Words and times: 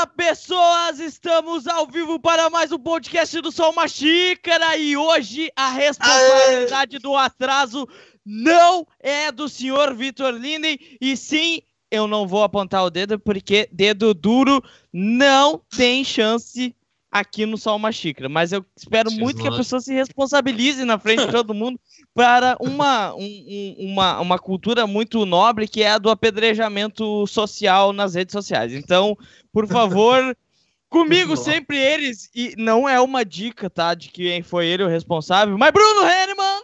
Fala 0.00 0.06
pessoas, 0.06 0.98
estamos 0.98 1.66
ao 1.66 1.86
vivo 1.86 2.18
para 2.18 2.48
mais 2.48 2.72
um 2.72 2.78
podcast 2.78 3.38
do 3.42 3.52
Sol 3.52 3.70
Uma 3.70 3.86
Xícara 3.86 4.74
e 4.78 4.96
hoje 4.96 5.52
a 5.54 5.68
responsabilidade 5.68 6.98
do 6.98 7.14
atraso 7.14 7.86
não 8.24 8.86
é 8.98 9.30
do 9.30 9.46
senhor 9.46 9.94
Vitor 9.94 10.32
Linden 10.32 10.78
e 10.98 11.14
sim, 11.18 11.60
eu 11.90 12.06
não 12.06 12.26
vou 12.26 12.42
apontar 12.42 12.82
o 12.82 12.88
dedo 12.88 13.18
porque 13.18 13.68
dedo 13.70 14.14
duro 14.14 14.64
não 14.90 15.60
tem 15.76 16.02
chance 16.02 16.74
aqui 17.10 17.44
no 17.44 17.58
Sol 17.58 17.76
Uma 17.76 17.90
Xícara, 17.90 18.28
mas 18.28 18.52
eu 18.52 18.64
espero 18.76 19.10
muito 19.10 19.42
que 19.42 19.48
a 19.48 19.56
pessoa 19.56 19.80
se 19.80 19.92
responsabilize 19.92 20.84
na 20.84 20.98
frente 20.98 21.26
de 21.26 21.32
todo 21.32 21.52
mundo 21.52 21.78
para 22.14 22.56
uma, 22.60 23.12
um, 23.14 23.76
uma, 23.78 24.20
uma 24.20 24.38
cultura 24.38 24.86
muito 24.86 25.26
nobre 25.26 25.66
que 25.66 25.82
é 25.82 25.90
a 25.90 25.98
do 25.98 26.08
apedrejamento 26.08 27.26
social 27.26 27.92
nas 27.92 28.14
redes 28.14 28.32
sociais. 28.32 28.72
Então, 28.72 29.18
por 29.52 29.66
favor, 29.66 30.36
comigo 30.88 31.36
sempre 31.36 31.76
eles, 31.76 32.30
e 32.34 32.54
não 32.56 32.88
é 32.88 33.00
uma 33.00 33.24
dica, 33.24 33.68
tá, 33.68 33.94
de 33.94 34.08
quem 34.08 34.42
foi 34.42 34.66
ele 34.66 34.84
o 34.84 34.88
responsável, 34.88 35.58
mas 35.58 35.72
Bruno 35.72 36.02
Henneman! 36.02 36.62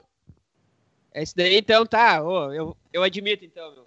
É 1.12 1.22
isso 1.22 1.34
daí, 1.34 1.56
então, 1.56 1.84
tá, 1.86 2.22
oh, 2.22 2.53
eu, 2.53 2.77
eu 2.92 3.03
admito, 3.03 3.44
então, 3.44 3.72
meu. 3.75 3.85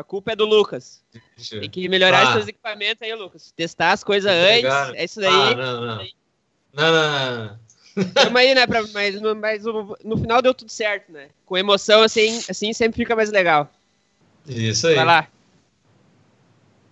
A 0.00 0.04
culpa 0.04 0.32
é 0.32 0.36
do 0.36 0.46
Lucas. 0.46 1.02
Tem 1.50 1.68
que 1.68 1.86
melhorar 1.86 2.28
ah. 2.28 2.32
seus 2.32 2.48
equipamentos 2.48 3.02
aí, 3.02 3.14
Lucas. 3.14 3.52
Testar 3.54 3.92
as 3.92 4.02
coisas 4.02 4.32
antes. 4.32 4.94
É 4.94 5.04
isso 5.04 5.20
daí. 5.20 5.30
Ah, 5.30 5.54
não, 5.54 5.80
não. 5.80 5.96
Não, 6.72 6.92
não, 6.92 7.46
não. 7.46 8.04
Tamo 8.14 8.38
aí, 8.38 8.54
né? 8.54 8.66
Pra, 8.66 8.82
mas 8.94 9.20
no, 9.20 9.36
mas 9.36 9.62
no, 9.64 9.94
no, 10.02 10.16
final 10.16 10.40
deu 10.40 10.54
tudo 10.54 10.70
certo, 10.70 11.12
né? 11.12 11.28
Com 11.44 11.58
emoção, 11.58 12.02
assim, 12.02 12.42
assim 12.48 12.72
sempre 12.72 12.96
fica 12.96 13.14
mais 13.14 13.30
legal. 13.30 13.70
Isso 14.48 14.86
aí. 14.86 14.94
Vai 14.94 15.04
lá. 15.04 15.28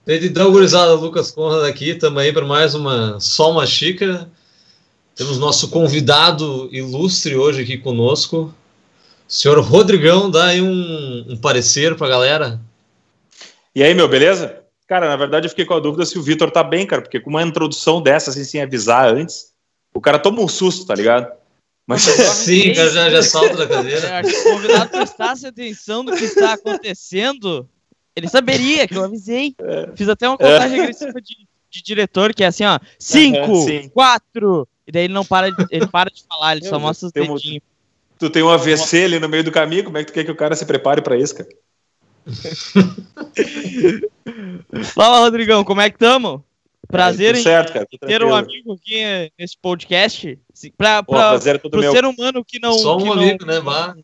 Então, 0.06 0.52
gurizada, 0.52 0.92
Lucas 0.92 1.30
Conrad 1.30 1.66
aqui, 1.66 1.90
estamos 1.90 2.20
aí 2.20 2.30
para 2.30 2.44
mais 2.44 2.74
uma 2.74 3.18
Só 3.20 3.50
Uma 3.52 3.66
Xícara. 3.66 4.30
Temos 5.14 5.38
nosso 5.38 5.68
convidado 5.68 6.68
ilustre 6.70 7.36
hoje 7.36 7.62
aqui 7.62 7.78
conosco. 7.78 8.54
O 9.26 9.32
senhor 9.32 9.58
Rodrigão, 9.60 10.30
dá 10.30 10.48
aí 10.48 10.60
um, 10.60 11.32
um 11.32 11.36
parecer 11.38 11.96
para 11.96 12.06
a 12.06 12.10
galera. 12.10 12.67
E 13.74 13.82
aí, 13.82 13.94
meu, 13.94 14.08
beleza? 14.08 14.64
Cara, 14.86 15.06
na 15.06 15.16
verdade 15.16 15.46
eu 15.46 15.50
fiquei 15.50 15.66
com 15.66 15.74
a 15.74 15.80
dúvida 15.80 16.06
se 16.06 16.18
o 16.18 16.22
Vitor 16.22 16.50
tá 16.50 16.64
bem, 16.64 16.86
cara, 16.86 17.02
porque 17.02 17.20
com 17.20 17.30
uma 17.30 17.42
introdução 17.42 18.00
dessa, 18.00 18.30
assim, 18.30 18.42
sem 18.42 18.62
avisar 18.62 19.12
antes, 19.12 19.52
o 19.94 20.00
cara 20.00 20.18
toma 20.18 20.40
um 20.40 20.48
susto, 20.48 20.86
tá 20.86 20.94
ligado? 20.94 21.30
Mas 21.86 22.02
sim, 22.02 22.74
cara 22.74 22.90
já, 22.90 23.10
já 23.10 23.22
salta 23.22 23.56
da 23.56 23.66
cadeira. 23.66 24.22
Se 24.24 24.48
o 24.48 24.52
convidado 24.52 24.90
prestasse 24.90 25.46
atenção 25.46 26.04
do 26.04 26.14
que 26.14 26.24
está 26.24 26.52
acontecendo, 26.52 27.68
ele 28.14 28.28
saberia 28.28 28.86
que 28.86 28.94
eu 28.94 29.04
avisei. 29.04 29.54
É. 29.58 29.90
Fiz 29.94 30.08
até 30.08 30.28
uma 30.28 30.36
contagem 30.36 30.78
é. 30.78 30.82
agressiva 30.82 31.20
de, 31.20 31.36
de, 31.70 31.82
diretor, 31.82 32.34
que 32.34 32.44
é 32.44 32.46
assim, 32.46 32.64
ó, 32.64 32.78
cinco, 32.98 33.68
é, 33.70 33.88
quatro, 33.88 34.68
e 34.86 34.92
daí 34.92 35.04
ele 35.04 35.14
não 35.14 35.24
para, 35.24 35.50
de, 35.50 35.66
ele 35.70 35.86
para 35.86 36.10
de 36.10 36.24
falar, 36.24 36.56
ele 36.56 36.66
só 36.66 36.78
mostra 36.78 37.06
os 37.06 37.12
dedinhos. 37.12 37.62
Tu 38.18 38.30
tem 38.30 38.42
um 38.42 38.50
AVC 38.50 39.04
ali 39.04 39.18
no 39.18 39.28
meio 39.28 39.44
do 39.44 39.52
caminho, 39.52 39.84
como 39.84 39.96
é 39.96 40.04
que 40.04 40.10
tu 40.10 40.14
quer 40.14 40.24
que 40.24 40.30
o 40.30 40.36
cara 40.36 40.56
se 40.56 40.66
prepare 40.66 41.00
para 41.00 41.16
isso, 41.16 41.36
cara? 41.36 41.48
Fala, 44.94 45.20
Rodrigão, 45.20 45.64
como 45.64 45.80
é 45.80 45.90
que 45.90 45.98
tamo? 45.98 46.44
Prazer 46.86 47.34
é, 47.34 47.38
em 47.38 47.42
certo, 47.42 47.72
cara, 47.72 47.86
ter 48.06 48.24
um 48.24 48.34
amigo 48.34 48.74
aqui 48.74 49.32
nesse 49.38 49.56
podcast. 49.58 50.38
Pra, 50.76 51.02
pra, 51.02 51.30
prazer 51.30 51.56
é 51.56 51.58
pro 51.58 51.80
meu. 51.80 51.92
ser 51.92 52.04
humano 52.04 52.44
que 52.44 52.58
não. 52.58 52.78
Só 52.78 52.96
um 52.96 53.02
que 53.02 53.10
amigo, 53.10 53.44
não, 53.44 53.54
né, 53.54 53.60
Vá? 53.60 53.96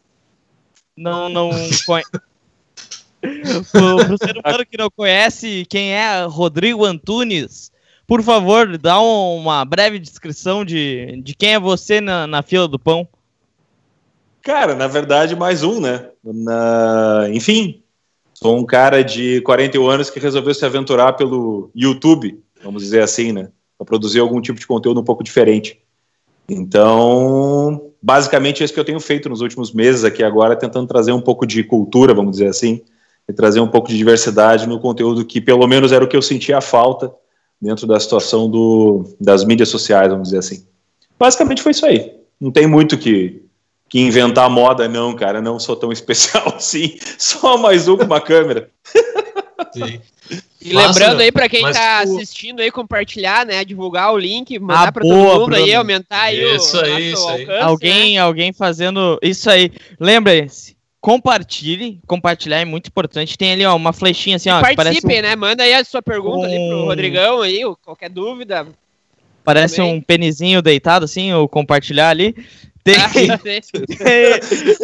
Não, 0.97 1.29
não 1.29 1.51
conhece. 1.87 2.11
pro, 3.73 4.07
pro 4.07 4.19
ser 4.19 4.37
humano 4.37 4.67
que 4.67 4.77
não 4.77 4.91
conhece 4.91 5.67
quem 5.69 5.93
é 5.93 6.25
Rodrigo 6.25 6.85
Antunes, 6.85 7.73
por 8.07 8.23
favor, 8.23 8.77
dá 8.77 9.01
uma 9.01 9.65
breve 9.65 9.99
descrição 9.99 10.65
de, 10.65 11.21
de 11.23 11.35
quem 11.35 11.55
é 11.55 11.61
você 11.61 12.01
na, 12.01 12.27
na 12.27 12.43
fila 12.43 12.69
do 12.69 12.79
pão. 12.79 13.09
Cara, 14.43 14.75
na 14.75 14.87
verdade, 14.87 15.35
mais 15.35 15.63
um, 15.63 15.81
né? 15.81 16.11
Na... 16.23 17.27
Enfim, 17.31 17.83
sou 18.45 18.59
um 18.59 18.65
cara 18.65 19.03
de 19.03 19.41
41 19.41 19.89
anos 19.89 20.11
que 20.11 20.21
resolveu 20.21 20.55
se 20.55 20.65
aventurar 20.65 21.15
pelo 21.15 21.71
YouTube 21.75 22.45
vamos 22.65 22.83
dizer 22.83 23.03
assim, 23.03 23.33
né? 23.33 23.51
Para 23.77 23.85
produzir 23.85 24.21
algum 24.21 24.41
tipo 24.41 24.59
de 24.59 24.67
conteúdo 24.67 25.01
um 25.01 25.05
pouco 25.05 25.23
diferente. 25.23 25.79
Então, 26.49 27.91
basicamente, 28.03 28.63
é 28.63 28.65
isso 28.65 28.73
que 28.73 28.81
eu 28.81 28.85
tenho 28.85 29.01
feito 29.01 29.29
nos 29.29 29.41
últimos 29.41 29.73
meses 29.73 30.05
aqui 30.05 30.23
agora, 30.23 30.57
tentando 30.57 30.89
trazer 30.89 31.13
um 31.13 31.21
pouco 31.21 31.47
de 31.47 31.63
cultura, 31.63 32.15
vamos 32.15 32.33
dizer 32.33 32.49
assim, 32.49 32.83
e 33.29 33.33
trazer 33.33 33.61
um 33.61 33.69
pouco 33.69 33.89
de 33.89 33.97
diversidade 33.97 34.67
no 34.67 34.81
conteúdo 34.81 35.25
que, 35.25 35.41
pelo 35.41 35.67
menos, 35.67 35.93
era 35.93 36.05
o 36.05 36.09
que 36.09 36.17
eu 36.17 36.23
sentia 36.23 36.61
falta 36.61 37.13
dentro 37.61 37.87
da 37.87 37.99
situação 37.99 38.51
do, 38.51 39.05
das 39.21 39.45
mídias 39.45 39.69
sociais, 39.69 40.11
vamos 40.11 40.29
dizer 40.29 40.39
assim. 40.39 40.67
Basicamente 41.19 41.63
foi 41.63 41.73
isso 41.73 41.87
aí. 41.87 42.13
Não 42.41 42.51
tem 42.51 42.67
muito 42.67 42.99
que, 42.99 43.44
que 43.95 44.01
inventar 44.01 44.51
moda, 44.51 44.89
não, 44.89 45.15
cara. 45.15 45.41
Não 45.41 45.57
sou 45.61 45.77
tão 45.77 45.93
especial 45.93 46.49
assim. 46.57 46.99
Só 47.17 47.57
mais 47.57 47.87
um 47.87 47.97
com 47.97 48.03
uma 48.03 48.21
câmera. 48.21 48.69
Sim. 49.73 50.01
E 50.61 50.73
lembrando 50.73 51.21
aí 51.21 51.31
para 51.31 51.49
quem 51.49 51.63
tá 51.63 52.03
o... 52.05 52.17
assistindo 52.17 52.59
aí, 52.59 52.73
compartilhar, 52.73 53.47
né? 53.47 53.65
Divulgar 53.65 54.13
o 54.13 54.19
link, 54.19 54.59
mandar 54.59 54.89
ah, 54.89 54.93
para 54.93 55.03
todo 55.03 55.15
mundo 55.15 55.47
Bruno. 55.47 55.55
aí, 55.55 55.73
aumentar 55.73 56.23
aí 56.23 56.57
isso 56.57 56.77
o 56.77 56.81
aí, 56.81 57.13
isso 57.13 57.23
alcance, 57.23 57.51
aí. 57.53 57.61
Alguém, 57.61 58.15
né? 58.15 58.21
alguém 58.21 58.53
fazendo 58.53 59.17
isso 59.23 59.49
aí. 59.49 59.71
Lembre-se, 60.01 60.77
compartilhe, 61.01 62.01
compartilhar 62.05 62.59
é 62.59 62.65
muito 62.65 62.89
importante. 62.89 63.39
Tem 63.39 63.53
ali, 63.53 63.65
ó, 63.65 63.77
uma 63.77 63.93
flechinha 63.93 64.35
assim, 64.35 64.51
ó. 64.51 64.61
Participem, 64.61 65.21
um... 65.21 65.23
né? 65.23 65.37
Manda 65.37 65.63
aí 65.63 65.73
a 65.73 65.85
sua 65.85 66.03
pergunta 66.03 66.39
um... 66.39 66.45
ali 66.47 66.57
pro 66.57 66.85
Rodrigão 66.87 67.43
aí, 67.43 67.61
qualquer 67.85 68.11
dúvida. 68.11 68.67
Parece 69.45 69.77
também. 69.77 69.95
um 69.95 70.01
penizinho 70.01 70.61
deitado, 70.61 71.05
assim, 71.05 71.33
ou 71.33 71.49
compartilhar 71.49 72.09
ali. 72.09 72.35
Tem, 72.85 72.97
ah, 72.97 73.09
tem, 73.39 73.61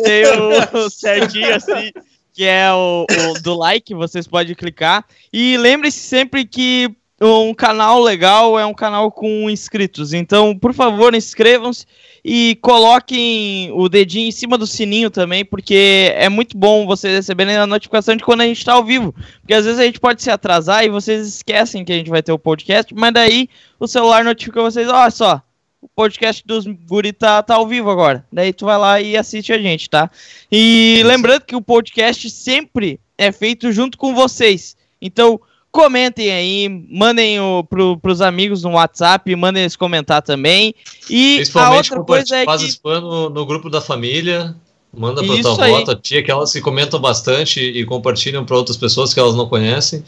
tem 0.03 0.25
o, 0.27 0.87
o 0.87 0.91
certinho 0.91 1.55
assim 1.55 1.93
que 2.33 2.45
é 2.45 2.73
o, 2.73 3.05
o 3.05 3.43
do 3.43 3.55
like, 3.55 3.93
vocês 3.95 4.27
podem 4.27 4.55
clicar. 4.55 5.05
E 5.31 5.59
lembre-se 5.59 5.99
sempre 5.99 6.47
que 6.47 6.91
um 7.21 7.53
canal 7.53 8.01
legal 8.01 8.59
é 8.59 8.65
um 8.65 8.73
canal 8.73 9.13
com 9.13 9.51
inscritos. 9.51 10.15
Então, 10.15 10.57
por 10.59 10.73
favor, 10.73 11.15
inscrevam-se 11.15 11.85
e 12.25 12.57
coloquem 12.63 13.71
o 13.75 13.89
dedinho 13.91 14.29
em 14.29 14.33
cima 14.33 14.57
do 14.57 14.67
sininho 14.67 15.11
também, 15.11 15.45
porque 15.45 16.13
é 16.15 16.31
muito 16.31 16.57
bom 16.57 16.87
vocês 16.87 17.15
receberem 17.15 17.57
a 17.57 17.67
notificação 17.67 18.17
de 18.17 18.25
quando 18.25 18.41
a 18.41 18.47
gente 18.47 18.59
está 18.59 18.73
ao 18.73 18.85
vivo. 18.85 19.15
Porque 19.41 19.53
às 19.53 19.67
vezes 19.67 19.79
a 19.79 19.85
gente 19.85 20.01
pode 20.01 20.23
se 20.23 20.31
atrasar 20.31 20.85
e 20.85 20.89
vocês 20.89 21.27
esquecem 21.27 21.85
que 21.85 21.93
a 21.93 21.97
gente 21.97 22.11
vai 22.11 22.23
ter 22.23 22.33
o 22.33 22.39
podcast, 22.39 22.95
mas 22.95 23.13
daí 23.13 23.49
o 23.79 23.87
celular 23.87 24.25
notifica 24.25 24.63
vocês, 24.63 24.89
olha 24.89 25.11
só, 25.11 25.43
o 25.83 25.89
podcast 25.89 26.43
dos 26.47 26.67
guri 26.67 27.13
tá, 27.13 27.43
tá 27.43 27.55
ao 27.55 27.67
vivo 27.67 27.91
agora. 27.91 28.25
Daí 28.33 28.53
tu 28.53 28.67
vai 28.67 28.79
lá 28.79 29.01
e 29.01 29.17
assiste 29.17 29.53
a 29.53 29.59
gente, 29.59 29.89
tá? 29.89 30.11
E 30.51 31.03
lembrando 31.05 31.43
que 31.43 31.57
o 31.57 31.63
podcast 31.63 32.29
sempre 32.31 33.01
é 33.17 33.33
feito 33.33 33.73
junto 33.73 33.97
com 33.97 34.15
vocês. 34.15 34.77
Então, 35.01 35.41
comentem 35.73 36.31
aí, 36.31 36.69
mandem 36.91 37.41
o, 37.41 37.65
pro, 37.65 37.97
pros 37.97 38.21
amigos 38.21 38.63
no 38.63 38.73
WhatsApp, 38.73 39.35
mandem 39.35 39.63
eles 39.63 39.77
comentar 39.77 40.21
também. 40.21 40.75
E 41.09 41.37
Principalmente 41.37 41.93
a 41.93 41.97
outra 41.97 42.05
coisa 42.05 42.37
é 42.37 42.45
faz 42.45 42.63
que... 42.63 42.69
spam 42.69 43.01
no, 43.01 43.31
no 43.31 43.47
grupo 43.47 43.71
da 43.71 43.81
família. 43.81 44.55
Manda 44.93 45.23
pra 45.23 45.35
Isso 45.35 45.55
tua 45.55 45.67
avó, 45.67 45.85
tua 45.85 45.95
tia, 45.95 46.23
que 46.23 46.31
elas 46.31 46.51
se 46.51 46.61
comentam 46.61 47.01
bastante 47.01 47.61
e 47.61 47.85
compartilham 47.85 48.45
para 48.45 48.57
outras 48.57 48.77
pessoas 48.77 49.15
que 49.15 49.21
elas 49.21 49.37
não 49.37 49.49
conhecem. 49.49 50.05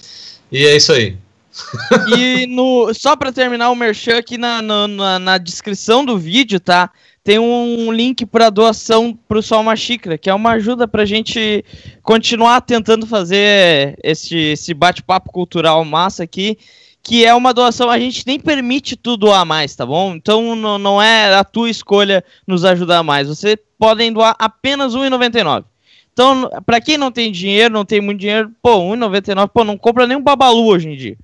E 0.51 0.67
é 0.67 0.77
isso 0.77 0.93
aí. 0.93 1.17
E 2.17 2.47
no, 2.47 2.93
só 2.95 3.15
para 3.15 3.33
terminar 3.33 3.71
o 3.71 3.77
merchan 3.77 4.19
aqui 4.19 4.39
na, 4.39 4.63
na, 4.63 5.19
na, 5.19 5.39
descrição 5.39 6.05
do 6.05 6.19
vídeo, 6.19 6.59
tá? 6.59 6.91
Tem 7.23 7.39
um 7.39 7.93
link 7.93 8.27
para 8.27 8.51
doação 8.51 9.17
para 9.29 9.39
o 9.39 9.43
Sol 9.43 9.61
Uma 9.61 9.77
Xícara, 9.77 10.19
que 10.19 10.29
é 10.29 10.35
uma 10.35 10.53
ajuda 10.53 10.89
para 10.89 11.03
a 11.03 11.07
gente 11.07 11.65
continuar 12.03 12.61
tentando 12.63 13.07
fazer 13.07 13.97
esse, 14.03 14.37
esse 14.37 14.75
bate-papo 14.75 15.31
cultural 15.31 15.85
massa 15.85 16.25
aqui, 16.25 16.59
que 17.01 17.25
é 17.25 17.33
uma 17.33 17.55
doação, 17.55 17.89
a 17.91 17.99
gente 17.99 18.27
nem 18.27 18.41
permite 18.41 18.97
tu 18.97 19.17
doar 19.17 19.45
mais, 19.45 19.77
tá 19.77 19.87
bom? 19.87 20.15
Então 20.15 20.57
não, 20.57 20.79
não 20.79 21.03
é 21.03 21.35
a 21.35 21.45
tua 21.45 21.71
escolha 21.71 22.25
nos 22.47 22.65
ajudar 22.65 23.03
mais. 23.05 23.29
Você 23.29 23.57
podem 23.79 24.13
doar 24.13 24.35
apenas 24.39 24.95
R$1,99. 24.95 25.65
Então, 26.13 26.51
para 26.67 26.81
quem 26.81 26.99
não 26.99 27.11
tem 27.11 27.33
dinheiro, 27.33 27.73
não 27.73 27.85
tem 27.85 28.01
muito 28.01 28.21
dinheiro, 28.21 28.51
pô, 28.61 28.91
R$1,99, 28.91 29.49
pô, 29.49 29.65
não 29.65 29.79
compra 29.79 30.07
nem 30.07 30.17
um 30.17 30.23
babalu 30.23 30.67
hoje 30.67 30.89
em 30.89 30.97
dia. 30.97 31.17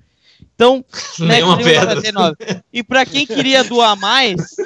Então, 0.59 0.83
Nenhuma 1.19 1.55
pedra. 1.55 2.01
E 2.73 2.83
para 2.83 3.05
quem 3.05 3.25
queria 3.25 3.63
doar 3.63 3.95
mais, 3.95 4.57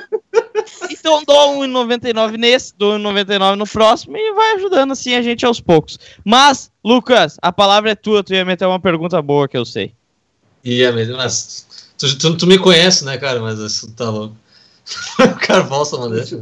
então 0.90 1.24
doa 1.24 1.50
1,99 1.68 2.36
nesse, 2.36 2.74
doa 2.76 2.98
1,99 2.98 3.56
no 3.56 3.68
próximo 3.68 4.18
e 4.18 4.34
vai 4.34 4.56
ajudando 4.56 4.94
assim 4.94 5.14
a 5.14 5.22
gente 5.22 5.46
aos 5.46 5.62
poucos. 5.62 6.00
Mas, 6.26 6.72
Lucas, 6.84 7.38
a 7.40 7.52
palavra 7.52 7.92
é 7.92 7.96
tua, 7.96 8.24
tu 8.24 8.34
ia 8.34 8.44
meter 8.44 8.66
uma 8.66 8.80
pergunta 8.80 9.22
boa 9.22 9.48
que 9.48 9.56
eu 9.56 9.64
sei. 9.64 9.94
Ia, 10.64 10.92
mas 11.16 11.68
tu, 11.96 12.18
tu, 12.18 12.38
tu 12.38 12.48
me 12.48 12.58
conhece, 12.58 13.06
né, 13.06 13.16
cara? 13.20 13.40
Mas 13.40 13.60
isso 13.60 13.92
tá 13.92 14.10
louco. 14.10 14.36
o 15.20 15.36
cara 15.36 15.62
volta 15.62 16.10
deixa. 16.10 16.42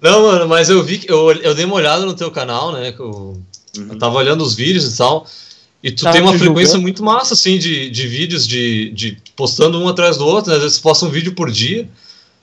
Não, 0.00 0.22
mano, 0.22 0.48
mas 0.48 0.70
eu 0.70 0.80
vi 0.84 0.98
que 0.98 1.10
eu, 1.10 1.32
eu 1.32 1.56
dei 1.56 1.64
uma 1.64 1.74
olhada 1.74 2.06
no 2.06 2.14
teu 2.14 2.30
canal, 2.30 2.70
né? 2.70 2.92
Que 2.92 3.00
eu, 3.00 3.36
uhum. 3.76 3.88
eu 3.90 3.98
tava 3.98 4.14
olhando 4.14 4.44
os 4.44 4.54
vídeos 4.54 4.94
e 4.94 4.96
tal. 4.96 5.26
E 5.82 5.90
tu 5.90 6.10
tem 6.10 6.20
uma 6.20 6.32
frequência 6.32 6.74
julgando. 6.74 6.82
muito 6.82 7.02
massa, 7.02 7.34
assim, 7.34 7.58
de, 7.58 7.88
de 7.88 8.06
vídeos, 8.06 8.46
de, 8.46 8.90
de 8.90 9.16
postando 9.34 9.80
um 9.80 9.88
atrás 9.88 10.18
do 10.18 10.26
outro, 10.26 10.50
né? 10.50 10.56
às 10.56 10.62
vezes 10.62 10.78
tu 10.78 10.82
posta 10.82 11.06
um 11.06 11.08
vídeo 11.08 11.34
por 11.34 11.50
dia. 11.50 11.88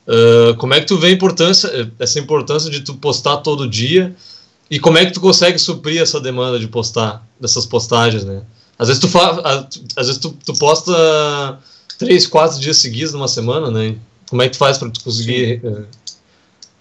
Uh, 0.08 0.56
como 0.56 0.74
é 0.74 0.80
que 0.80 0.88
tu 0.88 0.98
vê 0.98 1.12
importância, 1.12 1.92
essa 2.00 2.20
importância 2.20 2.70
de 2.70 2.80
tu 2.80 2.96
postar 2.96 3.38
todo 3.38 3.68
dia? 3.68 4.16
E 4.72 4.80
como 4.80 4.98
é 4.98 5.06
que 5.06 5.12
tu 5.12 5.22
consegue 5.22 5.60
suprir 5.60 6.02
essa 6.02 6.20
demanda 6.20 6.58
de 6.60 6.68
postar, 6.68 7.26
dessas 7.40 7.66
postagens, 7.66 8.26
né? 8.26 8.42
Às 8.80 8.88
vezes 8.88 9.02
tu, 9.02 9.08
fa 9.08 9.68
às 9.96 10.08
vezes 10.08 10.18
tu, 10.18 10.36
tu 10.46 10.54
posta 10.54 11.60
três, 11.98 12.26
quatro 12.26 12.60
dias 12.60 12.78
seguidos 12.78 13.14
numa 13.14 13.28
semana, 13.28 13.70
né? 13.70 13.96
Como 14.30 14.42
é 14.42 14.46
que 14.46 14.54
tu 14.54 14.58
faz 14.58 14.78
para 14.78 14.90
tu 14.90 15.04
conseguir 15.04 15.62
uh, 15.64 15.86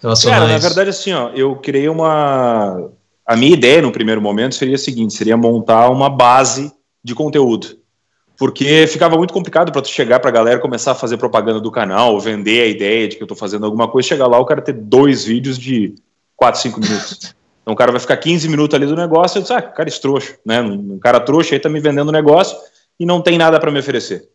relacionar 0.02 0.36
Cara, 0.38 0.44
isso? 0.46 0.62
na 0.62 0.68
verdade, 0.68 0.90
assim, 0.90 1.12
ó, 1.12 1.30
eu 1.30 1.54
criei 1.56 1.88
uma 1.88 2.88
a 3.26 3.34
minha 3.34 3.52
ideia 3.52 3.82
no 3.82 3.90
primeiro 3.90 4.22
momento 4.22 4.54
seria 4.54 4.76
a 4.76 4.78
seguinte: 4.78 5.14
seria 5.14 5.36
montar 5.36 5.90
uma 5.90 6.08
base 6.08 6.72
de 7.02 7.14
conteúdo. 7.14 7.78
Porque 8.38 8.86
ficava 8.86 9.16
muito 9.16 9.32
complicado 9.32 9.72
para 9.72 9.80
tu 9.80 9.88
chegar 9.88 10.20
para 10.20 10.28
a 10.28 10.32
galera 10.32 10.60
começar 10.60 10.92
a 10.92 10.94
fazer 10.94 11.16
propaganda 11.16 11.58
do 11.58 11.70
canal, 11.70 12.20
vender 12.20 12.62
a 12.62 12.66
ideia 12.66 13.08
de 13.08 13.16
que 13.16 13.22
eu 13.22 13.24
estou 13.24 13.36
fazendo 13.36 13.64
alguma 13.64 13.88
coisa, 13.88 14.08
chegar 14.08 14.26
lá 14.26 14.38
o 14.38 14.44
cara 14.44 14.60
ter 14.60 14.74
dois 14.74 15.24
vídeos 15.24 15.58
de 15.58 15.94
4, 16.36 16.60
5 16.60 16.80
minutos. 16.80 17.34
Então 17.62 17.72
o 17.72 17.76
cara 17.76 17.90
vai 17.90 18.00
ficar 18.00 18.16
15 18.18 18.48
minutos 18.48 18.74
ali 18.74 18.86
do 18.86 18.94
negócio 18.94 19.36
e 19.36 19.38
eu 19.38 19.42
disse, 19.42 19.54
ah, 19.54 19.62
cara 19.62 19.88
estrouxo, 19.88 20.36
né? 20.44 20.60
Um 20.60 20.98
cara 20.98 21.18
trouxa 21.18 21.54
aí 21.54 21.58
tá 21.58 21.68
me 21.68 21.80
vendendo 21.80 22.12
negócio 22.12 22.56
e 23.00 23.06
não 23.06 23.22
tem 23.22 23.38
nada 23.38 23.58
para 23.58 23.70
me 23.70 23.78
oferecer. 23.78 24.28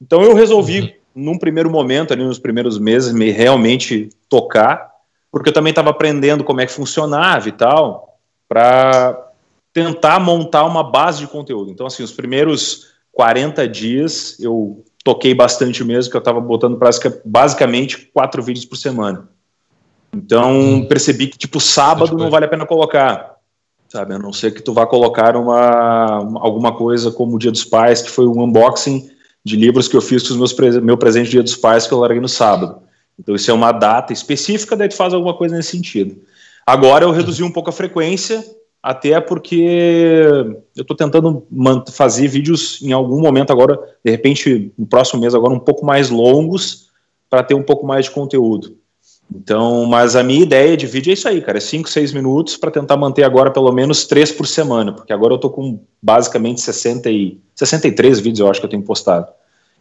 Então 0.00 0.22
eu 0.22 0.34
resolvi, 0.34 0.80
uhum. 0.80 0.90
num 1.14 1.38
primeiro 1.38 1.70
momento, 1.70 2.14
ali 2.14 2.24
nos 2.24 2.38
primeiros 2.38 2.78
meses, 2.78 3.12
me 3.12 3.30
realmente 3.30 4.08
tocar, 4.30 4.90
porque 5.30 5.50
eu 5.50 5.52
também 5.52 5.70
estava 5.70 5.90
aprendendo 5.90 6.42
como 6.42 6.62
é 6.62 6.66
que 6.66 6.72
funcionava 6.72 7.48
e 7.48 7.52
tal 7.52 8.05
para 8.48 9.30
tentar 9.72 10.18
montar 10.18 10.64
uma 10.64 10.82
base 10.82 11.18
de 11.18 11.26
conteúdo. 11.26 11.70
Então, 11.70 11.86
assim, 11.86 12.02
os 12.02 12.12
primeiros 12.12 12.94
40 13.12 13.68
dias 13.68 14.36
eu 14.40 14.84
toquei 15.04 15.34
bastante 15.34 15.84
mesmo, 15.84 16.10
que 16.10 16.16
eu 16.16 16.20
estava 16.20 16.40
botando 16.40 16.78
basicamente 17.24 18.10
quatro 18.12 18.42
vídeos 18.42 18.64
por 18.64 18.76
semana. 18.76 19.28
Então, 20.12 20.84
percebi 20.88 21.28
que, 21.28 21.38
tipo, 21.38 21.60
sábado 21.60 22.16
não 22.16 22.30
vale 22.30 22.46
a 22.46 22.48
pena 22.48 22.66
colocar, 22.66 23.36
sabe? 23.88 24.14
A 24.14 24.18
não 24.18 24.32
ser 24.32 24.52
que 24.52 24.62
tu 24.62 24.72
vá 24.72 24.86
colocar 24.86 25.36
uma, 25.36 26.40
alguma 26.40 26.72
coisa 26.74 27.12
como 27.12 27.36
o 27.36 27.38
Dia 27.38 27.52
dos 27.52 27.64
Pais, 27.64 28.02
que 28.02 28.10
foi 28.10 28.26
um 28.26 28.42
unboxing 28.42 29.10
de 29.44 29.56
livros 29.56 29.86
que 29.86 29.96
eu 29.96 30.00
fiz 30.00 30.26
com 30.26 30.34
os 30.34 30.38
meus 30.38 30.80
meu 30.80 30.96
presente 30.96 31.30
Dia 31.30 31.42
dos 31.42 31.54
Pais, 31.54 31.86
que 31.86 31.92
eu 31.92 31.98
larguei 31.98 32.20
no 32.20 32.28
sábado. 32.28 32.82
Então, 33.18 33.34
isso 33.34 33.50
é 33.50 33.54
uma 33.54 33.72
data 33.72 34.12
específica, 34.12 34.76
daí 34.76 34.88
tu 34.88 34.96
faz 34.96 35.14
alguma 35.14 35.34
coisa 35.34 35.54
nesse 35.54 35.70
sentido. 35.70 36.20
Agora 36.66 37.04
eu 37.04 37.12
reduzi 37.12 37.44
um 37.44 37.50
pouco 37.50 37.70
a 37.70 37.72
frequência, 37.72 38.44
até 38.82 39.20
porque 39.20 39.64
eu 40.76 40.82
estou 40.82 40.96
tentando 40.96 41.46
fazer 41.92 42.26
vídeos 42.26 42.82
em 42.82 42.92
algum 42.92 43.20
momento 43.20 43.52
agora, 43.52 43.78
de 44.04 44.10
repente, 44.10 44.72
no 44.76 44.86
próximo 44.86 45.20
mês 45.20 45.34
agora, 45.34 45.54
um 45.54 45.60
pouco 45.60 45.86
mais 45.86 46.10
longos, 46.10 46.86
para 47.30 47.44
ter 47.44 47.54
um 47.54 47.62
pouco 47.62 47.86
mais 47.86 48.06
de 48.06 48.10
conteúdo. 48.10 48.76
Então, 49.32 49.86
mas 49.86 50.14
a 50.14 50.22
minha 50.22 50.42
ideia 50.42 50.76
de 50.76 50.86
vídeo 50.86 51.10
é 51.10 51.14
isso 51.14 51.28
aí, 51.28 51.40
cara, 51.40 51.58
é 51.58 51.60
5, 51.60 51.88
6 51.88 52.12
minutos 52.12 52.56
para 52.56 52.70
tentar 52.70 52.96
manter 52.96 53.24
agora 53.24 53.50
pelo 53.50 53.72
menos 53.72 54.04
3 54.06 54.32
por 54.32 54.46
semana, 54.46 54.92
porque 54.92 55.12
agora 55.12 55.34
eu 55.34 55.38
tô 55.38 55.50
com 55.50 55.80
basicamente 56.00 56.60
60 56.60 57.10
e 57.10 57.40
63 57.54 58.20
vídeos 58.20 58.40
eu 58.40 58.50
acho 58.50 58.60
que 58.60 58.66
eu 58.66 58.70
tenho 58.70 58.82
postado. 58.82 59.32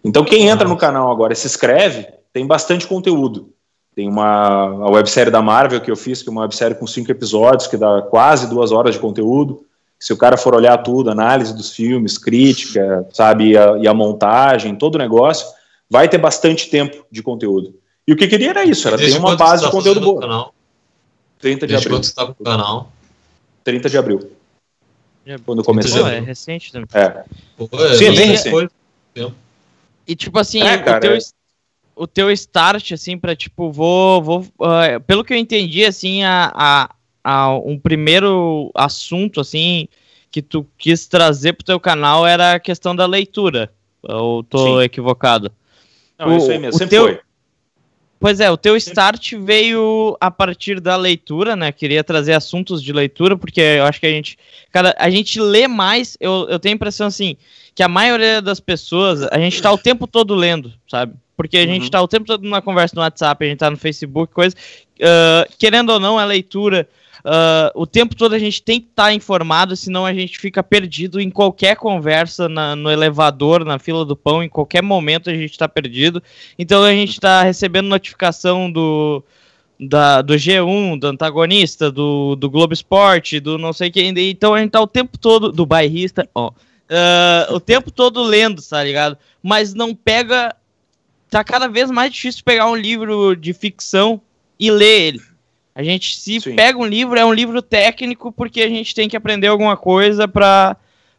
Então, 0.04 0.24
quem 0.24 0.48
entra 0.48 0.68
no 0.68 0.78
canal 0.78 1.12
agora 1.12 1.34
e 1.34 1.36
se 1.36 1.48
inscreve, 1.48 2.08
tem 2.34 2.46
bastante 2.46 2.88
conteúdo. 2.88 3.50
Tem 3.96 4.10
uma 4.10 4.66
a 4.86 4.92
websérie 4.92 5.32
da 5.32 5.42
Marvel 5.42 5.80
que 5.80 5.90
eu 5.90 5.96
fiz, 5.96 6.22
que 6.22 6.28
é 6.28 6.32
uma 6.32 6.42
websérie 6.42 6.76
com 6.76 6.86
cinco 6.86 7.10
episódios, 7.10 7.66
que 7.66 7.78
dá 7.78 8.02
quase 8.02 8.50
duas 8.50 8.72
horas 8.72 8.96
de 8.96 9.00
conteúdo. 9.00 9.66
Se 9.98 10.12
o 10.12 10.18
cara 10.18 10.36
for 10.36 10.54
olhar 10.54 10.78
tudo, 10.80 11.10
análise 11.10 11.56
dos 11.56 11.74
filmes, 11.74 12.18
crítica, 12.18 13.08
sabe, 13.14 13.52
e 13.52 13.58
a, 13.58 13.78
e 13.78 13.88
a 13.88 13.94
montagem, 13.94 14.76
todo 14.76 14.96
o 14.96 14.98
negócio, 14.98 15.48
vai 15.90 16.10
ter 16.10 16.18
bastante 16.18 16.70
tempo 16.70 17.06
de 17.10 17.24
conteúdo. 17.24 17.74
E 18.06 18.12
o 18.12 18.18
que 18.18 18.28
queria 18.28 18.50
era 18.50 18.66
isso, 18.66 18.86
era 18.88 18.98
ter 18.98 19.18
uma 19.18 19.38
base 19.38 19.64
de 19.64 19.70
tá 19.70 19.72
conteúdo 19.72 20.02
boa. 20.02 20.20
Canal? 20.20 20.54
30 21.40 21.66
de 21.66 21.72
Desde 21.72 21.88
abril. 21.88 21.98
quando 21.98 22.04
você 22.04 22.10
está 22.10 22.26
com 22.26 22.32
o 22.32 22.46
canal? 22.46 22.92
30 23.64 23.90
de 23.90 23.98
abril. 23.98 24.32
Quando 25.46 25.64
começou. 25.64 26.08
É 26.08 26.20
recente 26.20 26.72
também. 26.72 26.88
É. 26.94 27.24
Pô, 27.58 27.68
é 27.80 27.96
Sim, 27.96 28.06
é 28.06 28.12
bem 28.12 28.28
recente. 28.28 28.70
E 30.08 30.16
tipo 30.16 30.38
assim, 30.38 30.62
é, 30.62 30.78
cara, 30.78 30.98
o 30.98 31.02
teu, 31.02 31.14
é 31.14 31.20
o 31.96 32.06
teu 32.06 32.30
start, 32.32 32.92
assim, 32.92 33.18
para 33.18 33.36
tipo, 33.36 33.72
vou. 33.72 34.22
vou 34.22 34.40
uh, 34.60 35.00
pelo 35.08 35.24
que 35.24 35.34
eu 35.34 35.38
entendi, 35.38 35.86
assim, 35.86 36.24
a, 36.24 36.52
a, 36.54 36.96
a, 37.24 37.58
um 37.58 37.80
primeiro 37.80 38.72
assunto, 38.76 39.40
assim, 39.40 39.88
que 40.30 40.42
tu 40.42 40.68
quis 40.78 41.08
trazer 41.08 41.54
pro 41.54 41.66
teu 41.66 41.80
canal 41.80 42.28
era 42.28 42.54
a 42.54 42.60
questão 42.60 42.96
da 42.96 43.06
leitura. 43.06 43.72
Ou 44.04 44.44
tô 44.44 44.80
Sim. 44.80 44.84
equivocado? 44.84 45.52
Não, 46.20 46.30
o, 46.30 46.38
isso 46.38 46.52
aí 46.52 46.60
mesmo, 46.60 46.78
sempre 46.78 46.98
teu, 46.98 47.04
foi. 47.04 47.20
Pois 48.20 48.40
é, 48.40 48.50
o 48.50 48.58
teu 48.58 48.76
start 48.78 49.34
veio 49.34 50.18
a 50.20 50.32
partir 50.32 50.80
da 50.80 50.96
leitura, 50.96 51.56
né? 51.56 51.72
Queria 51.72 52.04
trazer 52.04 52.34
assuntos 52.34 52.82
de 52.82 52.92
leitura, 52.94 53.38
porque 53.38 53.62
eu 53.62 53.86
acho 53.86 54.00
que 54.00 54.08
a 54.08 54.12
gente. 54.12 54.38
Cara, 54.72 54.96
a 54.98 55.10
gente 55.10 55.40
lê 55.40 55.68
mais, 55.68 56.18
eu, 56.20 56.48
eu 56.50 56.58
tenho 56.58 56.74
a 56.74 56.78
impressão 56.78 57.08
assim, 57.08 57.38
que 57.76 57.84
a 57.84 57.90
maioria 57.90 58.42
das 58.42 58.62
pessoas, 58.62 59.24
a 59.24 59.38
gente 59.38 59.62
tá 59.62 59.70
o 59.70 59.78
tempo 59.78 60.08
todo 60.08 60.34
lendo, 60.34 60.74
sabe? 60.88 61.14
Porque 61.36 61.58
a 61.58 61.62
uhum. 61.62 61.68
gente 61.68 61.92
tá 61.92 62.02
o 62.02 62.08
tempo 62.08 62.26
todo 62.26 62.48
na 62.48 62.62
conversa 62.62 62.96
no 62.96 63.02
WhatsApp, 63.02 63.44
a 63.44 63.50
gente 63.50 63.60
tá 63.60 63.70
no 63.70 63.76
Facebook, 63.76 64.34
coisa. 64.34 64.56
Uh, 64.98 65.54
querendo 65.60 65.90
ou 65.90 66.00
não, 66.00 66.18
a 66.18 66.24
leitura. 66.24 66.88
Uh, 67.26 67.74
o 67.74 67.86
tempo 67.86 68.16
todo 68.16 68.34
a 68.34 68.40
gente 68.40 68.62
tem 68.62 68.80
que 68.80 68.88
estar 68.88 69.06
tá 69.06 69.14
informado, 69.14 69.76
senão 69.76 70.06
a 70.06 70.14
gente 70.14 70.40
fica 70.40 70.64
perdido 70.64 71.20
em 71.20 71.30
qualquer 71.30 71.76
conversa, 71.76 72.48
na, 72.48 72.76
no 72.76 72.90
elevador, 72.90 73.66
na 73.66 73.78
fila 73.78 74.06
do 74.06 74.16
pão, 74.16 74.42
em 74.42 74.48
qualquer 74.48 74.82
momento 74.82 75.30
a 75.30 75.34
gente 75.34 75.52
está 75.52 75.68
perdido. 75.68 76.24
Então 76.58 76.84
a 76.84 76.92
gente 76.92 77.12
está 77.12 77.42
recebendo 77.42 77.88
notificação 77.88 78.72
do, 78.72 79.24
da, 79.78 80.22
do 80.22 80.36
G1, 80.36 81.00
do 81.00 81.08
antagonista, 81.08 81.92
do, 81.92 82.36
do 82.36 82.50
Globo 82.50 82.74
Esporte, 82.74 83.40
do 83.40 83.58
não 83.58 83.74
sei 83.74 83.90
quem. 83.90 84.14
Então 84.30 84.54
a 84.54 84.60
gente 84.60 84.72
tá 84.72 84.80
o 84.80 84.88
tempo 84.88 85.18
todo. 85.18 85.52
Do 85.52 85.66
bairrista, 85.66 86.30
ó. 86.34 86.52
Uh, 86.90 87.54
o 87.54 87.60
tempo 87.60 87.90
todo 87.90 88.22
lendo, 88.22 88.62
tá 88.62 88.84
ligado? 88.84 89.18
Mas 89.42 89.74
não 89.74 89.96
pega 89.96 90.56
tá 91.30 91.44
cada 91.44 91.68
vez 91.68 91.90
mais 91.92 92.14
difícil 92.14 92.44
pegar 92.46 92.68
um 92.70 92.76
livro 92.76 93.36
de 93.36 93.54
ficção 93.54 94.22
e 94.60 94.72
ler 94.72 95.02
ele. 95.02 95.22
A 95.74 95.84
gente, 95.84 96.16
se 96.16 96.40
Sim. 96.40 96.56
pega 96.56 96.78
um 96.78 96.86
livro, 96.86 97.20
é 97.20 97.26
um 97.26 97.34
livro 97.34 97.62
técnico 97.62 98.32
porque 98.32 98.62
a 98.62 98.70
gente 98.70 98.96
tem 98.96 99.10
que 99.10 99.18
aprender 99.18 99.48
alguma 99.48 99.76
coisa 99.76 100.28
para 100.28 100.78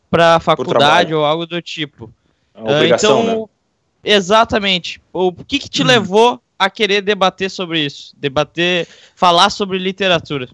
para 0.08 0.40
faculdade 0.40 1.12
ou 1.12 1.24
algo 1.24 1.46
do 1.46 1.60
tipo. 1.60 2.10
Obrigação, 2.54 3.22
então, 3.22 3.40
né? 3.40 3.46
exatamente. 4.04 5.00
O 5.12 5.32
que, 5.32 5.58
que 5.58 5.68
te 5.68 5.82
hum. 5.82 5.86
levou 5.86 6.40
a 6.58 6.70
querer 6.70 7.02
debater 7.02 7.50
sobre 7.50 7.84
isso? 7.84 8.14
Debater, 8.16 8.88
falar 9.14 9.50
sobre 9.50 9.78
literatura? 9.78 10.48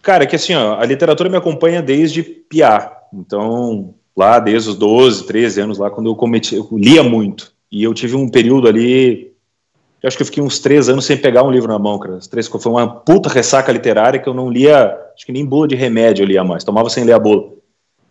Cara, 0.00 0.24
é 0.24 0.26
que 0.26 0.36
assim, 0.36 0.54
ó, 0.54 0.80
a 0.80 0.86
literatura 0.86 1.28
me 1.28 1.36
acompanha 1.36 1.82
desde 1.82 2.22
piar. 2.22 2.97
Então, 3.12 3.94
lá 4.16 4.38
desde 4.38 4.70
os 4.70 4.76
12, 4.76 5.26
13 5.26 5.60
anos, 5.60 5.78
lá 5.78 5.90
quando 5.90 6.10
eu 6.10 6.16
cometi, 6.16 6.56
eu 6.56 6.68
lia 6.72 7.02
muito. 7.02 7.52
E 7.70 7.82
eu 7.82 7.94
tive 7.94 8.16
um 8.16 8.28
período 8.28 8.66
ali, 8.66 9.32
acho 10.02 10.16
que 10.16 10.22
eu 10.22 10.26
fiquei 10.26 10.42
uns 10.42 10.58
três 10.58 10.88
anos 10.88 11.04
sem 11.04 11.16
pegar 11.16 11.42
um 11.44 11.50
livro 11.50 11.68
na 11.68 11.78
mão, 11.78 11.98
cara. 11.98 12.18
três, 12.30 12.48
foi 12.48 12.72
uma 12.72 12.88
puta 12.88 13.28
ressaca 13.28 13.70
literária 13.70 14.18
que 14.18 14.28
eu 14.28 14.34
não 14.34 14.50
lia, 14.50 14.98
acho 15.14 15.24
que 15.24 15.32
nem 15.32 15.46
bula 15.46 15.68
de 15.68 15.76
remédio 15.76 16.22
eu 16.22 16.26
lia 16.26 16.42
mais, 16.42 16.64
tomava 16.64 16.90
sem 16.90 17.04
ler 17.04 17.12
a 17.12 17.18
bula. 17.18 17.52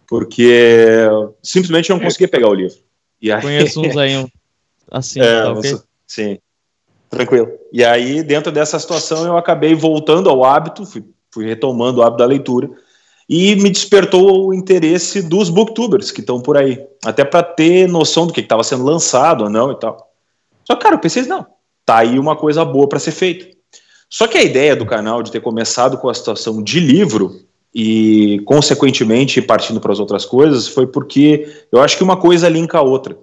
Porque 0.07 1.05
simplesmente 1.43 1.89
eu 1.89 1.97
não 1.97 2.03
conseguia 2.03 2.27
pegar 2.27 2.47
o 2.47 2.53
livro. 2.53 2.77
E 3.21 3.31
aí... 3.31 3.41
Conheço 3.41 3.81
uns 3.81 3.97
aí, 3.97 4.25
assim, 4.89 5.19
é, 5.19 5.41
tá 5.41 5.51
okay? 5.51 5.77
Sim, 6.05 6.37
tranquilo. 7.09 7.49
E 7.73 7.83
aí, 7.83 8.23
dentro 8.23 8.51
dessa 8.51 8.79
situação, 8.79 9.25
eu 9.25 9.35
acabei 9.35 9.75
voltando 9.75 10.29
ao 10.29 10.45
hábito, 10.45 10.85
fui, 10.85 11.03
fui 11.31 11.45
retomando 11.45 11.99
o 11.99 12.03
hábito 12.03 12.19
da 12.19 12.25
leitura, 12.25 12.69
e 13.29 13.55
me 13.57 13.69
despertou 13.69 14.47
o 14.47 14.53
interesse 14.53 15.21
dos 15.21 15.49
booktubers 15.49 16.11
que 16.11 16.21
estão 16.21 16.39
por 16.39 16.55
aí, 16.57 16.81
até 17.03 17.25
para 17.25 17.43
ter 17.43 17.87
noção 17.87 18.25
do 18.25 18.33
que 18.33 18.39
estava 18.39 18.63
sendo 18.63 18.83
lançado 18.83 19.43
ou 19.43 19.49
não 19.49 19.71
e 19.71 19.75
tal. 19.79 20.11
Só 20.63 20.75
que, 20.75 20.83
cara, 20.83 20.95
eu 20.95 20.99
pensei, 20.99 21.23
não, 21.23 21.45
tá 21.85 21.97
aí 21.97 22.17
uma 22.17 22.35
coisa 22.35 22.63
boa 22.63 22.87
para 22.87 22.99
ser 22.99 23.11
feita. 23.11 23.47
Só 24.09 24.27
que 24.27 24.37
a 24.37 24.43
ideia 24.43 24.75
do 24.75 24.85
canal 24.85 25.21
de 25.21 25.31
ter 25.31 25.41
começado 25.41 25.97
com 25.97 26.09
a 26.09 26.13
situação 26.13 26.63
de 26.63 26.79
livro 26.79 27.41
e, 27.75 28.41
consequentemente, 28.45 29.41
partindo 29.41 29.81
para 29.81 29.91
as 29.91 29.99
outras 29.99 30.25
coisas, 30.25 30.67
foi 30.67 30.87
porque 30.87 31.65
eu 31.71 31.81
acho 31.81 31.97
que 31.97 32.03
uma 32.03 32.15
coisa 32.15 32.47
linka 32.47 32.77
a 32.77 32.81
outra. 32.81 33.17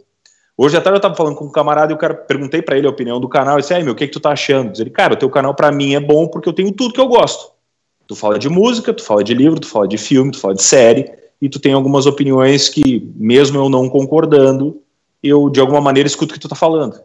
Hoje 0.57 0.77
à 0.77 0.81
tarde 0.81 0.97
eu 0.97 0.99
estava 0.99 1.17
falando 1.17 1.35
com 1.35 1.47
um 1.47 1.51
camarada 1.51 1.93
e 1.93 1.95
o 1.95 1.99
cara 1.99 2.15
perguntei 2.15 2.63
para 2.63 2.79
ele 2.79 2.87
a 2.87 2.91
opinião 2.91 3.19
do 3.19 3.29
canal 3.29 3.59
e 3.59 3.63
disse: 3.63 3.75
aí, 3.75 3.83
meu, 3.83 3.95
o 3.95 3.97
que, 3.97 4.07
que 4.07 4.13
tu 4.13 4.21
tá 4.21 4.31
achando? 4.31 4.79
Ele, 4.81 4.91
cara, 4.91 5.15
o 5.15 5.17
teu 5.17 5.29
canal 5.29 5.55
para 5.55 5.73
mim 5.73 5.95
é 5.95 6.01
bom 6.01 6.29
porque 6.29 6.49
eu 6.49 6.53
tenho 6.53 6.71
tudo 6.71 6.95
que 6.95 7.01
eu 7.01 7.09
gosto. 7.09 7.54
Tu 8.07 8.15
fala 8.15 8.39
de 8.39 8.49
música, 8.49 8.93
tu 8.93 9.03
fala 9.03 9.25
de 9.25 9.35
livro, 9.35 9.61
tu 9.61 9.67
fala 9.67 9.89
de 9.89 9.97
filme, 9.97 10.31
tu 10.31 10.39
fala 10.39 10.55
de 10.55 10.63
série, 10.63 11.11
e 11.41 11.49
tu 11.49 11.59
tem 11.59 11.73
algumas 11.73 12.07
opiniões 12.07 12.69
que, 12.69 13.11
mesmo 13.17 13.59
eu 13.59 13.69
não 13.69 13.89
concordando, 13.89 14.81
eu 15.23 15.49
de 15.49 15.61
alguma 15.61 15.81
maneira 15.81 16.07
escuto 16.07 16.33
o 16.33 16.35
que 16.35 16.41
tu 16.41 16.49
tá 16.49 16.55
falando. 16.55 17.01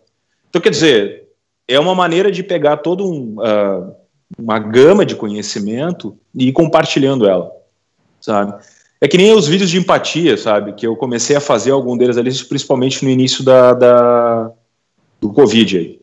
Então, 0.50 0.62
quer 0.62 0.70
dizer, 0.70 1.27
é 1.68 1.79
uma 1.79 1.96
maneira 1.96 2.32
de 2.32 2.44
pegar 2.44 2.77
toda 2.77 3.03
um, 3.03 3.36
uh, 3.38 3.96
uma 4.38 4.60
gama 4.60 5.06
de 5.06 5.15
conhecimento 5.15 6.18
e 6.36 6.50
ir 6.50 6.51
compartilhando 6.51 7.27
ela, 7.27 7.51
sabe? 8.20 8.62
É 9.01 9.08
que 9.08 9.18
nem 9.18 9.34
os 9.34 9.48
vídeos 9.48 9.70
de 9.70 9.77
empatia, 9.77 10.36
sabe? 10.36 10.74
Que 10.74 10.86
eu 10.86 10.96
comecei 10.96 11.36
a 11.36 11.41
fazer 11.41 11.72
algum 11.72 11.98
deles 11.98 12.18
ali, 12.18 12.32
principalmente 12.44 13.03
no 13.03 13.10
início 13.10 13.44
da, 13.44 13.74
da 13.74 14.51
do 15.22 15.32
Covid 15.32 15.77
aí. 15.77 16.00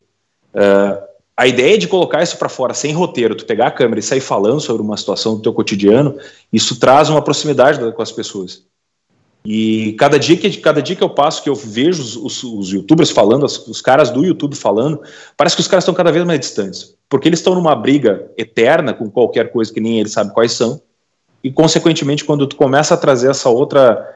Uh, 0.55 1.06
a 1.37 1.47
ideia 1.47 1.77
de 1.77 1.87
colocar 1.87 2.23
isso 2.23 2.39
para 2.39 2.49
fora 2.49 2.73
sem 2.73 2.93
roteiro, 2.93 3.35
tu 3.35 3.45
pegar 3.45 3.67
a 3.67 3.71
câmera 3.71 4.01
e 4.01 4.03
sair 4.03 4.21
falando 4.21 4.61
sobre 4.61 4.83
uma 4.83 4.97
situação 4.97 5.37
do 5.37 5.43
teu 5.43 5.53
cotidiano, 5.53 6.17
isso 6.51 6.81
traz 6.81 7.11
uma 7.11 7.21
proximidade 7.21 7.79
com 7.93 8.03
as 8.03 8.11
pessoas. 8.11 8.65
E 9.45 9.93
cada 9.93 10.19
dia 10.19 10.37
que, 10.37 10.57
cada 10.57 10.83
dia 10.83 10.97
que 10.97 11.05
eu 11.05 11.11
passo, 11.11 11.43
que 11.43 11.49
eu 11.49 11.55
vejo 11.55 12.03
os, 12.03 12.17
os, 12.17 12.43
os 12.43 12.73
youtubers 12.73 13.11
falando, 13.11 13.45
os, 13.45 13.69
os, 13.69 13.81
caras 13.81 14.11
do 14.11 14.25
YouTube 14.25 14.57
falando, 14.57 15.01
parece 15.37 15.55
que 15.55 15.63
os 15.63 15.69
caras 15.69 15.85
estão 15.85 15.95
cada 15.95 16.11
vez 16.11 16.25
mais 16.25 16.41
distantes. 16.41 16.97
Porque 17.09 17.29
eles 17.29 17.39
estão 17.39 17.55
numa 17.55 17.77
briga 17.77 18.29
eterna 18.37 18.93
com 18.93 19.09
qualquer 19.09 19.53
coisa 19.53 19.73
que 19.73 19.81
nem 19.81 20.01
eles 20.01 20.13
sabem 20.13 20.33
quais 20.33 20.51
são. 20.51 20.81
E, 21.45 21.53
consequentemente, 21.53 22.25
quando 22.25 22.45
tu 22.45 22.57
começa 22.57 22.95
a 22.95 22.97
trazer 22.97 23.31
essa 23.31 23.49
outra 23.49 24.16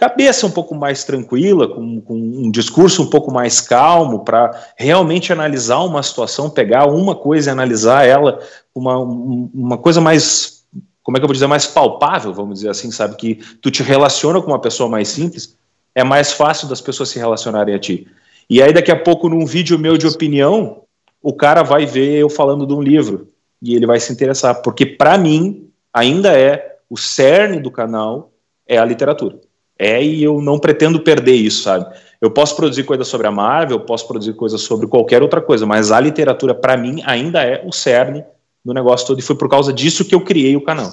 cabeça 0.00 0.46
um 0.46 0.50
pouco 0.50 0.74
mais 0.74 1.04
tranquila, 1.04 1.68
com, 1.68 2.00
com 2.00 2.14
um 2.14 2.50
discurso 2.50 3.02
um 3.02 3.10
pouco 3.10 3.30
mais 3.30 3.60
calmo, 3.60 4.24
para 4.24 4.50
realmente 4.74 5.30
analisar 5.30 5.80
uma 5.80 6.02
situação, 6.02 6.48
pegar 6.48 6.86
uma 6.86 7.14
coisa 7.14 7.50
e 7.50 7.52
analisar 7.52 8.06
ela, 8.06 8.38
uma, 8.74 8.96
uma 8.98 9.76
coisa 9.76 10.00
mais 10.00 10.64
como 11.02 11.16
é 11.16 11.20
que 11.20 11.24
eu 11.24 11.28
vou 11.28 11.34
dizer, 11.34 11.46
mais 11.46 11.66
palpável, 11.66 12.32
vamos 12.32 12.60
dizer 12.60 12.70
assim, 12.70 12.90
sabe? 12.90 13.16
Que 13.16 13.34
tu 13.60 13.70
te 13.70 13.82
relaciona 13.82 14.40
com 14.40 14.50
uma 14.50 14.58
pessoa 14.60 14.88
mais 14.88 15.08
simples, 15.08 15.54
é 15.94 16.02
mais 16.02 16.32
fácil 16.32 16.66
das 16.66 16.80
pessoas 16.80 17.10
se 17.10 17.18
relacionarem 17.18 17.74
a 17.74 17.78
ti. 17.78 18.06
E 18.48 18.62
aí, 18.62 18.72
daqui 18.72 18.90
a 18.90 18.98
pouco, 18.98 19.28
num 19.28 19.44
vídeo 19.44 19.78
meu 19.78 19.98
de 19.98 20.06
opinião, 20.06 20.82
o 21.22 21.34
cara 21.34 21.62
vai 21.62 21.84
ver 21.84 22.16
eu 22.16 22.30
falando 22.30 22.66
de 22.66 22.72
um 22.72 22.80
livro 22.80 23.28
e 23.60 23.74
ele 23.74 23.86
vai 23.86 24.00
se 24.00 24.12
interessar, 24.12 24.62
porque 24.62 24.86
para 24.86 25.18
mim 25.18 25.68
ainda 25.92 26.38
é 26.38 26.76
o 26.88 26.96
cerne 26.96 27.60
do 27.60 27.70
canal 27.70 28.30
é 28.66 28.78
a 28.78 28.84
literatura. 28.84 29.40
É 29.82 30.04
e 30.04 30.22
eu 30.22 30.42
não 30.42 30.58
pretendo 30.58 31.00
perder 31.00 31.36
isso, 31.36 31.62
sabe? 31.62 31.86
Eu 32.20 32.30
posso 32.30 32.54
produzir 32.54 32.84
coisas 32.84 33.08
sobre 33.08 33.26
a 33.26 33.30
Marvel, 33.30 33.78
eu 33.78 33.84
posso 33.84 34.06
produzir 34.06 34.34
coisas 34.34 34.60
sobre 34.60 34.86
qualquer 34.86 35.22
outra 35.22 35.40
coisa, 35.40 35.64
mas 35.64 35.90
a 35.90 35.98
literatura 35.98 36.54
para 36.54 36.76
mim 36.76 37.02
ainda 37.06 37.42
é 37.42 37.62
o 37.64 37.72
cerne 37.72 38.22
do 38.62 38.74
negócio 38.74 39.06
todo, 39.06 39.18
e 39.18 39.22
foi 39.22 39.36
por 39.36 39.48
causa 39.48 39.72
disso 39.72 40.04
que 40.04 40.14
eu 40.14 40.20
criei 40.20 40.54
o 40.54 40.60
canal. 40.60 40.92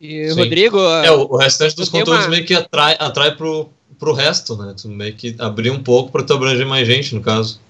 E 0.00 0.30
Sim. 0.30 0.36
Rodrigo. 0.36 0.80
É, 0.80 1.12
o, 1.12 1.28
o 1.30 1.36
restante 1.36 1.76
dos 1.76 1.88
conteúdos 1.88 2.24
uma... 2.24 2.30
meio 2.30 2.44
que 2.44 2.54
atrai, 2.54 2.96
atrai 2.98 3.36
pro, 3.36 3.68
pro 4.00 4.12
resto, 4.12 4.56
né? 4.56 4.74
Tu 4.76 4.88
meio 4.88 5.14
que 5.14 5.36
abrir 5.38 5.70
um 5.70 5.80
pouco 5.80 6.10
para 6.10 6.24
tu 6.24 6.34
abranger 6.34 6.66
mais 6.66 6.88
gente, 6.88 7.14
no 7.14 7.20
caso. 7.20 7.60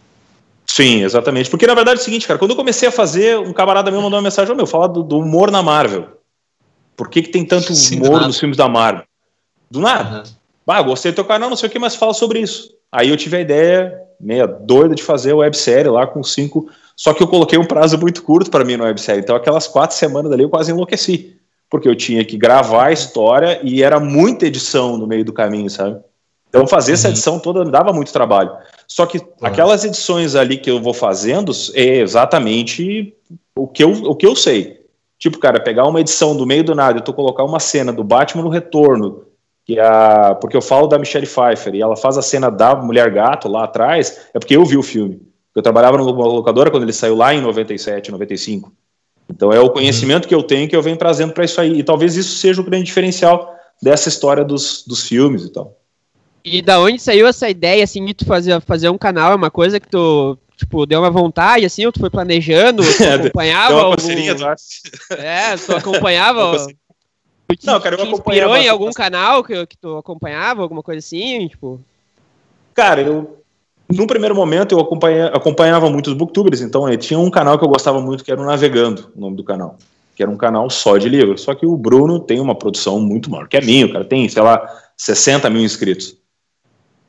Sim, 0.66 1.02
exatamente. 1.02 1.50
Porque 1.50 1.66
na 1.66 1.74
verdade 1.74 1.98
é 1.98 2.00
o 2.00 2.04
seguinte, 2.04 2.26
cara, 2.26 2.38
quando 2.38 2.52
eu 2.52 2.56
comecei 2.56 2.88
a 2.88 2.92
fazer, 2.92 3.38
um 3.38 3.52
camarada 3.52 3.90
meu 3.90 4.00
mandou 4.00 4.16
uma 4.16 4.24
mensagem, 4.24 4.50
oh, 4.50 4.56
meu, 4.56 4.66
fala 4.66 4.88
do, 4.88 5.02
do 5.02 5.18
humor 5.18 5.50
na 5.50 5.62
Marvel. 5.62 6.08
Por 6.96 7.10
que, 7.10 7.20
que 7.20 7.28
tem 7.28 7.44
tanto 7.44 7.70
humor 7.92 8.22
nos 8.22 8.40
filmes 8.40 8.56
da 8.56 8.66
Marvel? 8.66 9.04
Do 9.74 9.80
nada. 9.80 10.18
Uhum. 10.18 10.34
Ah, 10.66 10.82
gostei 10.82 11.12
do 11.12 11.16
teu 11.16 11.24
canal, 11.24 11.50
não 11.50 11.56
sei 11.56 11.68
o 11.68 11.72
que, 11.72 11.78
mas 11.78 11.94
fala 11.94 12.14
sobre 12.14 12.40
isso. 12.40 12.70
Aí 12.90 13.10
eu 13.10 13.16
tive 13.16 13.36
a 13.36 13.40
ideia 13.40 14.00
meia 14.18 14.46
doida 14.46 14.94
de 14.94 15.02
fazer 15.02 15.32
a 15.32 15.36
websérie 15.36 15.90
lá 15.90 16.06
com 16.06 16.22
cinco 16.22 16.70
só 16.96 17.12
que 17.12 17.22
eu 17.22 17.28
coloquei 17.28 17.58
um 17.58 17.64
prazo 17.64 17.98
muito 17.98 18.22
curto 18.22 18.50
para 18.50 18.64
mim 18.64 18.76
no 18.76 18.84
websérie. 18.84 19.20
Então, 19.20 19.34
aquelas 19.34 19.66
quatro 19.66 19.96
semanas 19.96 20.30
ali 20.30 20.42
eu 20.42 20.48
quase 20.48 20.70
enlouqueci. 20.70 21.36
Porque 21.68 21.88
eu 21.88 21.96
tinha 21.96 22.24
que 22.24 22.36
gravar 22.36 22.86
a 22.86 22.92
história 22.92 23.60
e 23.62 23.82
era 23.82 23.98
muita 23.98 24.46
edição 24.46 24.96
no 24.96 25.06
meio 25.06 25.24
do 25.24 25.32
caminho, 25.32 25.68
sabe? 25.68 26.00
Então, 26.48 26.66
fazer 26.68 26.92
uhum. 26.92 26.94
essa 26.94 27.08
edição 27.08 27.38
toda 27.40 27.64
dava 27.64 27.92
muito 27.92 28.12
trabalho. 28.12 28.52
Só 28.86 29.06
que 29.06 29.18
uhum. 29.18 29.24
aquelas 29.42 29.84
edições 29.84 30.36
ali 30.36 30.56
que 30.56 30.70
eu 30.70 30.80
vou 30.80 30.94
fazendo 30.94 31.50
é 31.74 31.98
exatamente 31.98 33.12
o 33.56 33.66
que 33.66 33.82
eu, 33.82 33.90
o 33.90 34.14
que 34.14 34.26
eu 34.26 34.36
sei. 34.36 34.84
Tipo, 35.18 35.38
cara, 35.38 35.58
pegar 35.58 35.86
uma 35.86 36.00
edição 36.00 36.36
do 36.36 36.46
meio 36.46 36.62
do 36.62 36.74
nada 36.74 36.98
e 36.98 37.02
tu 37.02 37.12
colocar 37.12 37.42
uma 37.42 37.58
cena 37.58 37.92
do 37.92 38.04
Batman 38.04 38.44
no 38.44 38.50
retorno, 38.50 39.24
que 39.64 39.78
a, 39.80 40.35
porque 40.40 40.56
eu 40.56 40.62
falo 40.62 40.87
da 40.87 40.99
Michelle 40.99 41.26
Pfeiffer 41.26 41.75
e 41.75 41.83
ela 41.83 41.97
faz 41.97 42.18
a 42.18 42.23
cena 42.23 42.50
da 42.50 42.75
Mulher 42.75 43.11
Gato 43.11 43.49
lá 43.49 43.64
atrás, 43.64 44.28
é 44.35 44.38
porque 44.38 44.56
eu 44.56 44.64
vi 44.64 44.76
o 44.76 44.83
filme. 44.83 45.23
Eu 45.54 45.62
trabalhava 45.62 45.97
numa 45.97 46.11
locadora 46.26 46.71
quando 46.71 46.83
ele 46.83 46.92
saiu 46.92 47.16
lá 47.16 47.33
em 47.33 47.40
97, 47.40 48.11
95. 48.11 48.73
Então 49.30 49.52
é 49.52 49.61
o 49.61 49.71
conhecimento 49.71 50.28
que 50.28 50.35
eu 50.35 50.42
tenho 50.42 50.68
que 50.68 50.76
eu 50.76 50.83
venho 50.83 50.97
trazendo 50.97 51.33
para 51.33 51.44
isso 51.44 51.61
aí. 51.61 51.78
E 51.78 51.83
talvez 51.83 52.16
isso 52.16 52.37
seja 52.37 52.61
o 52.61 52.64
grande 52.64 52.85
diferencial 52.85 53.54
dessa 53.80 54.09
história 54.09 54.44
dos, 54.44 54.85
dos 54.87 55.06
filmes 55.06 55.44
e 55.44 55.52
tal. 55.52 55.78
E 56.44 56.61
da 56.61 56.78
onde 56.78 56.99
saiu 56.99 57.26
essa 57.26 57.49
ideia, 57.49 57.83
assim, 57.83 58.04
de 58.04 58.12
tu 58.12 58.26
fazer, 58.26 58.61
fazer 58.61 58.90
um 58.90 58.99
canal? 58.99 59.33
É 59.33 59.35
uma 59.35 59.50
coisa 59.50 59.80
que 59.80 59.88
tu, 59.88 60.37
tipo, 60.59 60.85
deu 60.85 61.00
uma 61.00 61.11
vontade, 61.11 61.64
assim, 61.64 61.87
ou 61.87 61.92
tu 61.92 62.00
foi 62.00 62.11
planejando, 62.11 62.83
tu 62.83 63.00
é, 63.02 63.14
acompanhava? 63.14 63.68
Deu 63.68 63.78
uma 63.78 63.85
algum... 63.87 65.23
É, 65.23 65.56
tu 65.56 65.75
acompanhava... 65.75 66.66
Não, 67.62 67.80
cara, 67.80 67.96
eu 67.96 68.06
inspirou 68.06 68.56
em 68.56 68.68
algum 68.68 68.90
canal 68.90 69.44
que, 69.44 69.66
que 69.66 69.76
tu 69.76 69.96
acompanhava, 69.96 70.62
alguma 70.62 70.82
coisa 70.82 70.99
assim, 70.99 71.46
tipo... 71.49 71.80
Cara, 72.75 73.02
eu 73.02 73.44
no 73.92 74.06
primeiro 74.06 74.34
momento 74.34 74.73
eu 74.73 74.80
acompanhava 75.32 75.90
muitos 75.90 76.14
booktubers, 76.14 76.61
então 76.61 76.88
eh, 76.88 76.96
tinha 76.96 77.18
um 77.18 77.30
canal 77.30 77.58
que 77.58 77.64
eu 77.64 77.68
gostava 77.68 78.00
muito 78.00 78.25
que 78.25 78.32
era 78.32 78.40
o 78.40 78.44
Navegando, 78.44 79.12
o 79.14 79.20
nome 79.20 79.37
do 79.37 79.44
canal, 79.44 79.76
que 80.16 80.23
era 80.23 80.30
um 80.30 80.37
canal 80.37 80.70
só 80.70 80.96
de 80.96 81.08
livros. 81.08 81.42
Só 81.42 81.54
que 81.54 81.66
o 81.66 81.76
Bruno 81.76 82.18
tem 82.18 82.40
uma 82.40 82.54
produção 82.54 82.99
muito 82.99 83.30
maior 83.30 83.46
que 83.46 83.56
a 83.56 83.61
minha, 83.61 83.87
o 83.87 83.92
cara 83.92 84.04
tem, 84.04 84.28
sei 84.28 84.42
lá, 84.42 84.66
60 84.96 85.50
mil 85.50 85.62
inscritos. 85.62 86.16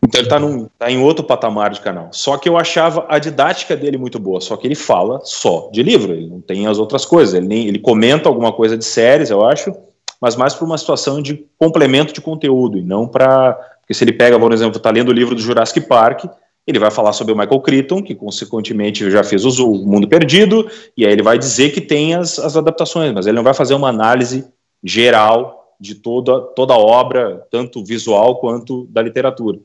Então 0.03 0.19
ele 0.19 0.27
está 0.27 0.69
tá 0.77 0.91
em 0.91 1.01
outro 1.01 1.23
patamar 1.23 1.71
de 1.71 1.81
canal. 1.81 2.09
Só 2.11 2.37
que 2.37 2.47
eu 2.47 2.57
achava 2.57 3.05
a 3.09 3.17
didática 3.17 3.75
dele 3.75 3.97
muito 3.97 4.19
boa, 4.19 4.41
só 4.41 4.55
que 4.57 4.67
ele 4.67 4.75
fala 4.75 5.21
só 5.23 5.69
de 5.71 5.81
livro, 5.81 6.13
ele 6.13 6.27
não 6.27 6.41
tem 6.41 6.67
as 6.67 6.77
outras 6.77 7.05
coisas, 7.05 7.33
ele, 7.33 7.47
nem, 7.47 7.67
ele 7.67 7.79
comenta 7.79 8.29
alguma 8.29 8.51
coisa 8.51 8.77
de 8.77 8.85
séries, 8.85 9.29
eu 9.29 9.43
acho, 9.43 9.73
mas 10.21 10.35
mais 10.35 10.53
para 10.53 10.65
uma 10.65 10.77
situação 10.77 11.21
de 11.21 11.45
complemento 11.57 12.13
de 12.13 12.21
conteúdo, 12.21 12.77
e 12.77 12.81
não 12.81 13.07
para. 13.07 13.53
Porque 13.81 13.93
se 13.93 14.03
ele 14.03 14.13
pega, 14.13 14.39
por 14.39 14.51
exemplo, 14.51 14.77
está 14.77 14.89
lendo 14.89 15.09
o 15.09 15.13
livro 15.13 15.35
do 15.35 15.41
Jurassic 15.41 15.81
Park, 15.81 16.25
ele 16.65 16.79
vai 16.79 16.89
falar 16.89 17.13
sobre 17.13 17.33
o 17.33 17.37
Michael 17.37 17.59
Crichton, 17.61 18.01
que 18.01 18.15
consequentemente 18.15 19.09
já 19.11 19.23
fez 19.23 19.45
o 19.45 19.71
Mundo 19.85 20.07
Perdido, 20.07 20.67
e 20.97 21.05
aí 21.05 21.11
ele 21.11 21.21
vai 21.21 21.37
dizer 21.37 21.71
que 21.71 21.79
tem 21.79 22.15
as, 22.15 22.39
as 22.39 22.57
adaptações, 22.57 23.13
mas 23.13 23.27
ele 23.27 23.35
não 23.35 23.43
vai 23.43 23.53
fazer 23.53 23.75
uma 23.75 23.89
análise 23.89 24.45
geral 24.83 25.75
de 25.79 25.95
toda, 25.95 26.41
toda 26.41 26.73
a 26.73 26.77
obra, 26.77 27.45
tanto 27.51 27.83
visual 27.83 28.37
quanto 28.37 28.85
da 28.85 29.01
literatura. 29.01 29.59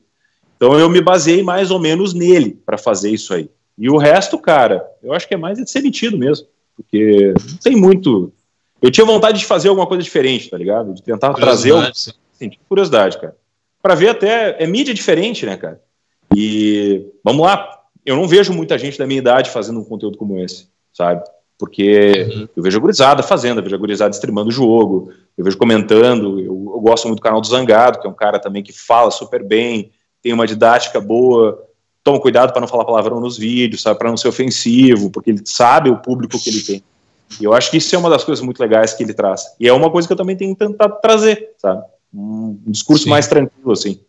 Então 0.55 0.77
eu 0.77 0.89
me 0.89 1.01
baseei 1.01 1.41
mais 1.41 1.71
ou 1.71 1.79
menos 1.79 2.13
nele 2.13 2.59
para 2.63 2.77
fazer 2.77 3.09
isso 3.09 3.33
aí. 3.33 3.49
E 3.77 3.89
o 3.89 3.97
resto, 3.97 4.37
cara, 4.37 4.85
eu 5.01 5.11
acho 5.13 5.27
que 5.27 5.33
é 5.33 5.37
mais 5.37 5.57
de 5.57 5.67
ser 5.67 5.81
metido 5.81 6.17
mesmo, 6.17 6.45
porque 6.75 7.33
não 7.49 7.57
tem 7.57 7.75
muito. 7.75 8.31
Eu 8.81 8.89
tinha 8.89 9.05
vontade 9.05 9.39
de 9.39 9.45
fazer 9.45 9.69
alguma 9.69 9.85
coisa 9.85 10.03
diferente, 10.03 10.49
tá 10.49 10.57
ligado? 10.57 10.93
De 10.93 11.03
tentar 11.03 11.33
trazer. 11.33 11.73
Um... 11.73 11.83
Curiosidade, 12.67 13.19
cara. 13.19 13.35
Para 13.81 13.95
ver 13.95 14.09
até. 14.09 14.61
É 14.61 14.65
mídia 14.65 14.93
diferente, 14.93 15.45
né, 15.45 15.55
cara? 15.55 15.79
E 16.35 17.05
vamos 17.23 17.45
lá, 17.45 17.81
eu 18.05 18.15
não 18.15 18.27
vejo 18.27 18.53
muita 18.53 18.77
gente 18.77 18.97
da 18.97 19.05
minha 19.05 19.19
idade 19.19 19.49
fazendo 19.49 19.79
um 19.79 19.83
conteúdo 19.83 20.17
como 20.17 20.39
esse, 20.39 20.67
sabe? 20.93 21.23
Porque 21.59 22.27
uhum. 22.33 22.47
eu 22.55 22.63
vejo 22.63 22.77
a 22.77 22.81
gurizada 22.81 23.21
fazendo, 23.21 23.59
eu 23.59 23.63
vejo 23.63 23.75
a 23.75 23.79
gurizada 23.79 24.15
streamando 24.15 24.49
o 24.49 24.53
jogo, 24.53 25.11
eu 25.37 25.43
vejo 25.43 25.57
comentando, 25.57 26.39
eu, 26.39 26.45
eu, 26.45 26.81
gosto 26.81 27.07
muito 27.07 27.19
do 27.19 27.23
canal 27.23 27.39
do 27.39 27.47
Zangado, 27.47 27.99
que 27.99 28.07
é 28.07 28.09
um 28.09 28.15
cara 28.15 28.39
também 28.39 28.63
que 28.63 28.73
fala 28.73 29.11
super 29.11 29.43
bem, 29.43 29.91
tem 30.23 30.33
uma 30.33 30.47
didática 30.47 30.99
boa, 30.99 31.63
toma 32.03 32.19
cuidado 32.19 32.51
para 32.51 32.61
não 32.61 32.67
falar 32.67 32.85
palavrão 32.85 33.19
nos 33.19 33.37
vídeos, 33.37 33.81
sabe, 33.81 33.99
para 33.99 34.09
não 34.09 34.17
ser 34.17 34.27
ofensivo, 34.27 35.11
porque 35.11 35.29
ele 35.29 35.41
sabe 35.45 35.89
o 35.89 35.97
público 35.97 36.39
que 36.41 36.49
ele 36.49 36.61
tem. 36.61 36.83
E 37.39 37.43
eu 37.43 37.53
acho 37.53 37.71
que 37.71 37.77
isso 37.77 37.95
é 37.95 37.97
uma 37.97 38.09
das 38.09 38.23
coisas 38.23 38.43
muito 38.43 38.59
legais 38.59 38.93
que 38.93 39.03
ele 39.03 39.13
traz. 39.13 39.55
E 39.59 39.67
é 39.67 39.73
uma 39.73 39.89
coisa 39.89 40.07
que 40.07 40.13
eu 40.13 40.17
também 40.17 40.35
tenho 40.35 40.55
tentado 40.55 40.99
trazer, 41.01 41.51
sabe? 41.57 41.83
Um 42.13 42.59
discurso 42.67 43.05
Sim. 43.05 43.09
mais 43.09 43.27
tranquilo, 43.27 43.71
assim. 43.71 43.99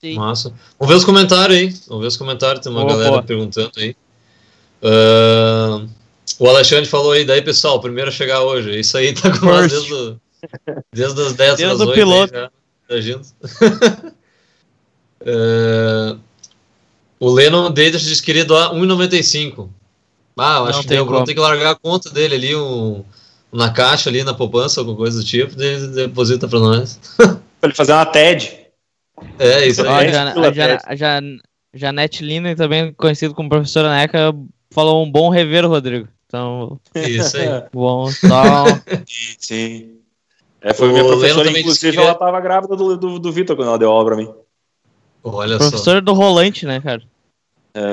Sim. 0.00 0.16
Massa. 0.16 0.52
Vamos 0.78 0.92
ver 0.92 0.98
os 0.98 1.04
comentários 1.04 1.56
aí. 1.56 1.74
Vamos 1.88 2.02
ver 2.02 2.08
os 2.08 2.16
comentários, 2.16 2.62
tem 2.62 2.72
uma 2.72 2.84
galera 2.84 3.22
perguntando 3.22 3.72
aí. 3.76 3.96
Uh, 4.82 5.88
o 6.38 6.48
Alexandre 6.48 6.86
falou 6.86 7.12
aí, 7.12 7.24
daí 7.24 7.40
pessoal, 7.40 7.80
primeiro 7.80 8.10
a 8.10 8.12
chegar 8.12 8.42
hoje. 8.42 8.78
Isso 8.78 8.96
aí 8.96 9.14
tá 9.14 9.36
com 9.38 9.46
nós 9.46 9.70
desde, 9.70 9.94
o, 9.94 10.20
desde 10.92 11.22
as 11.22 11.32
10 11.32 11.56
desde 11.56 11.82
o 11.82 11.92
piloto. 11.92 12.50
Aí, 12.90 13.02
já, 13.02 13.16
uh, 13.16 13.22
o 17.18 17.30
Lennon 17.30 17.70
Davis 17.70 18.02
disse 18.02 18.20
que 18.20 18.26
queria 18.26 18.44
doar 18.44 18.74
1,95. 18.74 19.70
Ah, 20.38 20.58
eu 20.58 20.64
acho 20.66 20.78
Não 20.78 20.82
que 20.82 20.88
deu, 20.88 21.24
tem 21.24 21.34
que 21.34 21.40
largar 21.40 21.70
a 21.70 21.74
conta 21.74 22.10
dele 22.10 22.34
ali, 22.34 22.56
um, 22.56 23.02
na 23.52 23.70
caixa 23.70 24.10
ali, 24.10 24.22
na 24.22 24.34
poupança, 24.34 24.80
alguma 24.80 24.96
coisa 24.96 25.18
do 25.18 25.24
tipo, 25.24 25.60
e 25.60 25.86
deposita 25.88 26.46
pra 26.46 26.58
nós. 26.58 27.00
pra 27.16 27.68
ele 27.68 27.74
fazer 27.74 27.92
uma 27.92 28.04
TED. 28.04 28.66
É, 29.38 29.66
isso 29.66 29.86
aí. 29.86 30.12
Já, 30.12 30.94
já, 30.94 31.20
Janete 31.72 32.22
Lina, 32.22 32.54
também 32.54 32.92
conhecido 32.92 33.34
como 33.34 33.48
professora 33.48 33.90
Neca, 33.90 34.34
falou 34.70 35.04
um 35.04 35.10
bom 35.10 35.30
rever, 35.30 35.66
Rodrigo. 35.66 36.08
Então. 36.26 36.78
Isso 36.94 37.36
aí. 37.36 37.46
Bom, 37.72 38.10
só. 38.10 38.64
Sim. 39.38 40.00
É, 40.60 40.74
foi 40.74 40.88
o 40.88 40.92
minha 40.92 41.04
professora, 41.04 41.48
inclusive, 41.48 41.92
queria... 41.92 42.08
ela 42.08 42.14
tava 42.14 42.40
grávida 42.40 42.74
do, 42.74 42.96
do, 42.96 43.18
do 43.18 43.32
Vitor 43.32 43.54
quando 43.54 43.68
ela 43.68 43.78
deu 43.78 43.90
aula 43.90 44.04
pra 44.04 44.16
mim. 44.16 44.28
Olha 45.22 45.58
professora 45.58 45.98
só. 45.98 46.04
do 46.04 46.12
Rolante, 46.12 46.66
né, 46.66 46.80
cara? 46.80 47.02
É. 47.76 47.92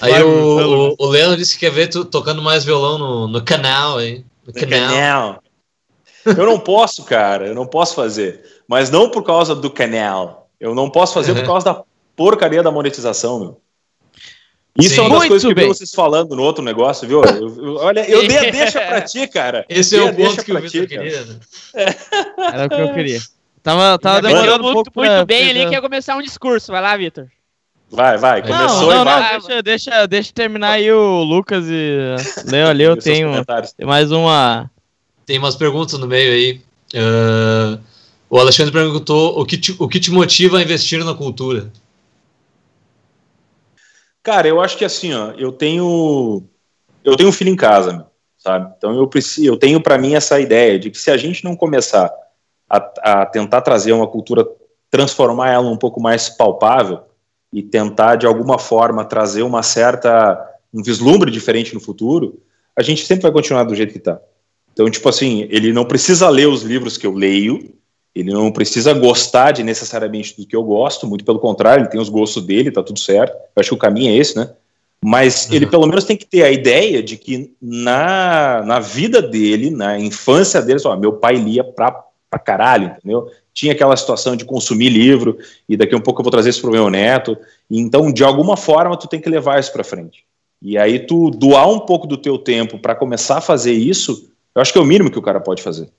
Aí 0.00 0.22
o, 0.22 0.90
o, 0.90 0.96
o 0.98 1.06
Leandro 1.06 1.36
disse 1.36 1.54
que 1.54 1.66
quer 1.66 1.72
ver 1.72 1.88
tu 1.88 2.04
tocando 2.04 2.42
mais 2.42 2.64
violão 2.64 2.98
no, 2.98 3.28
no 3.28 3.44
canal 3.44 3.98
aí. 3.98 4.24
No, 4.46 4.52
no 4.52 4.52
canal. 4.52 4.90
canal. 4.90 5.42
Eu 6.24 6.46
não 6.46 6.58
posso, 6.58 7.04
cara, 7.04 7.46
eu 7.46 7.54
não 7.54 7.66
posso 7.66 7.94
fazer. 7.94 8.44
Mas 8.66 8.90
não 8.90 9.10
por 9.10 9.22
causa 9.22 9.54
do 9.54 9.70
canal. 9.70 10.50
Eu 10.58 10.74
não 10.74 10.90
posso 10.90 11.14
fazer 11.14 11.34
por 11.34 11.44
causa 11.44 11.64
da 11.66 11.82
porcaria 12.16 12.62
da 12.62 12.70
monetização, 12.70 13.38
meu. 13.38 13.60
Isso 14.78 14.94
Sim. 14.94 15.00
é 15.00 15.02
uma 15.02 15.10
das 15.10 15.18
Muito 15.18 15.30
coisas 15.30 15.48
que 15.48 15.54
bem. 15.54 15.64
eu 15.64 15.70
vi 15.70 15.76
vocês 15.76 15.90
falando 15.92 16.36
no 16.36 16.42
outro 16.42 16.62
negócio, 16.62 17.06
viu? 17.06 17.22
Eu, 17.22 17.64
eu, 17.64 17.74
olha, 17.76 18.08
eu 18.08 18.26
dei 18.26 18.38
a 18.38 18.50
deixa 18.50 18.80
pra 18.80 19.00
ti, 19.02 19.26
cara. 19.26 19.64
Esse 19.68 19.96
é 19.96 20.02
o 20.02 20.14
ponto 20.14 20.44
que 20.44 20.52
Vitor 20.52 20.86
queria. 20.86 21.24
Né? 21.24 21.40
Era 22.52 22.66
o 22.66 22.68
que 22.68 22.80
eu 22.80 22.94
queria. 22.94 23.20
Tava, 23.62 23.98
tava 23.98 24.22
demorando 24.22 24.66
um 24.66 24.72
muito, 24.72 24.90
muito 24.94 25.26
bem 25.26 25.50
ali, 25.50 25.66
que 25.66 25.74
ia 25.74 25.82
começar 25.82 26.16
um 26.16 26.22
discurso. 26.22 26.72
Vai 26.72 26.80
lá, 26.80 26.96
Vitor. 26.96 27.28
Vai, 27.90 28.16
vai, 28.16 28.40
começou 28.40 28.92
não, 28.92 28.94
não, 28.94 29.02
e 29.02 29.04
vai. 29.04 29.32
Não, 29.32 29.40
deixa, 29.40 29.62
deixa, 29.62 30.06
deixa 30.06 30.32
terminar 30.32 30.72
aí 30.72 30.90
o 30.92 31.24
Lucas 31.24 31.64
e 31.68 32.14
Leo 32.46 32.68
ali, 32.68 32.84
eu 32.84 32.96
tenho 32.96 33.44
tem 33.76 33.86
mais 33.86 34.12
uma... 34.12 34.70
Tem 35.26 35.38
umas 35.38 35.56
perguntas 35.56 35.98
no 35.98 36.06
meio 36.06 36.32
aí. 36.32 36.60
Uh, 36.94 37.80
o 38.28 38.38
Alexandre 38.38 38.72
perguntou 38.72 39.40
o 39.40 39.44
que, 39.44 39.58
te, 39.58 39.74
o 39.78 39.88
que 39.88 39.98
te 39.98 40.10
motiva 40.10 40.58
a 40.58 40.62
investir 40.62 41.04
na 41.04 41.14
cultura? 41.14 41.70
Cara, 44.22 44.46
eu 44.46 44.60
acho 44.60 44.76
que 44.76 44.84
assim, 44.84 45.12
ó, 45.12 45.32
eu 45.32 45.50
tenho 45.50 46.42
eu 47.02 47.16
tenho 47.16 47.28
um 47.28 47.32
filho 47.32 47.50
em 47.50 47.56
casa, 47.56 48.06
sabe? 48.38 48.72
Então 48.76 48.96
eu 48.96 49.06
preciso, 49.08 49.46
eu 49.46 49.56
tenho 49.56 49.80
para 49.80 49.98
mim 49.98 50.14
essa 50.14 50.38
ideia 50.38 50.78
de 50.78 50.90
que 50.90 50.98
se 50.98 51.10
a 51.10 51.16
gente 51.16 51.42
não 51.42 51.56
começar 51.56 52.12
a, 52.70 52.90
a, 53.02 53.26
tentar 53.26 53.60
trazer 53.62 53.92
uma 53.92 54.06
cultura, 54.06 54.46
transformar 54.88 55.50
ela 55.50 55.68
um 55.68 55.76
pouco 55.76 56.00
mais 56.00 56.28
palpável 56.28 57.00
e 57.52 57.62
tentar 57.62 58.14
de 58.14 58.26
alguma 58.26 58.58
forma 58.58 59.04
trazer 59.04 59.42
uma 59.42 59.62
certa 59.62 60.46
um 60.72 60.82
vislumbre 60.82 61.32
diferente 61.32 61.74
no 61.74 61.80
futuro, 61.80 62.40
a 62.76 62.82
gente 62.82 63.04
sempre 63.04 63.24
vai 63.24 63.32
continuar 63.32 63.64
do 63.64 63.74
jeito 63.74 63.92
que 63.92 63.98
está. 63.98 64.20
Então, 64.72 64.88
tipo 64.88 65.08
assim, 65.08 65.48
ele 65.50 65.72
não 65.72 65.84
precisa 65.84 66.28
ler 66.28 66.46
os 66.46 66.62
livros 66.62 66.96
que 66.96 67.06
eu 67.06 67.12
leio, 67.12 67.74
ele 68.14 68.32
não 68.32 68.52
precisa 68.52 68.92
gostar 68.92 69.50
de 69.50 69.62
necessariamente 69.62 70.36
do 70.36 70.46
que 70.46 70.54
eu 70.54 70.62
gosto, 70.62 71.06
muito 71.06 71.24
pelo 71.24 71.40
contrário, 71.40 71.82
ele 71.82 71.90
tem 71.90 72.00
os 72.00 72.08
gostos 72.08 72.44
dele, 72.44 72.70
tá 72.70 72.82
tudo 72.82 72.98
certo. 72.98 73.34
Eu 73.34 73.60
acho 73.60 73.70
que 73.70 73.74
o 73.74 73.78
caminho 73.78 74.12
é 74.12 74.16
esse, 74.16 74.36
né? 74.36 74.52
Mas 75.02 75.46
uhum. 75.46 75.54
ele 75.54 75.66
pelo 75.66 75.86
menos 75.86 76.04
tem 76.04 76.16
que 76.16 76.26
ter 76.26 76.42
a 76.42 76.50
ideia 76.50 77.02
de 77.02 77.16
que 77.16 77.54
na, 77.60 78.62
na 78.64 78.78
vida 78.78 79.22
dele, 79.22 79.70
na 79.70 79.98
infância 79.98 80.60
dele, 80.60 80.80
ó, 80.84 80.96
meu 80.96 81.14
pai 81.14 81.36
lia 81.36 81.64
pra, 81.64 82.04
pra 82.30 82.38
caralho, 82.38 82.94
entendeu? 82.96 83.28
Tinha 83.52 83.72
aquela 83.72 83.96
situação 83.96 84.36
de 84.36 84.44
consumir 84.44 84.88
livro, 84.88 85.36
e 85.68 85.76
daqui 85.76 85.94
a 85.94 85.98
um 85.98 86.00
pouco 86.00 86.20
eu 86.20 86.24
vou 86.24 86.30
trazer 86.30 86.50
isso 86.50 86.62
pro 86.62 86.70
meu 86.70 86.88
neto. 86.88 87.36
Então, 87.68 88.12
de 88.12 88.22
alguma 88.22 88.56
forma, 88.56 88.96
tu 88.96 89.08
tem 89.08 89.20
que 89.20 89.28
levar 89.28 89.58
isso 89.58 89.72
para 89.72 89.82
frente. 89.82 90.24
E 90.62 90.78
aí, 90.78 91.00
tu 91.00 91.30
doar 91.30 91.68
um 91.68 91.80
pouco 91.80 92.06
do 92.06 92.16
teu 92.16 92.38
tempo 92.38 92.78
para 92.78 92.94
começar 92.94 93.38
a 93.38 93.40
fazer 93.40 93.72
isso, 93.72 94.30
eu 94.54 94.62
acho 94.62 94.72
que 94.72 94.78
é 94.78 94.82
o 94.82 94.84
mínimo 94.84 95.10
que 95.10 95.18
o 95.18 95.22
cara 95.22 95.40
pode 95.40 95.62
fazer 95.62 95.90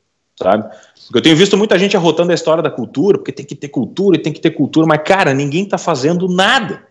sabe? 0.41 0.63
Porque 1.05 1.17
eu 1.17 1.21
tenho 1.21 1.35
visto 1.35 1.57
muita 1.57 1.77
gente 1.77 1.95
arrotando 1.95 2.31
a 2.31 2.35
história 2.35 2.63
da 2.63 2.71
cultura, 2.71 3.17
porque 3.17 3.31
tem 3.31 3.45
que 3.45 3.55
ter 3.55 3.67
cultura 3.67 4.17
e 4.17 4.21
tem 4.21 4.33
que 4.33 4.41
ter 4.41 4.51
cultura, 4.51 4.87
mas, 4.87 5.01
cara, 5.03 5.33
ninguém 5.33 5.65
tá 5.65 5.77
fazendo 5.77 6.27
nada. 6.27 6.87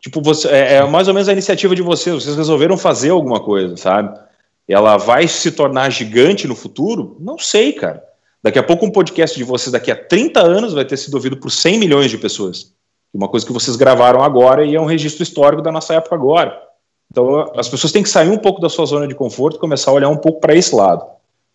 Tipo, 0.00 0.20
você, 0.20 0.48
é, 0.48 0.74
é 0.74 0.86
mais 0.86 1.08
ou 1.08 1.14
menos 1.14 1.28
a 1.28 1.32
iniciativa 1.32 1.74
de 1.74 1.82
vocês, 1.82 2.22
vocês 2.22 2.36
resolveram 2.36 2.76
fazer 2.76 3.10
alguma 3.10 3.40
coisa, 3.40 3.76
sabe? 3.76 4.18
Ela 4.68 4.96
vai 4.96 5.28
se 5.28 5.52
tornar 5.52 5.90
gigante 5.90 6.46
no 6.46 6.54
futuro? 6.54 7.16
Não 7.20 7.38
sei, 7.38 7.72
cara. 7.72 8.02
Daqui 8.46 8.60
a 8.60 8.62
pouco 8.62 8.86
um 8.86 8.92
podcast 8.92 9.36
de 9.36 9.42
vocês 9.42 9.72
daqui 9.72 9.90
a 9.90 9.96
30 9.96 10.40
anos 10.40 10.72
vai 10.72 10.84
ter 10.84 10.96
sido 10.96 11.14
ouvido 11.14 11.36
por 11.36 11.50
100 11.50 11.80
milhões 11.80 12.12
de 12.12 12.16
pessoas. 12.16 12.72
Uma 13.12 13.26
coisa 13.26 13.44
que 13.44 13.52
vocês 13.52 13.74
gravaram 13.74 14.22
agora 14.22 14.64
e 14.64 14.76
é 14.76 14.80
um 14.80 14.84
registro 14.84 15.24
histórico 15.24 15.60
da 15.60 15.72
nossa 15.72 15.94
época 15.94 16.14
agora. 16.14 16.56
Então, 17.10 17.52
as 17.56 17.68
pessoas 17.68 17.92
têm 17.92 18.04
que 18.04 18.08
sair 18.08 18.28
um 18.28 18.38
pouco 18.38 18.60
da 18.60 18.68
sua 18.68 18.86
zona 18.86 19.08
de 19.08 19.16
conforto 19.16 19.56
e 19.56 19.58
começar 19.58 19.90
a 19.90 19.94
olhar 19.94 20.08
um 20.08 20.16
pouco 20.16 20.38
para 20.38 20.54
esse 20.54 20.72
lado 20.72 21.04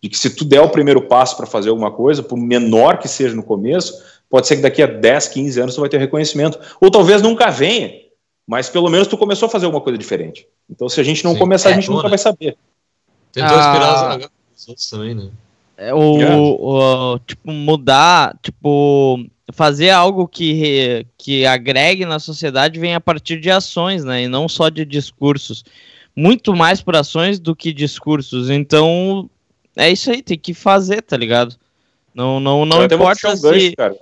de 0.02 0.10
que 0.10 0.18
se 0.18 0.36
tu 0.36 0.44
der 0.44 0.60
o 0.60 0.68
primeiro 0.68 1.00
passo 1.00 1.34
para 1.34 1.46
fazer 1.46 1.70
alguma 1.70 1.90
coisa, 1.90 2.22
por 2.22 2.36
menor 2.36 2.98
que 2.98 3.08
seja 3.08 3.34
no 3.34 3.42
começo, 3.42 3.94
pode 4.28 4.46
ser 4.46 4.56
que 4.56 4.62
daqui 4.62 4.82
a 4.82 4.86
10, 4.86 5.28
15 5.28 5.60
anos 5.60 5.74
tu 5.74 5.80
vai 5.80 5.88
ter 5.88 5.96
reconhecimento. 5.96 6.60
Ou 6.78 6.90
talvez 6.90 7.22
nunca 7.22 7.48
venha, 7.48 7.90
mas 8.46 8.68
pelo 8.68 8.90
menos 8.90 9.08
tu 9.08 9.16
começou 9.16 9.46
a 9.46 9.50
fazer 9.50 9.64
alguma 9.64 9.82
coisa 9.82 9.96
diferente. 9.96 10.46
Então 10.68 10.90
se 10.90 11.00
a 11.00 11.02
gente 11.02 11.24
não 11.24 11.32
Sim, 11.32 11.38
começar, 11.38 11.70
é, 11.70 11.72
a 11.72 11.74
gente 11.76 11.88
nunca 11.88 12.02
né? 12.02 12.10
vai 12.10 12.18
saber. 12.18 12.54
Tentou 13.32 13.56
inspirar 13.56 14.20
ah, 14.20 14.28
os 14.54 14.68
outros 14.68 14.90
também, 14.90 15.14
né? 15.14 15.30
É, 15.82 15.92
o, 15.92 15.98
o, 15.98 17.18
tipo, 17.18 17.50
mudar, 17.50 18.38
tipo, 18.40 19.18
fazer 19.52 19.90
algo 19.90 20.28
que, 20.28 21.04
que 21.18 21.44
agregue 21.44 22.06
na 22.06 22.20
sociedade 22.20 22.78
vem 22.78 22.94
a 22.94 23.00
partir 23.00 23.40
de 23.40 23.50
ações, 23.50 24.04
né? 24.04 24.22
E 24.22 24.28
não 24.28 24.48
só 24.48 24.68
de 24.68 24.84
discursos. 24.84 25.64
Muito 26.14 26.54
mais 26.54 26.80
por 26.80 26.94
ações 26.94 27.40
do 27.40 27.56
que 27.56 27.72
discursos. 27.72 28.48
Então, 28.48 29.28
é 29.74 29.90
isso 29.90 30.08
aí, 30.12 30.22
tem 30.22 30.38
que 30.38 30.54
fazer, 30.54 31.02
tá 31.02 31.16
ligado? 31.16 31.56
Não, 32.14 32.38
não, 32.38 32.64
não 32.64 32.84
importa 32.84 33.30
um 33.30 33.36
se... 33.36 33.42
Gancho, 33.42 33.76
cara. 33.76 33.96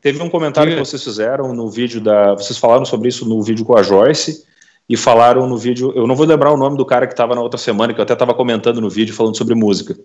Teve 0.00 0.20
um 0.20 0.28
comentário 0.28 0.72
que 0.72 0.80
vocês 0.80 1.04
fizeram 1.04 1.54
no 1.54 1.70
vídeo 1.70 2.00
da... 2.00 2.32
Vocês 2.32 2.58
falaram 2.58 2.84
sobre 2.84 3.08
isso 3.10 3.28
no 3.28 3.40
vídeo 3.42 3.64
com 3.64 3.76
a 3.78 3.82
Joyce 3.84 4.44
e 4.88 4.96
falaram 4.96 5.48
no 5.48 5.56
vídeo... 5.56 5.92
Eu 5.94 6.08
não 6.08 6.16
vou 6.16 6.26
lembrar 6.26 6.52
o 6.52 6.56
nome 6.56 6.76
do 6.76 6.84
cara 6.84 7.06
que 7.06 7.12
estava 7.12 7.36
na 7.36 7.42
outra 7.42 7.58
semana, 7.58 7.94
que 7.94 8.00
eu 8.00 8.02
até 8.02 8.14
estava 8.14 8.34
comentando 8.34 8.80
no 8.80 8.90
vídeo 8.90 9.14
falando 9.14 9.36
sobre 9.36 9.54
música. 9.54 9.96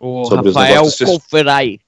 O 0.00 0.24
sobre 0.24 0.50
Rafael 0.50 0.84
Colferai. 1.04 1.78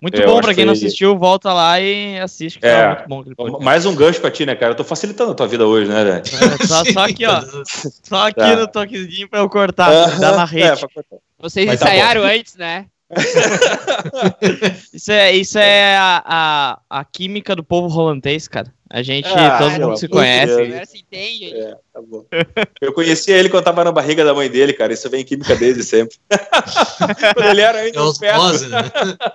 Muito 0.00 0.20
é, 0.20 0.26
bom 0.26 0.40
pra 0.40 0.54
quem 0.54 0.64
não 0.64 0.72
assistiu, 0.72 1.18
volta 1.18 1.52
lá 1.52 1.80
e 1.80 2.20
assiste. 2.20 2.60
é, 2.62 3.04
muito 3.08 3.32
bom 3.36 3.58
mais 3.60 3.84
um 3.84 3.94
gancho 3.94 4.20
pra 4.20 4.30
ti, 4.30 4.46
né, 4.46 4.54
cara? 4.54 4.72
Eu 4.72 4.76
tô 4.76 4.84
facilitando 4.84 5.32
a 5.32 5.34
tua 5.34 5.48
vida 5.48 5.66
hoje, 5.66 5.90
né, 5.90 6.04
velho? 6.04 6.22
É, 6.22 6.66
só, 6.66 6.84
só, 6.84 7.00
aqui, 7.06 7.26
ó. 7.26 7.42
Só 8.04 8.28
aqui 8.28 8.40
tá. 8.40 8.56
no 8.56 8.68
toquezinho 8.68 9.28
pra 9.28 9.40
eu 9.40 9.48
cortar, 9.48 9.90
uh 9.90 10.20
dar 10.20 10.36
na 10.36 10.44
rede. 10.44 10.84
É, 10.84 11.18
Vocês 11.38 11.66
Mas 11.66 11.80
tá 11.80 11.86
ensaiaram 11.86 12.22
tá 12.22 12.28
antes, 12.28 12.54
né? 12.54 12.86
isso 14.92 15.10
é, 15.10 15.34
isso 15.34 15.58
é 15.58 15.96
a, 15.96 16.22
a, 16.26 16.80
a, 17.00 17.04
química 17.04 17.56
do 17.56 17.64
povo 17.64 17.98
holandês, 17.98 18.46
cara. 18.46 18.70
A 18.90 19.02
gente, 19.02 19.28
ah, 19.28 19.58
todo 19.58 19.80
mundo 19.80 19.98
se 19.98 20.08
conhece. 20.08 20.86
Se 20.86 20.98
entende, 20.98 21.54
é, 21.54 21.76
tá 21.92 22.00
bom. 22.02 22.24
Eu 22.80 22.92
conheci 22.92 23.30
ele 23.30 23.48
quando 23.48 23.64
tava 23.64 23.84
na 23.84 23.92
barriga 23.92 24.24
da 24.24 24.32
mãe 24.34 24.48
dele, 24.50 24.72
cara. 24.72 24.92
Isso 24.92 25.08
vem 25.10 25.22
em 25.22 25.24
química 25.24 25.54
desde 25.56 25.82
sempre. 25.82 26.16
quando 27.34 27.48
ele 27.48 27.60
era 27.60 27.78
ainda 27.78 27.98
é 27.98 28.02
os 28.02 28.18
bose, 28.18 28.68
né? 28.68 28.78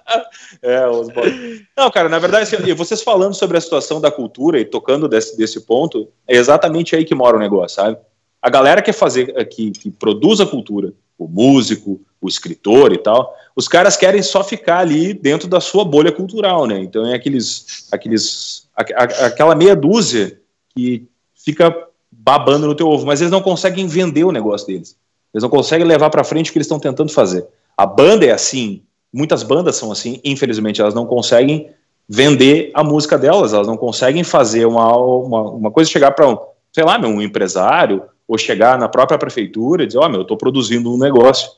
é, 0.61 0.87
os 0.87 1.09
bose. 1.09 1.67
Não, 1.75 1.91
cara, 1.91 2.09
na 2.09 2.19
verdade, 2.19 2.55
assim, 2.55 2.73
vocês 2.73 3.01
falando 3.01 3.35
sobre 3.35 3.57
a 3.57 3.61
situação 3.61 4.01
da 4.01 4.11
cultura 4.11 4.59
e 4.59 4.65
tocando 4.65 5.07
desse, 5.07 5.37
desse 5.37 5.61
ponto, 5.61 6.09
é 6.27 6.35
exatamente 6.35 6.95
aí 6.95 7.05
que 7.05 7.13
mora 7.13 7.37
o 7.37 7.39
negócio, 7.39 7.75
sabe? 7.75 7.97
A 8.41 8.49
galera 8.49 8.81
quer 8.81 8.93
fazer, 8.93 9.33
que, 9.47 9.71
que 9.71 9.91
produz 9.91 10.41
a 10.41 10.45
cultura, 10.45 10.93
o 11.17 11.27
músico, 11.27 12.01
o 12.19 12.27
escritor 12.27 12.93
e 12.93 12.97
tal, 12.97 13.35
os 13.55 13.67
caras 13.67 13.97
querem 13.97 14.21
só 14.21 14.43
ficar 14.43 14.79
ali 14.79 15.13
dentro 15.13 15.47
da 15.47 15.59
sua 15.59 15.83
bolha 15.83 16.11
cultural, 16.11 16.65
né? 16.65 16.79
Então 16.79 17.05
é 17.05 17.13
aqueles, 17.13 17.87
aqueles, 17.91 18.67
a, 18.75 18.81
a, 18.81 19.25
aquela 19.27 19.55
meia 19.55 19.75
dúzia 19.75 20.39
que 20.73 21.07
fica 21.35 21.75
babando 22.11 22.67
no 22.67 22.75
teu 22.75 22.87
ovo, 22.87 23.05
mas 23.05 23.19
eles 23.21 23.31
não 23.31 23.41
conseguem 23.41 23.87
vender 23.87 24.23
o 24.23 24.31
negócio 24.31 24.67
deles. 24.67 24.95
Eles 25.33 25.43
não 25.43 25.49
conseguem 25.49 25.85
levar 25.85 26.09
para 26.09 26.23
frente 26.23 26.49
o 26.49 26.53
que 26.53 26.57
eles 26.57 26.67
estão 26.67 26.79
tentando 26.79 27.11
fazer. 27.11 27.45
A 27.75 27.85
banda 27.85 28.25
é 28.25 28.31
assim, 28.31 28.83
muitas 29.11 29.43
bandas 29.43 29.75
são 29.75 29.91
assim, 29.91 30.19
infelizmente 30.23 30.79
elas 30.79 30.93
não 30.93 31.05
conseguem 31.05 31.69
vender 32.07 32.71
a 32.73 32.83
música 32.83 33.17
delas, 33.17 33.53
elas 33.53 33.67
não 33.67 33.77
conseguem 33.77 34.23
fazer 34.23 34.65
uma, 34.65 34.95
uma, 34.95 35.41
uma 35.51 35.71
coisa 35.71 35.89
chegar 35.89 36.11
para 36.11 36.29
um, 36.29 36.37
sei 36.71 36.83
lá, 36.83 36.99
um 36.99 37.21
empresário 37.21 38.03
ou 38.27 38.37
chegar 38.37 38.77
na 38.77 38.87
própria 38.87 39.17
prefeitura 39.17 39.83
e 39.83 39.87
dizer, 39.87 39.99
ó, 39.99 40.05
oh, 40.05 40.09
meu, 40.09 40.19
eu 40.19 40.23
estou 40.23 40.37
produzindo 40.37 40.93
um 40.93 40.97
negócio, 40.97 41.49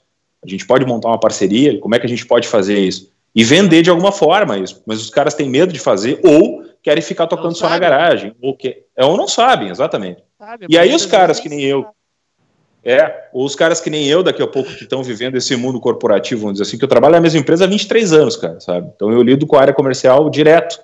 a 0.43 0.49
gente 0.49 0.65
pode 0.65 0.85
montar 0.85 1.09
uma 1.09 1.19
parceria, 1.19 1.79
como 1.79 1.95
é 1.95 1.99
que 1.99 2.05
a 2.05 2.09
gente 2.09 2.25
pode 2.25 2.47
fazer 2.47 2.79
isso? 2.79 3.11
E 3.33 3.43
vender 3.43 3.81
de 3.81 3.89
alguma 3.89 4.11
forma 4.11 4.57
isso, 4.57 4.81
mas 4.85 5.01
os 5.01 5.09
caras 5.09 5.33
têm 5.33 5.49
medo 5.49 5.73
de 5.73 5.79
fazer 5.79 6.19
ou 6.23 6.63
querem 6.81 7.01
ficar 7.01 7.27
tocando 7.27 7.55
só 7.55 7.67
na 7.67 7.77
garagem, 7.77 8.35
ou, 8.41 8.55
que, 8.55 8.83
é, 8.95 9.03
ou 9.03 9.17
não 9.17 9.27
sabem, 9.27 9.69
exatamente. 9.69 10.23
Sabe, 10.37 10.67
e 10.69 10.77
aí 10.77 10.93
os 10.93 11.05
caras 11.05 11.39
que 11.39 11.49
nem 11.49 11.61
eu, 11.61 11.85
é, 12.83 13.29
ou 13.33 13.43
os 13.43 13.55
caras 13.55 13.81
que 13.81 13.89
nem 13.89 14.05
eu 14.05 14.21
daqui 14.21 14.43
a 14.43 14.47
pouco 14.47 14.69
que 14.69 14.83
estão 14.83 15.01
vivendo 15.01 15.35
esse 15.35 15.55
mundo 15.55 15.79
corporativo, 15.79 16.41
vamos 16.41 16.59
dizer 16.59 16.69
assim, 16.69 16.77
que 16.77 16.83
eu 16.83 16.87
trabalho 16.87 17.15
na 17.15 17.21
mesma 17.21 17.39
empresa 17.39 17.65
há 17.65 17.67
23 17.67 18.13
anos, 18.13 18.37
cara, 18.37 18.59
sabe? 18.59 18.91
Então 18.95 19.11
eu 19.11 19.23
lido 19.23 19.47
com 19.47 19.55
a 19.55 19.61
área 19.61 19.73
comercial 19.73 20.29
direto. 20.29 20.79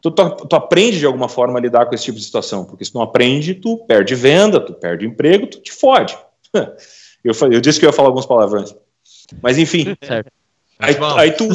Tu, 0.00 0.10
tu, 0.10 0.30
tu, 0.30 0.56
aprende 0.56 0.98
de 0.98 1.06
alguma 1.06 1.28
forma 1.28 1.58
a 1.58 1.62
lidar 1.62 1.86
com 1.86 1.94
esse 1.94 2.04
tipo 2.04 2.18
de 2.18 2.24
situação, 2.24 2.64
porque 2.64 2.84
se 2.84 2.94
não 2.94 3.02
aprende, 3.02 3.54
tu 3.54 3.76
perde 3.86 4.14
venda, 4.14 4.58
tu 4.58 4.72
perde 4.72 5.06
emprego, 5.06 5.46
tu 5.46 5.60
te 5.60 5.72
fode. 5.72 6.16
Eu, 7.22 7.34
eu 7.52 7.60
disse 7.60 7.78
que 7.78 7.84
eu 7.84 7.90
ia 7.90 7.92
falar 7.92 8.08
algumas 8.08 8.24
palavrões. 8.24 8.74
Mas 9.42 9.58
enfim. 9.58 9.94
Aí, 10.82 10.96
aí, 11.18 11.32
tu, 11.32 11.46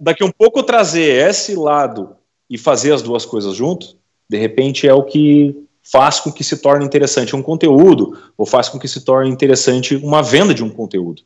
daqui 0.00 0.22
a 0.22 0.26
um 0.26 0.32
pouco, 0.32 0.62
trazer 0.62 1.28
esse 1.28 1.54
lado 1.54 2.16
e 2.48 2.56
fazer 2.56 2.94
as 2.94 3.02
duas 3.02 3.26
coisas 3.26 3.54
junto, 3.54 3.94
de 4.26 4.38
repente 4.38 4.88
é 4.88 4.94
o 4.94 5.02
que 5.02 5.54
faz 5.82 6.18
com 6.18 6.32
que 6.32 6.42
se 6.42 6.56
torne 6.56 6.84
interessante 6.84 7.36
um 7.36 7.42
conteúdo, 7.42 8.18
ou 8.38 8.46
faz 8.46 8.70
com 8.70 8.78
que 8.78 8.88
se 8.88 9.04
torne 9.04 9.28
interessante 9.28 9.96
uma 9.96 10.22
venda 10.22 10.54
de 10.54 10.64
um 10.64 10.70
conteúdo. 10.70 11.20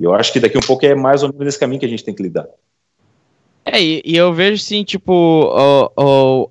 E 0.00 0.04
eu 0.04 0.14
acho 0.14 0.32
que 0.32 0.40
daqui 0.40 0.56
a 0.56 0.60
um 0.60 0.66
pouco 0.66 0.86
é 0.86 0.94
mais 0.94 1.22
ou 1.22 1.30
menos 1.30 1.48
esse 1.48 1.58
caminho 1.58 1.80
que 1.80 1.86
a 1.86 1.88
gente 1.88 2.02
tem 2.02 2.14
que 2.14 2.22
lidar. 2.22 2.46
É, 3.64 3.82
e, 3.82 4.02
e 4.04 4.16
eu 4.16 4.32
vejo 4.32 4.62
sim, 4.62 4.82
tipo, 4.84 5.12
o, 5.12 5.92
o, 5.96 6.50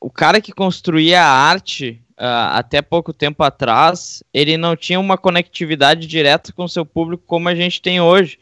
o 0.00 0.10
cara 0.10 0.40
que 0.40 0.52
construía 0.52 1.22
a 1.22 1.30
arte 1.30 2.02
até 2.18 2.82
pouco 2.82 3.12
tempo 3.12 3.42
atrás, 3.44 4.24
ele 4.34 4.56
não 4.56 4.74
tinha 4.74 4.98
uma 4.98 5.16
conectividade 5.16 6.06
direta 6.06 6.52
com 6.52 6.66
seu 6.66 6.84
público 6.84 7.22
como 7.26 7.48
a 7.48 7.54
gente 7.54 7.80
tem 7.80 8.00
hoje. 8.00 8.38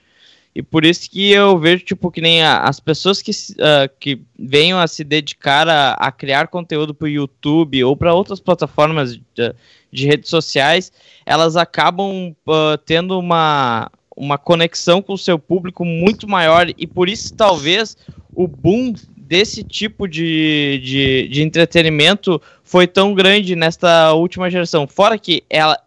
E 0.55 0.63
por 0.63 0.87
isso 0.87 1.11
que 1.11 1.31
eu 1.31 1.59
vejo, 1.59 1.85
tipo, 1.85 2.11
que 2.11 2.23
nem 2.23 2.43
a, 2.43 2.61
as 2.61 2.81
pessoas 2.81 3.21
que, 3.21 3.31
uh, 3.31 3.95
que 4.01 4.23
venham 4.39 4.79
a 4.79 4.87
se 4.87 5.05
dedicar 5.05 5.69
a, 5.69 5.93
a 5.93 6.11
criar 6.11 6.49
conteúdo 6.49 6.95
para 6.95 7.05
o 7.05 7.09
YouTube 7.09 7.85
ou 7.85 7.95
para 7.95 8.15
outras 8.15 8.41
plataformas 8.41 9.17
de, 9.17 9.55
de, 9.93 10.07
redes 10.07 10.31
sociais, 10.31 10.91
elas 11.27 11.57
acabam 11.57 12.35
uh, 12.47 12.79
tendo 12.87 13.19
uma, 13.19 13.91
uma 14.17 14.39
conexão 14.39 15.03
com 15.03 15.13
o 15.13 15.19
seu 15.19 15.39
público 15.39 15.85
muito 15.85 16.27
maior. 16.27 16.69
E 16.77 16.87
por 16.87 17.09
isso, 17.09 17.35
talvez, 17.35 17.97
o 18.35 18.49
boom 18.49 18.95
desse 19.17 19.63
tipo 19.63 20.09
de, 20.09 20.81
de, 20.83 21.29
de 21.29 21.43
entretenimento 21.43 22.41
foi 22.65 22.87
tão 22.87 23.13
grande 23.15 23.55
nesta 23.55 24.13
última 24.15 24.51
geração. 24.51 24.87
Fora 24.87 25.19
que 25.19 25.45
ela, 25.51 25.79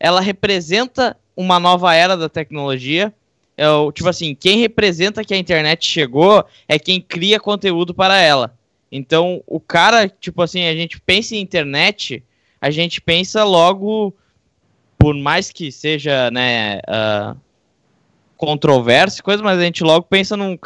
ela 0.00 0.20
representa 0.20 1.16
uma 1.36 1.60
nova 1.60 1.94
era 1.94 2.16
da 2.16 2.28
tecnologia 2.28 3.12
é 3.56 3.68
o, 3.70 3.90
tipo 3.90 4.08
assim, 4.08 4.34
quem 4.34 4.58
representa 4.58 5.24
que 5.24 5.32
a 5.32 5.38
internet 5.38 5.86
chegou 5.86 6.44
é 6.68 6.78
quem 6.78 7.00
cria 7.00 7.40
conteúdo 7.40 7.94
para 7.94 8.20
ela. 8.20 8.54
Então, 8.92 9.42
o 9.46 9.58
cara, 9.58 10.08
tipo 10.08 10.42
assim, 10.42 10.66
a 10.66 10.74
gente 10.74 11.00
pensa 11.00 11.34
em 11.34 11.40
internet, 11.40 12.22
a 12.60 12.70
gente 12.70 13.00
pensa 13.00 13.44
logo, 13.44 14.14
por 14.98 15.14
mais 15.14 15.50
que 15.50 15.72
seja, 15.72 16.30
né, 16.30 16.80
uh, 16.86 17.36
controverso, 18.36 19.22
coisa, 19.22 19.42
mas 19.42 19.58
a 19.58 19.62
gente 19.62 19.82
logo 19.82 20.06
pensa 20.06 20.36
num, 20.36 20.56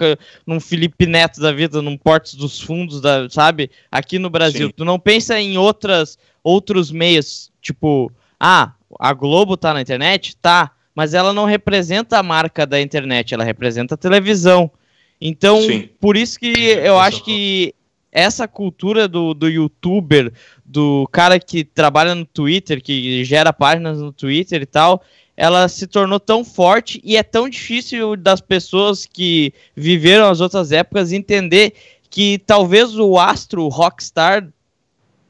num 0.46 0.60
Felipe 0.60 1.06
Neto 1.06 1.40
da 1.40 1.52
vida, 1.52 1.80
num 1.80 1.96
Portos 1.96 2.34
dos 2.34 2.60
Fundos, 2.60 3.00
da, 3.00 3.28
sabe? 3.30 3.70
Aqui 3.90 4.18
no 4.18 4.28
Brasil. 4.28 4.66
Sim. 4.68 4.74
Tu 4.76 4.84
não 4.84 4.98
pensa 4.98 5.40
em 5.40 5.56
outras, 5.56 6.18
outros 6.42 6.90
meios, 6.90 7.50
tipo, 7.60 8.12
ah, 8.38 8.72
a 8.98 9.12
Globo 9.12 9.56
tá 9.56 9.72
na 9.72 9.80
internet? 9.80 10.36
Tá 10.36 10.72
mas 10.94 11.14
ela 11.14 11.32
não 11.32 11.44
representa 11.44 12.18
a 12.18 12.22
marca 12.22 12.66
da 12.66 12.80
internet, 12.80 13.32
ela 13.32 13.44
representa 13.44 13.94
a 13.94 13.98
televisão. 13.98 14.70
Então, 15.20 15.62
Sim. 15.62 15.88
por 16.00 16.16
isso 16.16 16.38
que 16.38 16.52
eu 16.52 16.98
acho 16.98 17.24
que 17.24 17.74
essa 18.12 18.48
cultura 18.48 19.06
do, 19.06 19.32
do 19.32 19.48
youtuber, 19.48 20.32
do 20.64 21.08
cara 21.12 21.38
que 21.38 21.62
trabalha 21.64 22.14
no 22.14 22.24
Twitter, 22.24 22.82
que 22.82 23.24
gera 23.24 23.52
páginas 23.52 23.98
no 23.98 24.12
Twitter 24.12 24.62
e 24.62 24.66
tal, 24.66 25.02
ela 25.40 25.66
se 25.68 25.86
tornou 25.86 26.20
tão 26.20 26.44
forte 26.44 27.00
e 27.02 27.16
é 27.16 27.22
tão 27.22 27.48
difícil 27.48 28.14
das 28.14 28.42
pessoas 28.42 29.06
que 29.06 29.54
viveram 29.74 30.28
as 30.28 30.42
outras 30.42 30.70
épocas 30.70 31.12
entender 31.12 31.72
que 32.10 32.38
talvez 32.40 32.94
o 32.98 33.18
astro 33.18 33.66
rockstar 33.68 34.46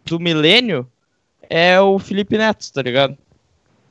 do 0.04 0.18
milênio 0.18 0.84
é 1.48 1.80
o 1.80 1.96
Felipe 2.00 2.36
Neto, 2.36 2.72
tá 2.72 2.82
ligado? 2.82 3.16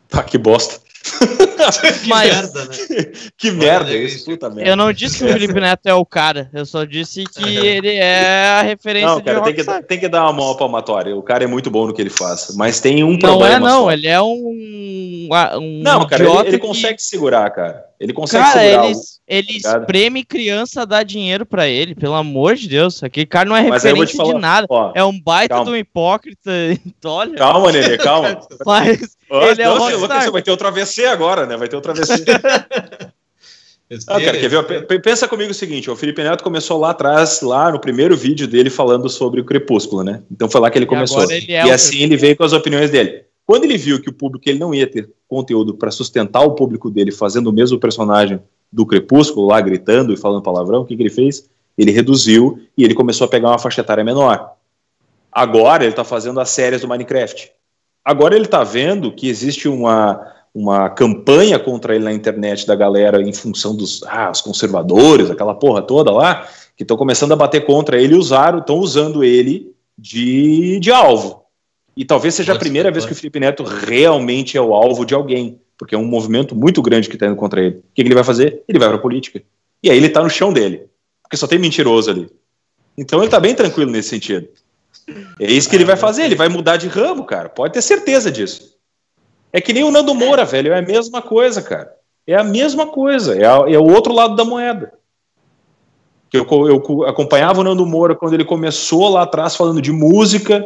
Pá, 0.10 0.22
que 0.22 0.38
bosta. 0.38 0.82
que 2.02 2.08
Mas, 2.08 2.34
merda, 2.34 2.66
né? 2.66 2.76
Que 3.38 3.52
merda 3.52 3.94
isso, 3.94 4.26
puta 4.26 4.50
merda. 4.50 4.70
Eu 4.70 4.76
não 4.76 4.92
disse 4.92 5.18
que 5.18 5.26
o 5.26 5.28
Felipe 5.28 5.60
Neto 5.60 5.88
é 5.88 5.94
o 5.94 6.06
cara, 6.06 6.50
eu 6.54 6.66
só 6.66 6.84
disse 6.84 7.24
que 7.24 7.44
ele 7.58 7.96
é 7.96 8.48
a 8.48 8.62
referência 8.62 9.08
Não, 9.08 9.22
cara, 9.22 9.42
tem 9.42 9.54
que, 9.54 9.84
tem 9.84 10.00
que 10.00 10.08
dar 10.10 10.24
uma 10.24 10.34
mão 10.34 10.56
palmatória. 10.56 11.16
O 11.16 11.24
cara 11.24 11.44
é 11.44 11.48
muito 11.48 11.72
bom 11.72 11.88
no 11.88 11.94
que 11.94 12.02
ele 12.02 12.10
faz. 12.10 12.54
Mas 12.56 12.80
tem 12.80 13.04
um 13.04 13.12
não 13.12 13.20
problema. 13.20 13.60
Não 13.60 13.68
é, 13.68 13.72
não, 13.72 13.84
só. 13.84 13.92
ele 13.92 14.08
é 14.08 14.22
um. 14.22 15.30
um 15.62 15.82
não, 15.82 16.08
cara, 16.08 16.24
ele, 16.24 16.40
ele 16.48 16.60
que... 16.60 16.68
consegue 16.68 17.02
segurar, 17.02 17.50
cara. 17.52 17.86
Ele 18.00 18.14
consegue 18.14 18.44
cara, 18.44 18.60
segurar. 18.60 18.86
Ele, 18.86 18.96
o... 18.96 19.00
ele 19.30 19.62
tá 19.62 19.78
espreme 19.78 20.26
criança 20.26 20.88
dar 20.88 21.04
dinheiro 21.04 21.46
pra 21.46 21.68
ele, 21.68 21.94
pelo 21.94 22.16
amor 22.16 22.56
de 22.56 22.68
Deus. 22.68 23.04
Aquele 23.04 23.28
cara 23.28 23.48
não 23.48 23.56
é 23.56 23.62
referência 23.62 24.18
falar, 24.18 24.34
de 24.34 24.40
nada. 24.40 24.68
Ó, 24.68 24.92
é 24.96 25.04
um 25.04 25.22
baita 25.22 25.54
calma. 25.54 25.70
do 25.70 25.78
hipócrita. 25.78 26.52
Olha. 27.06 27.36
Calma, 27.36 27.72
Nenê, 27.72 27.98
calma. 28.00 28.40
Mas 28.66 29.16
ele 29.52 29.62
é 29.62 29.70
um 29.70 30.00
Lucas, 30.00 30.32
vai 30.32 30.42
ter 30.42 30.50
outro 30.50 30.68
AVC 30.68 31.06
agora, 31.06 31.46
né? 31.46 31.56
Vai 31.56 31.68
ter 31.68 31.76
outro 31.76 31.92
AVC. 31.92 32.26
Ah, 34.08 34.22
cara, 34.22 34.38
quer 34.38 34.48
ver? 34.48 35.02
Pensa 35.02 35.28
comigo 35.28 35.50
o 35.50 35.54
seguinte: 35.54 35.90
o 35.90 35.96
Felipe 35.96 36.22
Neto 36.22 36.44
começou 36.44 36.80
lá 36.80 36.92
atrás, 36.92 37.42
lá 37.42 37.72
no 37.72 37.80
primeiro 37.80 38.16
vídeo 38.16 38.48
dele 38.48 38.70
falando 38.70 39.10
sobre 39.10 39.42
o 39.42 39.44
Crepúsculo, 39.44 40.04
né? 40.04 40.22
Então 40.32 40.48
foi 40.48 40.62
lá 40.62 40.70
que 40.70 40.78
ele 40.78 40.86
começou. 40.86 41.24
Ele 41.24 41.52
é 41.52 41.66
e 41.66 41.72
assim 41.72 42.04
ele 42.04 42.16
veio 42.16 42.38
com 42.38 42.44
as 42.44 42.54
opiniões 42.54 42.92
dele. 42.92 43.24
Quando 43.48 43.64
ele 43.64 43.80
viu 43.80 44.00
que 44.00 44.08
o 44.08 44.14
público 44.14 44.48
ele 44.48 44.60
não 44.60 44.76
ia 44.76 44.86
ter 44.86 45.10
conteúdo 45.28 45.74
para 45.74 45.90
sustentar 45.90 46.42
o 46.42 46.52
público 46.52 46.88
dele 46.92 47.12
fazendo 47.12 47.48
o 47.48 47.52
mesmo 47.52 47.80
personagem 47.80 48.40
do 48.72 48.86
Crepúsculo, 48.86 49.48
lá 49.48 49.60
gritando 49.62 50.14
e 50.14 50.18
falando 50.18 50.44
palavrão, 50.44 50.82
o 50.82 50.86
que, 50.86 50.96
que 50.96 51.02
ele 51.02 51.10
fez? 51.10 51.50
Ele 51.78 51.92
reduziu 51.92 52.60
e 52.78 52.84
ele 52.84 52.94
começou 52.94 53.26
a 53.26 53.30
pegar 53.30 53.50
uma 53.50 53.60
faixa 53.60 53.82
etária 53.82 54.04
menor. 54.04 54.54
Agora 55.32 55.84
ele 55.84 55.92
está 55.92 56.04
fazendo 56.04 56.40
as 56.40 56.50
séries 56.50 56.82
do 56.82 56.88
Minecraft. 56.88 57.52
Agora 58.04 58.36
ele 58.36 58.46
está 58.46 58.64
vendo 58.64 59.12
que 59.12 59.30
existe 59.30 59.68
uma, 59.68 60.34
uma 60.54 60.90
campanha 60.90 61.60
contra 61.60 61.96
ele 61.96 62.04
na 62.04 62.14
internet 62.14 62.66
da 62.66 62.76
galera 62.76 63.22
em 63.22 63.34
função 63.34 63.76
dos 63.76 64.04
ah, 64.04 64.32
os 64.32 64.42
conservadores, 64.42 65.30
aquela 65.30 65.54
porra 65.54 65.82
toda 65.82 66.12
lá, 66.12 66.48
que 66.76 66.84
estão 66.84 66.98
começando 66.98 67.32
a 67.34 67.36
bater 67.36 67.66
contra 67.66 68.02
ele 68.02 68.16
e 68.16 68.18
usaram, 68.18 68.60
estão 68.60 68.78
usando 68.78 69.24
ele 69.24 69.74
de, 69.98 70.80
de 70.80 70.92
alvo. 70.92 71.44
E 71.96 72.06
talvez 72.06 72.34
seja 72.34 72.54
a 72.54 72.58
primeira 72.58 72.90
vez 72.92 73.06
que 73.06 73.12
o 73.12 73.16
Felipe 73.16 73.40
Neto 73.40 73.64
realmente 73.64 74.58
é 74.58 74.62
o 74.62 74.74
alvo 74.74 75.06
de 75.06 75.14
alguém, 75.14 75.60
porque 75.80 75.96
é 75.96 75.98
um 75.98 76.06
movimento 76.06 76.54
muito 76.54 76.82
grande 76.82 77.08
que 77.08 77.16
está 77.16 77.26
indo 77.26 77.38
contra 77.38 77.62
ele. 77.62 77.78
O 77.78 77.84
que, 77.96 78.02
ele 78.02 78.14
vai 78.14 78.24
fazer? 78.24 78.62
Ele 78.68 78.78
vai 78.78 78.90
para 78.90 78.98
a 78.98 79.02
política. 79.02 79.42
E 79.82 79.90
aí 79.90 79.96
ele 79.96 80.08
está 80.08 80.22
no 80.22 80.30
chão 80.30 80.52
dele, 80.52 80.90
porque 81.24 81.38
só 81.38 81.48
tem 81.48 81.58
mentiroso 81.58 82.12
ali. 82.12 82.30
Então 82.98 83.20
ele 83.20 83.28
está 83.28 83.40
bem 83.40 83.56
tranquilo 83.56 83.90
nesse 83.90 84.10
sentido. 84.10 84.50
É 85.40 85.50
isso 85.50 85.70
que 85.70 85.78
ele 85.78 85.86
vai 85.86 85.96
fazer, 85.96 86.24
ele 86.24 86.36
vai 86.36 86.50
mudar 86.50 86.76
de 86.76 86.90
ramo, 86.90 87.24
cara. 87.24 87.48
Pode 87.48 87.74
ter 87.74 87.82
certeza 87.82 88.30
disso. 88.30 88.78
É 89.54 89.62
que 89.62 89.72
nem 89.72 89.86
o 89.86 89.90
Nando 89.90 90.14
Moura, 90.14 90.44
velho, 90.44 90.74
é 90.74 90.80
a 90.80 90.82
mesma 90.82 91.22
coisa, 91.22 91.62
cara. 91.62 91.96
É 92.28 92.36
a 92.36 92.44
mesma 92.44 92.88
coisa, 92.88 93.42
é, 93.42 93.46
a, 93.46 93.64
é 93.72 93.80
o 93.80 93.90
outro 93.90 94.14
lado 94.14 94.36
da 94.36 94.44
moeda. 94.44 94.94
Eu, 96.32 96.46
eu 96.68 97.06
acompanhava 97.06 97.62
o 97.62 97.64
Nando 97.64 97.86
Moura 97.86 98.16
quando 98.16 98.34
ele 98.34 98.44
começou 98.44 99.08
lá 99.08 99.24
atrás 99.24 99.56
falando 99.56 99.82
de 99.82 99.94
música, 99.94 100.64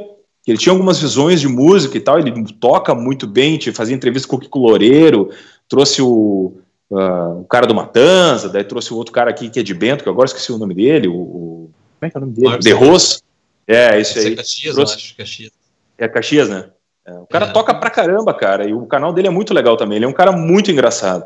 ele 0.51 0.57
tinha 0.57 0.73
algumas 0.73 0.99
visões 0.99 1.39
de 1.39 1.47
música 1.47 1.97
e 1.97 2.01
tal, 2.01 2.19
ele 2.19 2.31
toca 2.59 2.93
muito 2.93 3.25
bem, 3.25 3.59
fazia 3.73 3.95
entrevista 3.95 4.27
com 4.27 4.35
o 4.35 4.39
Kiko 4.39 4.59
Loureiro, 4.59 5.29
trouxe 5.69 6.01
o, 6.01 6.57
uh, 6.91 7.41
o 7.41 7.45
cara 7.45 7.65
do 7.65 7.73
Matanza, 7.73 8.49
daí 8.49 8.63
trouxe 8.63 8.93
o 8.93 8.97
outro 8.97 9.13
cara 9.13 9.29
aqui 9.29 9.49
que 9.49 9.59
é 9.59 9.63
de 9.63 9.73
Bento, 9.73 10.03
que 10.03 10.09
agora 10.09 10.25
esqueci 10.25 10.51
o 10.51 10.57
nome 10.57 10.73
dele, 10.73 11.07
o, 11.07 11.15
o 11.15 11.71
como 11.99 12.07
é 12.07 12.09
que 12.09 12.17
é 12.17 12.19
o 12.19 12.21
nome 12.21 12.33
dele? 12.33 12.47
Marcos 12.47 12.65
De 12.65 12.71
Ros. 12.73 13.23
É, 13.65 13.99
isso 14.01 14.19
aí. 14.19 14.33
É 14.33 14.35
Caxias, 14.35 14.75
trouxe, 14.75 14.93
eu 14.93 14.97
acho, 14.97 15.15
Caxias. 15.15 15.51
É 15.97 16.07
Caxias, 16.07 16.49
né? 16.49 16.69
É, 17.05 17.13
o 17.13 17.25
cara 17.25 17.45
é. 17.45 17.51
toca 17.51 17.73
pra 17.73 17.89
caramba, 17.89 18.33
cara, 18.33 18.67
e 18.67 18.73
o 18.73 18.85
canal 18.85 19.13
dele 19.13 19.27
é 19.27 19.31
muito 19.31 19.53
legal 19.53 19.77
também, 19.77 19.97
ele 19.97 20.05
é 20.05 20.07
um 20.07 20.13
cara 20.13 20.31
muito 20.31 20.71
engraçado. 20.71 21.25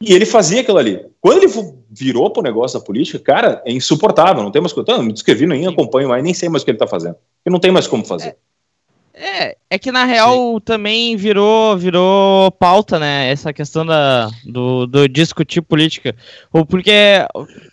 E 0.00 0.12
ele 0.12 0.26
fazia 0.26 0.60
aquilo 0.60 0.78
ali. 0.78 1.06
Quando 1.20 1.42
ele 1.42 1.52
virou 1.90 2.30
pro 2.30 2.42
negócio 2.42 2.78
da 2.78 2.84
política, 2.84 3.18
cara, 3.18 3.62
é 3.64 3.72
insuportável, 3.72 4.42
não 4.42 4.50
tem 4.50 4.60
mais 4.60 4.72
coisa. 4.72 5.02
me 5.02 5.12
descrevi, 5.12 5.46
nem 5.46 5.66
acompanho 5.66 6.08
mais, 6.08 6.22
nem 6.22 6.34
sei 6.34 6.48
mais 6.48 6.62
o 6.62 6.64
que 6.64 6.70
ele 6.70 6.78
tá 6.78 6.86
fazendo. 6.86 7.16
E 7.44 7.50
não 7.50 7.58
tem 7.58 7.70
mais 7.70 7.86
como 7.86 8.04
fazer. 8.04 8.28
É, 8.28 8.36
é 9.70 9.78
que 9.78 9.90
na 9.90 10.04
real 10.04 10.54
Sim. 10.54 10.60
também 10.60 11.16
virou 11.16 11.76
virou 11.76 12.50
pauta, 12.52 12.98
né? 12.98 13.30
Essa 13.30 13.52
questão 13.52 13.84
da, 13.86 14.30
do, 14.44 14.86
do 14.86 15.08
discutir 15.08 15.62
política. 15.62 16.14
Porque, 16.50 16.92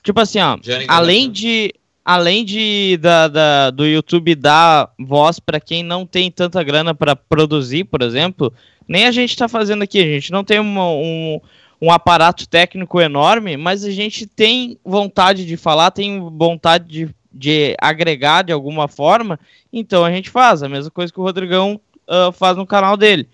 tipo 0.02 0.20
assim, 0.20 0.40
ó, 0.40 0.58
além 0.88 1.30
de. 1.30 1.74
Além 2.06 2.44
de 2.44 2.98
da, 2.98 3.30
da, 3.30 3.72
do 3.72 3.86
YouTube 3.86 4.36
dar 4.36 4.90
voz 5.00 5.40
para 5.40 5.58
quem 5.58 5.82
não 5.82 6.06
tem 6.06 6.30
tanta 6.30 6.62
grana 6.62 6.94
para 6.94 7.16
produzir, 7.16 7.86
por 7.86 8.02
exemplo, 8.02 8.52
nem 8.86 9.06
a 9.06 9.12
gente 9.12 9.38
tá 9.38 9.48
fazendo 9.48 9.84
aqui. 9.84 10.00
A 10.00 10.06
gente 10.06 10.30
não 10.30 10.44
tem 10.44 10.60
uma, 10.60 10.86
um, 10.90 11.40
um 11.82 11.90
aparato 11.90 12.46
técnico 12.46 13.00
enorme, 13.00 13.56
mas 13.56 13.86
a 13.86 13.92
gente 13.92 14.28
tem 14.28 14.78
vontade 14.84 15.46
de 15.46 15.56
falar, 15.56 15.92
tem 15.92 16.20
vontade 16.20 16.90
de 16.90 17.10
de 17.34 17.76
agregar 17.80 18.44
de 18.44 18.54
alguma 18.54 18.88
forma, 18.88 19.40
então 19.72 20.06
a 20.06 20.12
gente 20.12 20.30
faz 20.30 20.62
a 20.62 20.70
mesma 20.70 20.92
coisa 20.92 21.12
que 21.12 21.20
o 21.20 21.24
Rodrigão 21.24 21.80
uh, 22.08 22.32
faz 22.32 22.56
no 22.56 22.68
canal 22.68 22.96
dele. 22.96 23.28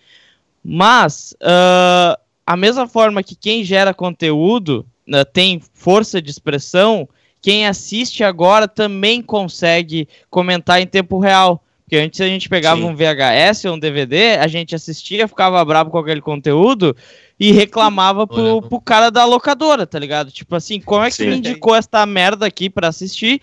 Mas 0.64 1.36
uh, 1.42 2.20
a 2.46 2.56
mesma 2.56 2.88
forma 2.88 3.24
que 3.24 3.36
quem 3.36 3.64
gera 3.64 3.94
conteúdo 3.94 4.86
uh, 5.08 5.26
tem 5.34 5.62
força 5.74 6.22
de 6.22 6.30
expressão, 6.30 7.08
quem 7.42 7.68
assiste 7.68 8.24
agora 8.24 8.68
também 8.68 9.22
consegue 9.22 10.08
comentar 10.30 10.82
em 10.82 10.88
tempo 10.88 11.20
real. 11.20 11.64
Porque 11.84 11.98
antes 11.98 12.22
a 12.22 12.28
gente 12.28 12.48
pegava 12.48 12.82
Sim. 12.82 12.88
um 12.88 12.96
VHS 12.96 13.66
ou 13.66 13.74
um 13.74 13.80
DVD, 13.80 14.36
a 14.36 14.48
gente 14.48 14.76
assistia, 14.76 15.28
ficava 15.28 15.66
bravo 15.66 15.90
com 15.90 15.98
aquele 15.98 16.22
conteúdo 16.22 16.96
e 17.40 17.52
reclamava 17.52 18.28
pro, 18.28 18.62
pro 18.62 18.80
cara 18.80 19.10
da 19.10 19.26
locadora, 19.26 19.88
tá 19.88 19.98
ligado? 19.98 20.30
Tipo 20.30 20.56
assim, 20.56 20.80
como 20.80 21.04
é 21.04 21.10
que 21.10 21.16
Sim. 21.16 21.30
me 21.30 21.38
indicou 21.38 21.76
esta 21.76 22.06
merda 22.06 22.46
aqui 22.46 22.70
para 22.70 22.90
assistir 22.90 23.42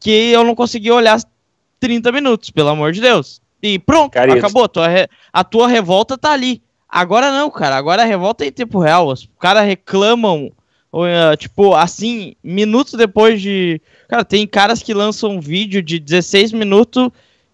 que 0.00 0.10
eu 0.10 0.44
não 0.44 0.54
consegui 0.54 0.90
olhar 0.90 1.20
30 1.80 2.12
minutos, 2.12 2.50
pelo 2.50 2.68
amor 2.68 2.92
de 2.92 3.00
Deus. 3.00 3.40
E 3.62 3.78
pronto, 3.78 4.12
Carito. 4.12 4.38
acabou. 4.38 4.64
A 4.64 4.68
tua, 4.68 4.86
a 5.32 5.44
tua 5.44 5.68
revolta 5.68 6.16
tá 6.16 6.32
ali. 6.32 6.62
Agora 6.88 7.30
não, 7.30 7.50
cara. 7.50 7.76
Agora 7.76 8.02
a 8.02 8.06
revolta 8.06 8.44
é 8.44 8.48
em 8.48 8.52
tempo 8.52 8.78
real. 8.78 9.08
Os 9.08 9.28
caras 9.38 9.66
reclamam, 9.66 10.52
uh, 10.92 11.36
tipo, 11.36 11.74
assim, 11.74 12.34
minutos 12.42 12.94
depois 12.94 13.42
de. 13.42 13.80
Cara, 14.08 14.24
tem 14.24 14.46
caras 14.46 14.82
que 14.82 14.94
lançam 14.94 15.32
um 15.32 15.40
vídeo 15.40 15.82
de 15.82 15.98
16 15.98 16.52
minutos 16.52 17.10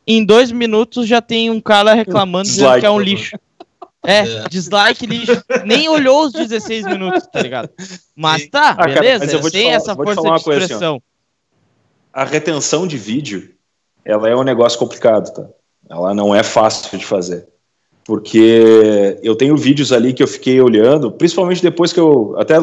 em 0.06 0.24
dois 0.24 0.52
minutos 0.52 1.06
já 1.06 1.20
tem 1.20 1.50
um 1.50 1.60
cara 1.60 1.94
reclamando 1.94 2.48
dizendo 2.48 2.78
que 2.78 2.86
é 2.86 2.90
um 2.90 3.00
lixo. 3.00 3.36
É, 4.04 4.18
é, 4.44 4.48
dislike 4.48 5.06
lixo. 5.06 5.42
Nem 5.64 5.88
olhou 5.88 6.26
os 6.26 6.32
16 6.32 6.84
minutos, 6.84 7.26
tá 7.26 7.40
ligado? 7.40 7.70
Mas 8.14 8.46
tá, 8.48 8.76
ah, 8.78 8.86
beleza, 8.86 9.26
cara, 9.26 9.42
mas 9.42 9.52
tem 9.52 9.64
falar, 9.64 9.76
essa 9.76 9.94
força 9.94 10.22
de 10.22 10.36
expressão. 10.36 10.94
Assim, 10.96 11.02
a 12.14 12.24
retenção 12.24 12.86
de 12.86 12.96
vídeo, 12.96 13.50
ela 14.04 14.28
é 14.28 14.36
um 14.36 14.44
negócio 14.44 14.78
complicado, 14.78 15.34
tá? 15.34 15.48
Ela 15.90 16.14
não 16.14 16.32
é 16.32 16.44
fácil 16.44 16.96
de 16.96 17.04
fazer. 17.04 17.48
Porque 18.04 19.18
eu 19.22 19.34
tenho 19.34 19.56
vídeos 19.56 19.92
ali 19.92 20.12
que 20.12 20.22
eu 20.22 20.28
fiquei 20.28 20.60
olhando, 20.60 21.10
principalmente 21.10 21.62
depois 21.62 21.92
que 21.92 21.98
eu 21.98 22.34
até 22.38 22.54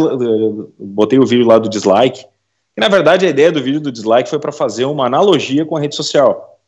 botei 0.80 1.20
o 1.20 1.26
vídeo 1.26 1.46
lá 1.46 1.60
do 1.60 1.68
dislike. 1.68 2.24
E 2.78 2.80
na 2.80 2.88
verdade 2.88 3.26
a 3.26 3.30
ideia 3.30 3.52
do 3.52 3.62
vídeo 3.62 3.82
do 3.82 3.92
dislike 3.92 4.30
foi 4.30 4.40
para 4.40 4.52
fazer 4.52 4.86
uma 4.86 5.06
analogia 5.06 5.66
com 5.66 5.76
a 5.76 5.80
rede 5.80 5.96
social. 5.96 6.60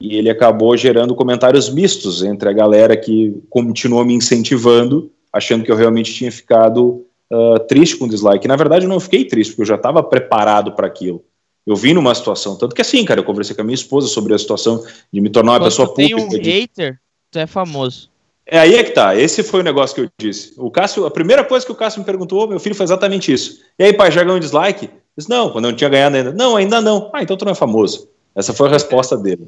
E 0.00 0.16
ele 0.16 0.28
acabou 0.28 0.76
gerando 0.76 1.14
comentários 1.14 1.70
mistos 1.70 2.24
entre 2.24 2.48
a 2.48 2.52
galera 2.52 2.96
que 2.96 3.40
continuou 3.48 4.04
me 4.04 4.14
incentivando, 4.14 5.10
achando 5.32 5.62
que 5.62 5.70
eu 5.70 5.76
realmente 5.76 6.12
tinha 6.12 6.32
ficado 6.32 7.04
uh, 7.30 7.58
triste 7.68 7.96
com 7.96 8.06
o 8.06 8.08
dislike. 8.08 8.44
E, 8.44 8.48
na 8.48 8.56
verdade 8.56 8.86
eu 8.86 8.88
não 8.88 8.98
fiquei 8.98 9.24
triste, 9.24 9.50
porque 9.50 9.62
eu 9.62 9.66
já 9.66 9.76
estava 9.76 10.02
preparado 10.02 10.72
para 10.72 10.86
aquilo. 10.86 11.22
Eu 11.66 11.76
vim 11.76 11.94
numa 11.94 12.14
situação, 12.14 12.56
tanto 12.56 12.74
que 12.74 12.82
assim, 12.82 13.04
cara, 13.04 13.20
eu 13.20 13.24
conversei 13.24 13.56
com 13.56 13.62
a 13.62 13.64
minha 13.64 13.74
esposa 13.74 14.06
sobre 14.06 14.34
a 14.34 14.38
situação 14.38 14.84
de 15.12 15.20
me 15.20 15.30
tornar 15.30 15.52
uma 15.52 15.58
Quando 15.60 15.70
pessoa 15.70 15.88
pública. 15.88 16.16
Tem 16.16 16.24
um 16.24 16.28
de... 16.28 16.50
hater, 16.50 17.00
tu 17.30 17.38
é 17.38 17.46
famoso. 17.46 18.10
É 18.46 18.58
aí 18.58 18.74
é 18.74 18.84
que 18.84 18.90
tá. 18.90 19.16
Esse 19.16 19.42
foi 19.42 19.60
o 19.60 19.62
negócio 19.62 19.94
que 19.94 20.02
eu 20.02 20.08
disse. 20.20 20.52
O 20.58 20.70
Cássio, 20.70 21.06
a 21.06 21.10
primeira 21.10 21.42
coisa 21.42 21.64
que 21.64 21.72
o 21.72 21.74
Cássio 21.74 22.00
me 22.00 22.04
perguntou, 22.04 22.46
meu 22.46 22.60
filho, 22.60 22.74
foi 22.74 22.84
exatamente 22.84 23.32
isso. 23.32 23.60
E 23.78 23.84
aí, 23.84 23.92
pai, 23.92 24.12
já 24.12 24.22
ganhou 24.22 24.36
um 24.36 24.40
dislike? 24.40 24.84
Eu 24.84 24.92
disse, 25.16 25.30
não, 25.30 25.50
quando 25.50 25.64
eu 25.64 25.70
não 25.70 25.76
tinha 25.76 25.88
ganhado 25.88 26.16
ainda. 26.16 26.32
Não, 26.32 26.56
ainda 26.56 26.80
não. 26.80 27.10
Ah, 27.14 27.22
então 27.22 27.36
tu 27.36 27.44
não 27.44 27.52
é 27.52 27.54
famoso. 27.54 28.08
Essa 28.34 28.52
foi 28.52 28.68
a 28.68 28.72
resposta 28.72 29.16
dele. 29.16 29.46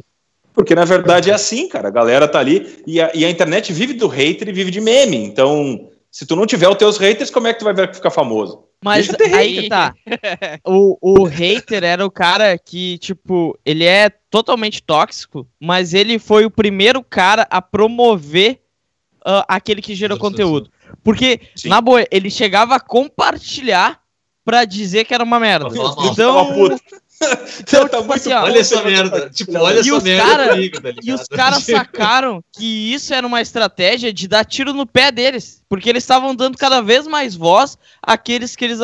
Porque 0.55 0.74
na 0.74 0.87
verdade 0.87 1.31
é 1.31 1.35
assim, 1.35 1.68
cara. 1.68 1.88
A 1.88 1.90
galera 1.90 2.26
tá 2.26 2.38
ali 2.38 2.83
e 2.87 2.98
a, 2.98 3.11
e 3.14 3.26
a 3.26 3.31
internet 3.31 3.70
vive 3.72 3.92
do 3.92 4.07
hater 4.07 4.48
e 4.48 4.52
vive 4.52 4.70
de 4.70 4.81
meme. 4.81 5.18
Então, 5.18 5.90
se 6.16 6.24
tu 6.24 6.35
não 6.35 6.46
tiver 6.46 6.66
os 6.66 6.76
teus 6.76 6.96
haters, 6.96 7.31
como 7.31 7.46
é 7.46 7.52
que 7.52 7.59
tu 7.59 7.66
vai 7.66 7.92
ficar 7.92 8.11
famoso? 8.11 8.64
Mas 8.83 9.07
aí 9.35 9.68
tá. 9.68 9.92
o, 10.66 10.96
o 11.02 11.24
hater 11.24 11.85
era 11.85 12.07
o 12.07 12.11
cara 12.11 12.57
que, 12.57 12.96
tipo, 12.96 13.55
ele 13.66 13.85
é 13.85 14.09
totalmente 14.31 14.83
tóxico, 14.83 15.46
mas 15.61 15.92
ele 15.92 16.18
foi 16.18 16.46
o 16.46 16.50
primeiro 16.50 17.05
cara 17.05 17.46
a 17.50 17.61
promover 17.61 18.62
uh, 19.26 19.44
aquele 19.46 19.83
que 19.83 19.94
gerou 19.94 20.16
conteúdo. 20.16 20.70
Porque, 21.05 21.38
Sim. 21.55 21.68
na 21.68 21.83
boa, 21.83 22.02
ele 22.11 22.31
chegava 22.31 22.76
a 22.76 22.81
compartilhar 22.81 24.00
pra 24.42 24.64
dizer 24.64 25.05
que 25.05 25.12
era 25.12 25.22
uma 25.22 25.38
merda. 25.38 25.68
Então. 26.11 26.79
Então, 27.61 27.88
tá 27.88 28.00
tipo 28.00 28.12
assim, 28.12 28.33
ó, 28.33 28.42
olha 28.44 28.59
essa 28.59 28.83
merda. 28.83 29.31
Tipo, 29.31 29.59
olha 29.59 29.81
essa 29.81 30.00
merda 30.00 30.31
cara, 30.31 30.48
comigo, 30.50 30.81
tá 30.81 30.88
E 31.02 31.12
os 31.12 31.24
caras 31.24 31.62
sacaram 31.64 32.42
que 32.52 32.92
isso 32.92 33.14
era 33.14 33.26
uma 33.26 33.40
estratégia 33.40 34.12
de 34.12 34.29
dar 34.29 34.44
tiro 34.44 34.72
no 34.72 34.87
pé 34.87 35.11
deles. 35.11 35.62
Porque 35.68 35.88
eles 35.88 36.02
estavam 36.02 36.35
dando 36.35 36.59
cada 36.59 36.81
vez 36.81 37.07
mais 37.07 37.35
voz 37.35 37.79
àqueles 38.02 38.55
que 38.55 38.64
eles 38.64 38.81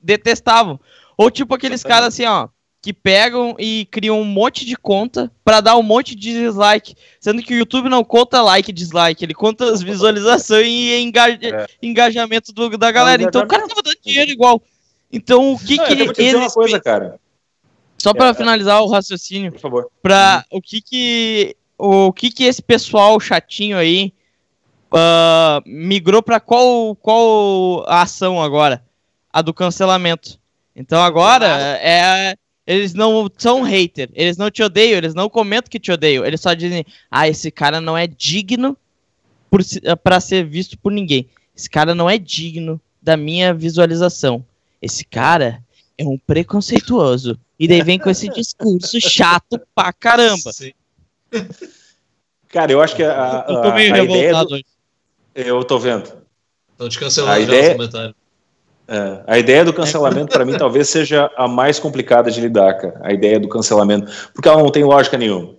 detestavam. 0.00 0.80
Ou 1.16 1.30
tipo 1.30 1.54
aqueles 1.54 1.82
caras 1.82 2.08
assim, 2.08 2.24
ó, 2.24 2.48
que 2.82 2.94
pegam 2.94 3.54
e 3.58 3.86
criam 3.90 4.20
um 4.20 4.24
monte 4.24 4.64
de 4.64 4.74
conta 4.74 5.30
para 5.44 5.60
dar 5.60 5.76
um 5.76 5.82
monte 5.82 6.14
de 6.14 6.32
dislike. 6.32 6.94
Sendo 7.20 7.42
que 7.42 7.52
o 7.52 7.58
YouTube 7.58 7.90
não 7.90 8.02
conta 8.02 8.40
like 8.40 8.70
e 8.70 8.74
dislike, 8.74 9.22
ele 9.22 9.34
conta 9.34 9.70
as 9.70 9.82
visualizações 9.82 10.66
e 10.66 10.98
engaja 10.98 11.38
é. 11.42 11.66
engajamento 11.82 12.52
do, 12.52 12.78
da 12.78 12.90
galera. 12.90 13.22
Então 13.22 13.42
o 13.42 13.46
cara 13.46 13.68
tava 13.68 13.82
dando 13.82 13.98
dinheiro 14.02 14.30
igual. 14.30 14.62
Então 15.12 15.52
o 15.52 15.58
que 15.58 15.76
não, 15.76 15.84
que 15.84 16.22
eles. 16.22 16.34
Uma 16.34 16.50
coisa, 16.50 16.80
cara. 16.80 17.20
Só 18.00 18.14
para 18.14 18.28
é, 18.28 18.34
finalizar 18.34 18.82
o 18.82 18.88
raciocínio, 18.88 19.52
por 19.52 19.60
favor. 19.60 19.90
Para 20.02 20.44
o 20.50 20.60
que 20.60 20.80
que 20.80 21.56
o 21.76 22.12
que 22.12 22.30
que 22.30 22.44
esse 22.44 22.62
pessoal 22.62 23.20
chatinho 23.20 23.76
aí 23.76 24.12
uh, 24.90 25.62
migrou 25.66 26.22
para 26.22 26.40
qual 26.40 26.96
qual 26.96 27.84
ação 27.86 28.42
agora? 28.42 28.82
A 29.30 29.42
do 29.42 29.52
cancelamento. 29.52 30.40
Então 30.74 31.00
agora 31.02 31.46
é 31.46 32.34
eles 32.66 32.94
não 32.94 33.28
são 33.36 33.62
hater, 33.62 34.08
eles 34.14 34.36
não 34.36 34.50
te 34.50 34.62
odeiam, 34.62 34.96
eles 34.96 35.14
não 35.14 35.28
comentam 35.28 35.68
que 35.68 35.80
te 35.80 35.90
odeiam, 35.90 36.24
eles 36.24 36.40
só 36.40 36.54
dizem: 36.54 36.86
"Ah, 37.10 37.28
esse 37.28 37.50
cara 37.50 37.80
não 37.80 37.98
é 37.98 38.06
digno 38.06 38.76
para 40.02 40.20
ser 40.20 40.46
visto 40.46 40.78
por 40.78 40.90
ninguém. 40.90 41.28
Esse 41.54 41.68
cara 41.68 41.94
não 41.94 42.08
é 42.08 42.16
digno 42.16 42.80
da 43.02 43.16
minha 43.16 43.52
visualização. 43.52 44.44
Esse 44.80 45.04
cara 45.04 45.62
é 46.00 46.08
um 46.08 46.18
preconceituoso. 46.18 47.38
E 47.58 47.68
daí 47.68 47.82
vem 47.82 47.98
com 47.98 48.08
esse 48.08 48.28
discurso 48.30 48.98
chato 49.00 49.60
pra 49.74 49.92
caramba. 49.92 50.52
Sim. 50.52 50.72
Cara, 52.48 52.72
eu 52.72 52.80
acho 52.80 52.96
que 52.96 53.02
a, 53.02 53.46
a, 53.46 53.52
eu 53.52 53.60
tô 53.60 53.72
meio 53.74 53.94
a 53.94 53.98
ideia 54.02 54.44
do... 54.44 54.60
Eu 55.34 55.62
tô 55.62 55.78
vendo. 55.78 56.10
Estão 56.72 56.88
te 56.88 56.98
cancelando 56.98 57.32
a 57.32 57.38
ideia... 57.38 57.72
comentário. 57.72 58.14
É, 58.88 59.22
a 59.24 59.38
ideia 59.38 59.64
do 59.64 59.72
cancelamento, 59.72 60.32
para 60.32 60.44
mim, 60.44 60.58
talvez 60.58 60.88
seja 60.88 61.30
a 61.36 61.46
mais 61.46 61.78
complicada 61.78 62.28
de 62.28 62.40
lidar, 62.40 62.74
cara. 62.74 63.00
A 63.04 63.12
ideia 63.12 63.38
do 63.38 63.48
cancelamento. 63.48 64.10
Porque 64.34 64.48
ela 64.48 64.60
não 64.60 64.70
tem 64.70 64.82
lógica 64.82 65.16
nenhuma. 65.16 65.54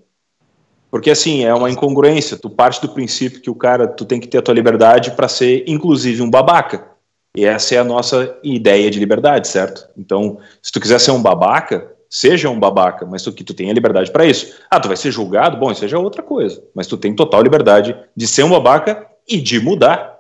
Porque, 0.90 1.10
assim, 1.10 1.46
é 1.46 1.54
uma 1.54 1.70
incongruência. 1.70 2.36
Tu 2.36 2.50
parte 2.50 2.82
do 2.82 2.90
princípio 2.90 3.40
que 3.40 3.50
o 3.50 3.56
cara, 3.56 3.88
tu 3.88 4.04
tem 4.04 4.20
que 4.20 4.28
ter 4.28 4.40
a 4.40 4.42
tua 4.42 4.54
liberdade 4.54 5.12
para 5.12 5.30
ser, 5.30 5.64
inclusive, 5.66 6.22
um 6.22 6.30
babaca. 6.30 6.91
E 7.36 7.46
essa 7.46 7.76
é 7.76 7.78
a 7.78 7.84
nossa 7.84 8.38
ideia 8.44 8.90
de 8.92 9.00
liberdade, 9.00 9.48
certo? 9.48 9.88
Então, 9.98 10.40
se 10.62 10.72
tu 10.72 10.80
quiser 10.80 11.00
ser 11.00 11.12
um 11.12 11.22
babaca, 11.22 11.90
seja 12.10 12.50
um 12.50 12.60
babaca, 12.60 13.06
mas 13.06 13.24
tu, 13.24 13.32
que 13.32 13.44
tu 13.44 13.54
tenha 13.54 13.74
liberdade 13.74 14.12
para 14.12 14.26
isso. 14.26 14.54
Ah, 14.70 14.80
tu 14.80 14.90
vai 14.90 14.98
ser 14.98 15.12
julgado? 15.12 15.58
Bom, 15.58 15.72
isso 15.72 15.88
já 15.88 15.98
é 15.98 16.00
outra 16.00 16.22
coisa. 16.22 16.62
Mas 16.76 16.88
tu 16.88 16.98
tem 16.98 17.16
total 17.16 17.42
liberdade 17.42 17.96
de 18.16 18.28
ser 18.28 18.44
um 18.44 18.50
babaca 18.50 19.08
e 19.28 19.38
de 19.38 19.62
mudar. 19.62 20.20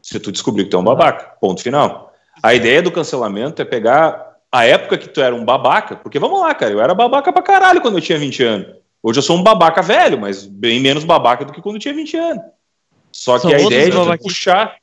Se 0.00 0.20
tu 0.20 0.30
descobrir 0.30 0.64
que 0.64 0.70
tu 0.70 0.76
é 0.76 0.80
um 0.80 0.84
babaca. 0.84 1.36
Ponto 1.40 1.62
final. 1.62 2.12
A 2.40 2.54
ideia 2.54 2.80
do 2.80 2.92
cancelamento 2.92 3.60
é 3.60 3.64
pegar 3.64 4.36
a 4.50 4.64
época 4.64 4.98
que 4.98 5.08
tu 5.08 5.20
era 5.20 5.34
um 5.34 5.44
babaca, 5.44 5.96
porque 5.96 6.18
vamos 6.18 6.40
lá, 6.40 6.54
cara, 6.54 6.72
eu 6.72 6.80
era 6.80 6.94
babaca 6.94 7.32
pra 7.32 7.42
caralho 7.42 7.80
quando 7.80 7.96
eu 7.96 8.02
tinha 8.02 8.18
20 8.18 8.42
anos. 8.42 8.76
Hoje 9.02 9.18
eu 9.18 9.22
sou 9.22 9.36
um 9.36 9.42
babaca 9.42 9.82
velho, 9.82 10.20
mas 10.20 10.44
bem 10.44 10.78
menos 10.78 11.04
babaca 11.04 11.44
do 11.44 11.52
que 11.52 11.60
quando 11.60 11.76
eu 11.76 11.80
tinha 11.80 11.94
20 11.94 12.16
anos. 12.16 12.44
Só 13.10 13.36
que 13.36 13.42
São 13.42 13.50
a 13.50 13.60
ideia 13.60 13.88
é 13.88 13.90
de 13.90 14.18
puxar 14.18 14.76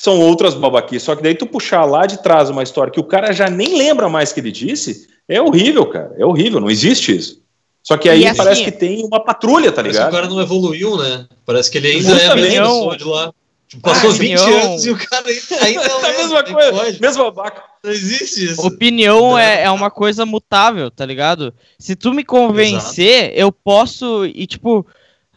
são 0.00 0.18
outras 0.18 0.54
babaquias. 0.54 1.02
Só 1.02 1.14
que 1.14 1.22
daí 1.22 1.34
tu 1.34 1.44
puxar 1.44 1.84
lá 1.84 2.06
de 2.06 2.22
trás 2.22 2.48
uma 2.48 2.62
história 2.62 2.90
que 2.90 2.98
o 2.98 3.04
cara 3.04 3.32
já 3.32 3.50
nem 3.50 3.76
lembra 3.76 4.08
mais 4.08 4.32
que 4.32 4.40
ele 4.40 4.50
disse, 4.50 5.06
é 5.28 5.42
horrível, 5.42 5.84
cara. 5.84 6.14
É 6.16 6.24
horrível, 6.24 6.58
não 6.58 6.70
existe 6.70 7.14
isso. 7.14 7.42
Só 7.82 7.98
que 7.98 8.08
aí 8.08 8.26
assim, 8.26 8.36
parece 8.38 8.64
que 8.64 8.72
tem 8.72 9.04
uma 9.04 9.22
patrulha, 9.22 9.70
tá 9.70 9.82
ligado? 9.82 10.10
Parece 10.10 10.10
que 10.10 10.16
o 10.16 10.20
cara 10.22 10.34
não 10.34 10.40
evoluiu, 10.40 10.96
né? 10.96 11.26
Parece 11.44 11.70
que 11.70 11.76
ele 11.76 11.88
ainda 11.88 12.12
é 12.12 12.26
a 12.28 12.34
mesma 12.34 12.62
pessoa 12.62 12.96
de 12.96 13.04
lá. 13.04 13.32
Tipo, 13.68 13.82
passou 13.82 14.10
ah, 14.10 14.14
20 14.14 14.40
anos 14.40 14.86
e 14.86 14.90
o 14.90 14.96
cara 14.96 15.26
ainda, 15.62 15.82
é 15.82 15.92
a 16.08 16.16
mesma 16.16 16.44
coisa. 16.44 16.98
Mesmo 16.98 17.24
babaca. 17.24 17.62
Não 17.84 17.90
existe 17.92 18.46
isso. 18.46 18.66
Opinião 18.66 19.38
é, 19.38 19.64
é 19.64 19.70
uma 19.70 19.90
coisa 19.90 20.24
mutável, 20.24 20.90
tá 20.90 21.04
ligado? 21.04 21.52
Se 21.78 21.94
tu 21.94 22.14
me 22.14 22.24
convencer, 22.24 23.24
Exato. 23.24 23.38
eu 23.38 23.52
posso. 23.52 24.24
E 24.24 24.46
tipo, 24.46 24.86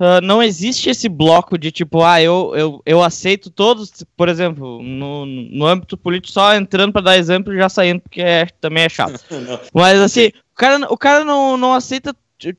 Uh, 0.04 0.20
não 0.22 0.44
existe 0.44 0.90
esse 0.90 1.08
bloco 1.08 1.58
de 1.58 1.72
tipo, 1.72 2.04
ah, 2.04 2.22
eu, 2.22 2.52
eu, 2.56 2.82
eu 2.86 3.02
aceito 3.02 3.50
todos, 3.50 4.04
por 4.18 4.28
exemplo, 4.28 4.84
no, 4.84 5.26
no 5.26 5.66
âmbito 5.66 5.96
político, 5.96 6.34
só 6.34 6.54
entrando 6.54 6.92
para 6.92 7.04
dar 7.04 7.18
exemplo 7.18 7.54
e 7.54 7.58
já 7.58 7.70
saindo, 7.70 8.02
porque 8.02 8.20
é, 8.20 8.48
também 8.60 8.84
é 8.84 8.90
chato. 8.90 9.24
Mas 9.74 10.02
assim, 10.02 10.28
o 10.28 10.56
cara, 10.56 10.94
o 10.94 10.98
cara 10.98 11.24
não, 11.24 11.56
não 11.56 11.74
aceita, 11.74 12.14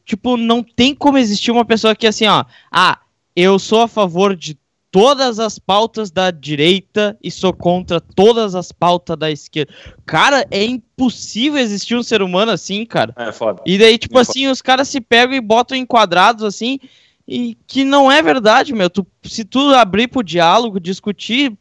tipo, 0.06 0.38
não 0.38 0.62
tem 0.62 0.94
como 0.94 1.18
existir 1.18 1.50
uma 1.50 1.66
pessoa 1.66 1.94
que 1.94 2.06
assim, 2.06 2.26
ó, 2.26 2.46
ah, 2.72 2.98
eu 3.36 3.58
sou 3.58 3.82
a 3.82 3.88
favor 3.88 4.34
de 4.34 4.56
todas 4.90 5.38
as 5.38 5.58
pautas 5.58 6.10
da 6.10 6.30
direita 6.30 7.18
e 7.22 7.30
sou 7.30 7.52
contra 7.52 8.00
todas 8.00 8.54
as 8.54 8.72
pautas 8.72 9.18
da 9.18 9.30
esquerda. 9.30 9.74
Cara, 10.06 10.46
é 10.50 10.64
impossível 10.64 11.60
existir 11.60 11.94
um 11.94 12.02
ser 12.02 12.22
humano 12.22 12.52
assim, 12.52 12.86
cara. 12.86 13.12
É 13.18 13.32
foda. 13.32 13.60
E 13.66 13.76
daí, 13.76 13.98
tipo 13.98 14.16
é 14.16 14.22
assim, 14.22 14.42
foda. 14.44 14.52
os 14.52 14.62
caras 14.62 14.88
se 14.88 15.00
pegam 15.00 15.34
e 15.34 15.42
botam 15.42 15.76
em 15.76 15.84
quadrados 15.84 16.42
assim, 16.42 16.78
e 17.26 17.56
que 17.66 17.84
não 17.84 18.10
é 18.10 18.22
verdade, 18.22 18.72
meu. 18.72 18.90
Tu, 18.90 19.06
se 19.24 19.44
tu 19.44 19.58
abrir 19.74 20.08
pro 20.08 20.22
diálogo, 20.22 20.78
discutir, 20.78 21.52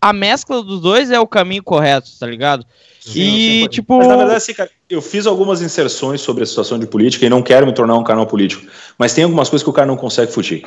a 0.00 0.12
mescla 0.12 0.62
dos 0.62 0.80
dois 0.80 1.10
é 1.10 1.20
o 1.20 1.26
caminho 1.26 1.62
correto, 1.62 2.10
tá 2.18 2.26
ligado? 2.26 2.64
Sim, 3.00 3.64
e, 3.64 3.68
tipo. 3.68 3.98
Mas, 3.98 4.08
na 4.08 4.16
verdade, 4.16 4.36
assim, 4.36 4.54
cara, 4.54 4.70
eu 4.88 5.02
fiz 5.02 5.26
algumas 5.26 5.60
inserções 5.62 6.20
sobre 6.20 6.42
a 6.42 6.46
situação 6.46 6.78
de 6.78 6.86
política 6.86 7.26
e 7.26 7.30
não 7.30 7.42
quero 7.42 7.66
me 7.66 7.74
tornar 7.74 7.96
um 7.96 8.04
canal 8.04 8.26
político. 8.26 8.66
Mas 8.98 9.12
tem 9.12 9.24
algumas 9.24 9.48
coisas 9.48 9.62
que 9.62 9.70
o 9.70 9.74
cara 9.74 9.86
não 9.86 9.96
consegue 9.96 10.32
fugir. 10.32 10.66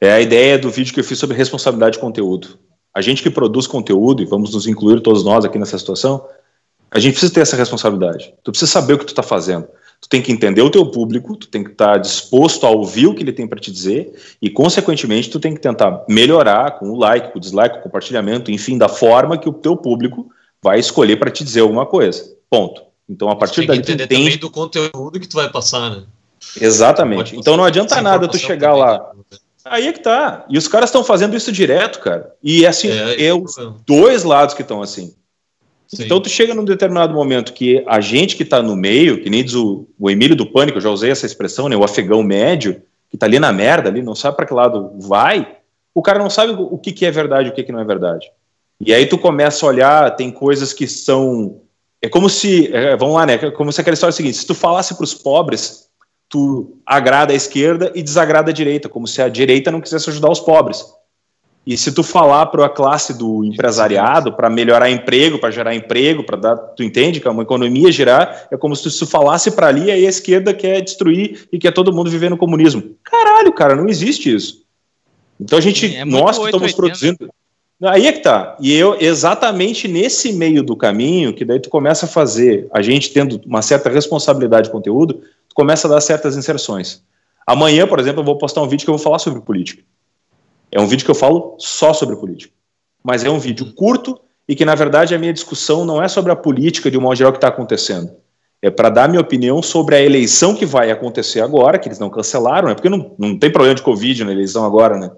É 0.00 0.12
a 0.12 0.20
ideia 0.20 0.58
do 0.58 0.70
vídeo 0.70 0.94
que 0.94 1.00
eu 1.00 1.04
fiz 1.04 1.18
sobre 1.18 1.36
responsabilidade 1.36 1.94
de 1.94 2.00
conteúdo. 2.00 2.58
A 2.94 3.00
gente 3.00 3.22
que 3.22 3.30
produz 3.30 3.66
conteúdo, 3.66 4.22
e 4.22 4.26
vamos 4.26 4.54
nos 4.54 4.66
incluir 4.66 5.00
todos 5.00 5.24
nós 5.24 5.44
aqui 5.44 5.58
nessa 5.58 5.78
situação, 5.78 6.24
a 6.90 6.98
gente 6.98 7.12
precisa 7.12 7.32
ter 7.32 7.40
essa 7.40 7.56
responsabilidade. 7.56 8.32
Tu 8.42 8.50
precisa 8.50 8.70
saber 8.70 8.94
o 8.94 8.98
que 8.98 9.04
tu 9.04 9.10
está 9.10 9.22
fazendo. 9.22 9.68
Tu 10.00 10.08
tem 10.08 10.22
que 10.22 10.30
entender 10.30 10.62
o 10.62 10.70
teu 10.70 10.86
público, 10.90 11.36
tu 11.36 11.48
tem 11.48 11.64
que 11.64 11.70
estar 11.70 11.94
tá 11.94 11.98
disposto 11.98 12.66
a 12.66 12.70
ouvir 12.70 13.06
o 13.08 13.14
que 13.14 13.22
ele 13.22 13.32
tem 13.32 13.46
para 13.46 13.58
te 13.58 13.70
dizer 13.70 14.12
e, 14.40 14.48
consequentemente, 14.48 15.28
tu 15.28 15.40
tem 15.40 15.54
que 15.54 15.60
tentar 15.60 16.04
melhorar 16.08 16.78
com 16.78 16.90
o 16.90 16.96
like, 16.96 17.32
com 17.32 17.38
o 17.38 17.40
dislike, 17.40 17.74
com 17.74 17.80
o 17.80 17.84
compartilhamento, 17.84 18.50
enfim, 18.50 18.78
da 18.78 18.88
forma 18.88 19.36
que 19.36 19.48
o 19.48 19.52
teu 19.52 19.76
público 19.76 20.30
vai 20.62 20.78
escolher 20.78 21.16
para 21.16 21.30
te 21.30 21.42
dizer 21.42 21.60
alguma 21.60 21.84
coisa. 21.84 22.32
Ponto. 22.48 22.82
Então, 23.08 23.28
a 23.28 23.36
partir 23.36 23.66
daí 23.66 23.80
tu 23.80 23.90
entender 23.90 24.06
também 24.06 24.36
do 24.36 24.50
conteúdo 24.50 25.18
que 25.18 25.26
tu 25.26 25.36
vai 25.36 25.50
passar, 25.50 25.90
né? 25.90 26.04
Exatamente. 26.60 27.36
Então 27.36 27.56
não 27.56 27.64
adianta 27.64 28.00
nada 28.00 28.28
tu 28.28 28.38
chegar 28.38 28.74
lá. 28.74 29.10
Aí 29.64 29.88
é 29.88 29.92
que 29.92 30.00
tá. 30.00 30.46
E 30.48 30.56
os 30.56 30.68
caras 30.68 30.88
estão 30.88 31.04
fazendo 31.04 31.36
isso 31.36 31.52
direto, 31.52 32.00
cara. 32.00 32.32
E 32.42 32.66
assim, 32.66 32.88
é, 32.88 33.26
é 33.26 33.34
os 33.34 33.54
dois 33.86 34.24
lados 34.24 34.54
que 34.54 34.62
estão 34.62 34.82
assim. 34.82 35.14
Sim. 35.88 36.04
Então 36.04 36.20
tu 36.20 36.28
chega 36.28 36.54
num 36.54 36.64
determinado 36.64 37.14
momento 37.14 37.54
que 37.54 37.82
a 37.86 37.98
gente 38.00 38.36
que 38.36 38.42
está 38.42 38.62
no 38.62 38.76
meio, 38.76 39.22
que 39.22 39.30
nem 39.30 39.42
diz 39.42 39.54
o, 39.54 39.88
o 39.98 40.10
Emílio 40.10 40.36
do 40.36 40.46
Pânico, 40.46 40.76
eu 40.76 40.82
já 40.82 40.90
usei 40.90 41.10
essa 41.10 41.24
expressão, 41.24 41.68
né, 41.68 41.76
o 41.76 41.82
afegão 41.82 42.22
médio, 42.22 42.82
que 43.08 43.16
está 43.16 43.24
ali 43.24 43.38
na 43.38 43.50
merda, 43.50 43.88
ali, 43.88 44.02
não 44.02 44.14
sabe 44.14 44.36
para 44.36 44.44
que 44.44 44.52
lado 44.52 44.92
vai, 45.00 45.56
o 45.94 46.02
cara 46.02 46.18
não 46.18 46.28
sabe 46.28 46.52
o 46.52 46.76
que, 46.76 46.92
que 46.92 47.06
é 47.06 47.10
verdade 47.10 47.48
e 47.48 47.50
o 47.50 47.54
que, 47.54 47.64
que 47.64 47.72
não 47.72 47.80
é 47.80 47.84
verdade. 47.84 48.30
E 48.80 48.94
aí 48.94 49.06
tu 49.06 49.18
começa 49.18 49.64
a 49.64 49.68
olhar, 49.68 50.14
tem 50.14 50.30
coisas 50.30 50.72
que 50.72 50.86
são. 50.86 51.60
É 52.00 52.08
como 52.08 52.28
se. 52.28 52.72
É, 52.72 52.96
vamos 52.96 53.16
lá, 53.16 53.26
né? 53.26 53.34
É 53.34 53.50
como 53.50 53.72
se 53.72 53.80
aquela 53.80 53.94
história 53.94 54.12
é 54.12 54.16
seguinte: 54.16 54.36
se 54.36 54.46
tu 54.46 54.54
falasse 54.54 54.94
para 54.94 55.02
os 55.02 55.14
pobres, 55.14 55.88
tu 56.28 56.78
agrada 56.86 57.32
a 57.32 57.36
esquerda 57.36 57.90
e 57.94 58.02
desagrada 58.02 58.50
a 58.50 58.54
direita, 58.54 58.88
como 58.88 59.06
se 59.08 59.20
a 59.20 59.28
direita 59.28 59.72
não 59.72 59.80
quisesse 59.80 60.08
ajudar 60.10 60.30
os 60.30 60.38
pobres. 60.38 60.84
E 61.68 61.76
se 61.76 61.92
tu 61.92 62.02
falar 62.02 62.46
para 62.46 62.64
a 62.64 62.68
classe 62.70 63.12
do 63.12 63.44
empresariado, 63.44 64.32
para 64.32 64.48
melhorar 64.48 64.88
emprego, 64.88 65.38
para 65.38 65.50
gerar 65.50 65.74
emprego, 65.74 66.24
para 66.24 66.38
dar, 66.38 66.56
tu 66.56 66.82
entende 66.82 67.20
que 67.20 67.28
é 67.28 67.30
uma 67.30 67.42
economia 67.42 67.92
girar, 67.92 68.48
é 68.50 68.56
como 68.56 68.74
se 68.74 68.84
tu 68.84 69.06
falasse 69.06 69.50
para 69.50 69.66
ali 69.66 69.90
aí 69.90 70.06
a 70.06 70.08
esquerda 70.08 70.54
quer 70.54 70.80
destruir 70.80 71.46
e 71.52 71.58
quer 71.58 71.72
todo 71.72 71.92
mundo 71.92 72.10
viver 72.10 72.30
no 72.30 72.38
comunismo. 72.38 72.96
Caralho, 73.04 73.52
cara, 73.52 73.76
não 73.76 73.86
existe 73.86 74.34
isso. 74.34 74.64
Então 75.38 75.58
a 75.58 75.60
gente, 75.60 75.94
é 75.94 76.06
nós 76.06 76.38
que 76.38 76.46
estamos 76.46 76.72
produzindo, 76.72 77.28
aí 77.82 78.06
é 78.06 78.12
que 78.12 78.20
tá. 78.20 78.56
E 78.58 78.72
eu 78.72 78.96
exatamente 78.98 79.86
nesse 79.86 80.32
meio 80.32 80.62
do 80.62 80.74
caminho 80.74 81.34
que 81.34 81.44
daí 81.44 81.60
tu 81.60 81.68
começa 81.68 82.06
a 82.06 82.08
fazer, 82.08 82.66
a 82.72 82.80
gente 82.80 83.12
tendo 83.12 83.42
uma 83.44 83.60
certa 83.60 83.90
responsabilidade 83.90 84.68
de 84.68 84.72
conteúdo, 84.72 85.20
tu 85.46 85.54
começa 85.54 85.86
a 85.86 85.90
dar 85.90 86.00
certas 86.00 86.34
inserções. 86.34 87.02
Amanhã, 87.46 87.86
por 87.86 88.00
exemplo, 88.00 88.22
eu 88.22 88.24
vou 88.24 88.38
postar 88.38 88.62
um 88.62 88.68
vídeo 88.68 88.86
que 88.86 88.90
eu 88.90 88.96
vou 88.96 89.04
falar 89.04 89.18
sobre 89.18 89.42
política. 89.42 89.82
É 90.70 90.80
um 90.80 90.86
vídeo 90.86 91.04
que 91.04 91.10
eu 91.10 91.14
falo 91.14 91.56
só 91.58 91.92
sobre 91.92 92.16
política. 92.16 92.52
Mas 93.02 93.24
é 93.24 93.30
um 93.30 93.38
vídeo 93.38 93.72
curto 93.74 94.20
e 94.48 94.54
que, 94.54 94.64
na 94.64 94.74
verdade, 94.74 95.14
a 95.14 95.18
minha 95.18 95.32
discussão 95.32 95.84
não 95.84 96.02
é 96.02 96.08
sobre 96.08 96.32
a 96.32 96.36
política 96.36 96.90
de 96.90 96.98
um 96.98 97.00
modo 97.00 97.16
geral 97.16 97.32
que 97.32 97.38
está 97.38 97.48
acontecendo. 97.48 98.10
É 98.60 98.70
para 98.70 98.88
dar 98.88 99.08
minha 99.08 99.20
opinião 99.20 99.62
sobre 99.62 99.94
a 99.94 100.02
eleição 100.02 100.54
que 100.54 100.66
vai 100.66 100.90
acontecer 100.90 101.40
agora, 101.40 101.78
que 101.78 101.88
eles 101.88 101.98
não 101.98 102.10
cancelaram, 102.10 102.68
né? 102.68 102.74
Porque 102.74 102.88
não, 102.88 103.14
não 103.18 103.38
tem 103.38 103.52
problema 103.52 103.74
de 103.74 103.82
Covid 103.82 104.24
na 104.24 104.32
eleição 104.32 104.64
agora, 104.64 104.98
né? 104.98 105.10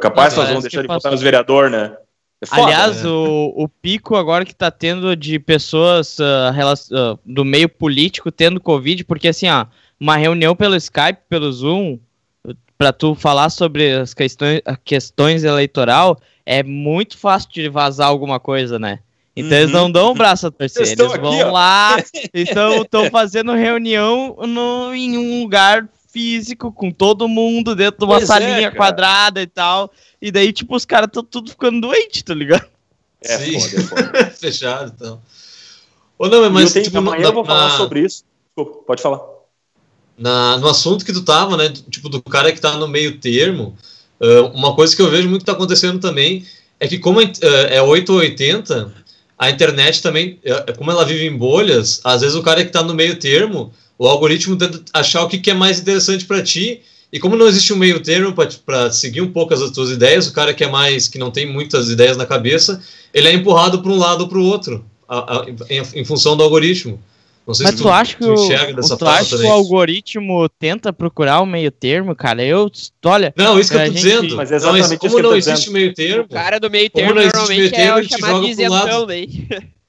Capaz 0.00 0.36
nós 0.36 0.48
vamos 0.48 0.62
deixar 0.62 0.82
de 0.82 0.88
votar 0.88 1.10
nos 1.10 1.20
vereadores, 1.20 1.72
né? 1.72 1.96
É 2.40 2.46
foda, 2.46 2.62
Aliás, 2.62 3.02
né? 3.02 3.10
o, 3.10 3.64
o 3.64 3.68
pico 3.68 4.14
agora 4.14 4.44
que 4.44 4.52
está 4.52 4.70
tendo 4.70 5.16
de 5.16 5.40
pessoas 5.40 6.18
uh, 6.20 6.52
uh, 6.92 7.18
do 7.26 7.44
meio 7.44 7.68
político 7.68 8.30
tendo 8.30 8.60
Covid, 8.60 9.04
porque 9.04 9.28
assim, 9.28 9.48
ó, 9.48 9.66
uma 9.98 10.16
reunião 10.16 10.54
pelo 10.54 10.76
Skype, 10.76 11.18
pelo 11.28 11.52
Zoom, 11.52 11.98
para 12.78 12.92
tu 12.92 13.16
falar 13.16 13.50
sobre 13.50 13.92
as 13.92 14.14
questões, 14.14 14.62
questões 14.84 15.42
eleitoral, 15.42 16.18
é 16.46 16.62
muito 16.62 17.18
fácil 17.18 17.50
de 17.50 17.68
vazar 17.68 18.06
alguma 18.06 18.38
coisa, 18.38 18.78
né? 18.78 19.00
Então 19.36 19.50
uhum. 19.50 19.62
eles 19.62 19.72
não 19.72 19.90
dão 19.90 20.12
o 20.12 20.14
braço 20.14 20.46
a 20.46 20.50
torcer, 20.50 20.82
eles, 20.82 20.98
eles 20.98 21.12
vão 21.12 21.32
aqui, 21.32 21.44
lá, 21.44 21.96
estão 22.32 23.10
fazendo 23.10 23.52
reunião 23.52 24.36
no, 24.46 24.94
em 24.94 25.18
um 25.18 25.42
lugar 25.42 25.88
físico, 26.10 26.72
com 26.72 26.90
todo 26.90 27.28
mundo 27.28 27.74
dentro 27.74 27.98
de 27.98 28.04
uma 28.04 28.16
pois 28.16 28.24
é, 28.24 28.26
salinha 28.26 28.68
é, 28.68 28.70
quadrada 28.70 29.42
e 29.42 29.46
tal. 29.46 29.92
E 30.22 30.30
daí, 30.30 30.52
tipo, 30.52 30.74
os 30.74 30.84
caras 30.84 31.08
estão 31.08 31.22
tudo 31.22 31.50
ficando 31.50 31.80
doentes, 31.80 32.22
tá 32.22 32.34
ligado? 32.34 32.66
É, 33.22 33.38
Sim. 33.38 33.60
foda, 33.60 33.76
é 33.76 33.82
foda. 33.82 34.30
Fechado, 34.34 34.92
então. 34.96 35.20
Ou 36.18 36.28
não, 36.28 36.50
mas, 36.50 36.68
eu 36.68 36.72
tenho, 36.72 36.84
tipo, 36.86 36.98
amanhã 36.98 37.26
eu 37.26 37.32
vou 37.32 37.44
falar 37.44 37.70
sobre 37.76 38.00
isso. 38.00 38.24
Desculpa, 38.56 38.84
pode 38.86 39.02
falar 39.02 39.37
na, 40.18 40.58
no 40.58 40.68
assunto 40.68 41.04
que 41.04 41.12
tu 41.12 41.22
tava, 41.22 41.56
né? 41.56 41.72
Tipo, 41.88 42.08
do 42.08 42.20
cara 42.22 42.52
que 42.52 42.60
tá 42.60 42.76
no 42.76 42.88
meio 42.88 43.18
termo, 43.18 43.76
uh, 44.20 44.46
uma 44.54 44.74
coisa 44.74 44.94
que 44.94 45.00
eu 45.00 45.10
vejo 45.10 45.28
muito 45.28 45.42
que 45.42 45.46
tá 45.46 45.52
acontecendo 45.52 45.98
também 45.98 46.44
é 46.80 46.88
que, 46.88 46.98
como 46.98 47.20
uh, 47.20 47.30
é 47.70 47.80
8 47.80 48.12
ou 48.12 48.18
80, 48.18 48.92
a 49.38 49.50
internet 49.50 50.02
também, 50.02 50.40
uh, 50.44 50.76
como 50.76 50.90
ela 50.90 51.04
vive 51.04 51.26
em 51.26 51.36
bolhas, 51.36 52.00
às 52.02 52.20
vezes 52.22 52.36
o 52.36 52.42
cara 52.42 52.64
que 52.64 52.72
tá 52.72 52.82
no 52.82 52.94
meio 52.94 53.16
termo, 53.16 53.72
o 53.96 54.06
algoritmo 54.06 54.56
tenta 54.56 54.82
achar 54.92 55.22
o 55.22 55.28
que, 55.28 55.38
que 55.38 55.50
é 55.50 55.54
mais 55.54 55.78
interessante 55.78 56.24
para 56.24 56.42
ti. 56.42 56.82
E 57.10 57.18
como 57.18 57.36
não 57.36 57.48
existe 57.48 57.72
um 57.72 57.76
meio 57.76 58.00
termo 58.00 58.34
para 58.66 58.90
seguir 58.92 59.22
um 59.22 59.32
pouco 59.32 59.54
as 59.54 59.70
tuas 59.70 59.90
ideias, 59.90 60.26
o 60.26 60.32
cara 60.32 60.52
que 60.52 60.62
é 60.62 60.68
mais, 60.68 61.08
que 61.08 61.18
não 61.18 61.30
tem 61.30 61.50
muitas 61.50 61.88
ideias 61.88 62.18
na 62.18 62.26
cabeça, 62.26 62.82
ele 63.14 63.28
é 63.28 63.32
empurrado 63.32 63.80
para 63.80 63.90
um 63.90 63.96
lado 63.96 64.22
ou 64.22 64.28
para 64.28 64.38
o 64.38 64.44
outro, 64.44 64.84
a, 65.08 65.38
a, 65.38 65.46
em, 65.70 66.00
em 66.00 66.04
função 66.04 66.36
do 66.36 66.42
algoritmo. 66.42 67.00
Não 67.48 67.54
sei 67.54 67.64
Mas 67.64 67.76
se 67.76 67.78
tu, 67.78 67.84
tu 67.84 67.88
acha 67.88 68.14
que, 68.14 68.22
tu 68.22 68.34
o, 68.34 68.98
tu 68.98 69.08
acha 69.08 69.38
que 69.38 69.42
o 69.42 69.50
algoritmo 69.50 70.46
tenta 70.50 70.92
procurar 70.92 71.40
o 71.40 71.46
meio 71.46 71.70
termo, 71.70 72.14
cara? 72.14 72.44
Eu, 72.44 72.70
olha... 73.06 73.32
Não, 73.34 73.58
isso 73.58 73.70
que 73.70 73.76
eu 73.76 73.80
tô 73.80 73.86
gente... 73.86 73.94
dizendo. 73.94 74.36
Mas 74.36 74.52
exatamente 74.52 74.90
não, 74.90 74.98
como 74.98 75.22
não 75.22 75.34
existe 75.34 75.70
meio 75.70 75.94
termo... 75.94 76.24
O 76.24 76.28
cara 76.28 76.60
do 76.60 76.68
meio 76.70 76.90
termo 76.90 77.14
normalmente 77.14 77.70
termo, 77.70 77.98
é 77.98 78.00
o 78.02 78.04
chamado 78.04 78.44
de 78.44 78.50
isentão, 78.50 79.06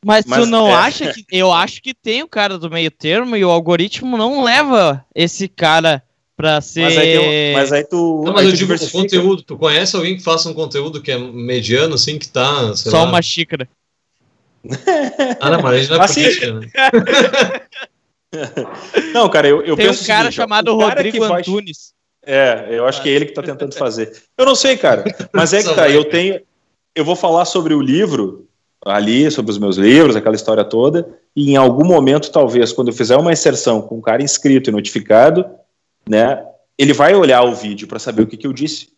Mas, 0.05 0.23
Mas 0.25 0.39
tu 0.39 0.45
não 0.45 0.69
é. 0.69 0.73
acha 0.73 1.11
que... 1.11 1.25
Eu 1.29 1.51
acho 1.51 1.81
que 1.81 1.93
tem 1.93 2.23
o 2.23 2.29
cara 2.29 2.57
do 2.57 2.69
meio 2.69 2.89
termo 2.89 3.35
e 3.35 3.43
o 3.43 3.49
algoritmo 3.49 4.15
não 4.15 4.41
leva 4.41 5.05
esse 5.13 5.49
cara 5.49 6.01
pra 6.37 6.61
ser... 6.61 6.83
Mas 6.83 6.97
aí, 6.97 7.17
tu, 7.17 7.53
mas 7.55 7.73
aí 7.73 7.83
tu... 7.83 8.23
Não, 8.25 8.33
mas 8.35 8.45
eu 8.45 8.53
digo 8.53 8.73
o 8.73 8.89
conteúdo. 8.89 9.43
Tu 9.43 9.57
conhece 9.57 9.97
alguém 9.97 10.15
que 10.15 10.23
faça 10.23 10.47
um 10.47 10.53
conteúdo 10.53 11.01
que 11.01 11.11
é 11.11 11.17
mediano, 11.17 11.95
assim, 11.95 12.17
que 12.17 12.29
tá... 12.29 12.73
Só 12.73 13.03
lá, 13.03 13.09
uma 13.09 13.21
xícara. 13.21 13.67
Ah, 15.39 15.49
não, 15.51 15.61
mas 15.61 15.73
a 15.73 15.77
gente 15.77 15.89
não 15.89 16.01
é 16.01 16.05
assim, 16.05 16.23
política, 16.23 16.53
né? 16.53 16.67
Não, 19.13 19.29
cara, 19.29 19.47
eu, 19.47 19.61
eu 19.61 19.75
Tem 19.75 19.87
penso. 19.87 20.03
um 20.03 20.07
cara 20.07 20.19
seguinte, 20.23 20.35
chamado 20.35 20.75
Rodrigo 20.75 21.23
Antunes. 21.23 21.93
É, 22.25 22.67
eu 22.69 22.85
acho 22.85 23.01
que 23.01 23.09
é 23.09 23.13
ele 23.13 23.25
que 23.25 23.31
está 23.31 23.41
tentando 23.41 23.73
fazer. 23.75 24.11
Eu 24.37 24.45
não 24.45 24.55
sei, 24.55 24.77
cara, 24.77 25.03
mas 25.33 25.53
é 25.53 25.63
que 25.63 25.73
tá. 25.73 25.89
Eu 25.89 26.05
tenho. 26.05 26.41
Eu 26.93 27.05
vou 27.05 27.15
falar 27.15 27.45
sobre 27.45 27.73
o 27.73 27.81
livro 27.81 28.47
ali, 28.85 29.29
sobre 29.31 29.51
os 29.51 29.57
meus 29.57 29.77
livros, 29.77 30.15
aquela 30.15 30.35
história 30.35 30.63
toda, 30.63 31.07
e 31.35 31.51
em 31.51 31.55
algum 31.55 31.85
momento, 31.85 32.31
talvez, 32.31 32.71
quando 32.71 32.89
eu 32.89 32.93
fizer 32.93 33.17
uma 33.17 33.31
inserção 33.31 33.81
com 33.81 33.97
um 33.97 34.01
cara 34.01 34.23
inscrito 34.23 34.69
e 34.69 34.73
notificado, 34.73 35.45
né, 36.07 36.45
ele 36.77 36.93
vai 36.93 37.13
olhar 37.13 37.43
o 37.43 37.53
vídeo 37.53 37.87
para 37.87 37.99
saber 37.99 38.21
o 38.21 38.27
que, 38.27 38.37
que 38.37 38.47
eu 38.47 38.53
disse. 38.53 38.89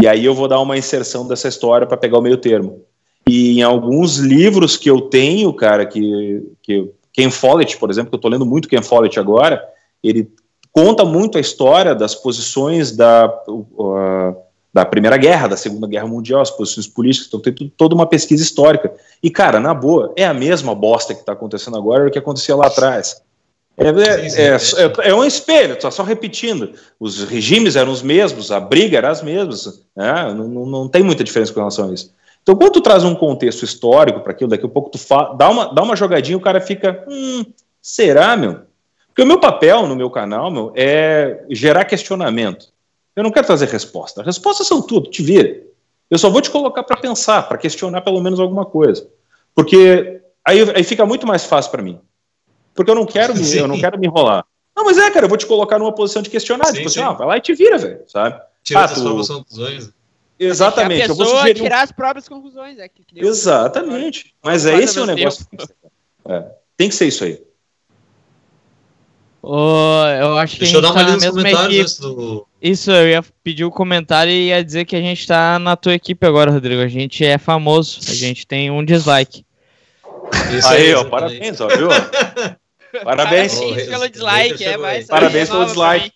E 0.00 0.06
aí 0.06 0.24
eu 0.24 0.34
vou 0.34 0.48
dar 0.48 0.60
uma 0.60 0.76
inserção 0.76 1.26
dessa 1.26 1.48
história 1.48 1.86
para 1.86 1.96
pegar 1.96 2.18
o 2.18 2.22
meio 2.22 2.36
termo. 2.36 2.84
E 3.28 3.58
em 3.58 3.62
alguns 3.62 4.18
livros 4.18 4.76
que 4.76 4.88
eu 4.88 5.00
tenho, 5.00 5.52
cara, 5.52 5.84
que, 5.84 6.42
que 6.62 6.90
Ken 7.12 7.30
Follett, 7.30 7.76
por 7.76 7.90
exemplo, 7.90 8.10
que 8.10 8.14
eu 8.14 8.18
estou 8.18 8.30
lendo 8.30 8.46
muito 8.46 8.68
Ken 8.68 8.82
Follett 8.82 9.18
agora, 9.18 9.62
ele 10.02 10.30
conta 10.70 11.04
muito 11.04 11.38
a 11.38 11.40
história 11.40 11.94
das 11.94 12.14
posições 12.14 12.94
da, 12.94 13.26
uh, 13.48 14.36
da 14.72 14.84
Primeira 14.84 15.16
Guerra, 15.16 15.48
da 15.48 15.56
Segunda 15.56 15.86
Guerra 15.86 16.06
Mundial, 16.06 16.42
as 16.42 16.50
posições 16.50 16.86
políticas, 16.86 17.28
então 17.28 17.40
tem 17.40 17.72
toda 17.76 17.94
uma 17.94 18.06
pesquisa 18.06 18.42
histórica. 18.42 18.92
E, 19.22 19.30
cara, 19.30 19.58
na 19.58 19.72
boa, 19.72 20.12
é 20.14 20.24
a 20.26 20.34
mesma 20.34 20.74
bosta 20.74 21.14
que 21.14 21.20
está 21.20 21.32
acontecendo 21.32 21.78
agora 21.78 22.06
o 22.06 22.10
que 22.10 22.18
acontecia 22.18 22.54
lá 22.54 22.66
atrás. 22.66 23.22
É, 23.78 23.88
é, 23.88 23.88
é, 23.88 24.54
é, 24.54 25.10
é, 25.10 25.14
um 25.14 25.24
espelho, 25.24 25.74
está 25.74 25.90
só 25.90 26.02
repetindo. 26.02 26.72
Os 27.00 27.24
regimes 27.24 27.74
eram 27.74 27.90
os 27.90 28.02
mesmos, 28.02 28.50
a 28.50 28.60
briga 28.60 28.98
era 28.98 29.10
as 29.10 29.22
mesmas. 29.22 29.82
Né? 29.94 30.34
Não, 30.34 30.46
não, 30.48 30.66
não 30.66 30.88
tem 30.88 31.02
muita 31.02 31.24
diferença 31.24 31.52
com 31.52 31.60
relação 31.60 31.90
a 31.90 31.94
isso. 31.94 32.14
Então, 32.46 32.54
quando 32.54 32.74
tu 32.74 32.80
traz 32.80 33.02
um 33.02 33.12
contexto 33.12 33.64
histórico 33.64 34.20
para 34.20 34.30
aquilo, 34.30 34.48
daqui 34.48 34.64
a 34.64 34.68
pouco 34.68 34.88
tu 34.88 35.00
dá, 35.36 35.50
uma, 35.50 35.74
dá 35.74 35.82
uma 35.82 35.96
jogadinha 35.96 36.34
e 36.34 36.36
o 36.36 36.40
cara 36.40 36.60
fica, 36.60 37.04
hum, 37.08 37.44
será, 37.82 38.36
meu? 38.36 38.60
Porque 39.08 39.22
o 39.22 39.26
meu 39.26 39.40
papel 39.40 39.84
no 39.88 39.96
meu 39.96 40.08
canal, 40.08 40.48
meu, 40.48 40.72
é 40.76 41.44
gerar 41.50 41.84
questionamento. 41.84 42.68
Eu 43.16 43.24
não 43.24 43.32
quero 43.32 43.48
trazer 43.48 43.66
resposta. 43.66 44.20
As 44.20 44.26
respostas 44.28 44.64
são 44.64 44.80
tudo, 44.80 45.10
te 45.10 45.24
vira. 45.24 45.60
Eu 46.08 46.18
só 46.18 46.30
vou 46.30 46.40
te 46.40 46.48
colocar 46.48 46.84
para 46.84 46.96
pensar, 46.96 47.48
para 47.48 47.58
questionar 47.58 48.02
pelo 48.02 48.20
menos 48.20 48.38
alguma 48.38 48.64
coisa. 48.64 49.08
Porque 49.52 50.20
aí, 50.44 50.60
aí 50.72 50.84
fica 50.84 51.04
muito 51.04 51.26
mais 51.26 51.44
fácil 51.44 51.72
para 51.72 51.82
mim. 51.82 51.98
Porque 52.76 52.92
eu 52.92 52.94
não 52.94 53.06
quero 53.06 53.34
me, 53.34 53.56
eu 53.56 53.66
não 53.66 53.80
quero 53.80 53.98
me 53.98 54.06
enrolar. 54.06 54.44
Não, 54.76 54.84
mas 54.84 54.98
é, 54.98 55.10
cara, 55.10 55.24
eu 55.24 55.28
vou 55.28 55.38
te 55.38 55.46
colocar 55.46 55.80
numa 55.80 55.92
posição 55.92 56.22
de 56.22 56.30
questionar. 56.30 56.66
Sim, 56.66 56.74
tipo 56.74 56.86
assim, 56.86 57.00
ah, 57.00 57.10
vai 57.10 57.26
lá 57.26 57.36
e 57.38 57.40
te 57.40 57.54
vira, 57.54 57.76
velho, 57.76 58.04
sabe? 58.06 58.40
Tira 58.62 58.84
ah, 58.84 58.88
tu... 58.88 59.02
conclusões. 59.02 59.90
Exatamente. 60.38 61.02
A 61.02 61.08
pessoa 61.08 61.26
eu 61.26 61.30
vou 61.30 61.38
sugerir 61.38 61.62
tirar 61.62 61.82
as 61.82 61.92
próprias 61.92 62.28
conclusões. 62.28 62.78
É 62.78 62.88
que, 62.88 63.04
que 63.04 63.20
Exatamente. 63.20 64.34
Mas 64.42 64.66
é 64.66 64.78
esse 64.78 64.98
o 65.00 65.06
negócio. 65.06 65.46
É, 66.28 66.44
tem 66.76 66.88
que 66.88 66.94
ser 66.94 67.06
isso 67.06 67.24
aí. 67.24 67.40
Oh, 69.48 70.04
eu 70.20 70.36
acho 70.38 70.54
que 70.54 70.60
Deixa 70.60 70.76
eu 70.76 70.82
dar 70.82 70.90
uma 70.90 70.94
tá 70.94 71.02
lida 71.02 71.26
nos 71.26 71.36
comentários 71.36 71.98
do... 72.00 72.48
Isso, 72.60 72.90
eu 72.90 73.08
ia 73.08 73.24
pedir 73.44 73.64
o 73.64 73.68
um 73.68 73.70
comentário 73.70 74.32
e 74.32 74.48
ia 74.48 74.64
dizer 74.64 74.84
que 74.84 74.96
a 74.96 75.00
gente 75.00 75.24
tá 75.24 75.56
na 75.60 75.76
tua 75.76 75.94
equipe 75.94 76.26
agora, 76.26 76.50
Rodrigo. 76.50 76.82
A 76.82 76.88
gente 76.88 77.24
é 77.24 77.38
famoso, 77.38 78.00
a 78.08 78.14
gente 78.14 78.44
tem 78.44 78.72
um 78.72 78.84
dislike. 78.84 79.46
Isso 80.52 80.66
aí, 80.66 80.86
aí 80.86 80.94
ó, 80.94 81.04
parabéns, 81.04 81.60
ó, 81.60 81.68
viu? 81.68 81.88
Parabéns. 83.04 83.54
Parabéns 83.54 83.88
pelo 83.88 84.08
dislike, 84.08 84.64
é, 84.64 84.76
mas 84.76 85.06
Parabéns 85.06 85.48
pelo 85.48 85.64
dislike. 85.66 86.12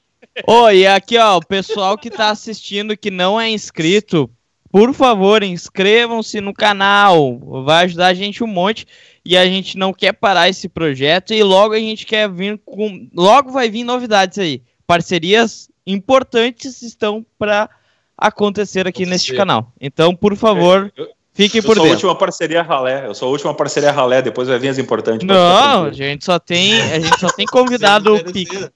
Oh, 0.47 0.69
e 0.71 0.87
aqui, 0.87 1.19
ó, 1.19 1.37
o 1.37 1.45
pessoal 1.45 1.97
que 1.97 2.11
tá 2.11 2.31
assistindo 2.31 2.97
que 2.97 3.11
não 3.11 3.41
é 3.41 3.51
inscrito, 3.51 4.31
por 4.71 4.95
favor, 4.95 5.43
inscrevam-se 5.43 6.41
no 6.41 6.55
canal. 6.55 7.39
Vai 7.65 7.85
ajudar 7.85 8.09
a 8.09 8.15
gente 8.15 8.45
um 8.45 8.47
monte. 8.47 8.87
E 9.25 9.37
a 9.37 9.45
gente 9.45 9.77
não 9.77 9.93
quer 9.93 10.13
parar 10.13 10.49
esse 10.49 10.69
projeto. 10.69 11.35
E 11.35 11.43
logo 11.43 11.75
a 11.75 11.79
gente 11.79 12.07
quer 12.07 12.31
vir 12.31 12.61
com. 12.65 13.09
Logo 13.15 13.51
vai 13.51 13.69
vir 13.69 13.85
novidades 13.85 14.39
aí. 14.39 14.63
parcerias 14.87 15.69
importantes 15.87 16.83
estão 16.83 17.25
para 17.39 17.69
acontecer 18.17 18.87
aqui 18.87 19.05
neste 19.05 19.35
canal. 19.35 19.73
Então, 19.81 20.15
por 20.15 20.37
favor, 20.37 20.93
eu, 20.97 21.09
fiquem 21.33 21.61
por 21.61 21.77
dentro. 21.77 21.93
Eu 21.93 21.99
sou 21.99 22.09
a 22.09 22.13
última 22.13 22.15
parceria 22.15 22.63
ralé. 22.63 23.07
Eu 23.07 23.15
sou 23.15 23.29
a 23.29 23.31
última 23.33 23.55
parceria 23.55 23.91
ralé. 23.91 24.23
Depois 24.23 24.49
vai 24.49 24.59
vir 24.59 24.69
as 24.69 24.79
importantes. 24.79 25.27
Não, 25.27 25.85
a 25.85 25.93
gente 25.93 26.25
só 26.25 26.39
tem, 26.39 26.81
a 26.81 27.01
gente 27.01 27.19
só 27.19 27.29
tem 27.29 27.47
convidado 27.47 28.23
pica. 28.33 28.73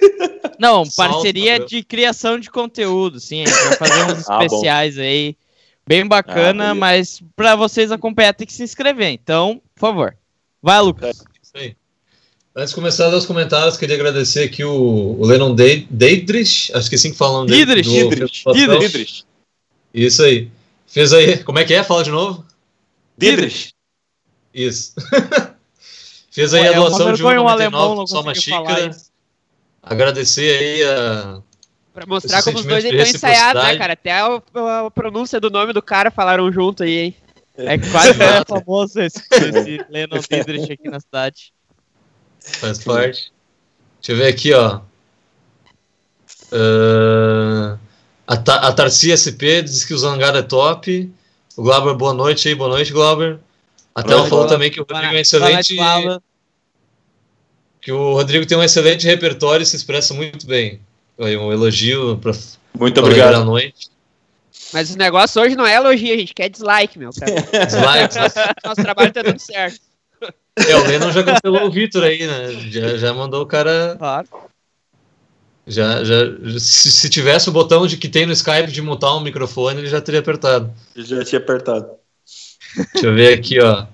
Não, 0.58 0.84
parceria 0.96 1.60
de 1.60 1.82
criação 1.82 2.38
de 2.38 2.50
conteúdo, 2.50 3.20
sim. 3.20 3.44
A 3.44 3.46
gente 3.46 3.62
vai 3.64 3.76
fazer 3.76 4.12
uns 4.12 4.24
ah, 4.30 4.44
especiais 4.44 4.96
bom. 4.96 5.02
aí. 5.02 5.36
Bem 5.88 6.06
bacana, 6.06 6.70
ah, 6.70 6.74
mas 6.74 7.22
para 7.36 7.54
vocês 7.54 7.92
acompanhar 7.92 8.34
tem 8.34 8.46
que 8.46 8.52
se 8.52 8.62
inscrever. 8.62 9.10
Então, 9.10 9.60
por 9.74 9.80
favor. 9.80 10.16
Vai, 10.60 10.80
Lucas. 10.80 11.20
É, 11.20 11.22
isso 11.42 11.52
aí. 11.54 11.76
Antes 12.56 12.70
de 12.70 12.74
começar 12.74 13.14
os 13.14 13.26
comentários, 13.26 13.76
queria 13.76 13.94
agradecer 13.94 14.44
aqui 14.44 14.64
o, 14.64 15.16
o 15.18 15.26
Lennon 15.26 15.54
Deidrich, 15.54 16.72
acho 16.74 16.88
que 16.88 16.94
é 16.94 16.98
assim 16.98 17.12
que 17.12 17.18
falam 17.18 17.44
dele. 17.44 17.82
Didrich, 17.82 18.44
Didrich. 18.52 19.24
Isso 19.92 20.22
aí. 20.22 20.50
Fez 20.86 21.12
aí, 21.12 21.44
como 21.44 21.58
é 21.58 21.64
que 21.64 21.74
é? 21.74 21.84
Fala 21.84 22.02
de 22.02 22.10
novo. 22.10 22.44
Didrich. 23.16 23.74
Isso. 24.52 24.94
Fez 26.32 26.52
aí 26.52 26.68
a 26.68 26.72
é 26.72 26.74
doação 26.74 27.12
de 27.12 27.22
1,99 27.22 28.06
só 28.06 28.20
uma 28.22 28.34
xícara. 28.34 28.90
Agradecer 29.86 30.58
aí 30.58 30.82
a. 30.82 31.40
Pra 31.94 32.04
mostrar 32.06 32.42
como 32.42 32.58
os 32.58 32.66
dois 32.66 32.84
estão 32.84 33.00
ensaiados, 33.00 33.62
né, 33.62 33.78
cara? 33.78 33.92
Até 33.92 34.10
a, 34.10 34.26
a, 34.84 34.90
pronúncia 34.90 35.40
do 35.40 35.48
nome 35.48 35.72
do 35.72 35.80
cara 35.80 36.10
falaram 36.10 36.50
junto 36.52 36.82
aí, 36.82 36.98
hein? 36.98 37.16
É 37.56 37.78
quase 37.78 38.10
é 38.20 38.44
famoso 38.44 39.00
esse, 39.00 39.22
esse 39.32 39.80
Lennon 39.88 40.18
Didrich 40.18 40.72
aqui 40.72 40.90
na 40.90 40.98
cidade. 40.98 41.52
Faz 42.40 42.82
parte. 42.82 43.32
Deixa 44.00 44.12
eu 44.12 44.16
ver 44.16 44.26
aqui, 44.26 44.52
ó. 44.52 44.80
Uh, 46.52 47.78
a, 48.26 48.36
Ta 48.36 48.56
a 48.56 48.72
Tarcia 48.72 49.16
SP 49.16 49.62
diz 49.62 49.84
que 49.84 49.94
o 49.94 49.98
Zangado 49.98 50.36
é 50.36 50.42
top. 50.42 51.10
O 51.56 51.62
Glauber, 51.62 51.94
boa 51.94 52.12
noite 52.12 52.48
aí, 52.48 52.54
boa 52.54 52.68
noite, 52.68 52.92
Glauber. 52.92 53.38
Até 53.94 54.12
ela 54.12 54.28
falou 54.28 54.46
também 54.46 54.70
que 54.70 54.80
o 54.80 54.86
Rodrigo 54.88 55.14
é 55.14 55.20
excelente. 55.20 55.76
Que 57.86 57.92
o 57.92 58.14
Rodrigo 58.14 58.44
tem 58.44 58.58
um 58.58 58.64
excelente 58.64 59.06
repertório 59.06 59.62
e 59.62 59.66
se 59.66 59.76
expressa 59.76 60.12
muito 60.12 60.44
bem. 60.44 60.80
Um 61.16 61.52
elogio 61.52 62.18
para 62.18 62.32
Muito 62.76 62.98
obrigado. 63.00 63.36
À 63.36 63.44
noite. 63.44 63.88
Mas 64.72 64.92
o 64.92 64.98
negócio 64.98 65.40
hoje 65.40 65.54
não 65.54 65.64
é 65.64 65.76
elogio, 65.76 66.12
a 66.12 66.18
gente 66.18 66.34
quer 66.34 66.48
dislike, 66.48 66.98
meu. 66.98 67.10
Cara. 67.12 67.32
dislike. 67.64 68.18
nosso, 68.18 68.38
nosso 68.64 68.82
trabalho 68.82 69.12
tá 69.12 69.22
dando 69.22 69.38
certo. 69.38 69.78
É, 70.56 70.74
o 70.74 70.84
Lennon 70.84 71.12
já 71.12 71.22
cancelou 71.22 71.68
o 71.68 71.70
Vitor 71.70 72.02
aí, 72.02 72.26
né? 72.26 72.54
Já, 72.70 72.96
já 72.96 73.14
mandou 73.14 73.44
o 73.44 73.46
cara. 73.46 73.94
Claro. 73.96 74.26
Já, 75.64 76.02
já, 76.02 76.24
se, 76.58 76.90
se, 76.90 77.08
tivesse 77.08 77.48
o 77.48 77.52
botão 77.52 77.86
de 77.86 77.96
que 77.96 78.08
tem 78.08 78.26
no 78.26 78.32
Skype 78.32 78.72
de 78.72 78.82
mutar 78.82 79.16
um 79.16 79.20
microfone, 79.20 79.78
ele 79.78 79.88
já 79.88 80.00
teria 80.00 80.18
apertado. 80.18 80.74
Já 80.96 81.24
tinha 81.24 81.38
apertado. 81.38 81.88
Deixa 82.94 83.06
eu 83.06 83.14
ver 83.14 83.32
aqui, 83.32 83.60
ó. 83.60 83.86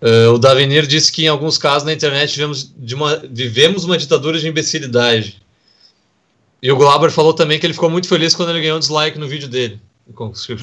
Uh, 0.00 0.32
o 0.32 0.38
Davenir 0.38 0.86
disse 0.86 1.10
que 1.10 1.24
em 1.24 1.28
alguns 1.28 1.56
casos 1.56 1.84
na 1.84 1.92
internet 1.92 2.32
vivemos, 2.32 2.72
de 2.76 2.94
uma, 2.94 3.16
vivemos 3.16 3.84
uma 3.84 3.96
ditadura 3.96 4.38
de 4.38 4.46
imbecilidade. 4.46 5.42
E 6.62 6.70
o 6.70 6.76
Glauber 6.76 7.10
falou 7.10 7.32
também 7.32 7.58
que 7.58 7.66
ele 7.66 7.74
ficou 7.74 7.88
muito 7.88 8.08
feliz 8.08 8.34
quando 8.34 8.50
ele 8.50 8.60
ganhou 8.60 8.76
um 8.76 8.80
dislike 8.80 9.18
no 9.18 9.28
vídeo 9.28 9.48
dele. 9.48 9.80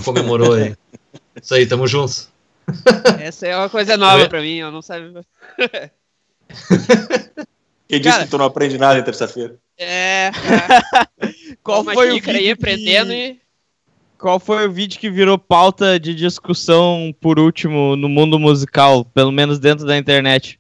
Comemorou 0.04 0.54
aí. 0.54 0.76
Isso 1.42 1.54
aí, 1.56 1.66
tamo 1.66 1.88
juntos. 1.88 2.30
Essa 3.20 3.48
é 3.48 3.58
uma 3.58 3.70
coisa 3.70 3.98
nova 3.98 4.28
pra 4.30 4.42
mim, 4.42 4.58
eu 4.58 4.72
não 4.72 4.82
sabia. 4.82 5.26
Quem 7.88 8.00
disse 8.00 8.12
Cara, 8.12 8.24
que 8.26 8.32
tu 8.32 8.38
não 8.38 8.46
aprende 8.46 8.78
nada 8.78 9.00
em 9.00 9.04
terça-feira? 9.04 9.56
É. 9.78 10.28
é. 10.28 10.32
Qual 11.64 11.84
foi 11.84 12.12
o 12.12 12.16
vídeo 12.16 12.32
aí 12.32 12.52
aprendendo 12.52 13.10
que... 13.10 13.16
e... 13.16 13.43
Qual 14.24 14.40
foi 14.40 14.66
o 14.66 14.72
vídeo 14.72 14.98
que 14.98 15.10
virou 15.10 15.38
pauta 15.38 16.00
de 16.00 16.16
discussão 16.16 17.14
por 17.20 17.38
último 17.38 17.98
no 17.98 18.08
mundo 18.08 18.40
musical, 18.40 19.04
pelo 19.04 19.34
menos 19.34 19.60
dentro 19.60 19.86
da 19.86 19.98
internet? 19.98 20.58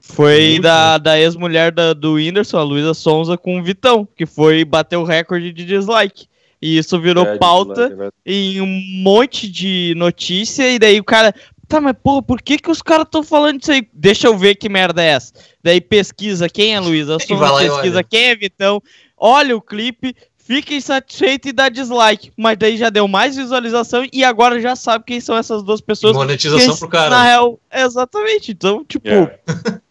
Foi 0.00 0.58
da, 0.58 0.98
da 0.98 1.20
ex-mulher 1.20 1.70
do 1.70 2.14
Whindersson, 2.14 2.58
a 2.58 2.64
Luísa 2.64 2.94
Sonza, 2.94 3.38
com 3.38 3.60
o 3.60 3.62
Vitão, 3.62 4.08
que 4.16 4.26
foi 4.26 4.64
bater 4.64 4.96
o 4.96 5.04
recorde 5.04 5.52
de 5.52 5.64
dislike. 5.64 6.26
E 6.60 6.76
isso 6.76 7.00
virou 7.00 7.24
é, 7.24 7.38
pauta 7.38 8.12
é 8.24 8.32
em 8.32 8.60
um 8.60 9.02
monte 9.04 9.48
de 9.48 9.94
notícia, 9.96 10.68
e 10.68 10.80
daí 10.80 10.98
o 10.98 11.04
cara. 11.04 11.32
Tá, 11.68 11.80
mas 11.80 11.94
porra, 12.02 12.22
por 12.22 12.42
que, 12.42 12.58
que 12.58 12.70
os 12.72 12.82
caras 12.82 13.06
estão 13.06 13.22
falando 13.22 13.62
isso 13.62 13.70
aí? 13.70 13.88
Deixa 13.92 14.26
eu 14.26 14.36
ver 14.36 14.56
que 14.56 14.68
merda 14.68 15.00
é 15.00 15.10
essa. 15.10 15.32
Daí 15.62 15.80
pesquisa 15.80 16.48
quem 16.48 16.74
é 16.74 16.80
Luísa 16.80 17.18
pesquisa 17.18 18.02
quem 18.02 18.24
é 18.24 18.36
Vitão, 18.36 18.82
olha 19.16 19.56
o 19.56 19.60
clipe, 19.60 20.14
fica 20.46 20.74
insatisfeito 20.74 21.48
e 21.48 21.52
dá 21.52 21.68
dislike. 21.68 22.32
Mas 22.36 22.56
daí 22.56 22.76
já 22.76 22.88
deu 22.88 23.08
mais 23.08 23.36
visualização 23.36 24.06
e 24.12 24.22
agora 24.22 24.60
já 24.60 24.76
sabe 24.76 25.04
quem 25.04 25.20
são 25.20 25.36
essas 25.36 25.62
duas 25.62 25.80
pessoas. 25.80 26.14
E 26.14 26.18
monetização 26.18 26.76
pro 26.76 26.88
cara. 26.88 27.10
Na 27.10 27.24
real, 27.24 27.58
exatamente. 27.72 28.52
Então, 28.52 28.84
tipo, 28.84 29.08
yeah. 29.08 29.34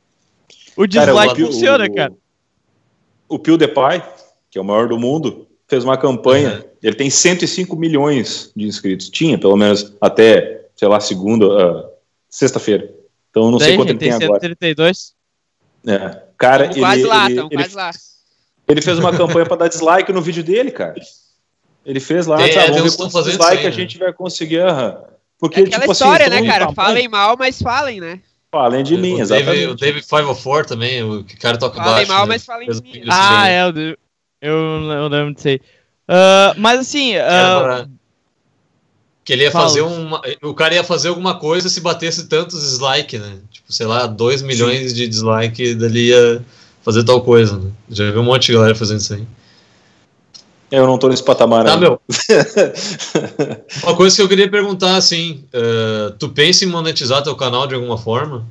o 0.77 0.87
dislike 0.87 1.35
cara, 1.35 1.43
o, 1.43 1.51
funciona, 1.51 1.85
o, 1.85 1.93
cara. 1.93 2.13
O 3.27 3.37
PewDiePie, 3.37 4.03
que 4.49 4.57
é 4.57 4.61
o 4.61 4.65
maior 4.65 4.87
do 4.87 4.97
mundo, 4.97 5.45
fez 5.67 5.83
uma 5.83 5.97
campanha. 5.97 6.55
Uhum. 6.55 6.69
Ele 6.81 6.95
tem 6.95 7.09
105 7.09 7.75
milhões 7.75 8.51
de 8.55 8.65
inscritos. 8.65 9.09
Tinha, 9.09 9.37
pelo 9.37 9.57
menos, 9.57 9.93
até, 9.99 10.67
sei 10.75 10.87
lá, 10.87 10.99
segunda, 11.01 11.47
uh, 11.47 11.89
sexta-feira. 12.29 12.93
Então, 13.29 13.51
não 13.51 13.57
Daí, 13.57 13.69
sei 13.69 13.77
quanto 13.77 13.89
ele 13.89 13.99
tem, 13.99 14.17
tem 14.17 14.27
agora. 14.27 14.39
132? 14.39 15.13
É. 15.87 16.21
Cara, 16.37 16.65
ele, 16.65 16.79
quase 16.79 17.03
lá, 17.03 17.29
ele, 17.29 17.39
ele, 17.39 17.49
quase 17.49 17.75
lá. 17.75 17.91
Ele 18.68 18.82
fez 18.82 18.97
uma 18.97 19.16
campanha 19.16 19.45
para 19.45 19.57
dar 19.57 19.68
dislike 19.68 20.11
no 20.11 20.22
vídeo 20.22 20.43
dele, 20.43 20.72
cara. 20.72 20.95
Ele 21.86 21.99
fez 21.99 22.26
lá, 22.26 22.41
é, 22.41 22.49
tá, 22.49 22.66
vamos 22.66 22.91
ver 22.91 22.97
quantos 22.97 23.26
dislike 23.26 23.57
aí, 23.57 23.68
a 23.68 23.70
né? 23.70 23.72
gente 23.72 23.97
vai 23.97 24.11
conseguir. 24.11 24.61
Uh, 24.61 24.97
porque, 25.38 25.59
é 25.59 25.63
aquela 25.63 25.82
tipo, 25.82 25.91
assim, 25.91 26.03
história, 26.03 26.28
assim, 26.28 26.41
né, 26.41 26.47
cara? 26.47 26.74
Falem 26.74 27.07
mal, 27.07 27.36
mas 27.38 27.61
falem, 27.61 28.01
né? 28.01 28.22
Falem 28.51 28.84
de 28.84 28.97
mim, 28.97 29.16
o 29.16 29.22
exatamente. 29.22 29.51
David, 29.51 29.72
o 29.72 29.76
David 29.76 30.07
504 30.07 30.68
também, 30.68 31.03
o 31.03 31.24
cara 31.39 31.57
toca 31.57 31.76
falem 31.76 31.91
baixo. 31.91 32.07
Falem 32.07 32.18
mal, 32.18 32.26
né? 32.26 32.34
mas 32.34 32.45
falem 32.45 32.70
de 32.70 32.82
mim. 32.82 33.05
Ah, 33.07 33.49
é, 33.49 33.61
eu, 33.61 33.97
eu, 34.41 34.91
eu 34.91 35.07
lembro 35.09 35.36
de 35.36 35.41
ser. 35.41 35.61
Uh, 36.09 36.57
mas 36.57 36.80
assim. 36.80 37.16
Uh, 37.18 37.89
que 39.24 39.34
ele 39.34 39.43
ia 39.43 39.51
Fala. 39.51 39.66
fazer 39.68 39.82
uma. 39.82 40.22
O 40.41 40.53
cara 40.53 40.76
ia 40.76 40.84
fazer 40.84 41.09
alguma 41.09 41.38
coisa 41.38 41.68
se 41.68 41.82
batesse 41.82 42.28
tantos 42.28 42.61
dislike, 42.61 43.18
né? 43.18 43.39
Tipo, 43.51 43.74
sei 43.74 43.86
lá, 43.88 44.05
2 44.05 44.43
milhões 44.43 44.91
Sim. 44.91 44.95
de 44.95 45.07
dislike, 45.07 45.76
dali 45.76 46.09
ia 46.09 46.45
fazer 46.86 47.03
tal 47.03 47.21
coisa, 47.21 47.57
né? 47.57 47.71
Já 47.89 48.09
vi 48.09 48.17
um 48.17 48.23
monte 48.23 48.47
de 48.47 48.53
galera 48.53 48.75
fazendo 48.75 48.99
isso 48.99 49.13
aí. 49.13 49.23
Eu 50.71 50.88
não 50.88 50.97
tô 50.97 51.09
nesse 51.09 51.23
patamar 51.23 51.65
tá, 51.65 51.73
aí. 51.73 51.79
meu. 51.79 51.99
uma 53.83 53.95
coisa 53.95 54.15
que 54.15 54.21
eu 54.21 54.29
queria 54.29 54.49
perguntar, 54.49 54.95
assim, 54.95 55.43
uh, 55.53 56.11
tu 56.17 56.29
pensa 56.29 56.63
em 56.63 56.67
monetizar 56.67 57.23
teu 57.23 57.36
canal 57.36 57.67
de 57.67 57.75
alguma 57.75 57.97
forma? 57.97 58.45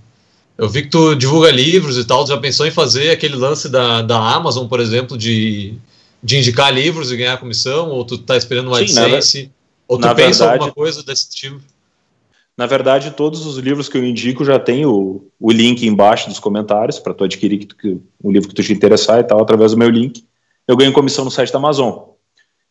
Eu 0.58 0.68
vi 0.68 0.82
que 0.82 0.88
tu 0.88 1.14
divulga 1.14 1.50
livros 1.50 1.96
e 1.96 2.04
tal, 2.04 2.24
tu 2.24 2.28
já 2.28 2.36
pensou 2.36 2.66
em 2.66 2.70
fazer 2.70 3.10
aquele 3.10 3.36
lance 3.36 3.68
da, 3.68 4.02
da 4.02 4.18
Amazon, 4.18 4.66
por 4.68 4.80
exemplo, 4.80 5.16
de 5.16 5.78
de 6.24 6.38
indicar 6.38 6.72
livros 6.72 7.12
e 7.12 7.16
ganhar 7.18 7.36
comissão? 7.36 7.90
Ou 7.90 8.02
tu 8.02 8.16
tá 8.16 8.34
esperando 8.34 8.68
uma 8.68 8.80
AdSense? 8.80 9.52
Ou 9.86 9.98
tu 9.98 10.08
pensa 10.14 10.46
verdade, 10.46 10.52
alguma 10.52 10.72
coisa 10.72 11.02
desse 11.02 11.28
tipo? 11.28 11.60
Na 12.56 12.66
verdade, 12.66 13.10
todos 13.10 13.46
os 13.46 13.58
livros 13.58 13.88
que 13.88 13.98
eu 13.98 14.04
indico 14.04 14.44
já 14.44 14.58
tem 14.58 14.86
o, 14.86 15.26
o 15.40 15.50
link 15.50 15.84
embaixo 15.86 16.28
dos 16.28 16.38
comentários 16.38 17.00
para 17.00 17.12
tu 17.12 17.24
adquirir 17.24 17.58
que 17.58 17.66
tu, 17.66 17.76
que, 17.76 18.00
livro 18.24 18.48
que 18.48 18.54
tu 18.54 18.62
te 18.62 18.72
interessar 18.72 19.18
e 19.18 19.24
tal, 19.24 19.42
através 19.42 19.72
do 19.72 19.78
meu 19.78 19.90
link. 19.90 20.24
Eu 20.66 20.76
ganho 20.76 20.92
comissão 20.92 21.24
no 21.24 21.30
site 21.30 21.52
da 21.52 21.58
Amazon. 21.58 22.14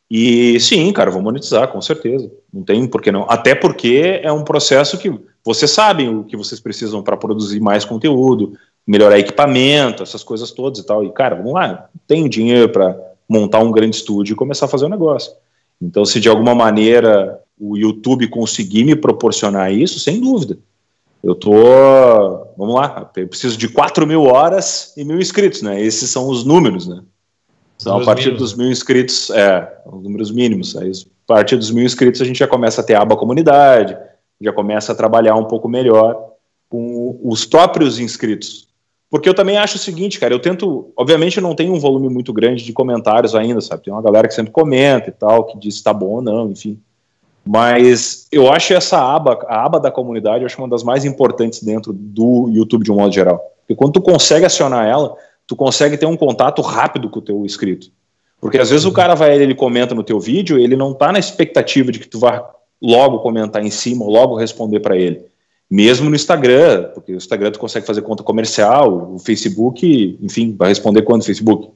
E 0.10 0.60
sim, 0.60 0.92
cara, 0.94 1.12
vou 1.12 1.22
monetizar, 1.22 1.68
com 1.68 1.82
certeza. 1.82 2.32
Não 2.52 2.64
tem 2.64 2.88
por 2.88 3.02
que 3.02 3.12
não. 3.12 3.26
Até 3.30 3.54
porque 3.56 4.22
é 4.24 4.32
um 4.32 4.44
processo 4.44 4.98
que 4.98 5.12
vocês 5.44 5.72
sabem 5.72 6.08
o 6.08 6.24
que 6.24 6.38
vocês 6.38 6.62
precisam 6.62 7.04
para 7.04 7.18
produzir 7.18 7.60
mais 7.60 7.84
conteúdo, 7.84 8.54
melhorar 8.88 9.20
equipamento, 9.20 10.02
essas 10.02 10.24
coisas 10.24 10.52
todas 10.52 10.80
e 10.80 10.86
tal. 10.86 11.04
E, 11.04 11.12
cara, 11.12 11.36
vamos 11.36 11.54
lá, 11.54 11.90
tem 12.08 12.30
dinheiro 12.30 12.70
para 12.70 12.98
montar 13.28 13.60
um 13.60 13.72
grande 13.72 13.98
estúdio 13.98 14.34
e 14.34 14.38
começar 14.38 14.66
a 14.66 14.70
fazer 14.70 14.86
um 14.86 14.90
negócio. 14.90 15.34
Então, 15.82 16.06
se 16.06 16.20
de 16.20 16.30
alguma 16.30 16.56
maneira 16.56 17.40
o 17.64 17.78
YouTube 17.78 18.28
conseguir 18.28 18.84
me 18.84 18.96
proporcionar 18.96 19.72
isso, 19.72 20.00
sem 20.00 20.20
dúvida. 20.20 20.58
Eu 21.24 21.34
tô, 21.34 21.54
vamos 22.58 22.76
lá, 22.76 23.10
eu 23.16 23.28
preciso 23.30 23.58
de 23.58 23.70
4 23.70 24.06
mil 24.06 24.24
horas 24.24 24.94
e 24.98 25.06
mil 25.06 25.18
inscritos, 25.20 25.62
né? 25.62 25.82
Esses 25.82 26.10
são 26.10 26.28
os 26.28 26.44
números, 26.44 26.86
né? 26.86 27.02
Então, 27.80 27.98
a 27.98 28.04
partir 28.04 28.26
mínimos. 28.26 28.42
dos 28.42 28.58
mil 28.58 28.70
inscritos, 28.70 29.30
é, 29.30 29.78
os 29.86 30.04
números 30.04 30.32
mínimos. 30.32 30.76
Aí, 30.76 30.92
a 30.92 31.34
partir 31.34 31.56
dos 31.56 31.72
mil 31.72 31.86
inscritos, 31.86 32.22
a 32.22 32.26
gente 32.26 32.40
já 32.40 32.48
começa 32.48 32.82
a 32.82 32.84
ter 32.84 32.96
aba 32.96 33.16
comunidade, 33.16 33.98
já 34.42 34.52
começa 34.52 34.92
a 34.92 34.96
trabalhar 34.96 35.36
um 35.36 35.46
pouco 35.46 35.70
melhor 35.70 36.34
com 36.70 37.18
os 37.24 37.46
próprios 37.46 38.00
inscritos. 38.00 38.68
Porque 39.10 39.30
eu 39.30 39.34
também 39.34 39.58
acho 39.58 39.78
o 39.78 39.80
seguinte, 39.80 40.20
cara, 40.20 40.34
eu 40.34 40.40
tento, 40.40 40.92
obviamente 40.98 41.38
eu 41.38 41.44
não 41.44 41.56
tenho 41.56 41.74
um 41.74 41.80
volume 41.80 42.10
muito 42.10 42.34
grande 42.34 42.64
de 42.64 42.74
comentários 42.74 43.36
ainda, 43.36 43.62
sabe? 43.62 43.84
Tem 43.84 43.94
uma 43.94 44.02
galera 44.02 44.28
que 44.28 44.34
sempre 44.34 44.52
comenta 44.52 45.10
e 45.10 45.14
tal, 45.14 45.46
que 45.46 45.58
diz 45.58 45.76
se 45.76 45.84
tá 45.84 45.94
bom 45.94 46.16
ou 46.16 46.22
não, 46.22 46.50
enfim. 46.50 46.82
Mas 47.46 48.28
eu 48.32 48.52
acho 48.52 48.74
essa 48.74 48.98
aba, 48.98 49.40
a 49.48 49.66
aba 49.66 49.80
da 49.80 49.92
comunidade, 49.92 50.42
eu 50.42 50.46
acho 50.46 50.58
uma 50.58 50.70
das 50.70 50.84
mais 50.84 51.04
importantes 51.04 51.62
dentro 51.62 51.92
do 51.92 52.50
YouTube 52.50 52.84
de 52.84 52.92
um 52.92 52.96
modo 52.96 53.14
geral. 53.14 53.40
Porque 53.60 53.76
quando 53.76 53.94
tu 53.94 54.02
consegue 54.02 54.46
acionar 54.46 54.88
ela, 54.88 55.16
tu 55.46 55.56
consegue 55.56 55.98
ter 55.98 56.06
um 56.06 56.16
contato 56.16 56.62
rápido 56.62 57.10
com 57.10 57.20
o 57.20 57.22
teu 57.22 57.46
inscrito. 57.46 57.88
Porque 58.40 58.58
às 58.58 58.70
vezes 58.70 58.86
o 58.86 58.92
cara 58.92 59.16
vai, 59.16 59.36
ele 59.36 59.56
comenta 59.56 59.94
no 59.96 60.04
teu 60.04 60.20
vídeo, 60.20 60.58
ele 60.58 60.76
não 60.76 60.92
está 60.92 61.12
na 61.12 61.20
expectativa 61.20 61.92
de 61.92 62.00
que 62.00 62.08
tu 62.08 62.20
vá 62.20 62.50
logo 62.82 63.20
comentar 63.20 63.64
em 63.64 63.72
cima 63.72 64.06
logo 64.06 64.36
responder 64.36 64.82
para 64.82 64.98
ele. 64.98 65.26
Mesmo 65.72 66.10
no 66.10 66.16
Instagram, 66.16 66.92
porque 66.94 67.14
o 67.14 67.18
Instagram 67.18 67.52
tu 67.52 67.60
consegue 67.60 67.88
fazer 67.88 68.02
conta 68.02 68.22
comercial, 68.22 69.14
o 69.16 69.20
Facebook, 69.20 70.20
enfim, 70.22 70.56
vai 70.58 70.70
responder 70.70 71.02
quando 71.02 71.22
o 71.22 71.26
Facebook. 71.26 71.70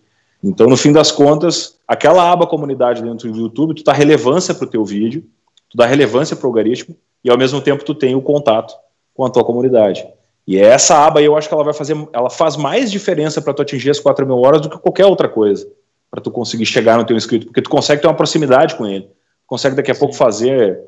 Então, 0.44 0.68
no 0.68 0.78
fim 0.78 0.92
das 0.92 1.12
contas, 1.12 1.78
aquela 1.88 2.32
aba 2.32 2.46
comunidade 2.46 3.02
dentro 3.02 3.32
do 3.32 3.40
YouTube, 3.40 3.74
tu 3.74 3.84
dá 3.84 3.94
relevância 3.94 4.54
para 4.54 4.66
o 4.66 4.70
teu 4.70 4.86
vídeo, 4.86 5.24
tu 5.70 5.78
dá 5.78 5.86
relevância 5.86 6.36
para 6.36 6.46
o 6.46 6.50
algoritmo 6.50 6.96
e 7.24 7.30
ao 7.30 7.38
mesmo 7.38 7.62
tempo 7.62 7.84
tu 7.84 7.94
tem 7.94 8.16
o 8.16 8.22
contato 8.22 8.74
com 9.14 9.26
a 9.26 9.30
tua 9.30 9.44
comunidade. 9.44 10.08
E 10.46 10.58
essa 10.58 11.06
aba 11.06 11.20
aí 11.20 11.26
eu 11.26 11.36
acho 11.36 11.50
que 11.50 11.54
ela 11.54 11.64
vai 11.64 11.74
fazer, 11.74 11.96
ela 12.14 12.30
faz 12.30 12.56
mais 12.56 12.90
diferença 12.90 13.42
para 13.42 13.54
tu 13.54 13.62
atingir 13.62 13.90
as 13.90 14.00
4 14.00 14.26
mil 14.26 14.38
horas 14.38 14.62
do 14.62 14.70
que 14.70 14.78
qualquer 14.78 15.06
outra 15.06 15.28
coisa, 15.28 15.68
para 16.10 16.22
tu 16.22 16.32
conseguir 16.32 16.66
chegar 16.66 16.98
no 16.98 17.06
teu 17.06 17.18
inscrito, 17.18 17.48
porque 17.48 17.62
tu 17.62 17.70
consegue 17.70 18.02
ter 18.02 18.08
uma 18.08 18.14
proximidade 18.14 18.76
com 18.76 18.88
ele, 18.88 19.10
consegue 19.46 19.76
daqui 19.76 19.92
a 19.92 19.96
pouco 19.96 20.14
fazer, 20.14 20.80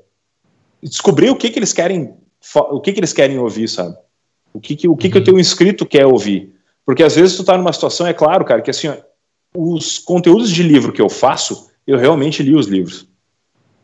descobrir 0.81 1.29
o 1.29 1.35
que 1.35 1.49
que 1.49 1.59
eles 1.59 1.73
querem, 1.73 2.13
o 2.55 2.79
que 2.79 2.93
que 2.93 2.99
eles 3.01 3.11
querem 3.11 3.37
ouvir, 3.37 3.67
sabe? 3.67 3.97
O 4.53 4.61
que 4.61 4.77
que 4.77 4.87
o 4.87 4.95
que, 4.95 5.07
uhum. 5.07 5.11
que 5.11 5.17
o 5.17 5.23
teu 5.23 5.37
inscrito 5.37 5.85
quer 5.85 6.05
ouvir? 6.05 6.55
Porque 6.85 7.03
às 7.03 7.15
vezes 7.15 7.35
tu 7.35 7.43
tá 7.43 7.57
numa 7.57 7.73
situação, 7.73 8.07
é 8.07 8.13
claro, 8.13 8.45
cara, 8.45 8.61
que 8.61 8.71
assim, 8.71 8.87
ó, 8.87 8.95
os 9.55 9.99
conteúdos 9.99 10.49
de 10.49 10.63
livro 10.63 10.93
que 10.93 11.01
eu 11.01 11.09
faço, 11.09 11.69
eu 11.85 11.97
realmente 11.97 12.41
li 12.41 12.55
os 12.55 12.67
livros. 12.67 13.08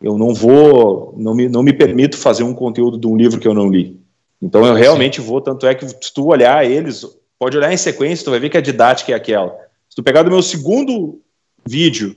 Eu 0.05 0.19
não 0.19 0.35
vou, 0.35 1.15
não 1.17 1.33
me, 1.33 1.49
não 1.49 1.63
me 1.63 1.73
permito 1.73 2.15
fazer 2.15 2.43
um 2.43 2.53
conteúdo 2.53 2.95
de 2.95 3.07
um 3.07 3.17
livro 3.17 3.39
que 3.39 3.47
eu 3.47 3.55
não 3.55 3.67
li. 3.67 3.99
Então 4.39 4.63
eu 4.63 4.75
realmente 4.75 5.19
Sim. 5.19 5.27
vou, 5.27 5.41
tanto 5.41 5.65
é 5.65 5.73
que 5.73 5.87
se 5.87 6.13
tu 6.13 6.27
olhar 6.27 6.63
eles, 6.63 7.03
pode 7.39 7.57
olhar 7.57 7.73
em 7.73 7.77
sequência, 7.77 8.23
tu 8.23 8.29
vai 8.29 8.39
ver 8.39 8.49
que 8.49 8.57
a 8.57 8.61
didática 8.61 9.11
é 9.11 9.15
aquela. 9.15 9.49
Se 9.89 9.95
tu 9.95 10.03
pegar 10.03 10.21
do 10.21 10.29
meu 10.29 10.43
segundo 10.43 11.19
vídeo 11.67 12.15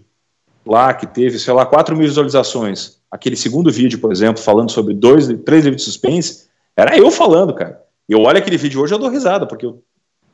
lá, 0.67 0.93
que 0.93 1.07
teve, 1.07 1.39
sei 1.39 1.55
lá, 1.55 1.65
4 1.65 1.97
mil 1.97 2.07
visualizações, 2.07 2.99
aquele 3.11 3.37
segundo 3.37 3.73
vídeo, 3.73 3.99
por 3.99 4.13
exemplo, 4.13 4.43
falando 4.43 4.71
sobre 4.71 4.93
dois, 4.93 5.27
três 5.47 5.65
livros 5.65 5.83
de 5.83 5.91
suspense, 5.91 6.49
era 6.77 6.95
eu 6.95 7.11
falando, 7.11 7.55
cara. 7.55 7.83
E 8.07 8.13
eu 8.13 8.21
olho 8.21 8.37
aquele 8.37 8.59
vídeo 8.59 8.83
hoje 8.83 8.93
eu 8.93 8.99
dou 8.99 9.09
risada, 9.09 9.47
porque 9.47 9.65
eu 9.65 9.83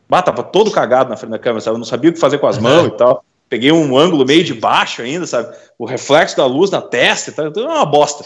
Bah, 0.08 0.22
tava 0.22 0.42
todo 0.42 0.70
cagado 0.70 1.08
na 1.08 1.16
frente 1.16 1.30
da 1.30 1.38
câmera, 1.38 1.60
sabe? 1.60 1.76
Eu 1.76 1.78
não 1.78 1.86
sabia 1.86 2.10
o 2.10 2.12
que 2.12 2.18
fazer 2.18 2.38
com 2.38 2.46
as 2.46 2.58
mãos 2.58 2.88
e 2.92 2.96
tal. 2.96 3.24
Peguei 3.48 3.70
um 3.72 3.96
ângulo 3.96 4.24
meio 4.24 4.42
de 4.42 4.54
baixo 4.54 5.02
ainda, 5.02 5.26
sabe? 5.26 5.54
O 5.78 5.84
reflexo 5.84 6.36
da 6.36 6.46
luz 6.46 6.70
na 6.70 6.80
testa 6.80 7.30
e 7.30 7.32
tal. 7.32 7.46
Então, 7.46 7.64
é 7.64 7.74
uma 7.74 7.86
bosta. 7.86 8.24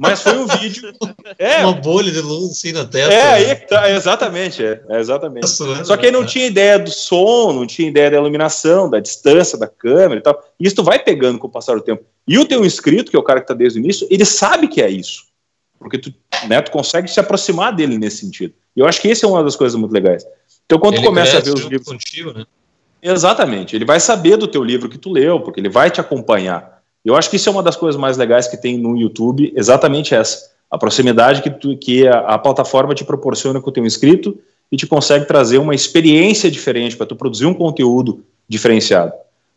Mas 0.00 0.22
foi 0.22 0.38
um 0.38 0.46
vídeo. 0.46 0.92
É, 1.38 1.64
uma 1.64 1.72
bolha 1.72 2.10
de 2.10 2.20
luz 2.20 2.50
assim 2.50 2.72
na 2.72 2.84
testa. 2.84 3.14
É, 3.14 3.22
aí, 3.22 3.54
tá, 3.54 3.90
exatamente, 3.90 4.62
é, 4.62 4.82
é 4.90 4.98
exatamente. 4.98 5.42
Nossa, 5.42 5.84
Só 5.84 5.96
que 5.96 6.06
aí 6.06 6.12
não 6.12 6.26
tinha 6.26 6.46
ideia 6.46 6.78
do 6.78 6.90
som, 6.90 7.52
não 7.52 7.66
tinha 7.66 7.88
ideia 7.88 8.10
da 8.10 8.16
iluminação, 8.18 8.90
da 8.90 9.00
distância 9.00 9.56
da 9.56 9.66
câmera 9.66 10.16
e 10.16 10.22
tal. 10.22 10.42
E 10.58 10.66
isso 10.66 10.76
tu 10.76 10.82
vai 10.82 10.98
pegando 10.98 11.38
com 11.38 11.46
o 11.46 11.50
passar 11.50 11.76
do 11.76 11.82
tempo. 11.82 12.04
E 12.26 12.38
o 12.38 12.44
teu 12.44 12.64
inscrito, 12.64 13.10
que 13.10 13.16
é 13.16 13.18
o 13.18 13.22
cara 13.22 13.40
que 13.40 13.46
tá 13.46 13.54
desde 13.54 13.78
o 13.78 13.80
início, 13.80 14.06
ele 14.10 14.24
sabe 14.24 14.68
que 14.68 14.82
é 14.82 14.90
isso. 14.90 15.24
Porque 15.78 15.98
tu, 15.98 16.12
né, 16.46 16.60
tu 16.60 16.70
consegue 16.70 17.08
se 17.08 17.18
aproximar 17.20 17.74
dele 17.74 17.96
nesse 17.96 18.18
sentido. 18.18 18.52
E 18.76 18.80
eu 18.80 18.86
acho 18.86 19.00
que 19.00 19.08
esse 19.08 19.24
é 19.24 19.28
uma 19.28 19.42
das 19.42 19.56
coisas 19.56 19.78
muito 19.78 19.92
legais. 19.92 20.24
Então, 20.66 20.78
quando 20.78 20.94
ele 20.94 21.02
tu 21.02 21.06
começa 21.06 21.38
a 21.38 21.40
ver 21.40 21.54
os 21.54 21.62
livros. 21.62 21.88
Contigo, 21.88 22.32
né? 22.32 22.44
Exatamente. 23.02 23.74
Ele 23.74 23.84
vai 23.84 23.98
saber 23.98 24.36
do 24.36 24.46
teu 24.46 24.62
livro 24.62 24.88
que 24.88 24.98
tu 24.98 25.10
leu, 25.10 25.40
porque 25.40 25.60
ele 25.60 25.68
vai 25.68 25.90
te 25.90 26.00
acompanhar. 26.00 26.80
Eu 27.04 27.16
acho 27.16 27.30
que 27.30 27.36
isso 27.36 27.48
é 27.48 27.52
uma 27.52 27.62
das 27.62 27.76
coisas 27.76 27.98
mais 27.98 28.16
legais 28.16 28.46
que 28.46 28.56
tem 28.56 28.76
no 28.76 28.96
YouTube, 28.96 29.52
exatamente 29.56 30.14
essa. 30.14 30.50
A 30.70 30.78
proximidade 30.78 31.42
que, 31.42 31.50
tu, 31.50 31.76
que 31.76 32.06
a, 32.06 32.18
a 32.20 32.38
plataforma 32.38 32.94
te 32.94 33.04
proporciona 33.04 33.60
com 33.60 33.70
o 33.70 33.72
teu 33.72 33.84
inscrito 33.84 34.38
e 34.70 34.76
te 34.76 34.86
consegue 34.86 35.24
trazer 35.24 35.58
uma 35.58 35.74
experiência 35.74 36.50
diferente 36.50 36.96
para 36.96 37.06
tu 37.06 37.16
produzir 37.16 37.46
um 37.46 37.54
conteúdo 37.54 38.22
diferenciado. 38.48 39.12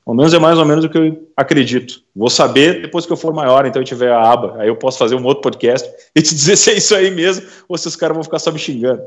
Ao 0.06 0.14
menos 0.14 0.34
é 0.34 0.40
mais 0.40 0.60
ou 0.60 0.66
menos 0.66 0.84
o 0.84 0.90
que 0.90 0.98
eu 0.98 1.30
acredito. 1.36 2.02
Vou 2.14 2.30
saber 2.30 2.82
depois 2.82 3.06
que 3.06 3.14
eu 3.14 3.18
for 3.18 3.34
maior, 3.34 3.66
então 3.66 3.82
eu 3.82 3.86
tiver 3.86 4.12
a 4.12 4.32
aba, 4.32 4.58
aí 4.60 4.68
eu 4.68 4.76
posso 4.76 4.98
fazer 4.98 5.16
um 5.16 5.24
outro 5.24 5.42
podcast 5.42 5.90
e 6.14 6.22
te 6.22 6.36
dizer 6.36 6.58
se 6.58 6.72
é 6.72 6.78
isso 6.78 6.94
aí 6.94 7.10
mesmo 7.10 7.48
ou 7.70 7.78
se 7.78 7.88
os 7.88 7.96
caras 7.96 8.16
vão 8.16 8.24
ficar 8.24 8.40
só 8.40 8.52
me 8.52 8.60
xingando. 8.60 9.04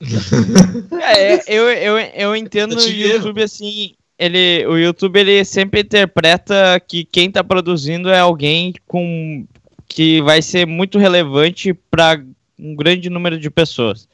É, 1.02 1.42
eu, 1.46 1.68
eu, 1.68 1.98
eu 1.98 2.36
entendo 2.36 2.74
o 2.74 2.80
YouTube 2.80 3.42
assim, 3.42 3.92
ele, 4.18 4.66
o 4.66 4.78
YouTube 4.78 5.18
ele 5.18 5.44
sempre 5.44 5.80
interpreta 5.80 6.80
que 6.80 7.04
quem 7.04 7.28
está 7.28 7.44
produzindo 7.44 8.08
é 8.08 8.18
alguém 8.18 8.74
com 8.86 9.44
que 9.88 10.22
vai 10.22 10.40
ser 10.40 10.66
muito 10.66 10.98
relevante 10.98 11.74
para 11.74 12.22
um 12.58 12.74
grande 12.74 13.10
número 13.10 13.38
de 13.38 13.50
pessoas. 13.50 14.08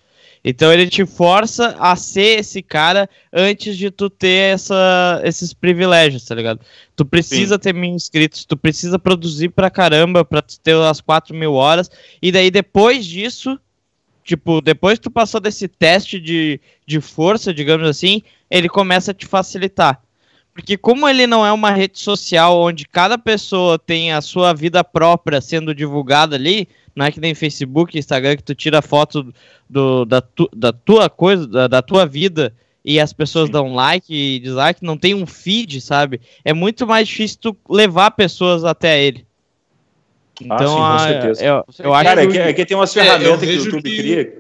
Então 0.49 0.73
ele 0.73 0.89
te 0.89 1.05
força 1.05 1.77
a 1.77 1.97
ser 1.97 2.39
esse 2.39 2.63
cara 2.63 3.11
antes 3.33 3.77
de 3.77 3.91
tu 3.91 4.09
ter 4.09 4.55
essa, 4.55 5.21
esses 5.25 5.53
privilégios, 5.53 6.25
tá 6.25 6.37
ligado? 6.37 6.61
Tu 6.95 7.05
precisa 7.05 7.57
Sim. 7.57 7.61
ter 7.61 7.75
mil 7.75 7.91
inscritos, 7.91 8.45
tu 8.45 8.57
precisa 8.57 8.97
produzir 8.97 9.49
pra 9.49 9.69
caramba 9.69 10.25
pra 10.25 10.41
ter 10.63 10.77
as 10.77 11.01
4 11.01 11.35
mil 11.35 11.55
horas. 11.55 11.91
E 12.23 12.31
daí 12.31 12.49
depois 12.49 13.05
disso, 13.05 13.59
tipo, 14.23 14.61
depois 14.61 15.01
que 15.01 15.03
tu 15.03 15.11
passou 15.11 15.41
desse 15.41 15.67
teste 15.67 16.21
de, 16.21 16.61
de 16.87 17.01
força, 17.01 17.53
digamos 17.53 17.89
assim, 17.89 18.23
ele 18.49 18.69
começa 18.69 19.11
a 19.11 19.15
te 19.15 19.27
facilitar. 19.27 20.01
Porque 20.55 20.77
como 20.77 21.09
ele 21.09 21.27
não 21.27 21.45
é 21.45 21.51
uma 21.51 21.73
rede 21.73 21.99
social 21.99 22.57
onde 22.61 22.87
cada 22.87 23.19
pessoa 23.19 23.81
tem 23.81 24.13
a 24.13 24.21
sua 24.21 24.55
vida 24.55 24.85
própria 24.85 25.41
sendo 25.41 25.75
divulgada 25.75 26.37
ali, 26.37 26.69
não 26.97 27.05
é 27.05 27.13
que 27.13 27.21
nem 27.21 27.35
Facebook, 27.35 27.97
Instagram, 27.97 28.37
que 28.37 28.43
tu 28.43 28.55
tira 28.55 28.81
foto 28.81 29.33
do, 29.69 30.07
da, 30.07 30.23
tu, 30.23 30.49
da 30.57 30.73
tua 30.73 31.11
coisa, 31.11 31.47
da, 31.47 31.69
da, 31.69 31.83
tua 31.83 32.07
vida, 32.07 32.55
e 32.83 32.99
as 32.99 33.13
pessoas 33.13 33.47
Sim. 33.47 33.53
dão 33.53 33.75
like 33.75 34.13
e 34.15 34.39
dislike, 34.39 34.83
não 34.83 34.97
tem 34.97 35.15
um 35.15 35.27
feed, 35.27 35.83
sabe? 35.83 36.23
É 36.43 36.55
muito 36.55 36.87
mais 36.87 37.07
difícil 37.07 37.39
tu 37.39 37.57
levar 37.69 38.13
pessoas 38.13 38.65
até 38.65 39.05
ele. 39.05 39.27
Então, 40.41 40.57
ah, 40.57 40.59
sim, 40.59 40.75
com 40.75 40.83
ah, 40.83 40.99
certeza. 40.99 41.45
Eu, 41.45 41.65
eu 41.81 41.95
acho 41.95 42.05
Cara, 42.05 42.27
que... 42.27 42.39
É, 42.39 42.53
que, 42.55 42.65
tem 42.65 42.77
umas 42.77 42.95
ferramentas 42.95 43.43
é, 43.43 43.47
que 43.47 43.53
o 43.53 43.65
YouTube 43.65 43.83
que... 43.83 43.97
cria. 43.97 44.39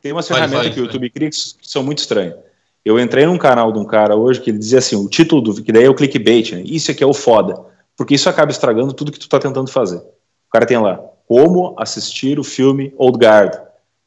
Tem 0.00 0.12
umas 0.12 0.28
ferramentas 0.28 0.74
que 0.74 0.80
o 0.80 0.84
YouTube 0.84 1.10
cria 1.10 1.30
que 1.30 1.36
são 1.62 1.82
muito 1.82 1.98
estranhas. 1.98 2.36
Eu 2.84 3.00
entrei 3.00 3.26
num 3.26 3.36
canal 3.36 3.72
de 3.72 3.80
um 3.80 3.84
cara 3.84 4.14
hoje 4.14 4.40
que 4.40 4.50
ele 4.50 4.58
dizia 4.58 4.78
assim, 4.78 4.94
o 4.94 5.08
título 5.08 5.42
do 5.42 5.62
que 5.62 5.72
daí 5.72 5.84
é 5.84 5.90
o 5.90 5.94
clickbait, 5.94 6.52
né? 6.52 6.62
Isso 6.64 6.90
aqui 6.90 7.02
é 7.02 7.06
o 7.06 7.12
foda, 7.12 7.60
porque 7.96 8.14
isso 8.14 8.28
acaba 8.28 8.52
estragando 8.52 8.92
tudo 8.92 9.10
que 9.10 9.18
tu 9.18 9.28
tá 9.28 9.38
tentando 9.38 9.70
fazer. 9.70 9.98
O 9.98 10.50
cara 10.50 10.64
tem 10.64 10.78
lá 10.78 11.00
como 11.28 11.74
assistir 11.76 12.40
o 12.40 12.44
filme 12.44 12.94
Old 12.96 13.18
Guard. 13.18 13.54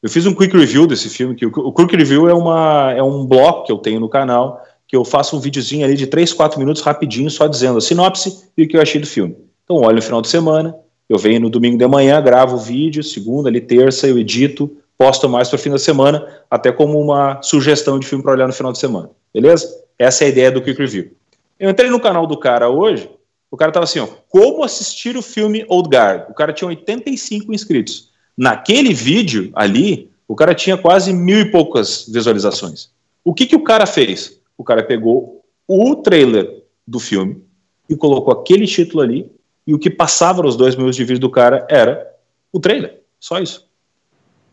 Eu 0.01 0.09
fiz 0.09 0.25
um 0.25 0.33
quick 0.33 0.57
review 0.57 0.87
desse 0.87 1.07
filme, 1.07 1.35
que 1.35 1.45
o, 1.45 1.71
quick 1.71 1.95
review 1.95 2.27
é, 2.27 2.33
uma, 2.33 2.91
é 2.97 3.03
um 3.03 3.23
bloco 3.23 3.67
que 3.67 3.71
eu 3.71 3.77
tenho 3.77 3.99
no 3.99 4.09
canal, 4.09 4.63
que 4.87 4.95
eu 4.95 5.05
faço 5.05 5.37
um 5.37 5.39
videozinho 5.39 5.85
ali 5.85 5.93
de 5.93 6.07
3, 6.07 6.33
4 6.33 6.57
minutos 6.57 6.81
rapidinho, 6.81 7.29
só 7.29 7.47
dizendo 7.47 7.77
a 7.77 7.81
sinopse 7.81 8.49
e 8.57 8.63
o 8.63 8.67
que 8.67 8.75
eu 8.75 8.81
achei 8.81 8.99
do 8.99 9.05
filme. 9.05 9.37
Então, 9.63 9.77
olho 9.77 9.97
no 9.97 10.01
final 10.01 10.19
de 10.19 10.29
semana, 10.29 10.75
eu 11.07 11.19
venho 11.19 11.39
no 11.39 11.49
domingo 11.51 11.77
de 11.77 11.87
manhã, 11.87 12.19
gravo 12.19 12.55
o 12.55 12.59
vídeo, 12.59 13.03
segunda, 13.03 13.47
ali, 13.47 13.61
terça, 13.61 14.07
eu 14.07 14.17
edito, 14.17 14.75
posto 14.97 15.29
mais 15.29 15.47
para 15.47 15.57
o 15.57 15.59
fim 15.59 15.69
da 15.69 15.77
semana, 15.77 16.27
até 16.49 16.71
como 16.71 16.99
uma 16.99 17.39
sugestão 17.43 17.99
de 17.99 18.07
filme 18.07 18.23
para 18.23 18.33
olhar 18.33 18.47
no 18.47 18.53
final 18.53 18.71
de 18.71 18.79
semana. 18.79 19.11
Beleza? 19.31 19.67
Essa 19.99 20.23
é 20.23 20.27
a 20.27 20.29
ideia 20.29 20.51
do 20.51 20.61
quick 20.61 20.79
review. 20.79 21.11
Eu 21.59 21.69
entrei 21.69 21.91
no 21.91 21.99
canal 21.99 22.25
do 22.25 22.35
cara 22.35 22.67
hoje, 22.69 23.07
o 23.51 23.57
cara 23.57 23.71
tava 23.71 23.83
assim, 23.83 23.99
ó, 23.99 24.07
como 24.29 24.63
assistir 24.63 25.17
o 25.17 25.21
filme 25.21 25.65
Old 25.67 25.89
Guard? 25.89 26.29
O 26.29 26.33
cara 26.33 26.53
tinha 26.53 26.69
85 26.69 27.53
inscritos. 27.53 28.09
Naquele 28.37 28.93
vídeo 28.93 29.51
ali, 29.53 30.09
o 30.25 30.35
cara 30.35 30.55
tinha 30.55 30.77
quase 30.77 31.11
mil 31.11 31.41
e 31.41 31.51
poucas 31.51 32.07
visualizações. 32.07 32.89
O 33.25 33.33
que, 33.33 33.45
que 33.45 33.55
o 33.55 33.63
cara 33.63 33.85
fez? 33.85 34.39
O 34.57 34.63
cara 34.63 34.81
pegou 34.81 35.43
o 35.67 35.95
trailer 35.97 36.63
do 36.87 36.97
filme 36.97 37.43
e 37.89 37.95
colocou 37.95 38.33
aquele 38.33 38.65
título 38.65 39.03
ali, 39.03 39.29
e 39.67 39.73
o 39.73 39.79
que 39.79 39.89
passava 39.89 40.41
nos 40.41 40.55
dois 40.55 40.75
minutos 40.75 40.95
de 40.95 41.03
vídeo 41.03 41.19
do 41.19 41.29
cara 41.29 41.67
era 41.69 42.09
o 42.53 42.59
trailer. 42.59 43.01
Só 43.19 43.37
isso. 43.39 43.69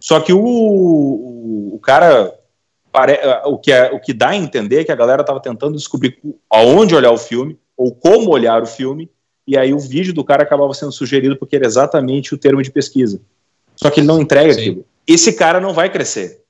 Só 0.00 0.20
que 0.20 0.32
o, 0.32 0.44
o, 0.44 1.74
o 1.76 1.78
cara. 1.78 2.34
Pare, 2.90 3.18
o, 3.44 3.58
que 3.58 3.70
é, 3.70 3.92
o 3.92 4.00
que 4.00 4.12
dá 4.12 4.30
a 4.30 4.36
entender 4.36 4.80
é 4.80 4.84
que 4.84 4.90
a 4.90 4.96
galera 4.96 5.20
estava 5.20 5.40
tentando 5.40 5.76
descobrir 5.76 6.18
aonde 6.50 6.94
olhar 6.94 7.12
o 7.12 7.18
filme, 7.18 7.58
ou 7.78 7.94
como 7.94 8.30
olhar 8.30 8.60
o 8.60 8.66
filme, 8.66 9.08
e 9.46 9.56
aí 9.56 9.72
o 9.72 9.78
vídeo 9.78 10.12
do 10.12 10.24
cara 10.24 10.42
acabava 10.42 10.74
sendo 10.74 10.92
sugerido 10.92 11.36
porque 11.36 11.56
era 11.56 11.64
exatamente 11.64 12.34
o 12.34 12.38
termo 12.38 12.60
de 12.60 12.70
pesquisa. 12.70 13.20
Só 13.76 13.88
que 13.88 14.00
ele 14.00 14.06
não 14.08 14.20
entrega 14.20 14.52
Sim. 14.52 14.60
aquilo. 14.60 14.86
Esse 15.06 15.32
cara 15.32 15.60
não 15.60 15.72
vai 15.72 15.88
crescer. 15.88 16.42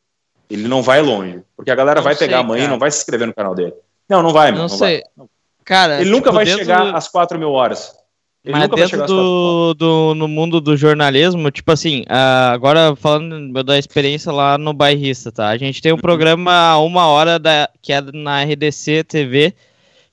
Ele 0.51 0.67
não 0.67 0.83
vai 0.83 1.03
longe. 1.03 1.43
Porque 1.55 1.71
a 1.71 1.75
galera 1.75 2.01
não 2.01 2.05
vai 2.05 2.17
sei, 2.17 2.27
pegar 2.27 2.41
a 2.41 2.43
mãe 2.43 2.65
e 2.65 2.67
não 2.67 2.79
vai 2.79 2.91
se 2.91 2.99
inscrever 2.99 3.29
no 3.29 3.35
canal 3.35 3.55
dele. 3.55 3.75
Não, 4.09 4.23
não 4.23 4.33
vai, 4.33 4.51
meu. 4.51 4.63
Não, 4.63 4.69
não 4.69 4.77
sei. 4.77 5.03
Vai. 5.17 5.27
Cara, 5.65 6.01
ele 6.01 6.11
nunca 6.11 6.31
tipo, 6.31 6.35
vai 6.37 6.47
chegar 6.47 6.91
do... 6.91 6.97
às 6.97 7.07
4 7.09 7.39
mil 7.39 7.51
horas. 7.51 7.95
Ele 8.43 8.57
Mas 8.57 8.69
dentro 8.71 9.07
do, 9.07 9.75
do, 9.75 10.15
no 10.15 10.27
mundo 10.27 10.61
do 10.61 10.77
jornalismo, 10.77 11.51
tipo 11.51 11.71
assim, 11.71 12.01
uh, 12.03 12.53
agora 12.53 12.97
falando 12.97 13.63
da 13.63 13.79
experiência 13.79 14.33
lá 14.33 14.57
no 14.57 14.73
Bairrista, 14.73 15.31
tá? 15.31 15.49
A 15.49 15.59
gente 15.59 15.83
tem 15.83 15.93
um 15.93 15.97
uhum. 15.97 16.01
programa 16.01 16.79
uma 16.79 17.09
hora 17.09 17.39
da, 17.39 17.69
que 17.83 17.93
é 17.93 18.01
na 18.01 18.43
RDC 18.43 19.05
TV, 19.05 19.55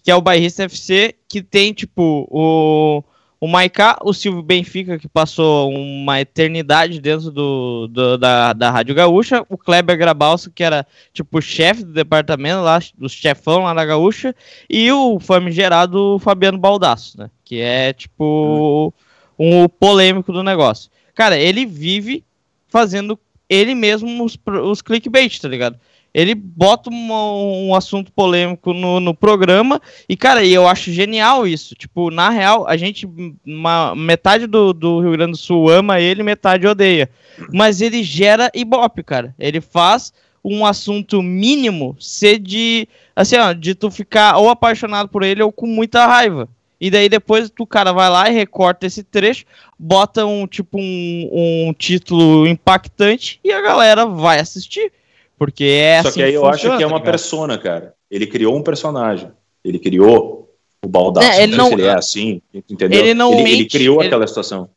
que 0.06 0.12
é 0.12 0.16
o 0.16 0.22
Bairrista 0.22 0.66
FC, 0.66 1.16
que 1.28 1.41
tem, 1.41 1.74
tipo, 1.74 2.28
o, 2.30 3.03
o 3.41 3.47
Maiká, 3.47 3.97
o 4.03 4.14
Silvio 4.14 4.43
Benfica, 4.43 4.99
que 4.99 5.08
passou 5.08 5.72
uma 5.72 6.22
eternidade 6.22 7.01
dentro 7.01 7.32
do, 7.32 7.88
do 7.88 8.16
da, 8.16 8.53
da 8.53 8.70
Rádio 8.70 8.93
Gaúcha, 8.93 9.43
o 9.49 9.58
Kleber 9.58 9.97
Grabalso, 9.97 10.51
que 10.51 10.64
era 10.64 10.86
tipo 11.12 11.41
chefe 11.41 11.84
do 11.84 11.91
departamento 11.91 12.62
lá, 12.62 12.80
do 12.95 13.10
chefão 13.10 13.64
lá 13.64 13.74
da 13.74 13.84
Gaúcha, 13.84 14.36
e 14.70 14.91
o 14.91 15.20
famigerado 15.20 16.20
Fabiano 16.20 16.60
Baldasso, 16.60 17.18
né? 17.18 17.32
Que 17.43 17.60
é 17.60 17.91
tipo 17.91 18.93
um, 19.39 19.64
um 19.64 19.68
polêmico 19.68 20.32
do 20.32 20.43
negócio. 20.43 20.91
Cara, 21.16 21.36
ele 21.36 21.66
vive 21.66 22.24
fazendo 22.68 23.20
ele 23.49 23.74
mesmo 23.74 24.24
os, 24.24 24.38
os 24.66 24.84
clickbait, 24.84 25.39
tá 25.39 25.47
ligado? 25.47 25.80
Ele 26.16 26.34
bota 26.34 26.89
um 26.89 27.76
assunto 27.76 28.09
polêmico 28.09 28.72
no, 28.72 29.01
no 29.01 29.13
programa 29.13 29.82
e, 30.07 30.16
cara, 30.16 30.45
eu 30.45 30.66
acho 30.66 30.89
genial 30.89 31.45
isso. 31.45 31.76
Tipo, 31.76 32.09
na 32.09 32.30
real, 32.30 32.66
a 32.66 32.78
gente, 32.78 33.05
uma, 33.45 33.93
metade 33.93 34.47
do, 34.47 34.72
do 34.72 35.01
Rio 35.01 35.11
Grande 35.11 35.34
do 35.34 35.38
Sul 35.38 35.70
ama 35.70 35.99
ele, 35.99 36.24
metade 36.24 36.66
odeia. 36.66 37.09
Mas 37.51 37.82
ele 37.82 38.01
gera 38.01 38.49
ibope, 38.55 39.03
cara. 39.03 39.36
Ele 39.38 39.59
faz 39.59 40.13
um 40.41 40.66
assunto 40.66 41.22
mínimo 41.22 41.97
ser 41.99 42.39
de, 42.39 42.88
assim, 43.13 43.36
ó, 43.36 43.51
de 43.51 43.76
tu 43.76 43.91
ficar 43.91 44.38
ou 44.38 44.49
apaixonado 44.49 45.09
por 45.09 45.22
ele 45.22 45.43
ou 45.43 45.51
com 45.51 45.68
muita 45.68 46.07
raiva. 46.07 46.47
E 46.80 46.89
daí 46.89 47.09
depois 47.09 47.51
o 47.59 47.68
cara 47.68 47.91
vai 47.91 48.09
lá 48.09 48.30
e 48.30 48.34
recorta 48.34 48.86
esse 48.86 49.03
trecho, 49.03 49.43
bota 49.78 50.26
um 50.26 50.47
tipo 50.47 50.78
um, 50.80 51.30
um 51.70 51.74
título 51.74 52.47
impactante 52.47 53.38
e 53.43 53.51
a 53.51 53.61
galera 53.61 54.05
vai 54.05 54.39
assistir. 54.39 54.93
Porque 55.38 55.65
é 55.65 56.01
Só 56.01 56.09
assim 56.09 56.19
que 56.19 56.23
aí 56.23 56.31
que 56.31 56.38
eu 56.38 56.41
funciona, 56.41 56.73
acho 56.73 56.77
que 56.77 56.83
é 56.83 56.88
uma 56.88 56.99
tá 56.99 57.11
persona, 57.11 57.57
cara. 57.57 57.93
Ele 58.09 58.25
criou 58.27 58.55
um 58.55 58.63
personagem. 58.63 59.31
Ele 59.63 59.79
criou 59.79 60.49
o 60.83 60.88
Baldaço. 60.88 61.27
É, 61.27 61.43
ele 61.43 61.55
não, 61.55 61.71
ele 61.71 61.83
é 61.83 61.93
assim, 61.93 62.41
entendeu? 62.53 62.99
Ele, 62.99 63.13
não 63.13 63.33
ele, 63.33 63.43
mente, 63.43 63.55
ele 63.55 63.69
criou 63.69 63.99
ele... 63.99 64.07
aquela 64.07 64.27
situação. 64.27 64.69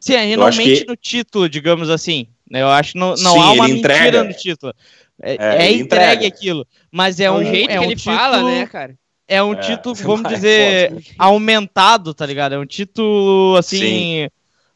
Sim, 0.00 0.14
ele 0.14 0.34
eu 0.34 0.38
não 0.38 0.46
mente 0.46 0.82
que... 0.82 0.86
no 0.86 0.96
título, 0.96 1.48
digamos 1.48 1.90
assim. 1.90 2.26
Eu 2.50 2.68
acho 2.68 2.92
que 2.92 2.98
não, 2.98 3.10
não 3.10 3.32
Sim, 3.32 3.38
há 3.38 3.52
uma 3.52 3.68
mentira 3.68 3.96
entrega. 3.96 4.24
no 4.24 4.32
título. 4.32 4.74
É, 5.20 5.34
é, 5.34 5.66
é 5.66 5.72
entregue 5.72 6.26
aquilo. 6.26 6.66
Mas 6.90 7.18
é, 7.20 7.24
é 7.24 7.32
um 7.32 7.44
jeito 7.44 7.70
é 7.70 7.80
um 7.80 7.82
que 7.82 7.88
ele 7.88 7.96
título, 7.96 8.16
fala, 8.16 8.42
né, 8.42 8.66
cara? 8.66 8.94
É 9.26 9.42
um 9.42 9.54
é, 9.54 9.56
título, 9.56 9.94
vamos 10.04 10.28
dizer, 10.28 10.92
aumentado, 11.18 12.12
tá 12.14 12.26
ligado? 12.26 12.54
É 12.54 12.58
um 12.58 12.66
título 12.66 13.56
assim. 13.56 14.26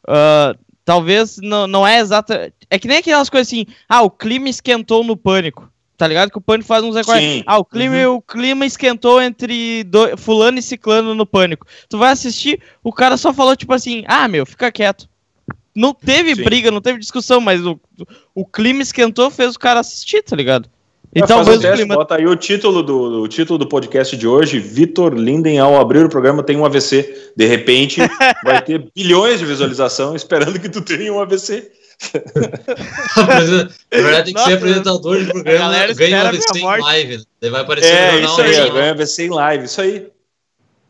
Uh, 0.06 0.58
talvez 0.88 1.36
não, 1.42 1.66
não 1.66 1.86
é 1.86 1.98
exata. 1.98 2.50
É 2.70 2.78
que 2.78 2.88
nem 2.88 2.96
aquelas 2.96 3.28
coisas 3.28 3.46
assim, 3.46 3.66
ah, 3.86 4.00
o 4.00 4.10
clima 4.10 4.48
esquentou 4.48 5.04
no 5.04 5.18
pânico. 5.18 5.70
Tá 5.98 6.06
ligado? 6.06 6.30
Que 6.30 6.38
o 6.38 6.40
pânico 6.40 6.66
faz 6.66 6.82
uns 6.82 6.96
recordes. 6.96 7.42
Ah, 7.44 7.58
o 7.58 7.64
clima, 7.64 7.94
uhum. 7.96 8.14
o 8.14 8.22
clima 8.22 8.64
esquentou 8.64 9.20
entre 9.20 9.84
do... 9.84 10.16
fulano 10.16 10.58
e 10.58 10.62
ciclano 10.62 11.14
no 11.14 11.26
pânico. 11.26 11.66
Tu 11.90 11.98
vai 11.98 12.10
assistir, 12.10 12.62
o 12.82 12.90
cara 12.90 13.18
só 13.18 13.34
falou, 13.34 13.54
tipo 13.54 13.74
assim, 13.74 14.02
ah, 14.06 14.26
meu, 14.28 14.46
fica 14.46 14.72
quieto. 14.72 15.06
Não 15.74 15.92
teve 15.92 16.34
Sim. 16.34 16.42
briga, 16.42 16.70
não 16.70 16.80
teve 16.80 16.98
discussão, 16.98 17.38
mas 17.38 17.66
o, 17.66 17.78
o 18.34 18.46
clima 18.46 18.80
esquentou, 18.80 19.30
fez 19.30 19.56
o 19.56 19.58
cara 19.58 19.80
assistir, 19.80 20.22
tá 20.22 20.34
ligado? 20.34 20.70
Então, 21.14 21.44
mesmo 21.44 21.60
teste, 21.62 21.76
clima... 21.78 21.94
Bota 21.94 22.16
aí 22.16 22.26
o 22.26 22.36
título 22.36 22.82
do, 22.82 23.22
o 23.22 23.28
título 23.28 23.58
do 23.58 23.66
podcast 23.66 24.16
de 24.16 24.26
hoje. 24.26 24.58
Vitor 24.58 25.14
Linden, 25.14 25.58
ao 25.58 25.80
abrir 25.80 26.04
o 26.04 26.08
programa, 26.08 26.42
tem 26.42 26.56
um 26.56 26.64
AVC. 26.64 27.32
De 27.34 27.46
repente, 27.46 28.00
vai 28.44 28.62
ter 28.62 28.90
bilhões 28.94 29.38
de 29.38 29.46
visualização 29.46 30.14
esperando 30.14 30.58
que 30.60 30.68
tu 30.68 30.82
tenha 30.82 31.12
um 31.12 31.20
AVC. 31.20 31.70
Na 33.16 33.98
verdade, 34.02 34.24
tem 34.26 34.34
que 34.34 34.40
Nossa, 34.40 34.50
ser 34.50 34.56
apresentador 34.56 35.18
de 35.18 35.32
programa, 35.32 35.94
ganha 35.94 36.24
um 36.24 36.26
AVC 36.28 36.58
em 36.58 36.64
live. 36.64 37.24
Daí 37.40 37.50
vai 37.50 37.60
aparecer 37.62 37.92
é, 37.92 38.12
no 38.12 38.28
jornal. 38.28 38.50
Isso 38.50 38.60
aí, 38.60 38.70
ganha 38.70 38.90
AVC 38.92 39.24
em 39.24 39.30
live, 39.30 39.64
isso 39.64 39.80
aí. 39.80 40.06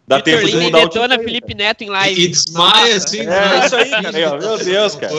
Dá 0.06 0.16
Victor 0.16 0.32
tempo 0.32 0.46
Linden 0.46 0.60
de 0.60 0.66
mudar 0.66 0.84
detona 0.84 1.16
o 1.16 1.22
Felipe 1.22 1.54
Neto 1.54 1.84
em 1.84 1.90
live. 1.90 2.24
E 2.24 2.28
desmaia 2.28 2.96
assim. 2.96 3.20
É, 3.20 3.66
isso 3.66 3.76
aí, 3.76 3.90
cara. 3.90 4.38
Meu 4.38 4.58
Deus, 4.58 4.94
cara. 4.96 5.14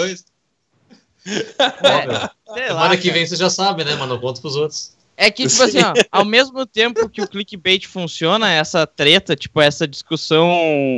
É, 1.25 2.67
Semana 2.67 2.97
que 2.97 3.11
vem 3.11 3.25
você 3.25 3.35
já 3.35 3.49
sabe, 3.49 3.83
né, 3.83 3.95
mano? 3.95 4.19
Conta 4.19 4.41
pros 4.41 4.55
outros. 4.55 4.97
É 5.15 5.29
que, 5.29 5.47
tipo 5.47 5.61
assim, 5.61 5.79
ó, 5.79 5.93
ao 6.11 6.23
mesmo 6.23 6.65
tempo 6.65 7.09
que 7.09 7.21
o 7.21 7.27
clickbait 7.27 7.85
funciona, 7.85 8.49
essa 8.49 8.87
treta, 8.87 9.35
tipo, 9.35 9.59
essa 9.59 9.85
discussão, 9.85 10.49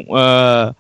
uh, 0.10 0.76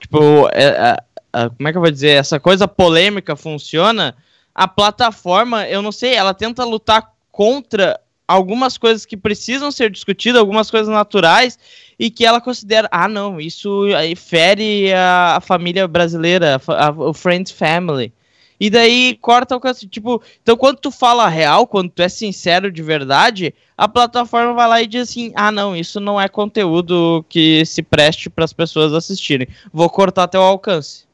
tipo, 0.00 0.48
é, 0.52 0.96
uh, 1.36 1.50
como 1.56 1.68
é 1.68 1.72
que 1.72 1.76
eu 1.76 1.82
vou 1.82 1.90
dizer, 1.90 2.18
essa 2.18 2.40
coisa 2.40 2.66
polêmica 2.66 3.36
funciona, 3.36 4.16
a 4.54 4.66
plataforma, 4.66 5.68
eu 5.68 5.82
não 5.82 5.92
sei, 5.92 6.14
ela 6.14 6.32
tenta 6.32 6.64
lutar 6.64 7.12
contra 7.30 8.00
algumas 8.26 8.78
coisas 8.78 9.04
que 9.04 9.16
precisam 9.16 9.70
ser 9.70 9.90
discutidas, 9.90 10.40
algumas 10.40 10.70
coisas 10.70 10.88
naturais, 10.88 11.58
e 11.98 12.10
que 12.10 12.24
ela 12.24 12.40
considera, 12.40 12.88
ah, 12.90 13.08
não, 13.08 13.38
isso 13.38 13.84
aí 13.94 14.16
fere 14.16 14.92
a, 14.94 15.36
a 15.36 15.40
família 15.40 15.86
brasileira, 15.86 16.60
a, 16.66 16.86
a, 16.86 16.90
o 16.90 17.12
Friends 17.12 17.52
Family. 17.52 18.12
E 18.58 18.70
daí 18.70 19.18
corta 19.20 19.54
o 19.54 19.56
alcance. 19.56 19.86
Tipo, 19.86 20.22
então 20.42 20.56
quando 20.56 20.78
tu 20.78 20.90
fala 20.90 21.28
real, 21.28 21.66
quando 21.66 21.90
tu 21.90 22.02
é 22.02 22.08
sincero 22.08 22.72
de 22.72 22.82
verdade, 22.82 23.54
a 23.76 23.86
plataforma 23.86 24.54
vai 24.54 24.68
lá 24.68 24.82
e 24.82 24.86
diz 24.86 25.10
assim: 25.10 25.32
ah, 25.34 25.52
não, 25.52 25.76
isso 25.76 26.00
não 26.00 26.20
é 26.20 26.28
conteúdo 26.28 27.24
que 27.28 27.64
se 27.66 27.82
preste 27.82 28.30
para 28.30 28.44
as 28.44 28.52
pessoas 28.52 28.92
assistirem. 28.92 29.48
Vou 29.72 29.90
cortar 29.90 30.28
teu 30.28 30.40
alcance. 30.40 31.04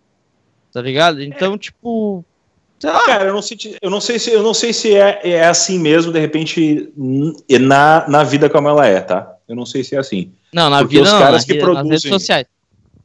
Tá 0.73 0.81
ligado? 0.81 1.23
Então, 1.23 1.55
é. 1.55 1.59
tipo. 1.59 2.25
Cara, 2.81 3.27
eu 3.27 3.33
não, 3.33 3.43
sei, 3.43 3.57
eu 3.81 3.91
não 3.91 4.01
sei 4.01 4.19
se, 4.19 4.33
eu 4.33 4.43
não 4.43 4.53
sei 4.53 4.73
se 4.73 4.93
é, 4.93 5.21
é 5.23 5.45
assim 5.47 5.79
mesmo, 5.79 6.13
de 6.13 6.19
repente, 6.19 6.93
na, 7.49 8.09
na 8.09 8.25
vida 8.25 8.51
como 8.51 8.69
ela 8.69 8.85
é, 8.85 9.01
tá? 9.01 9.37
Eu 9.47 9.55
não 9.55 9.65
sei 9.65 9.85
se 9.85 9.95
é 9.95 9.99
assim. 9.99 10.33
Não, 10.53 10.69
na 10.69 10.79
Porque 10.79 10.97
vida 10.97 11.07
os 11.07 11.13
caras 11.13 11.43
não, 11.43 11.47
que 11.47 11.53
vida, 11.53 11.65
produzem. 11.65 11.91
Nas 11.91 12.03
redes 12.03 12.21
sociais. 12.21 12.47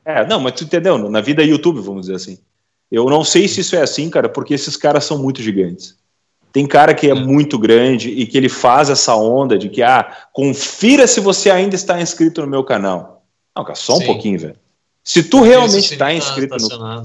É, 0.04 0.26
não, 0.26 0.40
mas 0.40 0.54
tu 0.54 0.64
entendeu? 0.64 0.98
Na 0.98 1.22
vida 1.22 1.44
YouTube, 1.44 1.80
vamos 1.80 2.08
dizer 2.08 2.16
assim. 2.16 2.40
Eu 2.92 3.06
não 3.06 3.24
sei 3.24 3.48
se 3.48 3.62
isso 3.62 3.76
é 3.76 3.82
assim, 3.82 4.10
cara, 4.10 4.30
porque 4.30 4.54
esses 4.54 4.78
caras 4.78 5.04
são 5.04 5.18
muito 5.18 5.42
gigantes. 5.42 5.98
Tem 6.52 6.66
cara 6.66 6.94
que 6.94 7.10
é 7.10 7.14
muito 7.14 7.60
grande 7.60 8.10
e 8.10 8.26
que 8.26 8.38
ele 8.38 8.50
faz 8.50 8.90
essa 8.90 9.16
onda 9.16 9.58
de 9.58 9.70
que, 9.70 9.84
ah, 9.84 10.12
confira 10.34 11.06
se 11.06 11.20
você 11.20 11.52
ainda 11.52 11.76
está 11.76 12.02
inscrito 12.02 12.42
no 12.42 12.48
meu 12.48 12.64
canal. 12.64 13.26
Não, 13.56 13.64
cara, 13.64 13.76
só 13.76 13.96
um 13.96 14.00
Sim. 14.00 14.06
pouquinho, 14.06 14.40
velho. 14.40 14.56
Se 15.04 15.24
tu 15.24 15.42
realmente 15.42 15.94
está 15.94 16.14
inscrito 16.14 16.56
no. 16.58 17.04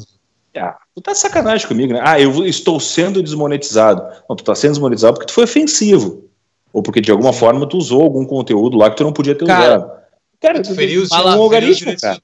Ah, 0.54 0.76
tu 0.94 1.00
tá 1.00 1.12
de 1.12 1.18
sacanagem 1.18 1.66
comigo, 1.66 1.92
né? 1.92 2.00
Ah, 2.02 2.20
eu 2.20 2.44
estou 2.44 2.78
sendo 2.78 3.22
desmonetizado. 3.22 4.02
Não, 4.28 4.36
tu 4.36 4.44
tá 4.44 4.54
sendo 4.54 4.72
desmonetizado 4.72 5.14
porque 5.14 5.26
tu 5.26 5.32
foi 5.32 5.44
ofensivo. 5.44 6.24
Ou 6.72 6.82
porque 6.82 7.00
de 7.00 7.10
alguma 7.10 7.32
forma 7.32 7.66
tu 7.66 7.76
usou 7.76 8.02
algum 8.02 8.24
conteúdo 8.24 8.76
lá 8.76 8.90
que 8.90 8.96
tu 8.96 9.04
não 9.04 9.12
podia 9.12 9.34
ter 9.34 9.46
cara, 9.46 9.76
usado. 9.76 9.92
Cara, 10.40 10.62
tu 10.62 10.74
feriu 10.74 11.04
um 11.10 11.16
algoritmo, 11.16 11.94
cara. 12.00 12.20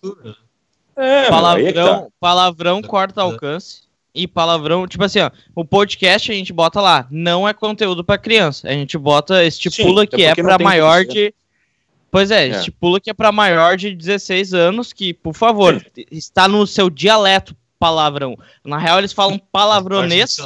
É, 0.99 1.27
é 1.27 1.29
palavrão, 1.29 1.73
tá. 1.73 2.07
palavrão 2.19 2.83
corta 2.83 3.23
alcance. 3.23 3.89
E 4.15 4.27
palavrão, 4.27 4.87
tipo 4.89 5.05
assim, 5.05 5.21
ó, 5.21 5.31
o 5.55 5.65
podcast 5.65 6.33
a 6.33 6.35
gente 6.35 6.53
bota 6.53 6.81
lá, 6.81 7.07
não 7.09 7.47
é 7.47 7.55
conteúdo 7.55 8.03
para 8.03 8.19
criança. 8.19 8.69
A 8.69 8.73
gente 8.73 8.99
bota, 8.99 9.45
estipula 9.45 10.03
Sim, 10.03 10.09
que 10.09 10.25
é 10.25 10.35
para 10.35 10.59
maior 10.59 11.05
de. 11.05 11.27
Né? 11.27 11.33
Pois 12.11 12.31
é, 12.33 12.49
é, 12.49 12.49
estipula 12.49 12.99
que 12.99 13.11
é 13.11 13.15
para 13.15 13.31
maior 13.31 13.77
de 13.77 13.95
16 13.95 14.55
anos, 14.55 14.93
que, 14.93 15.15
por 15.15 15.35
favor, 15.35 15.81
Sim. 15.95 16.05
está 16.11 16.49
no 16.49 16.67
seu 16.67 16.91
dialeto 16.91 17.55
palavrão. 17.79 18.37
Na 18.65 18.79
real, 18.79 18.99
eles 18.99 19.13
falam 19.13 19.39
palavronês 19.53 20.37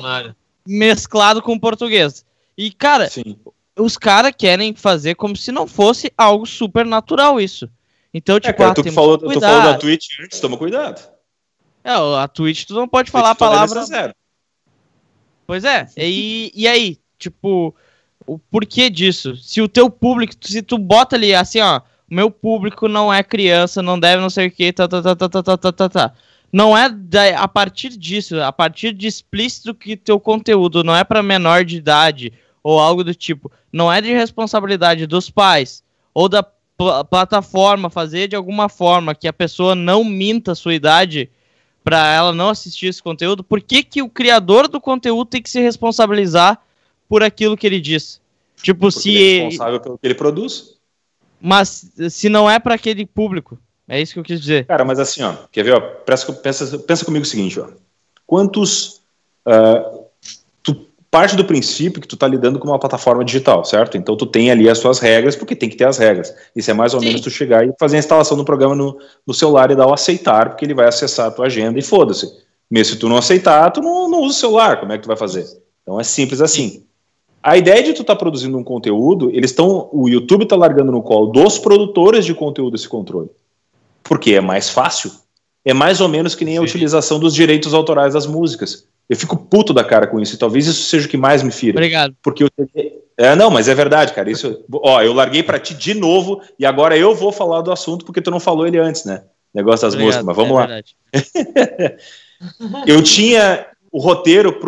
mesclado 0.66 1.40
com 1.40 1.58
português. 1.58 2.26
E, 2.58 2.70
cara, 2.70 3.08
Sim. 3.08 3.36
os 3.78 3.96
caras 3.96 4.34
querem 4.36 4.74
fazer 4.74 5.14
como 5.14 5.34
se 5.34 5.50
não 5.50 5.66
fosse 5.66 6.12
algo 6.18 6.44
super 6.44 6.84
natural 6.84 7.40
isso. 7.40 7.70
Então, 8.14 8.38
tipo, 8.38 8.50
é, 8.50 8.52
cara, 8.52 8.74
tu, 8.74 8.92
falou, 8.92 9.16
tu 9.16 9.40
falou 9.40 9.62
da 9.62 9.78
Twitch 9.78 10.20
antes, 10.20 10.38
toma 10.40 10.56
cuidado. 10.56 11.00
É, 11.82 11.92
a 11.92 12.28
Twitch 12.28 12.64
tu 12.64 12.74
não 12.74 12.86
pode 12.86 13.10
falar 13.10 13.30
a 13.30 13.34
palavra. 13.34 13.82
Zero. 13.84 14.14
Pois 15.46 15.64
é, 15.64 15.88
e, 15.96 16.52
e 16.54 16.68
aí, 16.68 16.98
tipo, 17.18 17.74
o 18.26 18.38
porquê 18.38 18.88
disso? 18.88 19.36
Se 19.36 19.60
o 19.60 19.68
teu 19.68 19.90
público, 19.90 20.34
se 20.40 20.62
tu 20.62 20.78
bota 20.78 21.16
ali 21.16 21.34
assim, 21.34 21.60
ó, 21.60 21.80
meu 22.08 22.30
público 22.30 22.88
não 22.88 23.12
é 23.12 23.22
criança, 23.22 23.82
não 23.82 23.98
deve 23.98 24.20
não 24.20 24.30
sei 24.30 24.48
o 24.48 24.50
que, 24.50 24.72
tá, 24.72 24.86
tá, 24.86 25.02
tá, 25.02 25.16
tá, 25.16 25.28
tá, 25.28 25.56
tá, 25.56 25.72
tá, 25.72 25.88
tá. 25.88 26.14
Não 26.52 26.76
é 26.76 26.88
da, 26.90 27.40
a 27.40 27.48
partir 27.48 27.96
disso, 27.96 28.40
a 28.40 28.52
partir 28.52 28.92
de 28.92 29.06
explícito 29.06 29.74
que 29.74 29.96
teu 29.96 30.20
conteúdo 30.20 30.84
não 30.84 30.94
é 30.94 31.02
para 31.02 31.22
menor 31.22 31.64
de 31.64 31.76
idade 31.76 32.32
ou 32.62 32.78
algo 32.78 33.02
do 33.02 33.14
tipo, 33.14 33.50
não 33.72 33.90
é 33.90 34.00
de 34.00 34.12
responsabilidade 34.12 35.06
dos 35.06 35.30
pais 35.30 35.82
ou 36.12 36.28
da 36.28 36.46
pl 36.76 37.04
plataforma 37.08 37.90
fazer 37.90 38.28
de 38.28 38.36
alguma 38.36 38.68
forma 38.68 39.14
que 39.14 39.28
a 39.28 39.32
pessoa 39.32 39.74
não 39.74 40.04
minta 40.04 40.52
a 40.52 40.54
sua 40.54 40.74
idade 40.74 41.30
para 41.84 42.06
ela 42.12 42.32
não 42.32 42.48
assistir 42.48 42.86
esse 42.86 43.02
conteúdo, 43.02 43.42
por 43.42 43.60
que, 43.60 43.82
que 43.82 44.02
o 44.02 44.08
criador 44.08 44.68
do 44.68 44.80
conteúdo 44.80 45.28
tem 45.28 45.42
que 45.42 45.50
se 45.50 45.60
responsabilizar 45.60 46.62
por 47.08 47.22
aquilo 47.22 47.56
que 47.56 47.66
ele 47.66 47.80
diz? 47.80 48.20
Tipo, 48.62 48.80
Porque 48.80 49.00
se. 49.00 49.10
Ele 49.10 49.40
é 49.40 49.44
responsável 49.44 49.80
pelo 49.80 49.98
que 49.98 50.06
ele 50.06 50.14
produz. 50.14 50.76
Mas 51.40 51.90
se 52.08 52.28
não 52.28 52.48
é 52.48 52.58
para 52.58 52.74
aquele 52.74 53.04
público. 53.04 53.58
É 53.88 54.00
isso 54.00 54.14
que 54.14 54.20
eu 54.20 54.24
quis 54.24 54.40
dizer. 54.40 54.64
Cara, 54.66 54.84
mas 54.84 55.00
assim, 55.00 55.22
ó, 55.22 55.34
quer 55.50 55.64
ver, 55.64 55.74
ó, 55.74 55.80
pensa, 55.80 56.32
pensa, 56.32 56.78
pensa 56.78 57.04
comigo 57.04 57.24
o 57.24 57.28
seguinte, 57.28 57.58
ó. 57.58 57.68
Quantos. 58.26 59.02
Uh, 59.44 60.01
parte 61.12 61.36
do 61.36 61.44
princípio 61.44 62.00
que 62.00 62.08
tu 62.08 62.16
tá 62.16 62.26
lidando 62.26 62.58
com 62.58 62.66
uma 62.66 62.78
plataforma 62.78 63.22
digital, 63.22 63.62
certo? 63.66 63.98
Então 63.98 64.16
tu 64.16 64.24
tem 64.24 64.50
ali 64.50 64.66
as 64.66 64.78
suas 64.78 64.98
regras, 64.98 65.36
porque 65.36 65.54
tem 65.54 65.68
que 65.68 65.76
ter 65.76 65.84
as 65.84 65.98
regras. 65.98 66.34
Isso 66.56 66.70
é 66.70 66.74
mais 66.74 66.94
ou 66.94 67.00
Sim. 67.00 67.06
menos 67.06 67.20
tu 67.20 67.28
chegar 67.28 67.68
e 67.68 67.72
fazer 67.78 67.96
a 67.96 67.98
instalação 67.98 68.34
do 68.34 68.46
programa 68.46 68.74
no, 68.74 68.98
no, 69.26 69.34
celular 69.34 69.70
e 69.70 69.76
dar 69.76 69.86
o 69.86 69.92
aceitar, 69.92 70.48
porque 70.48 70.64
ele 70.64 70.72
vai 70.72 70.88
acessar 70.88 71.26
a 71.26 71.30
tua 71.30 71.46
agenda 71.46 71.78
e 71.78 71.82
foda-se. 71.82 72.26
Mesmo 72.70 72.94
se 72.94 72.98
tu 72.98 73.10
não 73.10 73.18
aceitar, 73.18 73.70
tu 73.70 73.82
não, 73.82 74.08
não 74.08 74.20
usa 74.20 74.30
o 74.30 74.40
celular, 74.40 74.80
como 74.80 74.90
é 74.90 74.96
que 74.96 75.02
tu 75.02 75.06
vai 75.06 75.16
fazer? 75.16 75.44
Então 75.82 76.00
é 76.00 76.02
simples 76.02 76.40
assim. 76.40 76.82
A 77.42 77.58
ideia 77.58 77.82
de 77.82 77.92
tu 77.92 78.00
estar 78.00 78.14
tá 78.14 78.18
produzindo 78.18 78.56
um 78.56 78.64
conteúdo, 78.64 79.28
eles 79.34 79.50
estão, 79.50 79.90
o 79.92 80.08
YouTube 80.08 80.44
está 80.44 80.56
largando 80.56 80.90
no 80.90 81.02
colo 81.02 81.26
dos 81.26 81.58
produtores 81.58 82.24
de 82.24 82.32
conteúdo 82.32 82.74
esse 82.74 82.88
controle. 82.88 83.28
Porque 84.02 84.32
é 84.32 84.40
mais 84.40 84.70
fácil. 84.70 85.12
É 85.62 85.74
mais 85.74 86.00
ou 86.00 86.08
menos 86.08 86.34
que 86.34 86.46
nem 86.46 86.54
Sim. 86.54 86.60
a 86.60 86.62
utilização 86.62 87.20
dos 87.20 87.34
direitos 87.34 87.74
autorais 87.74 88.14
das 88.14 88.26
músicas. 88.26 88.86
Eu 89.12 89.16
fico 89.16 89.36
puto 89.36 89.74
da 89.74 89.84
cara 89.84 90.06
com 90.06 90.18
isso, 90.18 90.34
e 90.34 90.38
talvez 90.38 90.66
isso 90.66 90.84
seja 90.84 91.06
o 91.06 91.10
que 91.10 91.18
mais 91.18 91.42
me 91.42 91.52
fira. 91.52 91.76
Obrigado. 91.76 92.16
Porque 92.22 92.44
eu 92.44 92.48
é, 93.18 93.36
não, 93.36 93.50
mas 93.50 93.68
é 93.68 93.74
verdade, 93.74 94.14
cara. 94.14 94.30
Isso, 94.30 94.64
ó, 94.72 95.02
eu 95.02 95.12
larguei 95.12 95.42
para 95.42 95.58
ti 95.58 95.74
de 95.74 95.92
novo 95.92 96.40
e 96.58 96.64
agora 96.64 96.96
eu 96.96 97.14
vou 97.14 97.30
falar 97.30 97.60
do 97.60 97.70
assunto 97.70 98.06
porque 98.06 98.22
tu 98.22 98.30
não 98.30 98.40
falou 98.40 98.66
ele 98.66 98.78
antes, 98.78 99.04
né? 99.04 99.24
Negócio 99.52 99.86
das 99.86 99.92
Obrigado, 99.92 100.24
músicas, 100.24 100.26
mas 100.26 100.36
vamos 100.36 100.58
é 100.58 101.92
lá. 102.72 102.84
eu 102.86 103.02
tinha 103.02 103.66
o 103.90 104.00
roteiro 104.00 104.58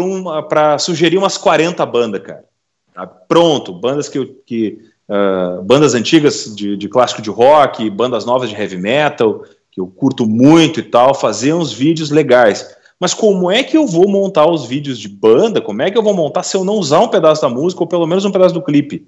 para 0.47 0.79
sugerir 0.79 1.17
umas 1.17 1.39
40 1.39 1.87
bandas, 1.87 2.21
cara. 2.21 2.45
Tá? 2.93 3.07
Pronto, 3.07 3.73
bandas 3.73 4.11
que, 4.11 4.23
que 4.47 4.79
uh, 5.09 5.63
bandas 5.63 5.95
antigas 5.95 6.55
de, 6.55 6.77
de 6.77 6.87
clássico 6.87 7.23
de 7.23 7.31
rock, 7.31 7.89
bandas 7.89 8.27
novas 8.27 8.51
de 8.51 8.55
heavy 8.55 8.77
metal, 8.77 9.43
que 9.73 9.81
eu 9.81 9.87
curto 9.87 10.27
muito 10.27 10.81
e 10.81 10.83
tal, 10.83 11.15
fazer 11.15 11.55
uns 11.55 11.73
vídeos 11.73 12.11
legais. 12.11 12.77
Mas 12.99 13.13
como 13.13 13.51
é 13.51 13.63
que 13.63 13.77
eu 13.77 13.87
vou 13.87 14.09
montar 14.09 14.47
os 14.47 14.67
vídeos 14.67 14.99
de 14.99 15.09
banda? 15.09 15.61
Como 15.61 15.83
é 15.83 15.91
que 15.91 15.99
eu 15.99 16.03
vou 16.03 16.15
montar 16.15 16.43
se 16.43 16.57
eu 16.57 16.65
não 16.65 16.75
usar 16.75 17.01
um 17.01 17.09
pedaço 17.09 17.43
da 17.43 17.49
música 17.49 17.83
ou 17.83 17.87
pelo 17.87 18.07
menos 18.07 18.25
um 18.25 18.31
pedaço 18.31 18.55
do 18.55 18.63
clipe? 18.63 19.07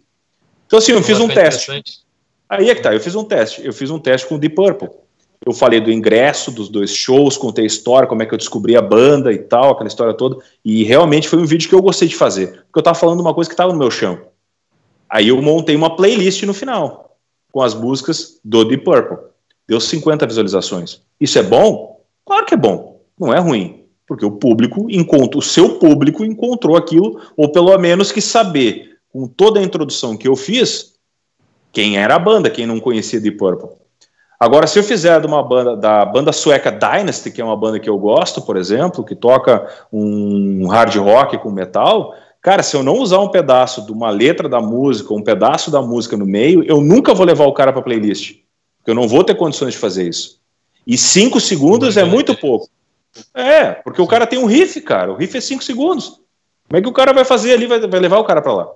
Então, 0.66 0.78
assim, 0.78 0.93
eu 0.93 1.03
fiz 1.03 1.20
um 1.20 1.28
teste. 1.28 1.82
Aí 2.49 2.70
é 2.70 2.74
que 2.74 2.82
tá, 2.82 2.93
eu 2.93 3.01
fiz 3.01 3.14
um 3.14 3.24
teste. 3.24 3.64
Eu 3.64 3.72
fiz 3.72 3.91
um 3.91 3.99
teste 3.99 4.26
com 4.26 4.34
o 4.34 4.39
Deep 4.39 4.55
Purple. 4.55 4.91
Eu 5.45 5.53
falei 5.53 5.80
do 5.80 5.93
ingresso 5.93 6.51
dos 6.51 6.68
dois 6.68 6.91
shows, 6.91 7.37
contei 7.37 7.64
a 7.64 7.66
história, 7.66 8.09
como 8.09 8.22
é 8.22 8.26
que 8.26 8.34
eu 8.34 8.39
descobri 8.39 8.76
a 8.76 8.82
banda 8.82 9.32
e 9.32 9.39
tal, 9.39 9.70
aquela 9.70 9.87
história 9.87 10.14
toda. 10.14 10.39
E 10.64 10.82
realmente 10.82 11.28
foi 11.28 11.39
um 11.39 11.45
vídeo 11.45 11.68
que 11.68 11.74
eu 11.74 11.82
gostei 11.82 12.09
de 12.09 12.16
fazer. 12.16 12.64
Porque 12.66 12.78
eu 12.78 12.82
tava 12.82 12.99
falando 12.99 13.20
uma 13.20 13.34
coisa 13.34 13.49
que 13.49 13.57
tava 13.57 13.72
no 13.72 13.78
meu 13.78 13.91
chão. 13.91 14.18
Aí 15.09 15.28
eu 15.28 15.41
montei 15.41 15.76
uma 15.76 15.95
playlist 15.95 16.43
no 16.43 16.55
final, 16.55 17.16
com 17.53 17.62
as 17.62 17.74
músicas 17.74 18.41
do 18.45 18.64
Deep 18.64 18.82
Purple. 18.82 19.18
Deu 19.68 19.80
50 19.80 20.26
visualizações. 20.26 21.01
Isso 21.20 21.39
é 21.39 21.43
bom? 21.43 22.01
Claro 22.24 22.47
que 22.47 22.55
é 22.55 22.57
bom 22.57 22.95
não 23.18 23.32
é 23.32 23.38
ruim, 23.38 23.84
porque 24.06 24.24
o 24.24 24.32
público 24.32 24.86
encontra, 24.90 25.38
o 25.38 25.42
seu 25.42 25.78
público 25.78 26.24
encontrou 26.24 26.76
aquilo, 26.76 27.20
ou 27.36 27.50
pelo 27.50 27.76
menos 27.78 28.12
que 28.12 28.20
saber, 28.20 28.98
com 29.12 29.26
toda 29.26 29.58
a 29.58 29.62
introdução 29.62 30.16
que 30.16 30.28
eu 30.28 30.36
fiz, 30.36 30.94
quem 31.72 31.98
era 31.98 32.14
a 32.14 32.18
banda, 32.18 32.50
quem 32.50 32.66
não 32.66 32.80
conhecia 32.80 33.20
Deep 33.20 33.36
Purple. 33.36 33.68
Agora, 34.38 34.66
se 34.66 34.78
eu 34.78 34.84
fizer 34.84 35.18
de 35.20 35.26
uma 35.26 35.42
banda, 35.42 35.76
da 35.76 36.04
banda 36.04 36.30
sueca 36.30 36.70
Dynasty, 36.70 37.30
que 37.30 37.40
é 37.40 37.44
uma 37.44 37.56
banda 37.56 37.80
que 37.80 37.88
eu 37.88 37.98
gosto, 37.98 38.42
por 38.42 38.56
exemplo, 38.56 39.04
que 39.04 39.14
toca 39.14 39.66
um 39.90 40.66
hard 40.66 40.94
rock 40.96 41.38
com 41.38 41.50
metal, 41.50 42.14
cara, 42.42 42.62
se 42.62 42.76
eu 42.76 42.82
não 42.82 42.98
usar 42.98 43.18
um 43.20 43.30
pedaço 43.30 43.86
de 43.86 43.92
uma 43.92 44.10
letra 44.10 44.48
da 44.48 44.60
música, 44.60 45.14
um 45.14 45.22
pedaço 45.22 45.70
da 45.70 45.80
música 45.80 46.16
no 46.16 46.26
meio, 46.26 46.62
eu 46.64 46.82
nunca 46.82 47.14
vou 47.14 47.24
levar 47.24 47.46
o 47.46 47.54
cara 47.54 47.72
para 47.72 47.80
playlist, 47.80 48.34
porque 48.78 48.90
eu 48.90 48.94
não 48.94 49.08
vou 49.08 49.24
ter 49.24 49.34
condições 49.34 49.72
de 49.72 49.78
fazer 49.78 50.06
isso. 50.06 50.38
E 50.86 50.98
cinco 50.98 51.40
segundos 51.40 51.96
é 51.96 52.04
muito 52.04 52.36
pouco. 52.36 52.68
É, 53.34 53.72
porque 53.72 54.00
o 54.00 54.06
cara 54.06 54.26
tem 54.26 54.38
um 54.38 54.46
riff, 54.46 54.80
cara. 54.80 55.12
O 55.12 55.16
riff 55.16 55.36
é 55.36 55.40
5 55.40 55.62
segundos. 55.62 56.20
Como 56.68 56.78
é 56.78 56.82
que 56.82 56.88
o 56.88 56.92
cara 56.92 57.12
vai 57.12 57.24
fazer 57.24 57.52
ali, 57.52 57.66
vai, 57.66 57.80
vai 57.80 58.00
levar 58.00 58.18
o 58.18 58.24
cara 58.24 58.42
para 58.42 58.52
lá? 58.52 58.68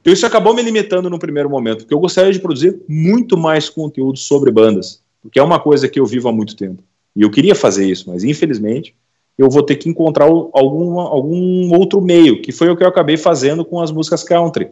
Então 0.00 0.12
isso 0.12 0.24
acabou 0.24 0.54
me 0.54 0.62
limitando 0.62 1.10
no 1.10 1.18
primeiro 1.18 1.50
momento, 1.50 1.78
porque 1.78 1.92
eu 1.92 1.98
gostaria 1.98 2.32
de 2.32 2.38
produzir 2.38 2.80
muito 2.88 3.36
mais 3.36 3.68
conteúdo 3.68 4.18
sobre 4.18 4.52
bandas, 4.52 5.02
porque 5.20 5.38
é 5.38 5.42
uma 5.42 5.58
coisa 5.58 5.88
que 5.88 5.98
eu 5.98 6.06
vivo 6.06 6.28
há 6.28 6.32
muito 6.32 6.54
tempo. 6.54 6.80
E 7.14 7.22
eu 7.22 7.30
queria 7.30 7.56
fazer 7.56 7.90
isso, 7.90 8.08
mas 8.08 8.22
infelizmente 8.22 8.94
eu 9.36 9.50
vou 9.50 9.62
ter 9.62 9.74
que 9.74 9.88
encontrar 9.88 10.24
algum, 10.26 11.00
algum 11.00 11.76
outro 11.76 12.00
meio, 12.00 12.40
que 12.40 12.52
foi 12.52 12.70
o 12.70 12.76
que 12.76 12.84
eu 12.84 12.88
acabei 12.88 13.16
fazendo 13.16 13.64
com 13.64 13.80
as 13.80 13.90
músicas 13.90 14.22
country. 14.22 14.70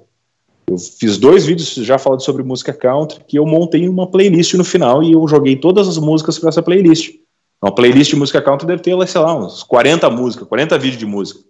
Eu 0.66 0.78
fiz 0.78 1.18
dois 1.18 1.44
vídeos 1.44 1.74
já 1.74 1.98
falando 1.98 2.22
sobre 2.22 2.42
música 2.42 2.72
country, 2.72 3.20
que 3.26 3.38
eu 3.38 3.44
montei 3.44 3.88
uma 3.88 4.06
playlist 4.06 4.54
no 4.54 4.64
final 4.64 5.02
e 5.02 5.12
eu 5.12 5.26
joguei 5.28 5.56
todas 5.56 5.88
as 5.88 5.98
músicas 5.98 6.38
para 6.38 6.48
essa 6.48 6.62
playlist. 6.62 7.16
Uma 7.64 7.74
playlist 7.74 8.10
de 8.10 8.16
música 8.16 8.42
country 8.42 8.66
deve 8.66 8.82
ter, 8.82 9.08
sei 9.08 9.20
lá, 9.22 9.34
uns 9.34 9.62
40 9.62 10.10
músicas, 10.10 10.46
40 10.46 10.78
vídeos 10.78 10.98
de 10.98 11.06
música. 11.06 11.40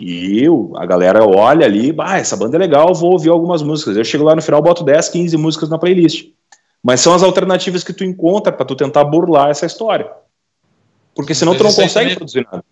E 0.00 0.42
eu, 0.42 0.72
a 0.74 0.84
galera 0.84 1.24
olha 1.24 1.64
ali, 1.64 1.92
bah, 1.92 2.18
essa 2.18 2.36
banda 2.36 2.56
é 2.56 2.58
legal, 2.58 2.92
vou 2.92 3.12
ouvir 3.12 3.28
algumas 3.28 3.62
músicas. 3.62 3.96
Eu 3.96 4.02
chego 4.02 4.24
lá 4.24 4.34
no 4.34 4.42
final, 4.42 4.60
boto 4.60 4.82
10, 4.82 5.10
15 5.10 5.36
músicas 5.36 5.68
na 5.68 5.78
playlist. 5.78 6.30
Mas 6.82 7.00
são 7.00 7.14
as 7.14 7.22
alternativas 7.22 7.84
que 7.84 7.92
tu 7.92 8.02
encontra 8.02 8.52
para 8.52 8.66
tu 8.66 8.74
tentar 8.74 9.04
burlar 9.04 9.50
essa 9.50 9.64
história. 9.64 10.10
Porque 11.14 11.32
senão 11.32 11.54
tu 11.54 11.62
não 11.62 11.72
consegue 11.72 11.92
também, 11.92 12.16
produzir 12.16 12.44
nada. 12.50 12.64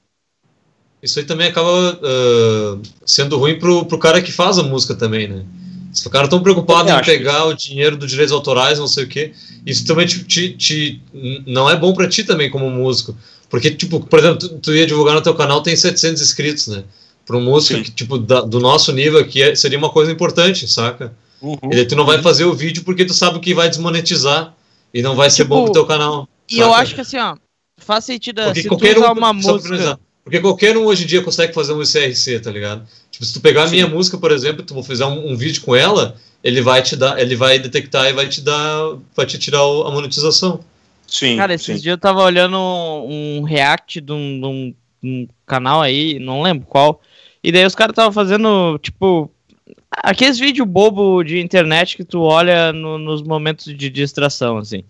Isso 1.00 1.20
aí 1.20 1.24
também 1.24 1.46
acaba 1.46 1.92
uh, 1.92 2.82
sendo 3.06 3.38
ruim 3.38 3.56
pro, 3.56 3.84
pro 3.84 4.00
cara 4.00 4.20
que 4.20 4.32
faz 4.32 4.58
a 4.58 4.64
música 4.64 4.96
também, 4.96 5.28
né? 5.28 5.44
Se 5.92 6.06
o 6.06 6.10
cara 6.10 6.28
tão 6.28 6.42
preocupado 6.42 6.88
em 6.88 7.04
pegar 7.04 7.46
o 7.46 7.54
dinheiro 7.54 7.96
dos 7.96 8.10
direitos 8.10 8.32
autorais, 8.32 8.78
não 8.78 8.86
sei 8.86 9.04
o 9.04 9.08
quê, 9.08 9.32
isso 9.66 9.84
também 9.84 10.06
te, 10.06 10.22
te, 10.24 10.52
te 10.54 11.02
não 11.46 11.68
é 11.68 11.76
bom 11.76 11.92
para 11.92 12.08
ti 12.08 12.24
também 12.24 12.50
como 12.50 12.70
músico. 12.70 13.16
Porque, 13.48 13.70
tipo, 13.70 13.98
por 14.00 14.18
exemplo, 14.18 14.38
tu, 14.38 14.48
tu, 14.58 14.74
ia 14.74 14.86
divulgar 14.86 15.14
no 15.14 15.22
teu 15.22 15.34
canal, 15.34 15.62
tem 15.62 15.74
700 15.74 16.22
inscritos, 16.22 16.68
né? 16.68 16.84
Para 17.26 17.36
um 17.36 17.42
músico 17.42 17.82
que, 17.82 17.90
tipo, 17.90 18.16
da, 18.18 18.40
do 18.42 18.60
nosso 18.60 18.92
nível 18.92 19.18
aqui 19.18 19.42
é, 19.42 19.54
seria 19.54 19.78
uma 19.78 19.90
coisa 19.90 20.12
importante, 20.12 20.68
saca? 20.68 21.12
Uhum, 21.42 21.58
e 21.72 21.84
tu 21.84 21.96
não 21.96 22.06
vai 22.06 22.22
fazer 22.22 22.44
o 22.44 22.54
vídeo 22.54 22.84
porque 22.84 23.04
tu 23.04 23.14
sabe 23.14 23.40
que 23.40 23.54
vai 23.54 23.68
desmonetizar 23.68 24.54
e 24.92 25.02
não 25.02 25.16
vai 25.16 25.30
ser 25.30 25.42
tipo, 25.42 25.54
bom 25.54 25.64
pro 25.64 25.72
teu 25.72 25.86
canal. 25.86 26.28
E 26.48 26.56
saca? 26.56 26.66
eu 26.66 26.74
acho 26.74 26.94
que 26.94 27.00
assim, 27.00 27.18
ó, 27.18 27.36
faz 27.78 28.04
sentido 28.04 28.42
porque 28.42 28.62
se 28.62 28.68
tu 28.68 28.76
usar 28.76 29.12
um, 29.12 29.18
uma 29.18 29.32
música... 29.32 29.98
Porque 30.24 30.40
qualquer 30.40 30.76
um 30.76 30.84
hoje 30.84 31.04
em 31.04 31.06
dia 31.06 31.22
consegue 31.22 31.52
fazer 31.52 31.72
um 31.72 31.80
CRC, 31.80 32.40
tá 32.40 32.50
ligado? 32.50 32.86
Tipo, 33.10 33.24
se 33.24 33.32
tu 33.32 33.40
pegar 33.40 33.64
a 33.64 33.68
minha 33.68 33.86
música, 33.86 34.18
por 34.18 34.30
exemplo, 34.30 34.62
tu 34.62 34.80
fizer 34.82 35.06
um, 35.06 35.32
um, 35.32 35.36
vídeo 35.36 35.62
com 35.62 35.74
ela, 35.74 36.16
ele 36.44 36.60
vai 36.60 36.82
te 36.82 36.96
dar, 36.96 37.18
ele 37.18 37.34
vai 37.34 37.58
detectar 37.58 38.06
e 38.06 38.12
vai 38.12 38.28
te 38.28 38.40
dar, 38.40 38.96
vai 39.16 39.26
te 39.26 39.38
tirar 39.38 39.60
a 39.60 39.90
monetização. 39.90 40.60
Sim. 41.06 41.36
Cara, 41.36 41.54
esses 41.54 41.66
sim. 41.66 41.72
dias 41.74 41.86
eu 41.86 41.98
tava 41.98 42.22
olhando 42.22 42.56
um 42.56 43.42
react 43.42 44.00
de 44.00 44.12
um, 44.12 44.40
de 44.40 44.46
um, 44.46 44.74
um 45.02 45.28
canal 45.46 45.82
aí, 45.82 46.18
não 46.18 46.42
lembro 46.42 46.66
qual, 46.66 47.00
e 47.42 47.50
daí 47.50 47.64
os 47.64 47.74
caras 47.74 47.92
estavam 47.92 48.12
fazendo, 48.12 48.78
tipo, 48.78 49.30
aqueles 49.90 50.38
vídeos 50.38 50.68
bobo 50.68 51.22
de 51.24 51.40
internet 51.40 51.96
que 51.96 52.04
tu 52.04 52.20
olha 52.20 52.72
no, 52.72 52.98
nos 52.98 53.22
momentos 53.22 53.64
de 53.64 53.90
distração, 53.90 54.58
assim. 54.58 54.84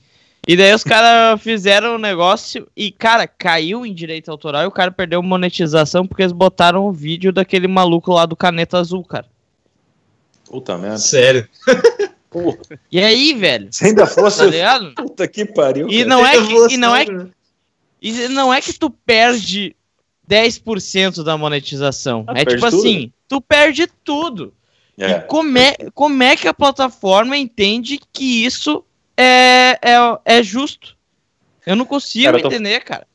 E 0.51 0.57
daí 0.57 0.75
os 0.75 0.83
caras 0.83 1.41
fizeram 1.41 1.93
o 1.93 1.95
um 1.95 1.99
negócio 1.99 2.67
e, 2.77 2.91
cara, 2.91 3.25
caiu 3.25 3.87
em 3.87 3.95
direito 3.95 4.33
autoral 4.33 4.65
e 4.65 4.67
o 4.67 4.73
cara 4.73 4.91
perdeu 4.91 5.23
monetização 5.23 6.05
porque 6.05 6.23
eles 6.23 6.33
botaram 6.33 6.89
o 6.89 6.93
vídeo 6.93 7.31
daquele 7.31 7.69
maluco 7.69 8.13
lá 8.13 8.27
do 8.27 8.35
Caneta 8.35 8.77
Azul, 8.77 9.05
cara. 9.05 9.27
Puta 10.47 10.77
merda. 10.77 10.99
Sério. 10.99 11.49
Porra. 12.29 12.59
E 12.91 12.99
aí, 12.99 13.33
velho? 13.33 13.69
Você 13.71 13.87
ainda 13.87 14.09
fosse. 14.09 14.39
Tá 14.39 14.47
ligado? 14.47 14.93
Puta 14.97 15.29
que 15.29 15.45
pariu. 15.45 15.89
E 15.89 16.05
não, 16.05 16.27
é 16.27 16.33
que, 16.33 16.75
e, 16.75 16.77
não 16.77 16.97
é, 16.97 17.07
e 18.03 18.29
não 18.31 18.53
é 18.53 18.61
que 18.61 18.73
tu 18.73 18.91
perde 18.91 19.77
10% 20.29 21.23
da 21.23 21.39
monetização. 21.39 22.25
Ah, 22.27 22.33
é 22.41 22.45
tipo 22.45 22.69
tudo? 22.69 22.77
assim, 22.77 23.13
tu 23.29 23.41
perde 23.41 23.87
tudo. 24.03 24.53
É. 24.99 25.11
E 25.13 25.21
como 25.21 25.57
é, 25.57 25.77
como 25.95 26.21
é 26.25 26.35
que 26.35 26.49
a 26.49 26.55
plataforma 26.55 27.37
entende 27.37 28.01
que 28.13 28.45
isso 28.45 28.85
é, 29.21 29.79
é, 29.83 30.19
é 30.25 30.43
justo. 30.43 30.97
Eu 31.67 31.77
não 31.77 31.85
consigo 31.85 32.25
cara, 32.25 32.39
eu 32.39 32.43
tô... 32.43 32.49
entender, 32.49 32.81
cara. 32.81 33.07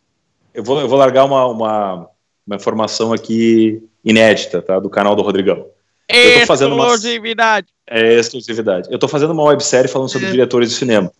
Eu 0.53 0.63
vou, 0.63 0.79
eu 0.79 0.87
vou 0.87 0.97
largar 0.97 1.25
uma, 1.25 1.45
uma, 1.47 2.09
uma 2.45 2.55
informação 2.55 3.11
aqui 3.11 3.83
inédita, 4.03 4.61
tá? 4.61 4.79
Do 4.79 4.89
canal 4.89 5.15
do 5.15 5.23
Rodrigão. 5.23 5.65
Eu 6.07 6.41
tô 6.41 6.45
fazendo 6.45 6.75
uma... 6.75 6.85
Exclusividade. 6.85 7.67
É 7.87 8.13
exclusividade. 8.13 8.89
Eu 8.91 8.99
tô 8.99 9.07
fazendo 9.07 9.31
uma 9.31 9.43
websérie 9.43 9.89
falando 9.89 10.09
sobre 10.09 10.27
é. 10.27 10.31
diretores 10.31 10.69
de 10.69 10.75
cinema. 10.75 11.11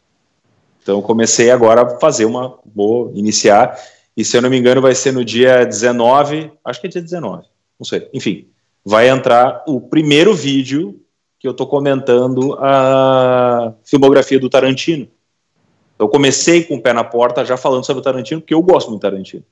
Então 0.82 1.02
comecei 1.02 1.50
agora 1.50 1.82
a 1.82 2.00
fazer 2.00 2.26
uma. 2.26 2.60
Vou 2.64 3.12
iniciar. 3.16 3.76
E 4.16 4.24
se 4.24 4.38
eu 4.38 4.42
não 4.42 4.50
me 4.50 4.58
engano, 4.58 4.82
vai 4.82 4.94
ser 4.94 5.12
no 5.12 5.26
dia 5.26 5.66
19. 5.66 6.52
Acho 6.64 6.80
que 6.80 6.88
é 6.88 6.90
dia 6.92 7.02
19. 7.02 7.48
Não 7.80 7.86
sei. 7.86 8.08
Enfim. 8.14 8.48
Vai 8.86 9.10
entrar 9.10 9.64
o 9.68 9.82
primeiro 9.82 10.36
vídeo 10.36 11.02
que 11.46 11.48
eu 11.48 11.52
estou 11.52 11.68
comentando 11.68 12.58
a 12.60 13.72
filmografia 13.84 14.40
do 14.40 14.50
Tarantino. 14.50 15.08
Eu 16.00 16.10
comecei 16.10 16.64
com 16.64 16.74
o 16.74 16.82
pé 16.82 16.92
na 16.92 17.04
porta 17.04 17.46
já 17.46 17.56
falando 17.56 17.86
sobre 17.86 18.02
o 18.02 18.04
Tarantino, 18.04 18.42
porque 18.42 18.56
eu 18.56 18.64
gosto 18.64 18.90
muito 18.90 19.02
do 19.02 19.08
Tarantino. 19.08 19.44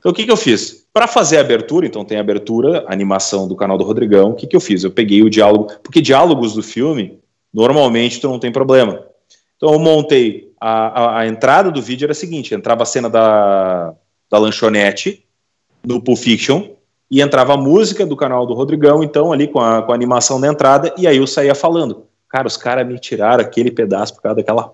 Então 0.00 0.10
o 0.10 0.14
que, 0.14 0.24
que 0.24 0.32
eu 0.32 0.36
fiz? 0.36 0.88
Para 0.92 1.06
fazer 1.06 1.38
a 1.38 1.40
abertura, 1.40 1.86
então 1.86 2.04
tem 2.04 2.18
a 2.18 2.20
abertura, 2.20 2.84
a 2.88 2.92
animação 2.92 3.46
do 3.46 3.54
canal 3.54 3.78
do 3.78 3.84
Rodrigão, 3.84 4.30
o 4.30 4.34
que, 4.34 4.44
que 4.44 4.56
eu 4.56 4.60
fiz? 4.60 4.82
Eu 4.82 4.90
peguei 4.90 5.22
o 5.22 5.30
diálogo, 5.30 5.70
porque 5.84 6.00
diálogos 6.00 6.52
do 6.52 6.64
filme, 6.64 7.20
normalmente 7.52 8.20
tu 8.20 8.28
não 8.28 8.40
tem 8.40 8.50
problema. 8.50 9.06
Então 9.56 9.72
eu 9.72 9.78
montei, 9.78 10.52
a, 10.60 10.70
a, 10.70 11.18
a 11.20 11.26
entrada 11.28 11.70
do 11.70 11.80
vídeo 11.80 12.06
era 12.06 12.12
a 12.12 12.16
seguinte, 12.16 12.56
entrava 12.56 12.82
a 12.82 12.86
cena 12.86 13.08
da, 13.08 13.94
da 14.28 14.36
lanchonete, 14.36 15.24
no 15.86 16.02
Pulp 16.02 16.18
Fiction, 16.18 16.70
e 17.10 17.20
entrava 17.20 17.54
a 17.54 17.56
música 17.56 18.04
do 18.06 18.16
canal 18.16 18.46
do 18.46 18.54
Rodrigão, 18.54 19.02
então, 19.02 19.32
ali 19.32 19.46
com 19.46 19.60
a, 19.60 19.82
com 19.82 19.92
a 19.92 19.94
animação 19.94 20.40
da 20.40 20.48
entrada, 20.48 20.92
e 20.96 21.06
aí 21.06 21.16
eu 21.16 21.26
saía 21.26 21.54
falando. 21.54 22.06
Cara, 22.28 22.46
os 22.46 22.56
caras 22.56 22.86
me 22.86 22.98
tiraram 22.98 23.42
aquele 23.42 23.70
pedaço 23.70 24.14
por 24.14 24.22
causa 24.22 24.36
daquela 24.36 24.72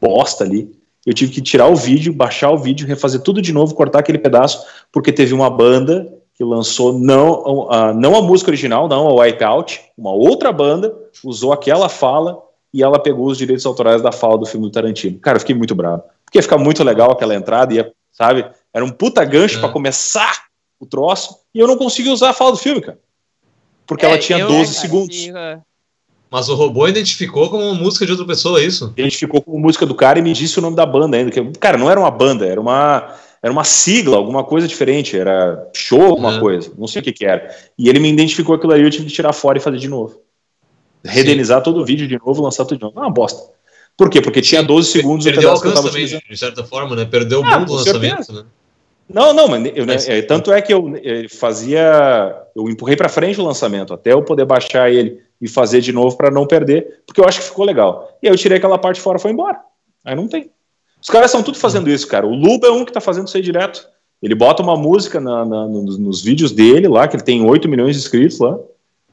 bosta 0.00 0.44
ali. 0.44 0.70
Eu 1.04 1.14
tive 1.14 1.32
que 1.32 1.40
tirar 1.40 1.68
o 1.68 1.76
vídeo, 1.76 2.12
baixar 2.12 2.50
o 2.50 2.58
vídeo, 2.58 2.86
refazer 2.86 3.20
tudo 3.20 3.40
de 3.40 3.52
novo, 3.52 3.74
cortar 3.74 4.00
aquele 4.00 4.18
pedaço, 4.18 4.64
porque 4.92 5.12
teve 5.12 5.32
uma 5.32 5.48
banda 5.48 6.12
que 6.34 6.44
lançou 6.44 6.98
não 6.98 7.70
a, 7.70 7.94
não 7.94 8.14
a 8.14 8.22
música 8.22 8.50
original, 8.50 8.88
não 8.88 9.08
a 9.08 9.22
Wipeout, 9.22 9.80
uma 9.96 10.12
outra 10.12 10.52
banda 10.52 10.94
usou 11.24 11.52
aquela 11.52 11.88
fala 11.88 12.38
e 12.74 12.82
ela 12.82 12.98
pegou 12.98 13.26
os 13.26 13.38
direitos 13.38 13.64
autorais 13.64 14.02
da 14.02 14.12
fala 14.12 14.36
do 14.36 14.44
filme 14.44 14.66
do 14.66 14.70
Tarantino. 14.70 15.18
Cara, 15.18 15.36
eu 15.36 15.40
fiquei 15.40 15.54
muito 15.54 15.74
bravo. 15.74 16.02
Porque 16.24 16.38
ia 16.38 16.42
ficar 16.42 16.58
muito 16.58 16.84
legal 16.84 17.10
aquela 17.10 17.34
entrada, 17.34 17.72
ia, 17.72 17.90
sabe? 18.12 18.44
Era 18.74 18.84
um 18.84 18.90
puta 18.90 19.24
gancho 19.24 19.56
é. 19.56 19.60
para 19.60 19.70
começar 19.70 20.44
o 20.78 20.86
troço 20.86 21.38
e 21.54 21.58
eu 21.58 21.66
não 21.66 21.76
consegui 21.76 22.08
usar 22.08 22.30
a 22.30 22.34
fala 22.34 22.52
do 22.52 22.58
filme, 22.58 22.80
cara. 22.80 22.98
Porque 23.86 24.04
é, 24.04 24.08
ela 24.08 24.18
tinha 24.18 24.44
12 24.46 24.62
é, 24.62 24.66
segundos. 24.66 25.26
Cara, 25.26 25.62
mas 26.30 26.48
o 26.48 26.54
robô 26.54 26.86
identificou 26.88 27.48
como 27.48 27.74
música 27.74 28.04
de 28.04 28.12
outra 28.12 28.26
pessoa, 28.26 28.60
é 28.60 28.64
isso? 28.64 28.92
Identificou 28.96 29.40
como 29.40 29.58
música 29.58 29.86
do 29.86 29.94
cara 29.94 30.18
e 30.18 30.22
me 30.22 30.32
disse 30.32 30.58
o 30.58 30.62
nome 30.62 30.76
da 30.76 30.84
banda 30.84 31.16
ainda. 31.16 31.30
Que, 31.30 31.42
cara, 31.58 31.78
não 31.78 31.90
era 31.90 32.00
uma 32.00 32.10
banda, 32.10 32.44
era 32.44 32.60
uma, 32.60 33.14
era 33.42 33.52
uma 33.52 33.64
sigla, 33.64 34.16
alguma 34.16 34.42
coisa 34.42 34.66
diferente. 34.66 35.16
Era 35.16 35.70
show, 35.72 36.02
alguma 36.02 36.36
é. 36.36 36.40
coisa. 36.40 36.72
Não 36.76 36.88
sei 36.88 37.00
o 37.00 37.04
que, 37.04 37.12
que 37.12 37.24
era. 37.24 37.54
E 37.78 37.88
ele 37.88 38.00
me 38.00 38.10
identificou 38.10 38.56
aquilo 38.56 38.72
aí, 38.72 38.82
eu 38.82 38.90
tive 38.90 39.06
que 39.06 39.12
tirar 39.12 39.32
fora 39.32 39.58
e 39.58 39.60
fazer 39.60 39.78
de 39.78 39.88
novo. 39.88 40.20
Redenizar 41.04 41.58
Sim. 41.58 41.64
todo 41.64 41.80
o 41.80 41.84
vídeo 41.84 42.08
de 42.08 42.18
novo, 42.18 42.42
lançar 42.42 42.64
tudo 42.64 42.78
de 42.78 42.84
novo. 42.84 42.98
Ah, 42.98 43.02
uma 43.02 43.10
bosta. 43.10 43.54
Por 43.96 44.10
quê? 44.10 44.20
Porque 44.20 44.42
tinha 44.42 44.62
12 44.62 44.90
segundos. 44.90 45.24
Perdeu 45.24 45.48
o 45.48 45.52
alcance 45.52 45.82
também, 45.82 46.06
de 46.06 46.36
certa 46.36 46.64
forma, 46.64 46.96
né? 46.96 47.04
Perdeu 47.04 47.40
o 47.40 47.46
ah, 47.46 47.58
do 47.58 47.72
lançamento, 47.72 48.24
certeza. 48.24 48.42
né? 48.42 48.48
Não, 49.08 49.32
não, 49.32 49.46
mas 49.46 49.72
eu, 49.74 49.86
né, 49.86 49.96
é, 50.08 50.22
tanto 50.22 50.52
é 50.52 50.60
que 50.60 50.72
eu, 50.72 50.96
eu 50.96 51.30
fazia, 51.30 52.42
eu 52.56 52.68
empurrei 52.68 52.96
para 52.96 53.08
frente 53.08 53.40
o 53.40 53.44
lançamento 53.44 53.94
até 53.94 54.12
eu 54.12 54.22
poder 54.22 54.44
baixar 54.44 54.90
ele 54.90 55.20
e 55.40 55.48
fazer 55.48 55.80
de 55.80 55.92
novo 55.92 56.16
para 56.16 56.30
não 56.30 56.46
perder, 56.46 57.02
porque 57.06 57.20
eu 57.20 57.24
acho 57.24 57.40
que 57.40 57.46
ficou 57.46 57.64
legal. 57.64 58.18
E 58.22 58.26
aí 58.26 58.32
eu 58.32 58.38
tirei 58.38 58.58
aquela 58.58 58.78
parte 58.78 59.00
fora 59.00 59.18
e 59.18 59.20
foi 59.20 59.30
embora. 59.30 59.60
Aí 60.04 60.14
não 60.14 60.26
tem. 60.26 60.50
Os 61.00 61.08
caras 61.08 61.30
estão 61.30 61.42
tudo 61.42 61.58
fazendo 61.58 61.88
isso, 61.88 62.08
cara. 62.08 62.26
O 62.26 62.34
Luba 62.34 62.66
é 62.66 62.70
um 62.70 62.84
que 62.84 62.92
tá 62.92 63.00
fazendo 63.00 63.28
isso 63.28 63.36
aí 63.36 63.42
direto. 63.42 63.86
Ele 64.20 64.34
bota 64.34 64.62
uma 64.62 64.76
música 64.76 65.20
na, 65.20 65.44
na, 65.44 65.66
nos, 65.66 65.98
nos, 65.98 66.22
vídeos 66.22 66.50
dele 66.50 66.88
lá, 66.88 67.06
que 67.06 67.16
ele 67.16 67.22
tem 67.22 67.44
8 67.44 67.68
milhões 67.68 67.94
de 67.94 68.02
inscritos 68.02 68.38
lá, 68.38 68.58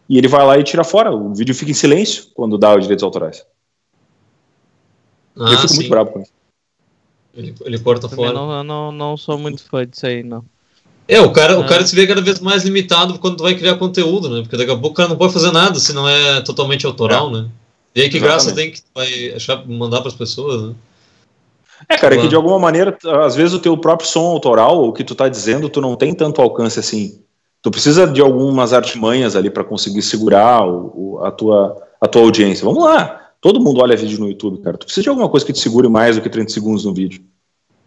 e 0.07 0.17
ele 0.17 0.27
vai 0.27 0.45
lá 0.45 0.57
e 0.57 0.63
tira 0.63 0.83
fora. 0.83 1.11
O 1.11 1.33
vídeo 1.35 1.53
fica 1.53 1.71
em 1.71 1.75
silêncio 1.75 2.27
quando 2.33 2.57
dá 2.57 2.75
os 2.75 2.83
direitos 2.83 3.03
autorais. 3.03 3.45
Ah, 5.37 5.51
eu 5.51 5.57
fico 5.57 5.67
sim. 5.67 5.75
muito 5.75 5.89
bravo 5.89 6.11
com 6.11 6.19
isso. 6.21 6.31
Ele, 7.35 7.55
ele 7.61 7.79
corta 7.79 8.07
fora. 8.07 8.33
Não, 8.33 8.51
eu 8.51 8.63
não, 8.63 8.91
não 8.91 9.17
sou 9.17 9.37
muito 9.37 9.63
fã 9.63 9.85
disso 9.85 10.05
aí, 10.05 10.23
não. 10.23 10.43
É, 11.07 11.19
o 11.19 11.31
cara, 11.31 11.59
o 11.59 11.67
cara 11.67 11.85
se 11.85 11.95
vê 11.95 12.07
cada 12.07 12.21
vez 12.21 12.39
mais 12.39 12.63
limitado 12.63 13.19
quando 13.19 13.37
tu 13.37 13.43
vai 13.43 13.55
criar 13.55 13.75
conteúdo, 13.75 14.29
né? 14.29 14.41
Porque 14.41 14.55
daqui 14.55 14.71
a 14.71 14.75
pouco 14.75 14.89
o 14.89 14.93
cara 14.93 15.09
não 15.09 15.17
pode 15.17 15.33
fazer 15.33 15.51
nada 15.51 15.77
se 15.77 15.91
não 15.91 16.07
é 16.07 16.41
totalmente 16.41 16.85
autoral, 16.85 17.29
é. 17.29 17.33
né? 17.33 17.49
E 17.95 18.01
aí 18.01 18.09
que 18.09 18.17
Exatamente. 18.17 18.43
graça 18.43 18.55
tem 18.55 18.71
que 18.71 18.81
vai 18.95 19.33
achar, 19.35 19.67
mandar 19.67 19.99
para 19.99 20.07
as 20.07 20.15
pessoas, 20.15 20.69
né? 20.69 20.75
É, 21.89 21.97
cara, 21.97 22.15
é 22.15 22.21
que 22.21 22.27
de 22.29 22.35
alguma 22.35 22.57
maneira, 22.57 22.97
às 23.25 23.35
vezes 23.35 23.53
o 23.53 23.59
teu 23.59 23.77
próprio 23.77 24.07
som 24.07 24.25
autoral, 24.27 24.87
o 24.87 24.93
que 24.93 25.03
tu 25.03 25.13
tá 25.13 25.27
dizendo, 25.27 25.67
tu 25.67 25.81
não 25.81 25.95
tem 25.95 26.13
tanto 26.13 26.41
alcance 26.41 26.79
assim. 26.79 27.19
Tu 27.61 27.69
precisa 27.69 28.07
de 28.07 28.21
algumas 28.21 28.71
artimanhas 28.71 29.35
ali 29.35 29.49
para 29.49 29.63
conseguir 29.63 30.01
segurar 30.01 30.65
o, 30.65 30.93
o, 30.95 31.25
a, 31.25 31.31
tua, 31.31 31.81
a 31.99 32.07
tua 32.07 32.21
audiência. 32.21 32.63
Vamos 32.63 32.83
lá, 32.83 33.22
todo 33.43 33.59
mundo 33.59 33.81
olha 33.81 33.97
vídeo 33.97 34.19
no 34.21 34.29
YouTube, 34.29 34.63
cara. 34.63 34.77
Tu 34.77 34.85
precisa 34.85 35.03
de 35.03 35.09
alguma 35.09 35.27
coisa 35.27 35.45
que 35.45 35.51
te 35.51 35.59
segure 35.59 35.89
mais 35.89 36.15
do 36.15 36.21
que 36.21 36.29
30 36.29 36.49
segundos 36.49 36.85
no 36.85 36.93
vídeo. 36.93 37.21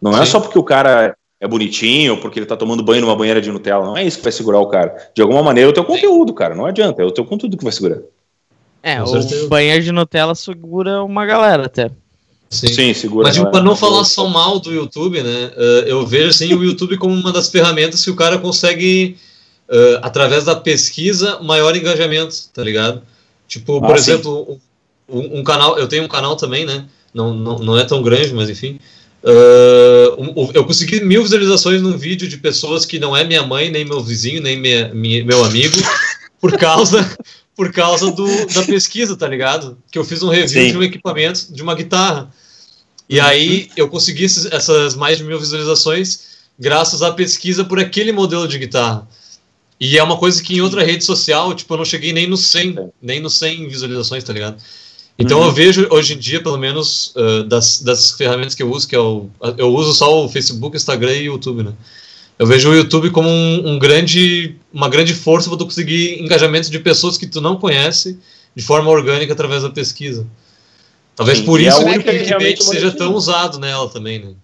Não 0.01 0.13
é 0.13 0.17
Sim. 0.17 0.23
é 0.23 0.27
só 0.27 0.39
porque 0.39 0.59
o 0.59 0.63
cara 0.63 1.17
é 1.41 1.49
bonitinho, 1.49 2.21
porque 2.21 2.39
ele 2.39 2.45
tá 2.45 2.55
tomando 2.55 2.83
banho 2.83 3.01
numa 3.01 3.17
banheira 3.17 3.41
de 3.41 3.51
Nutella. 3.51 3.87
Não 3.87 3.97
é 3.97 4.05
isso 4.05 4.19
que 4.19 4.23
vai 4.23 4.33
segurar 4.33 4.61
o 4.61 4.67
cara. 4.67 4.95
De 5.15 5.23
alguma 5.23 5.43
maneira, 5.43 5.71
é 5.71 5.73
o 5.73 5.75
teu 5.75 5.85
conteúdo, 5.85 6.35
cara. 6.35 6.55
Não 6.55 6.67
adianta. 6.67 7.01
É 7.01 7.07
o 7.07 7.11
teu 7.11 7.25
conteúdo 7.25 7.57
que 7.57 7.65
vai 7.65 7.73
segurar. 7.73 8.01
É, 8.83 9.03
o 9.03 9.49
banheiro 9.49 9.83
de 9.83 9.93
Nutella 9.93 10.35
segura 10.35 11.03
uma 11.03 11.25
galera 11.25 11.65
até. 11.65 11.91
Sim, 12.51 12.69
Sim 12.69 12.95
segura. 12.95 13.27
Mas 13.27 13.39
para 13.39 13.63
não 13.63 13.75
falar 13.75 14.05
só 14.05 14.29
mal 14.29 14.61
do 14.61 14.73
YouTube, 14.73 15.23
né? 15.23 15.51
Uh, 15.57 15.89
eu 15.89 16.07
vejo 16.07 16.29
assim 16.29 16.53
o 16.53 16.63
YouTube 16.63 16.99
como 16.99 17.15
uma 17.15 17.33
das 17.33 17.49
ferramentas 17.49 18.05
que 18.05 18.11
o 18.11 18.15
cara 18.15 18.39
consegue, 18.39 19.17
uh, 19.71 19.99
através 20.03 20.45
da 20.45 20.55
pesquisa, 20.55 21.41
maior 21.41 21.75
engajamento, 21.75 22.37
tá 22.53 22.63
ligado? 22.63 23.03
Tipo, 23.49 23.81
por 23.81 23.95
ah, 23.95 23.99
exemplo, 23.99 24.61
um, 25.09 25.41
um, 25.41 25.45
canal, 25.45 25.79
eu 25.79 25.87
tenho 25.87 26.05
um 26.05 26.09
canal 26.09 26.37
também, 26.37 26.65
né? 26.65 26.87
Não, 27.13 27.33
não, 27.33 27.59
não 27.59 27.79
é 27.79 27.85
tão 27.85 28.03
grande, 28.03 28.33
mas 28.35 28.51
enfim. 28.51 28.79
Uh, 29.23 30.53
eu 30.55 30.65
consegui 30.65 31.03
mil 31.03 31.23
visualizações 31.23 31.83
num 31.83 31.97
vídeo 31.97 32.29
de 32.29 32.37
pessoas 32.37 32.85
que 32.85 32.99
não 32.99 33.17
é 33.17 33.25
minha 33.25 33.43
mãe, 33.43 33.71
nem 33.71 33.85
meu 33.85 34.01
vizinho, 34.01 34.41
nem 34.41 34.59
minha, 34.59 34.95
minha, 34.95 35.25
meu 35.25 35.45
amigo, 35.45 35.77
por 36.41 36.57
causa 36.57 37.17
por 37.57 37.73
causa 37.73 38.13
do, 38.13 38.27
da 38.49 38.63
pesquisa, 38.65 39.17
tá 39.17 39.27
ligado? 39.27 39.79
Que 39.91 39.99
eu 39.99 40.05
fiz 40.05 40.23
um 40.23 40.29
review 40.29 40.63
Sim. 40.63 40.73
de 40.73 40.79
um 40.79 40.83
equipamento, 40.83 41.53
de 41.53 41.63
uma 41.63 41.75
guitarra. 41.75 42.31
E 43.09 43.19
uhum. 43.19 43.25
aí 43.25 43.71
eu 43.77 43.89
consegui 43.89 44.25
esses, 44.25 44.45
essas 44.53 44.95
mais 44.95 45.17
de 45.17 45.25
mil 45.25 45.41
visualizações 45.41 46.37
graças 46.59 47.03
à 47.03 47.13
pesquisa 47.13 47.65
por 47.65 47.81
aquele 47.81 48.13
modelo 48.13 48.47
de 48.47 48.59
guitarra. 48.59 49.09
E 49.81 49.99
é 49.99 50.03
uma 50.03 50.19
coisa 50.19 50.43
que 50.43 50.55
em 50.55 50.61
outra 50.61 50.85
rede 50.85 51.05
social, 51.05 51.55
tipo, 51.55 51.73
eu 51.73 51.79
não 51.79 51.85
cheguei 51.85 52.13
nem 52.13 52.27
no 52.27 52.37
100, 52.37 52.91
nem 53.01 53.21
no 53.21 53.29
100 53.29 53.69
visualizações, 53.69 54.25
tá 54.25 54.33
ligado? 54.33 54.57
Então 55.19 55.41
uhum. 55.41 55.47
eu 55.47 55.53
vejo 55.53 55.89
hoje 55.91 56.14
em 56.14 56.19
dia, 56.19 56.43
pelo 56.43 56.59
menos, 56.59 57.14
uh, 57.17 57.45
das, 57.45 57.81
das 57.81 58.12
ferramentas 58.12 58.55
que 58.55 58.62
eu 58.62 58.71
uso, 58.71 58.87
que 58.87 58.95
é 58.95 58.99
o. 58.99 59.31
Eu 59.57 59.75
uso 59.75 59.95
só 59.95 60.25
o 60.25 60.29
Facebook, 60.29 60.77
Instagram 60.77 61.14
e 61.14 61.25
YouTube, 61.25 61.62
né? 61.62 61.73
Eu 62.39 62.47
vejo 62.47 62.71
o 62.71 62.75
YouTube 62.75 63.11
como 63.11 63.29
um, 63.29 63.71
um 63.71 63.79
grande, 63.79 64.57
uma 64.73 64.91
grande 64.91 65.14
força 65.14 65.49
para 65.49 65.59
tu 65.59 65.64
conseguir 65.64 66.23
engajamento 66.23 66.71
de 66.71 66.79
pessoas 66.79 67.17
que 67.17 67.27
tu 67.27 67.41
não 67.41 67.57
conhece 67.57 68.19
de 68.55 68.62
forma 68.62 68.91
orgânica 68.91 69.33
através 69.33 69.62
da 69.62 69.71
pesquisa. 69.71 70.27
Talvez 71.14 71.39
Sim, 71.39 71.45
por 71.47 71.61
isso 71.61 71.81
é 71.81 71.93
que 71.95 71.99
o 71.99 72.03
clickbait 72.03 72.62
seja 72.62 72.93
tão 72.93 73.14
usado 73.14 73.59
nela 73.59 73.89
também, 73.89 74.19
né? 74.19 74.35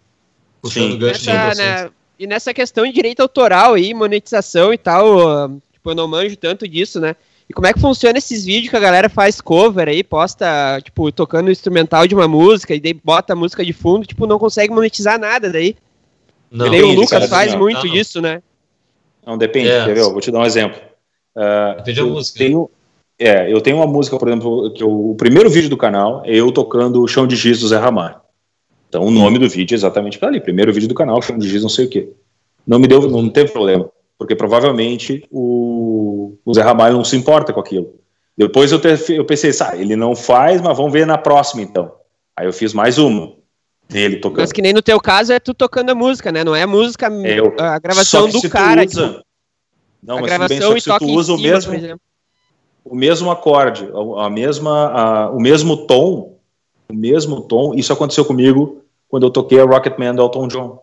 Puxando 0.63 0.97
gancho 0.97 1.27
nessa, 1.27 1.63
né, 1.63 1.91
E 2.19 2.27
nessa 2.27 2.55
questão 2.55 2.87
de 2.87 2.93
direito 2.93 3.21
autoral 3.21 3.77
e 3.77 3.93
monetização 3.93 4.73
e 4.73 4.79
tal, 4.79 5.51
tipo, 5.71 5.91
eu 5.91 5.95
não 5.95 6.09
manjo 6.09 6.35
tanto 6.37 6.67
disso, 6.67 6.99
né? 6.99 7.15
E 7.53 7.55
como 7.55 7.67
é 7.67 7.73
que 7.75 7.81
funciona 7.81 8.17
esses 8.17 8.47
vídeos 8.47 8.71
que 8.71 8.77
a 8.79 8.81
galera 8.81 9.11
faz 9.11 9.39
cover 9.39 9.87
aí, 9.87 10.03
posta, 10.03 10.81
tipo, 10.83 11.13
tocando 11.13 11.49
o 11.49 11.51
instrumental 11.51 12.07
de 12.07 12.15
uma 12.15 12.27
música 12.27 12.75
e 12.75 12.81
daí 12.81 12.95
bota 12.95 13.35
a 13.35 13.37
música 13.37 13.63
de 13.63 13.75
fundo, 13.75 14.07
tipo, 14.07 14.27
não 14.27 14.39
consegue 14.39 14.73
monetizar 14.73 15.21
nada 15.21 15.53
daí. 15.53 15.77
Não, 16.51 16.71
nem 16.71 16.81
o 16.81 16.93
Lucas 16.93 17.29
faz 17.29 17.55
muito 17.55 17.87
não. 17.87 17.95
isso, 17.95 18.23
né? 18.23 18.43
Não, 19.27 19.37
depende, 19.37 19.69
é. 19.69 19.85
quer 19.85 19.95
ver? 19.95 20.01
Vou 20.01 20.19
te 20.23 20.31
dar 20.31 20.39
um 20.39 20.47
exemplo. 20.47 20.81
Uh, 21.37 21.77
depende 21.77 22.01
da 22.01 22.07
música. 22.07 22.39
Tenho, 22.39 22.71
é, 23.19 23.53
eu 23.53 23.61
tenho 23.61 23.77
uma 23.77 23.87
música, 23.87 24.19
por 24.19 24.29
exemplo, 24.29 24.73
que 24.73 24.83
eu, 24.83 25.11
o 25.11 25.15
primeiro 25.15 25.51
vídeo 25.51 25.69
do 25.69 25.77
canal 25.77 26.23
é 26.25 26.35
eu 26.35 26.51
tocando 26.51 27.03
o 27.03 27.09
Chão 27.09 27.27
de 27.27 27.37
Giz 27.37 27.61
do 27.61 27.69
Zé 27.69 27.77
Ramalho. 27.77 28.17
Então 28.89 29.05
o 29.05 29.11
nome 29.11 29.39
do 29.39 29.47
vídeo 29.47 29.75
é 29.75 29.77
exatamente 29.77 30.19
para 30.19 30.29
ali. 30.29 30.41
Primeiro 30.41 30.73
vídeo 30.73 30.89
do 30.89 30.95
canal, 30.95 31.21
Chão 31.21 31.37
de 31.37 31.47
Giz, 31.47 31.61
não 31.61 31.69
sei 31.69 31.85
o 31.85 31.91
quê. 31.91 32.09
Não 32.67 32.79
me 32.79 32.89
deu, 32.89 33.11
não 33.11 33.29
teve 33.29 33.53
problema 33.53 33.91
porque 34.19 34.37
provavelmente 34.37 35.27
o, 35.31 36.37
o 36.45 36.55
Zé 36.55 36.63
Ramalho 36.63 36.97
não 36.97 37.05
se 37.05 37.17
importa 37.17 37.53
com 37.53 37.61
aquilo. 37.61 37.95
Depois 38.37 38.73
eu, 38.73 38.81
te, 38.81 39.13
eu 39.13 39.25
pensei, 39.25 39.51
ah, 39.61 39.77
ele 39.77 39.95
não 39.95 40.17
faz, 40.17 40.61
mas 40.61 40.77
vamos 40.77 40.93
ver 40.93 41.07
na 41.07 41.19
próxima 41.19 41.63
então. 41.63 41.93
Aí 42.37 42.47
eu 42.47 42.53
fiz 42.53 42.73
mais 42.73 42.99
uma 42.99 43.35
dele 43.89 44.17
tocando. 44.17 44.41
Mas 44.41 44.53
que 44.53 44.63
nem 44.63 44.73
no 44.73 44.83
teu 44.83 44.99
caso 45.01 45.33
é 45.33 45.39
tu 45.39 45.53
tocando 45.53 45.91
a 45.91 45.95
música, 45.95 46.33
né? 46.33 46.43
Não 46.43 46.57
é 46.57 46.63
a 46.63 46.67
música, 46.67 47.07
é, 47.07 47.39
eu, 47.39 47.55
a 47.59 47.79
gravação 47.79 48.29
do 48.29 48.49
cara. 48.49 48.85
Usa, 48.85 49.23
não, 50.03 50.19
a 50.19 50.21
mas 50.23 50.31
gravação 50.31 50.71
bem, 50.71 50.81
só 50.81 50.99
que 50.99 51.05
se 51.05 51.11
tu 51.11 51.17
usa 51.17 51.37
cima, 51.37 51.49
o 51.49 51.53
mesmo, 51.53 52.01
o 52.85 52.95
mesmo 52.97 53.31
acorde, 53.31 53.89
a, 53.93 54.27
a 54.27 54.31
mesma, 54.31 54.89
a, 54.89 55.31
o 55.31 55.41
mesmo 55.41 55.87
tom, 55.87 56.39
o 56.91 56.95
mesmo 56.95 57.43
tom. 57.43 57.75
Isso 57.75 57.93
aconteceu 57.93 58.25
comigo 58.25 58.83
quando 59.09 59.27
eu 59.27 59.31
toquei 59.31 59.61
a 59.61 59.65
Rocketman 59.65 60.15
do 60.15 60.23
Elton 60.23 60.49
John. 60.49 60.83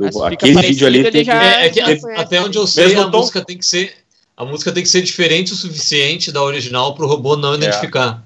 Eu, 0.00 0.24
aquele 0.24 0.60
vídeo 0.60 0.86
ali 0.86 1.10
tem 1.10 1.24
que, 1.24 1.30
é, 1.30 1.66
é 1.66 1.70
que 1.70 1.80
até 2.16 2.40
onde 2.40 2.56
eu 2.56 2.66
sei 2.66 2.94
a 2.94 3.04
tom. 3.08 3.18
música 3.18 3.44
tem 3.44 3.58
que 3.58 3.66
ser 3.66 3.94
a 4.36 4.44
música 4.44 4.70
tem 4.70 4.84
que 4.84 4.88
ser 4.88 5.02
diferente 5.02 5.52
o 5.52 5.56
suficiente 5.56 6.30
da 6.30 6.40
original 6.40 6.94
para 6.94 7.04
o 7.04 7.08
robô 7.08 7.36
não 7.36 7.54
é. 7.54 7.56
identificar. 7.56 8.24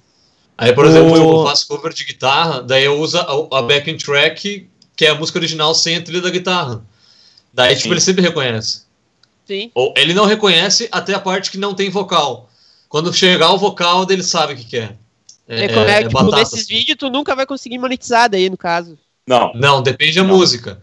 Aí, 0.58 0.72
por 0.74 0.84
exemplo, 0.84 1.16
eu 1.16 1.44
faço 1.44 1.66
cover 1.66 1.92
de 1.94 2.04
guitarra, 2.04 2.62
daí 2.62 2.84
eu 2.84 3.00
uso 3.00 3.18
a, 3.18 3.58
a 3.58 3.62
backing 3.62 3.96
track, 3.96 4.68
que 4.94 5.06
é 5.06 5.08
a 5.08 5.14
música 5.14 5.38
original 5.38 5.74
sem 5.74 5.96
a 5.96 6.02
trilha 6.02 6.20
da 6.20 6.28
guitarra. 6.28 6.84
Daí, 7.52 7.70
tipo, 7.70 7.76
Sim. 7.76 7.82
tipo, 7.82 7.94
ele 7.94 8.00
sempre 8.02 8.22
reconhece. 8.22 8.82
Sim. 9.46 9.70
Ou 9.74 9.94
ele 9.96 10.12
não 10.12 10.26
reconhece 10.26 10.86
até 10.92 11.14
a 11.14 11.18
parte 11.18 11.50
que 11.50 11.56
não 11.56 11.74
tem 11.74 11.88
vocal. 11.88 12.50
Quando 12.90 13.12
chegar 13.12 13.50
o 13.52 13.58
vocal, 13.58 14.06
ele 14.10 14.22
sabe 14.22 14.52
o 14.52 14.56
que, 14.56 14.64
que 14.64 14.76
é. 14.76 14.94
É, 15.48 15.64
é, 15.64 15.64
é, 15.64 15.90
é 16.02 16.08
tipo, 16.08 16.22
nesses 16.36 16.68
vídeos 16.68 16.98
tu 16.98 17.08
nunca 17.08 17.34
vai 17.34 17.46
conseguir 17.46 17.78
monetizar 17.78 18.28
daí, 18.28 18.50
no 18.50 18.56
caso. 18.56 18.98
Não. 19.26 19.52
Não, 19.54 19.82
depende 19.82 20.16
da 20.16 20.24
música. 20.24 20.80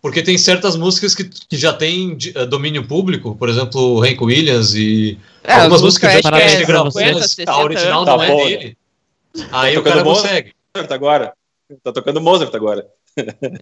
Porque 0.00 0.22
tem 0.22 0.38
certas 0.38 0.76
músicas 0.76 1.14
que, 1.14 1.24
que 1.24 1.56
já 1.56 1.72
tem 1.72 2.16
uh, 2.36 2.46
domínio 2.46 2.86
público, 2.86 3.34
por 3.34 3.48
exemplo, 3.48 3.96
o 3.96 4.02
Hank 4.02 4.22
Williams 4.22 4.74
e 4.74 5.18
é, 5.42 5.54
algumas 5.54 5.82
músicas 5.82 6.12
já 6.22 6.30
têm 6.30 6.66
gravações, 6.66 7.36
a 7.46 7.60
original 7.60 8.04
tá 8.04 8.16
não 8.16 8.22
é 8.22 8.36
dele. 8.36 8.78
Aí 9.50 9.74
tá 9.74 9.80
o 9.80 9.82
cara 9.82 10.04
consegue. 10.04 10.52
Mozart 10.74 10.92
agora. 10.92 11.32
Tá 11.82 11.92
tocando 11.92 12.20
Mozart 12.20 12.54
agora. 12.54 12.86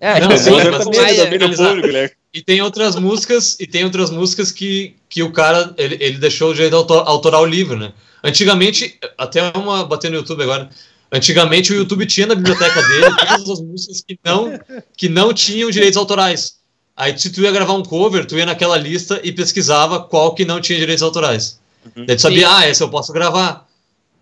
É, 0.00 0.20
não, 0.20 0.36
sim, 0.36 0.50
Mozart 0.50 0.84
também 0.84 1.00
é 1.00 1.24
domínio 1.24 1.56
público, 1.56 1.88
né? 1.88 2.10
e 2.36 2.42
tem 2.42 2.60
outras 2.60 2.96
músicas, 2.96 3.58
e 3.58 3.66
tem 3.66 3.82
outras 3.82 4.10
músicas 4.10 4.52
que, 4.52 4.94
que 5.08 5.22
o 5.22 5.32
cara 5.32 5.74
ele, 5.78 5.96
ele 5.98 6.18
deixou 6.18 6.50
o 6.50 6.54
direito 6.54 6.76
autor, 6.76 7.08
autoral 7.08 7.46
livre, 7.46 7.78
né? 7.78 7.94
Antigamente, 8.22 8.98
até 9.16 9.40
uma 9.56 9.86
bater 9.86 10.10
no 10.10 10.18
YouTube 10.18 10.42
agora. 10.42 10.68
Antigamente 11.12 11.72
o 11.72 11.76
YouTube 11.76 12.06
tinha 12.06 12.26
na 12.26 12.34
biblioteca 12.34 12.82
dele 12.82 13.14
todas 13.16 13.50
as 13.50 13.60
músicas 13.60 14.02
que 14.06 14.18
não, 14.24 14.58
que 14.96 15.08
não 15.08 15.32
tinham 15.32 15.70
direitos 15.70 15.96
autorais. 15.96 16.56
Aí 16.96 17.16
se 17.16 17.30
tu 17.30 17.42
ia 17.42 17.52
gravar 17.52 17.74
um 17.74 17.82
cover, 17.82 18.26
tu 18.26 18.36
ia 18.36 18.46
naquela 18.46 18.76
lista 18.76 19.20
e 19.22 19.30
pesquisava 19.30 20.00
qual 20.00 20.34
que 20.34 20.44
não 20.44 20.60
tinha 20.60 20.78
direitos 20.78 21.02
autorais. 21.02 21.60
Uhum. 21.84 22.06
Daí 22.06 22.16
tu 22.16 22.22
sabia, 22.22 22.48
Sim. 22.48 22.54
ah, 22.54 22.66
essa 22.66 22.84
eu 22.84 22.88
posso 22.88 23.12
gravar. 23.12 23.66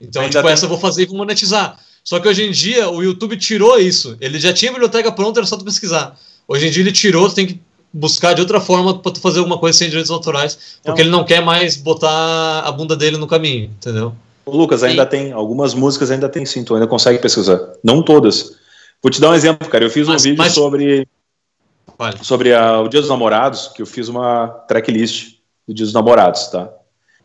Então, 0.00 0.22
Ainda 0.22 0.32
tipo, 0.32 0.42
tem... 0.42 0.52
essa 0.52 0.64
eu 0.66 0.68
vou 0.68 0.78
fazer 0.78 1.04
e 1.04 1.06
vou 1.06 1.16
monetizar. 1.16 1.78
Só 2.02 2.20
que 2.20 2.28
hoje 2.28 2.44
em 2.44 2.50
dia 2.50 2.90
o 2.90 3.02
YouTube 3.02 3.36
tirou 3.36 3.78
isso. 3.78 4.16
Ele 4.20 4.38
já 4.38 4.52
tinha 4.52 4.70
a 4.70 4.74
biblioteca 4.74 5.10
pronta, 5.10 5.40
era 5.40 5.46
só 5.46 5.56
tu 5.56 5.64
pesquisar. 5.64 6.18
Hoje 6.46 6.66
em 6.66 6.70
dia 6.70 6.82
ele 6.82 6.92
tirou, 6.92 7.28
tu 7.28 7.34
tem 7.34 7.46
que 7.46 7.60
buscar 7.92 8.34
de 8.34 8.40
outra 8.40 8.60
forma 8.60 8.98
para 8.98 9.12
tu 9.12 9.20
fazer 9.20 9.38
alguma 9.38 9.56
coisa 9.56 9.78
sem 9.78 9.88
direitos 9.88 10.10
autorais, 10.10 10.58
porque 10.82 11.02
não. 11.02 11.08
ele 11.08 11.10
não 11.10 11.24
quer 11.24 11.40
mais 11.40 11.76
botar 11.76 12.60
a 12.60 12.72
bunda 12.72 12.96
dele 12.96 13.16
no 13.16 13.26
caminho, 13.26 13.66
entendeu? 13.66 14.14
Lucas, 14.46 14.82
ainda 14.82 15.06
tem, 15.06 15.32
algumas 15.32 15.74
músicas 15.74 16.10
ainda 16.10 16.28
tem 16.28 16.44
sim, 16.44 16.64
tu 16.64 16.74
ainda 16.74 16.86
consegue 16.86 17.18
pesquisar. 17.18 17.60
Não 17.82 18.02
todas. 18.02 18.56
Vou 19.02 19.10
te 19.10 19.20
dar 19.20 19.30
um 19.30 19.34
exemplo, 19.34 19.68
cara. 19.68 19.84
Eu 19.84 19.90
fiz 19.90 20.06
mas, 20.06 20.22
um 20.22 20.24
vídeo 20.24 20.38
mas... 20.38 20.52
sobre 20.52 21.08
sobre 22.22 22.52
a, 22.52 22.80
o 22.80 22.88
Dia 22.88 23.00
dos 23.00 23.08
Namorados, 23.08 23.68
que 23.68 23.82
eu 23.82 23.86
fiz 23.86 24.08
uma 24.08 24.48
tracklist 24.68 25.36
do 25.66 25.74
Dia 25.74 25.84
dos 25.84 25.94
Namorados, 25.94 26.48
tá? 26.48 26.70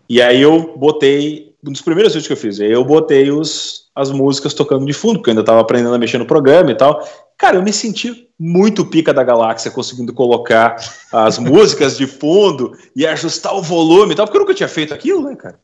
E 0.07 0.21
aí 0.21 0.41
eu 0.41 0.75
botei, 0.77 1.55
um 1.65 1.71
dos 1.71 1.81
primeiros 1.81 2.13
vídeos 2.13 2.27
que 2.27 2.33
eu 2.33 2.37
fiz, 2.37 2.59
eu 2.59 2.83
botei 2.83 3.31
os, 3.31 3.89
as 3.95 4.11
músicas 4.11 4.53
tocando 4.53 4.85
de 4.85 4.93
fundo, 4.93 5.19
porque 5.19 5.29
eu 5.29 5.33
ainda 5.33 5.41
estava 5.41 5.61
aprendendo 5.61 5.93
a 5.93 5.99
mexer 5.99 6.17
no 6.17 6.25
programa 6.25 6.71
e 6.71 6.75
tal. 6.75 7.03
Cara, 7.37 7.57
eu 7.57 7.63
me 7.63 7.71
senti 7.71 8.27
muito 8.37 8.85
pica 8.85 9.13
da 9.13 9.23
galáxia 9.23 9.71
conseguindo 9.71 10.13
colocar 10.13 10.75
as 11.11 11.37
músicas 11.39 11.97
de 11.97 12.07
fundo 12.07 12.73
e 12.95 13.05
ajustar 13.05 13.55
o 13.55 13.61
volume 13.61 14.13
e 14.13 14.15
tal, 14.15 14.25
porque 14.25 14.37
eu 14.37 14.41
nunca 14.41 14.53
tinha 14.53 14.69
feito 14.69 14.93
aquilo, 14.93 15.21
né, 15.23 15.35
cara? 15.35 15.59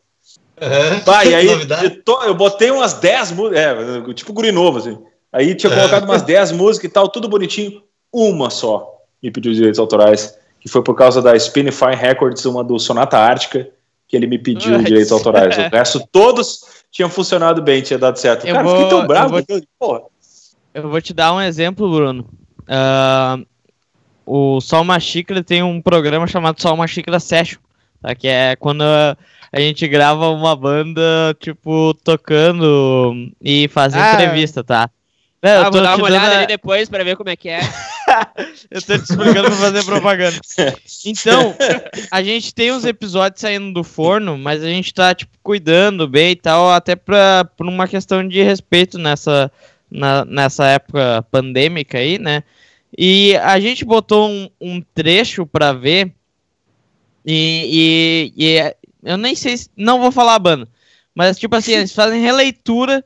Tá, 1.03 1.25
e 1.25 1.33
aí 1.35 1.47
eu 2.25 2.35
botei 2.35 2.71
umas 2.71 2.93
10 2.93 3.31
músicas, 3.31 3.59
é, 3.59 4.13
tipo 4.13 4.33
guri 4.33 4.51
novo, 4.51 4.77
assim. 4.77 4.97
Aí 5.31 5.53
tinha 5.55 5.71
é. 5.71 5.75
colocado 5.75 6.03
umas 6.05 6.21
10 6.21 6.53
músicas 6.53 6.89
e 6.89 6.93
tal, 6.93 7.09
tudo 7.09 7.27
bonitinho. 7.27 7.81
Uma 8.11 8.49
só 8.49 8.95
me 9.21 9.31
pediu 9.31 9.53
direitos 9.53 9.79
autorais, 9.79 10.37
que 10.59 10.69
foi 10.69 10.83
por 10.83 10.95
causa 10.95 11.21
da 11.21 11.37
Spinify 11.37 11.95
Records, 11.95 12.45
uma 12.45 12.63
do 12.63 12.77
Sonata 12.79 13.17
Ártica, 13.17 13.67
que 14.07 14.15
ele 14.15 14.27
me 14.27 14.37
pediu 14.37 14.77
direitos 14.83 15.11
autorais. 15.11 15.57
O 15.57 15.61
resto, 15.75 16.07
todos 16.11 16.61
tinham 16.91 17.09
funcionado 17.09 17.61
bem, 17.61 17.81
tinha 17.81 17.99
dado 17.99 18.17
certo. 18.17 18.45
Eu 18.45 18.53
Cara, 18.53 18.65
vou, 18.65 18.75
fiquei 18.75 18.89
tão 18.89 19.07
bravo. 19.07 19.39
Eu 19.39 19.61
vou, 19.79 20.11
eu 20.73 20.89
vou 20.89 21.01
te 21.01 21.13
dar 21.13 21.33
um 21.33 21.41
exemplo, 21.41 21.91
Bruno. 21.91 22.29
Uh, 22.61 23.45
o 24.25 24.61
Só 24.61 24.81
Uma 24.81 24.99
Xícara 24.99 25.43
tem 25.43 25.61
um 25.61 25.81
programa 25.81 26.27
chamado 26.27 26.61
Só 26.61 26.73
Uma 26.73 26.87
Xícara 26.87 27.19
Session, 27.19 27.59
tá? 28.05 28.15
que 28.15 28.27
é 28.27 28.55
quando 28.55 28.83
a 28.83 29.59
gente 29.59 29.87
grava 29.87 30.29
uma 30.29 30.55
banda, 30.55 31.35
tipo, 31.39 31.93
tocando 32.03 33.31
e 33.41 33.67
fazendo 33.69 34.01
ah, 34.03 34.13
entrevista, 34.13 34.63
tá? 34.63 34.89
Não, 35.41 35.65
ah, 35.65 35.69
vou 35.69 35.81
dar 35.81 35.95
uma 35.95 36.05
olhada 36.05 36.33
a... 36.33 36.37
ali 36.39 36.47
depois 36.47 36.89
para 36.89 37.03
ver 37.03 37.15
como 37.15 37.29
é 37.29 37.35
que 37.35 37.49
é. 37.49 37.59
eu 38.69 38.81
tô 38.81 38.97
te 38.97 39.03
explicando 39.03 39.43
pra 39.43 39.51
fazer 39.51 39.83
propaganda. 39.85 40.37
Então, 41.07 41.55
a 42.09 42.23
gente 42.23 42.53
tem 42.53 42.71
uns 42.71 42.83
episódios 42.83 43.39
saindo 43.39 43.71
do 43.71 43.83
forno, 43.83 44.39
mas 44.39 44.63
a 44.63 44.67
gente 44.67 44.91
tá, 44.91 45.13
tipo, 45.13 45.31
cuidando 45.43 46.07
bem 46.07 46.31
e 46.31 46.35
tal, 46.35 46.71
até 46.71 46.95
pra, 46.95 47.45
por 47.55 47.67
uma 47.67 47.87
questão 47.87 48.27
de 48.27 48.41
respeito 48.41 48.97
nessa, 48.97 49.51
na, 49.89 50.25
nessa 50.25 50.65
época 50.65 51.23
pandêmica 51.29 51.99
aí, 51.99 52.17
né? 52.17 52.43
E 52.97 53.35
a 53.37 53.59
gente 53.59 53.85
botou 53.85 54.27
um, 54.27 54.49
um 54.59 54.81
trecho 54.81 55.45
pra 55.45 55.73
ver, 55.73 56.11
e, 57.25 58.31
e, 58.37 58.45
e, 58.45 58.57
é, 58.57 58.77
eu 59.03 59.17
nem 59.17 59.35
sei, 59.35 59.57
se, 59.57 59.69
não 59.75 59.99
vou 59.99 60.11
falar 60.11 60.35
a 60.35 60.39
banda, 60.39 60.67
mas, 61.13 61.37
tipo 61.37 61.55
assim, 61.55 61.71
eles 61.73 61.93
fazem 61.93 62.21
releitura 62.21 63.03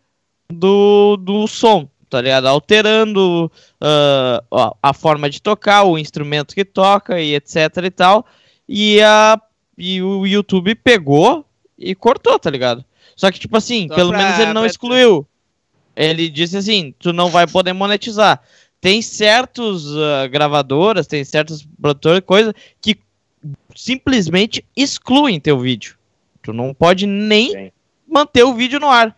do, 0.51 1.17
do 1.17 1.47
som 1.47 1.89
tá 2.09 2.20
ligado? 2.20 2.47
Alterando 2.47 3.51
uh, 3.80 4.76
a 4.82 4.93
forma 4.93 5.30
de 5.30 5.41
tocar, 5.41 5.84
o 5.84 5.97
instrumento 5.97 6.55
que 6.55 6.65
toca 6.65 7.22
e 7.22 7.36
etc 7.36 7.53
e 7.86 7.91
tal. 7.91 8.26
E, 8.67 9.01
a, 9.01 9.39
e 9.78 10.01
o 10.01 10.26
YouTube 10.26 10.74
pegou 10.76 11.45
e 11.78 11.93
cortou, 11.93 12.38
tá 12.39 12.49
ligado? 12.49 12.84
Só 13.15 13.32
que, 13.32 13.39
tipo 13.39 13.55
assim, 13.55 13.88
Só 13.88 13.95
pelo 13.95 14.09
pra, 14.09 14.17
menos 14.17 14.39
ele 14.39 14.53
não 14.53 14.61
pra... 14.61 14.67
excluiu. 14.67 15.28
Ele 15.95 16.30
disse 16.30 16.57
assim: 16.57 16.93
tu 16.97 17.13
não 17.13 17.30
vai 17.30 17.45
poder 17.45 17.74
monetizar. 17.74 18.41
Tem 18.82 19.01
certos 19.01 19.86
uh, 19.93 20.30
gravadoras, 20.32 21.05
tem 21.05 21.24
certos 21.24 21.67
produtores, 21.80 22.22
coisa 22.26 22.55
que 22.82 22.97
simplesmente 23.76 24.65
excluem 24.76 25.39
teu 25.39 25.59
vídeo. 25.59 25.95
Tu 26.41 26.53
não 26.53 26.74
pode 26.74 27.05
nem 27.05 27.51
Sim. 27.51 27.72
manter 28.07 28.43
o 28.43 28.53
vídeo 28.53 28.80
no 28.80 28.89
ar. 28.89 29.15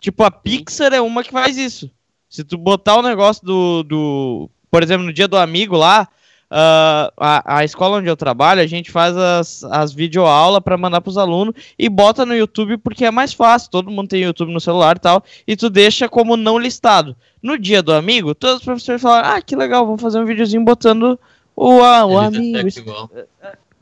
Tipo, 0.00 0.24
a 0.24 0.30
Pixar 0.30 0.92
é 0.92 1.00
uma 1.00 1.22
que 1.22 1.30
faz 1.30 1.56
isso. 1.56 1.90
Se 2.28 2.44
tu 2.44 2.58
botar 2.58 2.96
o 2.96 3.02
negócio 3.02 3.44
do, 3.44 3.82
do. 3.82 4.50
Por 4.70 4.82
exemplo, 4.82 5.06
no 5.06 5.12
dia 5.12 5.28
do 5.28 5.36
amigo 5.36 5.76
lá, 5.76 6.08
Uh, 6.48 7.10
a, 7.16 7.58
a 7.58 7.64
escola 7.64 7.96
onde 7.96 8.06
eu 8.08 8.16
trabalho, 8.16 8.60
a 8.60 8.66
gente 8.68 8.92
faz 8.92 9.16
as, 9.16 9.64
as 9.64 9.92
videoaulas 9.92 10.60
para 10.62 10.76
mandar 10.76 11.00
para 11.00 11.10
os 11.10 11.18
alunos 11.18 11.52
e 11.76 11.88
bota 11.88 12.24
no 12.24 12.36
YouTube 12.36 12.78
porque 12.78 13.04
é 13.04 13.10
mais 13.10 13.32
fácil. 13.32 13.68
Todo 13.68 13.90
mundo 13.90 14.08
tem 14.08 14.22
YouTube 14.22 14.52
no 14.52 14.60
celular 14.60 14.96
e 14.96 15.00
tal, 15.00 15.24
e 15.44 15.56
tu 15.56 15.68
deixa 15.68 16.08
como 16.08 16.36
não 16.36 16.56
listado. 16.56 17.16
No 17.42 17.58
dia 17.58 17.82
do 17.82 17.92
amigo, 17.92 18.32
todos 18.32 18.58
os 18.58 18.64
professores 18.64 19.02
falaram: 19.02 19.30
Ah, 19.30 19.42
que 19.42 19.56
legal, 19.56 19.84
vamos 19.84 20.00
fazer 20.00 20.20
um 20.20 20.24
videozinho 20.24 20.64
botando 20.64 21.18
o, 21.56 21.82
a, 21.82 22.06
o 22.06 22.16
amigo. 22.16 22.68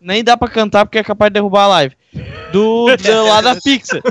Nem 0.05 0.23
dá 0.23 0.37
para 0.37 0.53
cantar 0.53 0.85
porque 0.85 0.99
é 0.99 1.03
capaz 1.03 1.31
de 1.31 1.35
derrubar 1.35 1.65
a 1.65 1.69
live. 1.69 1.97
Do, 2.53 2.95
do 2.95 3.25
lá 3.25 3.41
da 3.41 3.57
Pixar. 3.57 4.03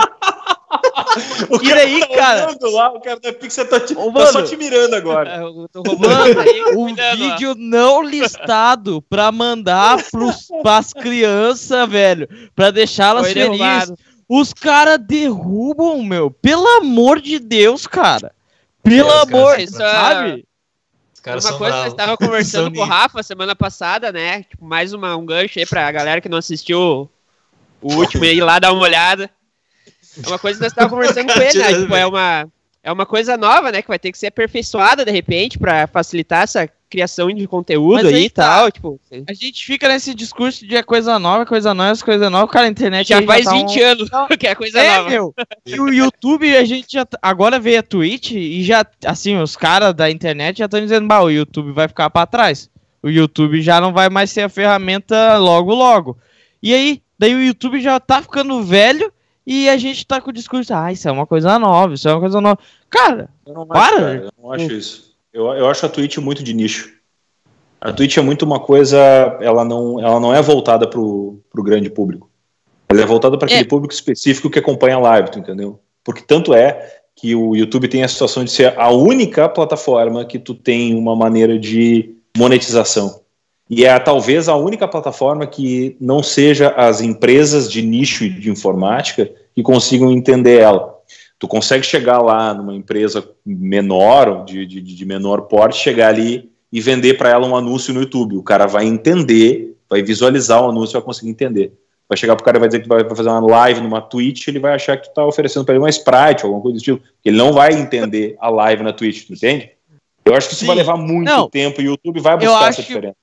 o 1.52 1.64
e 1.64 1.70
daí, 1.70 2.00
tá 2.00 2.08
cara. 2.08 2.58
Lá, 2.64 2.92
o 2.94 3.00
cara 3.00 3.20
da 3.20 3.32
Pixar 3.32 3.68
tá, 3.68 3.80
te, 3.80 3.96
Ô, 3.96 4.12
tá 4.12 4.26
só 4.26 4.42
te 4.42 4.58
mirando 4.58 4.96
agora. 4.96 5.36
É, 5.36 5.44
eu 5.44 5.70
tô 5.72 5.84
roubando 5.84 6.42
um 6.76 6.96
vídeo 7.16 7.54
não 7.56 8.02
listado 8.02 9.04
pra 9.04 9.32
mandar 9.32 10.04
pros, 10.10 10.48
pras 10.64 10.94
crianças, 10.94 11.88
velho. 11.88 12.28
Pra 12.56 12.72
deixá-las 12.72 13.32
felizes. 13.32 13.94
Os 14.28 14.52
caras 14.52 14.98
derrubam, 14.98 16.02
meu. 16.02 16.32
Pelo 16.32 16.68
amor 16.80 17.22
de 17.22 17.38
Deus, 17.38 17.86
cara. 17.86 18.34
Pelo 18.82 19.12
é, 19.12 19.22
amor, 19.22 19.56
cara, 19.58 19.68
sabe? 19.68 20.46
Uma 21.26 21.58
coisa 21.58 21.82
que 21.82 21.88
eu 21.88 21.92
estava 21.92 22.18
conversando 22.18 22.74
com 22.76 22.82
o 22.82 22.86
Rafa 22.86 23.24
semana 23.24 23.56
passada, 23.56 24.12
né? 24.12 24.44
Tipo, 24.44 24.66
mais 24.66 24.94
uma, 24.94 25.16
um 25.16 25.26
gancho 25.26 25.58
aí 25.58 25.66
pra 25.66 25.92
galera 25.92 26.20
que 26.20 26.28
não 26.28 26.38
assistiu 26.38 27.10
o 27.82 27.94
último 27.94 28.24
aí 28.26 28.42
lá 28.42 28.60
dar 28.60 28.74
uma 28.74 28.84
olhada. 28.84 29.30
É 30.22 30.28
uma 30.28 30.38
coisa 30.38 30.60
que 30.60 30.64
nós 30.64 30.72
estávamos 30.72 30.94
conversando 30.94 31.34
com 31.34 31.42
ele, 31.42 31.60
né? 31.60 31.74
Tipo, 31.82 31.96
é 31.96 32.06
uma, 32.06 32.48
é 32.84 32.92
uma 32.92 33.06
coisa 33.06 33.38
nova, 33.38 33.72
né? 33.72 33.82
Que 33.82 33.88
vai 33.88 33.98
ter 33.98 34.12
que 34.12 34.18
ser 34.18 34.28
aperfeiçoada 34.28 35.06
de 35.06 35.12
repente 35.12 35.58
para 35.58 35.88
facilitar 35.88 36.44
essa 36.44 36.70
criação 36.90 37.34
de 37.34 37.48
conteúdo 37.48 38.08
aí 38.08 38.26
e 38.26 38.30
tá. 38.30 38.44
tal. 38.44 38.72
Tipo, 38.72 39.00
a 39.26 39.34
gente 39.34 39.66
fica 39.66 39.88
nesse 39.88 40.14
discurso 40.14 40.68
de 40.68 40.76
é 40.76 40.84
coisa 40.84 41.18
nova, 41.18 41.46
coisa 41.46 41.74
nova, 41.74 41.98
coisa 42.04 42.30
nova. 42.30 42.52
Cara, 42.52 42.68
a 42.68 42.70
internet 42.70 43.08
já 43.08 43.22
faz 43.24 43.46
já 43.46 43.52
tá 43.52 43.58
20 43.58 43.80
um... 43.80 43.86
anos 43.86 44.10
que 44.38 44.48
é 44.48 44.54
coisa 44.54 44.80
é, 44.80 44.98
nova. 44.98 45.10
Meu. 45.10 45.34
E 45.66 45.80
o 45.80 45.88
YouTube, 45.88 46.56
a 46.56 46.66
gente 46.66 46.92
já. 46.92 47.06
Tá, 47.06 47.18
agora 47.22 47.58
veio 47.58 47.80
a 47.80 47.84
Twitch 47.84 48.32
e 48.32 48.62
já. 48.64 48.86
Assim, 49.06 49.38
os 49.38 49.56
caras 49.56 49.94
da 49.94 50.12
internet 50.12 50.58
já 50.60 50.66
estão 50.66 50.82
dizendo, 50.82 51.08
bah, 51.08 51.24
o 51.24 51.32
YouTube 51.32 51.72
vai 51.72 51.88
ficar 51.88 52.10
para 52.10 52.28
trás. 52.28 52.70
O 53.02 53.10
YouTube 53.10 53.62
já 53.62 53.80
não 53.80 53.94
vai 53.94 54.10
mais 54.10 54.30
ser 54.30 54.42
a 54.42 54.50
ferramenta 54.50 55.38
logo, 55.38 55.74
logo. 55.74 56.18
E 56.62 56.74
aí, 56.74 57.02
daí 57.18 57.34
o 57.34 57.44
YouTube 57.44 57.82
já 57.82 58.00
tá 58.00 58.22
ficando 58.22 58.62
velho 58.62 59.12
e 59.46 59.70
a 59.70 59.78
gente 59.78 60.06
tá 60.06 60.22
com 60.22 60.30
o 60.30 60.34
discurso, 60.34 60.74
ah, 60.74 60.92
isso 60.92 61.08
é 61.08 61.12
uma 61.12 61.28
coisa 61.28 61.58
nova, 61.60 61.94
isso 61.94 62.08
é 62.08 62.12
uma 62.14 62.22
coisa 62.22 62.40
nova. 62.40 62.60
Cara, 62.90 63.30
para! 63.68 63.92
Cara, 63.92 64.16
eu 64.16 64.32
não 64.42 64.52
acho 64.52 64.72
isso. 64.72 65.14
Eu, 65.34 65.48
eu 65.54 65.68
acho 65.68 65.86
a 65.86 65.90
Twitch 65.90 66.18
muito 66.18 66.44
de 66.44 66.54
nicho. 66.54 66.94
A 67.82 67.92
Twitch 67.92 68.18
é 68.18 68.22
muito 68.22 68.44
uma 68.46 68.60
coisa, 68.60 68.98
ela 69.42 69.66
não, 69.66 70.00
ela 70.00 70.20
não 70.20 70.34
é 70.34 70.42
voltada 70.42 70.88
pro, 70.88 71.40
pro 71.50 71.64
grande 71.64 71.90
público. 71.90 72.30
Ela 72.88 73.02
é 73.02 73.06
voltada 73.06 73.38
para 73.38 73.48
aquele 73.48 73.64
é. 73.64 73.68
público 73.68 73.94
específico 73.94 74.50
que 74.50 74.60
acompanha 74.60 74.96
a 74.96 75.00
live, 75.00 75.32
tu 75.32 75.40
entendeu? 75.40 75.80
Porque 76.04 76.22
tanto 76.22 76.54
é 76.54 77.02
que 77.16 77.36
o 77.36 77.56
YouTube 77.56 77.88
tem 77.88 78.04
a 78.04 78.08
situação 78.08 78.44
de 78.44 78.52
ser 78.52 78.78
a 78.80 78.90
única 78.90 79.50
plataforma 79.50 80.24
que 80.24 80.40
tu 80.40 80.54
tem 80.54 80.96
uma 80.96 81.16
maneira 81.16 81.60
de 81.60 82.16
monetização. 82.38 83.23
E 83.70 83.86
é 83.86 83.98
talvez 83.98 84.50
a 84.50 84.56
única 84.56 84.88
plataforma 84.88 85.48
que 85.48 85.96
não 86.00 86.22
seja 86.22 86.70
as 86.70 87.02
empresas 87.02 87.72
de 87.72 87.82
nicho 87.82 88.30
de 88.30 88.50
informática 88.50 89.30
que 89.56 89.64
consigam 89.64 90.12
entender 90.12 90.60
ela. 90.60 90.94
Tu 91.40 91.48
consegue 91.48 91.86
chegar 91.86 92.22
lá 92.22 92.54
numa 92.54 92.74
empresa 92.74 93.28
menor, 93.46 94.46
de, 94.46 94.66
de, 94.66 94.82
de 94.82 95.06
menor 95.06 95.42
porte, 95.42 95.78
chegar 95.78 96.10
ali 96.10 96.52
e 96.72 96.80
vender 96.82 97.16
para 97.16 97.30
ela 97.30 97.48
um 97.48 97.56
anúncio 97.56 97.94
no 97.94 98.02
YouTube. 98.02 98.38
O 98.38 98.44
cara 98.44 98.66
vai 98.66 98.86
entender, 98.86 99.76
vai 99.90 100.02
visualizar 100.02 100.62
o 100.62 100.70
anúncio, 100.70 100.94
vai 100.94 101.02
conseguir 101.02 101.30
entender. 101.30 101.74
Vai 102.08 102.18
chegar 102.18 102.36
pro 102.36 102.44
cara 102.44 102.58
e 102.58 102.60
vai 102.60 102.70
dizer 102.70 102.82
que 102.82 102.88
vai 102.88 103.04
fazer 103.16 103.30
uma 103.30 103.46
live 103.46 103.82
numa 103.82 104.02
Twitch, 104.02 104.48
ele 104.48 104.60
vai 104.60 104.74
achar 104.74 104.98
que 104.98 105.10
tu 105.10 105.14
tá 105.14 105.26
oferecendo 105.26 105.66
para 105.66 105.74
ele 105.74 105.84
uma 105.84 105.90
Sprite, 105.90 106.44
alguma 106.44 106.62
coisa 106.62 106.78
do 106.78 106.84
tipo. 106.84 107.02
Ele 107.24 107.38
não 107.38 107.54
vai 107.54 107.74
entender 107.74 108.36
a 108.40 108.50
live 108.50 108.84
na 108.84 108.94
Twitch, 108.94 109.26
tu 109.26 109.34
entende? 109.34 109.72
Eu 110.26 110.36
acho 110.36 110.48
que 110.48 110.54
isso 110.54 110.62
Sim. 110.62 110.68
vai 110.68 110.76
levar 110.76 110.98
muito 110.98 111.30
não, 111.30 111.50
tempo 111.50 111.82
e 111.82 111.86
o 111.86 111.92
YouTube 111.92 112.20
vai 112.22 112.38
buscar 112.38 112.70
essa 112.70 112.82
diferença 112.82 113.23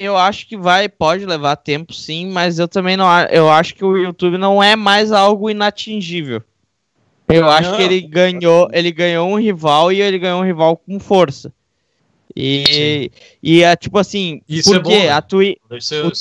eu 0.00 0.16
acho 0.16 0.48
que 0.48 0.56
vai, 0.56 0.88
pode 0.88 1.26
levar 1.26 1.56
tempo 1.56 1.92
sim, 1.92 2.30
mas 2.30 2.58
eu 2.58 2.66
também 2.66 2.96
não 2.96 3.06
eu 3.30 3.50
acho 3.50 3.74
que 3.74 3.84
o 3.84 3.96
YouTube 3.96 4.38
não 4.38 4.62
é 4.62 4.74
mais 4.74 5.12
algo 5.12 5.50
inatingível. 5.50 6.42
Eu 7.28 7.48
acho 7.48 7.76
que 7.76 7.82
ele 7.82 8.00
ganhou, 8.00 8.68
ele 8.72 8.90
ganhou 8.90 9.28
um 9.28 9.38
rival 9.38 9.92
e 9.92 10.00
ele 10.00 10.18
ganhou 10.18 10.40
um 10.40 10.44
rival 10.44 10.76
com 10.76 10.98
força. 10.98 11.52
E, 12.36 13.10
e 13.42 13.62
é 13.62 13.74
tipo 13.74 13.98
assim, 13.98 14.40
Isso 14.48 14.70
porque 14.70 14.92
é 14.92 15.08
bom, 15.08 15.12
a, 15.12 15.22
twi 15.22 15.56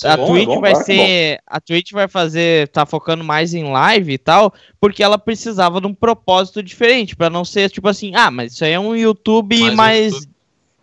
a 0.03 0.17
bom, 0.17 0.25
Twitch 0.27 0.43
é 0.43 0.45
bom, 0.45 0.61
vai 0.61 0.75
ser. 0.75 1.39
A 1.45 1.61
Twitch 1.61 1.91
vai 1.91 2.07
fazer. 2.07 2.67
tá 2.69 2.85
focando 2.85 3.23
mais 3.23 3.53
em 3.53 3.63
live 3.63 4.13
e 4.13 4.17
tal, 4.17 4.53
porque 4.79 5.03
ela 5.03 5.17
precisava 5.17 5.79
de 5.79 5.87
um 5.87 5.93
propósito 5.93 6.63
diferente, 6.63 7.15
para 7.15 7.29
não 7.29 7.45
ser 7.45 7.69
tipo 7.69 7.87
assim, 7.87 8.13
ah, 8.15 8.31
mas 8.31 8.53
isso 8.53 8.65
aí 8.65 8.71
é 8.71 8.79
um 8.79 8.95
YouTube 8.95 9.59
mais, 9.59 9.75
mais, 9.75 10.28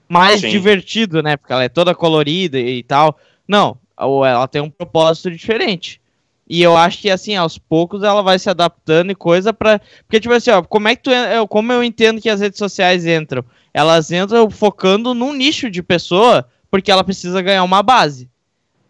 Mais 0.09 0.41
divertido, 0.41 1.23
né? 1.23 1.37
Porque 1.37 1.53
ela 1.53 1.65
é 1.65 1.69
toda 1.69 1.95
colorida 1.95 2.59
e 2.59 2.83
tal. 2.83 3.19
Não, 3.47 3.77
ela 3.99 4.47
tem 4.47 4.63
um 4.63 4.71
propósito 4.71 5.31
diferente. 5.31 6.01
E 6.49 6.63
eu 6.63 6.77
acho 6.77 7.01
que, 7.01 7.11
assim, 7.11 7.35
aos 7.35 7.59
poucos 7.59 8.05
ela 8.05 8.23
vai 8.23 8.39
se 8.39 8.49
adaptando 8.49 9.11
e 9.11 9.17
coisa 9.17 9.53
para 9.53 9.81
Porque, 10.07 10.21
tipo 10.21 10.33
assim, 10.33 10.51
ó, 10.51 10.63
como 10.63 10.87
é 10.87 10.95
que 10.95 11.03
tu. 11.03 11.11
Como 11.49 11.73
eu 11.73 11.83
entendo 11.83 12.21
que 12.21 12.31
as 12.31 12.41
redes 12.41 12.59
sociais 12.59 13.05
entram? 13.05 13.45
Elas 13.75 14.13
entram 14.13 14.49
focando 14.49 15.13
num 15.13 15.33
nicho 15.33 15.69
de 15.69 15.83
pessoa, 15.83 16.49
porque 16.71 16.91
ela 16.91 17.03
precisa 17.03 17.43
ganhar 17.43 17.65
uma 17.65 17.83
base. 17.83 18.31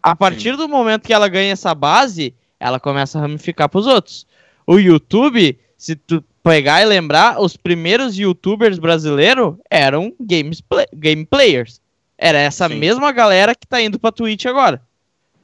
A 0.03 0.15
partir 0.15 0.51
Sim. 0.51 0.57
do 0.57 0.69
momento 0.69 1.07
que 1.07 1.13
ela 1.13 1.27
ganha 1.27 1.51
essa 1.51 1.73
base, 1.73 2.33
ela 2.59 2.79
começa 2.79 3.17
a 3.17 3.21
ramificar 3.21 3.67
pros 3.67 3.87
outros. 3.87 4.27
O 4.65 4.77
YouTube, 4.77 5.57
se 5.75 5.95
tu 5.95 6.23
pegar 6.47 6.81
e 6.81 6.85
lembrar, 6.85 7.41
os 7.41 7.57
primeiros 7.57 8.17
youtubers 8.17 8.79
brasileiros 8.79 9.55
eram 9.69 10.13
games 10.19 10.61
play, 10.61 10.85
game 10.93 11.25
players. 11.25 11.81
Era 12.17 12.39
essa 12.39 12.69
Sim. 12.69 12.75
mesma 12.75 13.11
galera 13.11 13.53
que 13.53 13.67
tá 13.67 13.81
indo 13.81 13.99
pra 13.99 14.11
Twitch 14.11 14.45
agora. 14.45 14.81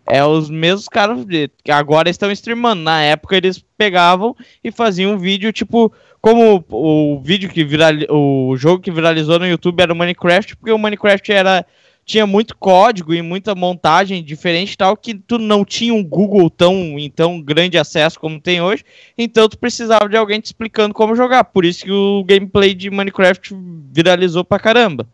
É 0.05 0.23
os 0.23 0.49
mesmos 0.49 0.87
caras 0.87 1.25
que 1.63 1.71
agora 1.71 2.09
estão 2.09 2.31
streamando. 2.31 2.81
Na 2.81 3.01
época 3.01 3.35
eles 3.37 3.63
pegavam 3.77 4.35
e 4.63 4.71
faziam 4.71 5.13
um 5.13 5.17
vídeo 5.17 5.51
tipo 5.51 5.93
como 6.21 6.63
o 6.69 7.19
vídeo 7.21 7.49
que 7.49 7.65
viral, 7.65 7.93
o 8.09 8.55
jogo 8.55 8.81
que 8.81 8.91
viralizou 8.91 9.37
no 9.39 9.47
YouTube 9.47 9.81
era 9.81 9.91
o 9.91 9.95
Minecraft, 9.95 10.55
porque 10.55 10.71
o 10.71 10.77
Minecraft 10.77 11.31
era 11.33 11.65
tinha 12.05 12.27
muito 12.27 12.55
código 12.57 13.13
e 13.13 13.21
muita 13.21 13.55
montagem 13.55 14.23
diferente 14.23 14.77
tal 14.77 14.97
que 14.97 15.13
tu 15.13 15.37
não 15.37 15.63
tinha 15.63 15.93
um 15.93 16.03
Google 16.03 16.49
tão 16.49 16.95
tão 17.15 17.41
grande 17.41 17.77
acesso 17.77 18.19
como 18.19 18.41
tem 18.41 18.61
hoje, 18.61 18.83
então 19.17 19.47
tu 19.47 19.57
precisava 19.57 20.09
de 20.09 20.17
alguém 20.17 20.39
te 20.39 20.47
explicando 20.47 20.93
como 20.93 21.15
jogar. 21.15 21.45
Por 21.45 21.65
isso 21.65 21.85
que 21.85 21.91
o 21.91 22.23
gameplay 22.23 22.73
de 22.73 22.89
Minecraft 22.89 23.55
viralizou 23.91 24.43
pra 24.43 24.59
caramba. 24.59 25.07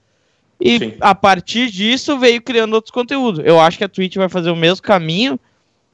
E 0.59 0.77
Sim. 0.77 0.93
a 0.99 1.15
partir 1.15 1.71
disso 1.71 2.19
veio 2.19 2.41
criando 2.41 2.73
outros 2.73 2.91
conteúdos. 2.91 3.41
Eu 3.45 3.59
acho 3.59 3.77
que 3.77 3.83
a 3.83 3.89
Twitch 3.89 4.17
vai 4.17 4.27
fazer 4.27 4.51
o 4.51 4.55
mesmo 4.55 4.83
caminho. 4.83 5.39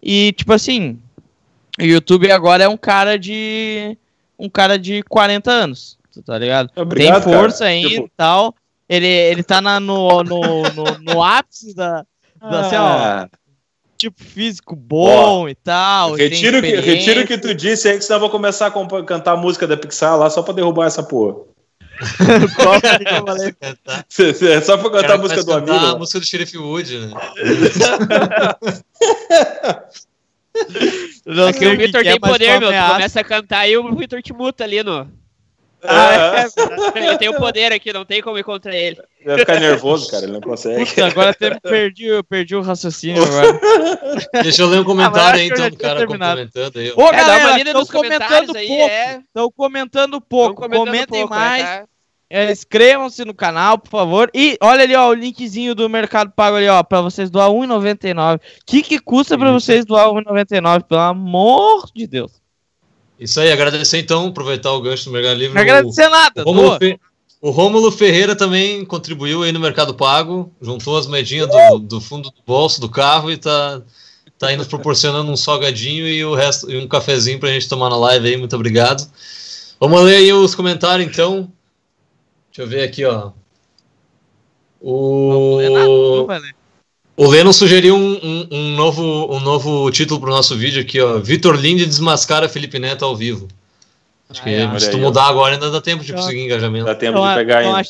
E, 0.02 0.34
tipo 0.34 0.52
assim, 0.54 1.00
o 1.80 1.84
YouTube 1.84 2.32
agora 2.32 2.64
é 2.64 2.68
um 2.68 2.78
cara 2.78 3.18
de. 3.18 3.96
um 4.40 4.50
cara 4.50 4.80
de 4.80 5.04
40 5.04 5.52
anos. 5.52 5.98
Tá 6.26 6.38
ligado? 6.38 6.72
Obrigado, 6.76 7.24
Tem 7.24 7.34
força 7.34 7.66
ainda 7.66 7.90
tipo... 7.90 8.06
e 8.06 8.12
tal. 8.16 8.56
Ele, 8.88 9.08
ele 9.08 9.44
tá 9.44 9.62
na, 9.62 9.80
no, 9.80 10.24
no, 10.24 10.64
no, 10.64 11.00
no 11.00 11.24
ápice 11.24 11.74
da. 11.74 12.06
da 12.40 12.60
assim, 12.62 12.76
ó, 12.76 12.80
ah. 12.80 13.30
tipo 13.98 14.24
físico 14.24 14.76
bom 14.76 15.44
ó, 15.44 15.50
e 15.50 15.56
tal. 15.56 16.14
Retiro, 16.14 16.62
que, 16.62 16.76
retiro 16.76 17.22
o 17.22 17.28
que 17.28 17.38
tu 17.38 17.54
disse 17.56 17.90
aí, 17.90 17.98
que 17.98 18.04
senão 18.04 18.18
eu 18.18 18.22
vou 18.22 18.30
começar 18.30 18.68
a 18.68 19.04
cantar 19.04 19.34
a 19.34 19.38
música 19.38 19.66
da 19.66 19.76
Pixar 19.76 20.18
lá 20.18 20.30
só 20.30 20.44
pra 20.44 20.54
derrubar 20.54 20.86
essa 20.86 21.02
porra. 21.02 21.36
Qual 22.56 22.80
que 22.82 22.88
eu 22.88 23.26
falei? 23.26 23.56
É 24.56 24.62
só 24.62 24.78
pra 24.78 24.92
cantar 24.92 25.14
a 25.14 25.18
música 25.18 25.44
do 25.44 25.54
amigo. 25.54 25.74
A 25.74 25.98
música 25.98 26.20
do 26.20 26.26
Sheriff 26.26 26.58
Wood, 26.58 27.00
né? 27.00 27.14
Não 31.26 31.48
Aqui 31.48 31.66
o 31.66 31.78
Vitor 31.78 32.04
tem 32.04 32.20
poder, 32.20 32.60
meu. 32.60 32.72
Tu 32.72 32.92
começa 32.92 33.20
a 33.20 33.24
cantar 33.24 33.68
e 33.68 33.78
o 33.78 33.96
Vitor 33.96 34.22
te 34.22 34.34
muta 34.34 34.64
ali 34.64 34.84
no. 34.84 35.10
Ah, 35.88 36.42
é, 36.42 37.02
é 37.02 37.08
ele 37.08 37.18
tem 37.18 37.30
o 37.30 37.36
poder 37.36 37.72
aqui, 37.72 37.94
não 37.94 38.06
tem 38.06 38.22
como 38.22 38.38
ir 38.38 38.44
contra 38.44 38.76
ele. 38.76 39.02
Ele 39.20 39.30
vai 39.30 39.38
ficar 39.40 39.60
nervoso, 39.60 40.10
cara, 40.10 40.24
ele 40.24 40.34
não 40.34 40.42
consegue. 40.42 40.86
Puta, 40.86 41.06
agora 41.06 41.30
até 41.32 41.60
perdi, 41.60 42.06
eu 42.06 42.24
perdi 42.24 42.56
o 42.56 42.62
raciocínio 42.62 43.24
agora. 43.24 43.60
Deixa 44.44 44.62
eu 44.62 44.68
ler 44.68 44.82
um 44.82 44.84
comentário 44.84 45.40
ah, 45.40 45.42
aí, 45.42 45.48
então, 45.48 45.70
do 45.70 45.78
cara 45.78 46.06
comentando 46.06 46.78
aí. 46.78 46.92
Ô, 46.96 47.08
é, 47.08 47.12
galera, 47.12 47.62
estão 47.62 47.86
comentando 47.86 48.54
pouco. 48.54 48.92
Estão 49.28 49.52
comentando 49.52 50.22
pouco. 50.22 50.70
Comentem 50.70 51.06
pouco, 51.08 51.30
mais. 51.30 51.64
Né, 51.64 51.86
é, 52.30 52.52
Inscrevam-se 52.52 53.24
no 53.24 53.34
canal, 53.34 53.78
por 53.78 53.90
favor. 53.90 54.32
E 54.34 54.58
olha 54.62 54.84
ali, 54.84 54.96
ó, 54.96 55.10
o 55.10 55.14
linkzinho 55.14 55.76
do 55.76 55.90
Mercado 55.90 56.32
Pago 56.32 56.58
ali, 56.58 56.68
ó, 56.68 56.82
pra 56.82 57.02
vocês 57.02 57.30
doar 57.30 57.50
R$1,99. 57.50 58.38
O 58.38 58.40
que 58.66 58.82
que 58.82 59.00
custa 59.00 59.38
pra 59.38 59.52
vocês 59.52 59.86
doar 59.86 60.10
R$1,99? 60.10 60.84
Pelo 60.84 61.02
amor 61.02 61.90
de 61.94 62.08
Deus. 62.08 62.45
Isso 63.20 63.40
aí, 63.40 63.52
agradecer 63.52 64.00
então, 64.00 64.28
aproveitar 64.28 64.72
o 64.74 64.82
gancho 64.82 65.06
do 65.06 65.12
Mercado 65.12 65.38
Livre. 65.38 65.54
Não 65.54 65.62
agradecer 65.62 66.10
nada, 66.10 66.42
o 66.42 66.46
Rômulo, 66.46 66.78
Fe... 66.78 67.00
o 67.42 67.50
Rômulo 67.50 67.92
Ferreira 67.92 68.36
também 68.36 68.84
contribuiu 68.84 69.44
aí 69.44 69.52
no 69.52 69.60
Mercado 69.60 69.94
Pago, 69.94 70.52
juntou 70.62 70.98
as 70.98 71.08
moedinhas 71.08 71.48
do, 71.48 71.80
do 71.80 72.02
fundo 72.02 72.30
do 72.30 72.44
bolso 72.46 72.82
do 72.82 72.90
carro 72.90 73.32
e 73.32 73.38
tá, 73.38 73.82
tá 74.38 74.48
aí 74.48 74.58
nos 74.58 74.68
proporcionando 74.68 75.32
um 75.32 75.38
salgadinho 75.38 76.08
e 76.08 76.26
o 76.26 76.36
resto 76.36 76.70
e 76.70 76.78
um 76.78 76.88
cafezinho 76.88 77.40
pra 77.40 77.50
gente 77.50 77.70
tomar 77.70 77.90
na 77.90 77.98
live 77.98 78.28
aí. 78.28 78.38
Muito 78.38 78.56
obrigado. 78.56 79.10
Vamos 79.80 80.02
ler 80.02 80.18
aí 80.18 80.34
os 80.34 80.54
comentários 80.54 81.08
então. 81.08 81.52
Deixa 82.50 82.62
eu 82.62 82.68
ver 82.68 82.84
aqui, 82.84 83.06
ó. 83.06 83.32
O. 84.82 86.28
O 87.18 87.28
Leno 87.28 87.54
sugeriu 87.54 87.96
um, 87.96 88.20
um, 88.22 88.48
um, 88.52 88.76
novo, 88.76 89.34
um 89.34 89.40
novo 89.40 89.90
título 89.90 90.20
para 90.20 90.30
o 90.30 90.34
nosso 90.34 90.56
vídeo 90.56 90.82
aqui, 90.82 91.00
ó. 91.00 91.18
Vitor 91.20 91.56
Linde 91.56 91.86
desmascara 91.86 92.50
Felipe 92.50 92.78
Neto 92.78 93.06
ao 93.06 93.16
vivo. 93.16 93.48
Acho 94.30 94.44
que 94.44 94.50
ah, 94.50 94.74
é. 94.74 94.80
se 94.80 94.92
tu 94.92 94.98
mudar 94.98 95.28
agora 95.28 95.54
ainda 95.54 95.72
dá 95.72 95.80
tempo 95.80 96.04
de 96.04 96.12
conseguir 96.12 96.42
engajamento. 96.42 96.86
Dá 96.86 96.96
tempo 96.96 97.26
de 97.26 97.36
pegar 97.36 97.60
ainda. 97.60 97.84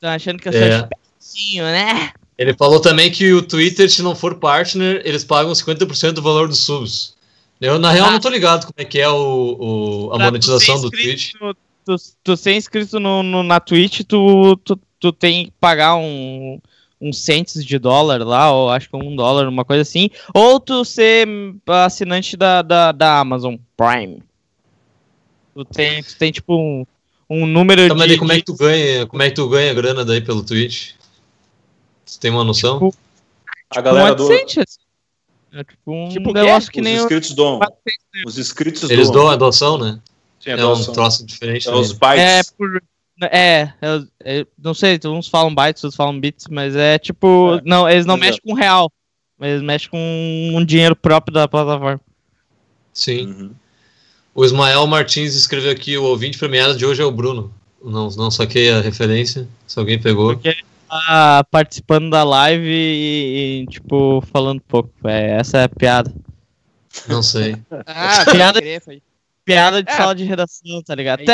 Tô 0.00 0.06
achando 0.06 0.38
que 0.38 0.48
eu 0.48 0.52
sou 0.52 0.62
é. 0.62 0.78
espertinho, 0.78 1.64
né? 1.64 2.12
Ele 2.36 2.54
falou 2.54 2.78
também 2.78 3.10
que 3.10 3.32
o 3.32 3.42
Twitter, 3.42 3.90
se 3.90 4.00
não 4.00 4.14
for 4.14 4.36
partner, 4.36 5.02
eles 5.04 5.24
pagam 5.24 5.52
50% 5.52 6.12
do 6.12 6.22
valor 6.22 6.46
dos 6.46 6.60
subs. 6.60 7.16
Eu, 7.60 7.80
na 7.80 7.90
real, 7.90 8.06
ah. 8.06 8.12
não 8.12 8.20
tô 8.20 8.28
ligado 8.28 8.64
como 8.64 8.74
é 8.76 8.84
que 8.84 9.00
é 9.00 9.08
o, 9.08 9.56
o 9.58 10.14
a 10.14 10.18
monetização 10.20 10.80
do 10.80 10.88
Twitch. 10.88 11.32
No, 11.40 11.52
tu, 11.84 11.96
tu 12.22 12.36
ser 12.36 12.54
inscrito 12.54 13.00
no, 13.00 13.24
no, 13.24 13.42
na 13.42 13.58
Twitch, 13.58 14.02
tu, 14.06 14.56
tu, 14.58 14.78
tu 15.00 15.12
tem 15.12 15.46
que 15.46 15.52
pagar 15.58 15.96
um, 15.96 16.60
um 17.00 17.12
cents 17.12 17.64
de 17.64 17.78
dólar 17.78 18.24
lá, 18.26 18.52
ou 18.52 18.70
acho 18.70 18.88
que 18.88 18.96
um 18.96 19.14
dólar, 19.14 19.48
uma 19.48 19.64
coisa 19.64 19.82
assim, 19.82 20.10
ou 20.34 20.58
tu 20.58 20.84
ser 20.84 21.26
assinante 21.66 22.36
da, 22.36 22.62
da, 22.62 22.92
da 22.92 23.20
Amazon 23.20 23.56
Prime. 23.76 24.22
Tu 25.54 25.64
tem, 25.64 26.02
tu 26.02 26.16
tem 26.16 26.32
tipo 26.32 26.56
um, 26.56 26.86
um 27.28 27.46
número 27.46 27.82
então, 27.82 27.96
de. 27.96 28.06
Mas 28.06 28.18
como 28.18 28.32
é 28.32 28.36
que 28.36 28.44
tu 28.44 28.54
ganha? 28.54 29.06
Como 29.06 29.22
é 29.22 29.28
que 29.28 29.34
tu 29.34 29.48
ganha 29.48 29.74
grana 29.74 30.04
daí 30.04 30.20
pelo 30.20 30.42
Twitch? 30.42 30.92
Você 32.04 32.18
tem 32.20 32.30
uma 32.30 32.44
noção? 32.44 32.74
Tipo, 32.78 32.96
a 33.70 33.80
galera 33.80 34.14
do. 34.14 34.32
Assim. 34.32 34.62
É 35.52 35.64
tipo 35.64 35.92
um 35.92 36.08
tipo 36.08 36.32
negócio 36.32 36.70
que, 36.70 36.78
que 36.78 36.80
nem. 36.80 36.96
Os 36.96 37.02
inscritos 37.02 37.34
doam. 37.34 37.60
Os 38.26 38.38
inscritos 38.38 38.90
Eles 38.90 39.10
doam 39.10 39.28
a 39.28 39.32
adoção, 39.32 39.78
né? 39.78 39.98
Sim, 40.40 40.50
é 40.50 40.66
um 40.66 40.84
troço 40.92 41.24
diferente. 41.26 41.68
É 41.68 41.74
os 41.74 41.92
bytes. 41.92 42.24
É, 42.24 42.42
por, 42.56 42.82
é, 43.26 43.72
eu, 43.82 44.06
eu, 44.24 44.46
não 44.58 44.74
sei, 44.74 44.98
uns 45.06 45.28
falam 45.28 45.54
bytes, 45.54 45.82
outros 45.82 45.96
falam 45.96 46.18
bits, 46.18 46.46
mas 46.50 46.76
é 46.76 46.98
tipo. 46.98 47.54
É, 47.56 47.62
não, 47.64 47.88
eles 47.88 48.06
não 48.06 48.16
mexem 48.16 48.40
com 48.44 48.54
real. 48.54 48.90
Eles 49.40 49.62
mexem 49.62 49.90
com 49.90 50.52
um 50.54 50.64
dinheiro 50.64 50.96
próprio 50.96 51.34
da 51.34 51.48
plataforma. 51.48 52.00
Sim. 52.92 53.26
Uhum. 53.26 53.50
O 54.34 54.44
Ismael 54.44 54.86
Martins 54.86 55.34
escreveu 55.34 55.72
aqui: 55.72 55.96
o 55.96 56.04
ouvinte 56.04 56.38
premiado 56.38 56.76
de 56.76 56.86
hoje 56.86 57.02
é 57.02 57.04
o 57.04 57.10
Bruno. 57.10 57.52
Não, 57.82 58.08
não 58.10 58.30
saquei 58.30 58.70
a 58.70 58.80
referência, 58.80 59.48
se 59.66 59.78
alguém 59.78 60.00
pegou. 60.00 60.34
Porque 60.34 60.48
ele 60.48 60.64
tá 60.88 61.44
participando 61.50 62.10
da 62.10 62.24
live 62.24 62.68
e, 62.68 63.62
e 63.62 63.66
tipo, 63.66 64.22
falando 64.32 64.60
pouco. 64.60 64.90
É, 65.04 65.38
essa 65.38 65.58
é 65.58 65.64
a 65.64 65.68
piada. 65.68 66.12
Não 67.08 67.22
sei. 67.22 67.56
ah, 67.86 68.24
piada. 68.30 68.60
Piada 69.48 69.82
de 69.82 69.90
é. 69.90 69.96
sala 69.96 70.14
de 70.14 70.22
redação, 70.24 70.82
tá 70.82 70.94
ligado? 70.94 71.24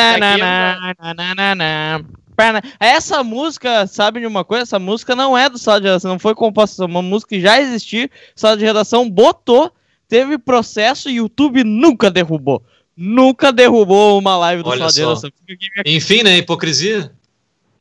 Essa 2.78 3.24
música, 3.24 3.89
sabe 3.89 4.20
de 4.20 4.27
uma 4.27 4.45
coisa? 4.45 4.62
Essa 4.62 4.78
música 4.78 5.16
não 5.16 5.36
é 5.36 5.51
do 5.51 5.59
sala 5.59 5.81
de 5.81 5.89
redação, 5.89 6.12
não 6.12 6.20
foi 6.20 6.32
composta, 6.32 6.85
é 6.85 6.86
uma 6.86 7.03
música 7.03 7.31
que 7.31 7.41
já 7.41 7.61
existia, 7.61 8.09
sala 8.36 8.57
de 8.57 8.65
redação 8.65 9.11
botou, 9.11 9.74
teve 10.09 10.39
processo 10.39 11.11
e 11.11 11.16
YouTube 11.16 11.65
nunca 11.65 12.09
derrubou. 12.09 12.62
Nunca 12.97 13.53
derrubou 13.53 14.16
uma 14.16 14.36
live 14.36 14.62
do 14.62 14.69
Olha 14.69 14.89
sala 14.89 14.93
só. 14.93 14.95
de 14.95 15.01
redação. 15.01 15.31
Enfim, 15.85 16.23
né? 16.23 16.39
Hipocrisia. 16.39 17.11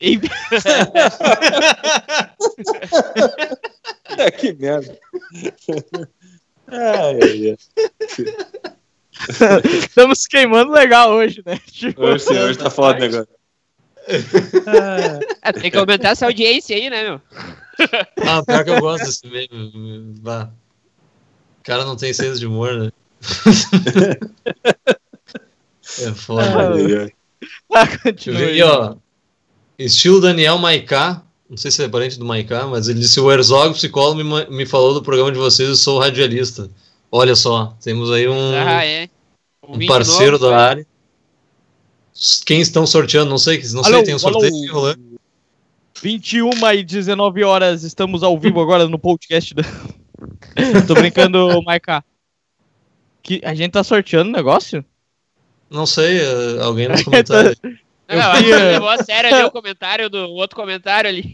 é, 4.18 4.30
que 4.32 4.52
merda. 4.52 4.98
Ai, 6.66 7.18
ai, 7.22 7.50
ai. 7.50 7.56
Estamos 9.78 10.26
queimando 10.26 10.72
legal 10.72 11.12
hoje, 11.12 11.42
né? 11.44 11.58
Tipo, 11.70 12.02
hoje 12.02 12.24
sim, 12.24 12.38
hoje 12.38 12.58
tá 12.58 12.70
foda 12.70 12.98
o 12.98 13.00
negócio. 13.00 13.28
É, 15.42 15.52
tem 15.52 15.70
que 15.70 15.78
aumentar 15.78 16.10
essa 16.10 16.26
audiência 16.26 16.76
aí, 16.76 16.90
né, 16.90 17.02
meu? 17.04 17.20
Ah, 18.24 18.40
pior 18.44 18.64
que 18.64 18.70
eu 18.70 18.80
gosto 18.80 19.04
desse 19.04 19.26
meme. 19.26 20.14
Bah. 20.20 20.48
O 21.58 21.62
cara 21.64 21.84
não 21.84 21.96
tem 21.96 22.12
senso 22.12 22.38
de 22.38 22.46
humor, 22.46 22.72
né? 22.72 22.92
é 25.98 26.12
foda. 26.12 26.44
Ah, 26.44 26.78
eu 26.78 27.10
aqui, 28.04 28.62
ó. 28.62 28.94
Estilo 29.76 30.20
Daniel 30.20 30.58
Maiká. 30.58 31.22
Não 31.50 31.56
sei 31.56 31.70
se 31.72 31.82
é 31.82 31.88
parente 31.88 32.16
do 32.16 32.24
Maiká, 32.24 32.66
mas 32.66 32.86
ele 32.86 33.00
disse: 33.00 33.18
O 33.18 33.30
Herzog, 33.30 33.74
psicólogo, 33.74 34.22
me, 34.22 34.46
me 34.56 34.66
falou 34.66 34.94
do 34.94 35.02
programa 35.02 35.32
de 35.32 35.38
vocês, 35.38 35.68
eu 35.68 35.76
sou 35.76 35.98
radialista. 35.98 36.70
Olha 37.16 37.36
só, 37.36 37.76
temos 37.80 38.10
aí 38.10 38.26
um, 38.26 38.52
ah, 38.56 38.84
é. 38.84 39.08
um, 39.68 39.86
parceiro 39.86 40.32
novo, 40.32 40.50
da 40.50 40.56
área. 40.56 40.86
Quem 42.44 42.60
estão 42.60 42.84
sorteando? 42.84 43.30
Não 43.30 43.38
sei, 43.38 43.62
não 43.72 43.84
alô, 43.84 43.94
sei, 43.94 44.02
tem 44.02 44.14
um 44.16 44.18
sorteio 44.18 44.72
rolando. 44.72 45.20
21 46.02 46.50
e 46.72 46.82
19 46.82 47.44
horas, 47.44 47.84
estamos 47.84 48.24
ao 48.24 48.36
vivo 48.36 48.60
agora 48.60 48.88
no 48.88 48.98
podcast. 48.98 49.54
Da... 49.54 49.62
Tô 50.88 50.94
brincando, 50.94 51.62
Maiká. 51.62 52.02
Que 53.22 53.40
a 53.44 53.54
gente 53.54 53.70
tá 53.70 53.84
sorteando 53.84 54.30
o 54.30 54.32
negócio? 54.32 54.84
Não 55.70 55.86
sei, 55.86 56.18
eh, 56.18 56.62
alguém 56.62 56.88
nos 56.88 57.04
comentários. 57.06 57.54
Não, 58.08 58.34
eu 58.34 58.42
vi, 58.42 58.52
levou 58.52 58.88
a 58.88 59.04
sério 59.04 59.32
ali 59.32 59.44
o 59.44 59.52
comentário 59.52 60.10
do 60.10 60.18
o 60.18 60.34
outro 60.34 60.56
comentário 60.56 61.08
ali. 61.08 61.32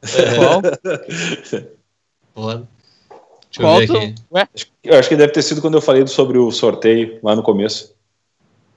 É. 0.00 0.34
Qual? 0.36 0.62
Pode. 2.32 2.75
Deixa 3.56 3.62
Qual 3.62 3.80
eu 3.80 3.86
ver 3.86 3.96
aqui. 3.96 4.14
Ué? 4.30 4.48
Eu 4.84 4.98
acho 4.98 5.08
que 5.08 5.16
deve 5.16 5.32
ter 5.32 5.42
sido 5.42 5.60
quando 5.60 5.74
eu 5.74 5.80
falei 5.80 6.06
sobre 6.06 6.38
o 6.38 6.50
sorteio 6.50 7.18
lá 7.22 7.34
no 7.34 7.42
começo. 7.42 7.94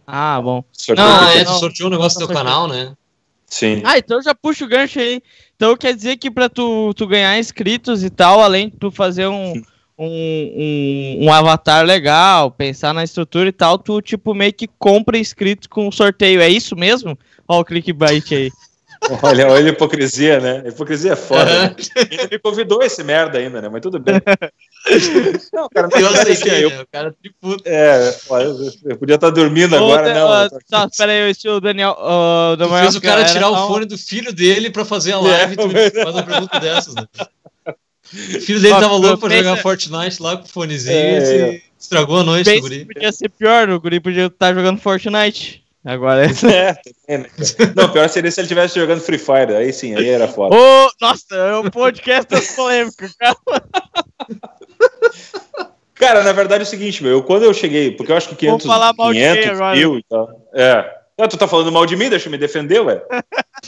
Ah, 0.08 0.42
bom. 0.42 0.64
Sorteio 0.72 1.08
não, 1.08 1.30
é, 1.30 1.44
tu 1.44 1.52
sorteou 1.60 1.88
um 1.90 1.92
negócio 1.92 2.20
do 2.20 2.26
teu 2.26 2.36
canal, 2.36 2.68
né? 2.68 2.94
Sim. 3.46 3.82
Ah, 3.84 3.98
então 3.98 4.22
já 4.22 4.34
puxa 4.34 4.66
o 4.66 4.68
gancho 4.68 5.00
aí. 5.00 5.22
Então 5.56 5.76
quer 5.76 5.94
dizer 5.94 6.18
que 6.18 6.32
pra 6.32 6.48
tu, 6.48 6.94
tu 6.94 7.06
ganhar 7.06 7.38
inscritos 7.38 8.04
e 8.04 8.10
tal, 8.10 8.42
além 8.42 8.70
de 8.70 8.78
tu 8.78 8.90
fazer 8.90 9.28
um, 9.28 9.54
um, 9.98 10.06
um, 10.08 11.26
um, 11.26 11.34
avatar 11.34 11.86
legal, 11.86 12.50
pensar 12.50 12.94
na 12.94 13.04
estrutura 13.04 13.50
e 13.50 13.52
tal, 13.52 13.78
tu 13.78 14.02
tipo 14.02 14.34
meio 14.34 14.54
que 14.54 14.68
compra 14.80 15.18
inscritos 15.18 15.68
com 15.68 15.92
sorteio. 15.92 16.42
É 16.42 16.50
isso 16.50 16.76
mesmo? 16.76 17.18
Ó 17.48 17.60
o 17.60 17.66
clickbait 17.66 18.24
aí. 18.32 18.52
Olha, 19.24 19.48
olha 19.48 19.68
a 19.68 19.70
hipocrisia, 19.70 20.40
né? 20.42 20.62
A 20.66 20.70
hipocrisia 20.70 21.14
é 21.14 21.16
foda. 21.16 21.70
Né? 21.70 21.76
Ele 22.12 22.28
me 22.32 22.40
convidou 22.40 22.84
esse 22.84 23.02
merda 23.02 23.38
ainda, 23.38 23.62
né? 23.62 23.70
Mas 23.70 23.82
tudo 23.82 23.98
bem. 23.98 24.16
Não, 25.54 25.70
cara, 25.70 25.88
não 25.88 26.00
eu 26.00 26.36
sei 26.36 26.66
eu... 26.66 26.70
Né? 26.70 26.82
O 26.82 26.88
cara 26.88 27.16
de 27.22 27.30
puta. 27.40 27.70
É, 27.70 28.16
eu 28.86 28.98
podia 28.98 29.16
estar 29.16 29.30
dormindo 29.30 29.74
Ô, 29.74 29.78
agora, 29.78 30.14
não. 30.14 30.46
Uh, 30.46 30.60
tá, 30.70 30.90
pera 30.98 31.12
aí, 31.12 31.32
esse 31.32 31.48
o 31.48 31.60
Daniel. 31.60 31.98
Uh, 32.00 32.56
do 32.56 32.70
fez 32.70 32.96
o 32.96 33.02
cara 33.02 33.26
tirar 33.26 33.50
o 33.50 33.68
fone 33.68 33.86
do 33.86 33.98
filho 33.98 34.34
dele 34.34 34.70
pra 34.70 34.86
fazer 34.86 35.14
a 35.14 35.18
é, 35.18 35.22
live 35.22 35.58
é, 35.60 35.86
e 35.86 35.92
tu 35.92 36.02
faz 36.04 36.16
uma 36.16 36.24
pergunta 36.24 36.60
dessas, 36.60 36.96
né? 36.96 37.06
O 38.12 38.42
filho 38.42 38.60
dele 38.60 38.74
tava 38.74 38.96
louco 38.96 39.20
pra 39.20 39.36
jogar 39.36 39.58
Fortnite 39.58 40.22
lá 40.22 40.38
com 40.38 40.46
o 40.46 40.50
fonezinho 40.50 40.96
é, 40.96 41.56
e 41.56 41.64
estragou 41.80 42.20
a 42.20 42.24
noite 42.24 42.52
do 42.52 42.62
guri. 42.62 42.86
Podia 42.86 43.12
ser 43.12 43.30
pior, 43.30 43.70
o 43.70 43.80
guri 43.80 44.00
podia 44.00 44.26
estar 44.26 44.54
jogando 44.54 44.80
Fortnite. 44.80 45.64
Agora 45.86 46.26
é. 46.26 46.78
é 47.08 47.18
né, 47.18 47.26
Não, 47.76 47.90
pior 47.90 48.10
seria 48.10 48.30
se 48.30 48.40
ele 48.40 48.46
estivesse 48.46 48.80
jogando 48.80 49.00
Free 49.00 49.18
Fire. 49.18 49.56
Aí 49.56 49.72
sim, 49.72 49.96
aí 49.96 50.10
era 50.10 50.28
foda. 50.28 50.56
Ô, 50.56 50.92
nossa, 51.00 51.36
é 51.36 51.56
um 51.58 51.70
podcast 51.70 52.30
das 52.30 52.52
polêmicas, 52.52 53.16
cara. 53.16 53.38
Cara, 55.96 56.24
na 56.24 56.32
verdade 56.32 56.64
é 56.64 56.66
o 56.66 56.70
seguinte, 56.70 57.04
meu. 57.04 57.12
Eu, 57.12 57.24
quando 57.24 57.44
eu 57.44 57.54
cheguei, 57.54 57.92
porque 57.92 58.12
eu 58.12 58.16
acho 58.16 58.30
que 58.30 58.36
500, 58.36 58.66
Vou 58.66 58.74
falar 58.74 58.94
mal 58.98 59.12
500 59.12 59.44
de 59.44 59.50
agora. 59.50 59.76
mil 59.76 59.98
e 59.98 60.04
tal. 60.04 60.48
É. 60.54 60.96
Ah, 61.18 61.28
tu 61.28 61.38
tá 61.38 61.46
falando 61.46 61.72
mal 61.72 61.86
de 61.86 61.98
mim? 61.98 62.10
Deixa 62.10 62.28
eu 62.28 62.32
me 62.32 62.38
defender, 62.38 62.80
ué. 62.80 63.02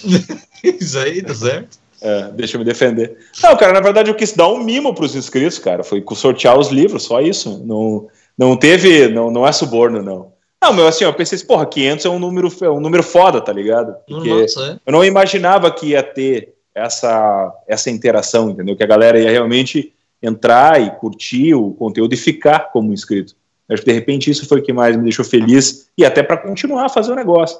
Isso 0.63 0.97
aí, 0.97 1.21
tá 1.21 1.35
certo. 1.35 1.77
É, 2.01 2.29
deixa 2.31 2.55
eu 2.55 2.59
me 2.59 2.65
defender. 2.65 3.17
Não, 3.43 3.55
cara, 3.55 3.73
na 3.73 3.81
verdade 3.81 4.09
eu 4.09 4.15
quis 4.15 4.31
dar 4.33 4.47
um 4.47 4.57
mimo 4.57 4.95
pros 4.95 5.15
inscritos, 5.15 5.59
cara. 5.59 5.83
Foi 5.83 6.03
sortear 6.15 6.57
os 6.57 6.69
livros, 6.69 7.03
só 7.03 7.21
isso. 7.21 7.61
Não, 7.65 8.07
não 8.37 8.55
teve, 8.55 9.09
não, 9.09 9.29
não 9.29 9.45
é 9.45 9.51
suborno, 9.51 10.01
não. 10.01 10.31
Não, 10.63 10.73
meu, 10.73 10.87
assim, 10.87 11.03
eu 11.03 11.13
pensei 11.13 11.35
assim, 11.35 11.45
porra, 11.45 11.65
500 11.65 12.05
é 12.05 12.09
um 12.09 12.19
número, 12.19 12.47
é 12.61 12.69
um 12.69 12.79
número 12.79 13.03
foda, 13.03 13.41
tá 13.41 13.51
ligado? 13.51 13.95
Porque 14.07 14.29
Nossa, 14.29 14.73
é. 14.73 14.79
eu 14.85 14.91
não 14.93 15.03
imaginava 15.03 15.71
que 15.71 15.87
ia 15.87 16.01
ter 16.01 16.53
essa, 16.73 17.51
essa 17.67 17.89
interação, 17.89 18.49
entendeu? 18.49 18.75
Que 18.75 18.83
a 18.83 18.87
galera 18.87 19.19
ia 19.19 19.29
realmente 19.29 19.93
entrar 20.21 20.81
e 20.81 20.91
curtir 20.91 21.53
o 21.53 21.71
conteúdo 21.73 22.13
e 22.13 22.17
ficar 22.17 22.71
como 22.71 22.93
inscrito. 22.93 23.35
Acho 23.69 23.81
que 23.81 23.89
de 23.89 23.93
repente 23.93 24.29
isso 24.29 24.47
foi 24.47 24.59
o 24.59 24.63
que 24.63 24.73
mais 24.73 24.95
me 24.95 25.03
deixou 25.03 25.23
feliz 25.23 25.89
e 25.97 26.05
até 26.05 26.21
para 26.21 26.37
continuar 26.37 26.85
a 26.85 26.89
fazer 26.89 27.11
o 27.11 27.15
negócio. 27.15 27.59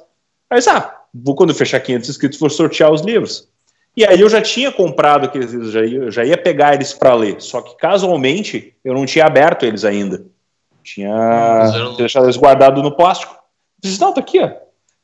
Mas, 0.50 0.68
ah, 0.68 1.00
vou 1.12 1.34
quando 1.34 1.54
fechar 1.54 1.80
500 1.80 2.10
inscritos, 2.10 2.38
vou 2.38 2.50
sortear 2.50 2.92
os 2.92 3.00
livros. 3.00 3.48
E 3.96 4.04
aí 4.04 4.20
eu 4.20 4.28
já 4.28 4.40
tinha 4.40 4.70
comprado 4.70 5.24
aqueles 5.24 5.52
livros, 5.52 5.72
já 5.72 5.84
ia, 5.84 6.10
já 6.10 6.24
ia 6.24 6.36
pegar 6.36 6.74
eles 6.74 6.92
para 6.92 7.14
ler, 7.14 7.40
só 7.40 7.60
que 7.60 7.76
casualmente 7.76 8.74
eu 8.84 8.94
não 8.94 9.04
tinha 9.04 9.26
aberto 9.26 9.64
eles 9.64 9.84
ainda. 9.84 10.24
Tinha 10.82 11.14
não... 11.68 11.96
deixado 11.96 12.26
eles 12.26 12.36
guardados 12.36 12.82
no 12.82 12.94
plástico. 12.94 13.34
Eu 13.34 13.90
disse, 13.90 14.00
não, 14.00 14.12
tá 14.12 14.20
aqui, 14.20 14.40
ó. 14.40 14.50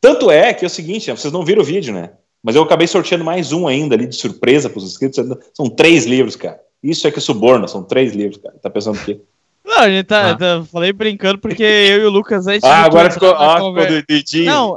Tanto 0.01 0.31
é 0.31 0.55
que 0.55 0.65
é 0.65 0.69
o 0.69 0.71
seguinte, 0.71 1.11
vocês 1.11 1.33
não 1.33 1.45
viram 1.45 1.63
o 1.63 1.65
vídeo, 1.65 1.93
né? 1.93 2.11
Mas 2.43 2.55
eu 2.55 2.63
acabei 2.63 2.87
sorteando 2.87 3.25
mais 3.25 3.53
um 3.53 3.67
ainda 3.67 3.95
ali 3.95 4.07
de 4.07 4.15
surpresa 4.15 4.71
para 4.71 4.79
os 4.79 4.85
inscritos. 4.85 5.19
São 5.53 5.69
três 5.69 6.07
livros, 6.07 6.37
cara. 6.37 6.61
Isso 6.83 7.07
é 7.07 7.11
que 7.11 7.21
suborna, 7.21 7.67
são 7.67 7.83
três 7.83 8.15
livros, 8.15 8.41
cara. 8.41 8.55
Tá 8.61 8.71
pensando 8.71 8.99
o 8.99 9.05
quê? 9.05 9.21
Não, 9.69 9.81
a 9.81 9.91
gente 9.91 10.07
tá, 10.07 10.31
ah. 10.31 10.37
tá, 10.37 10.65
falei 10.73 10.95
brincando 10.95 11.39
porque 11.39 11.63
eu 11.63 12.01
e 12.01 12.05
o 12.07 12.11
Lucas 12.11 12.47
antes 12.47 12.65
Ah, 12.65 12.85
agora 12.85 13.11
ficou, 13.11 13.35
ah, 13.35 13.57
ficou 13.57 13.75
doidinho. 13.75 14.47
Não, 14.47 14.75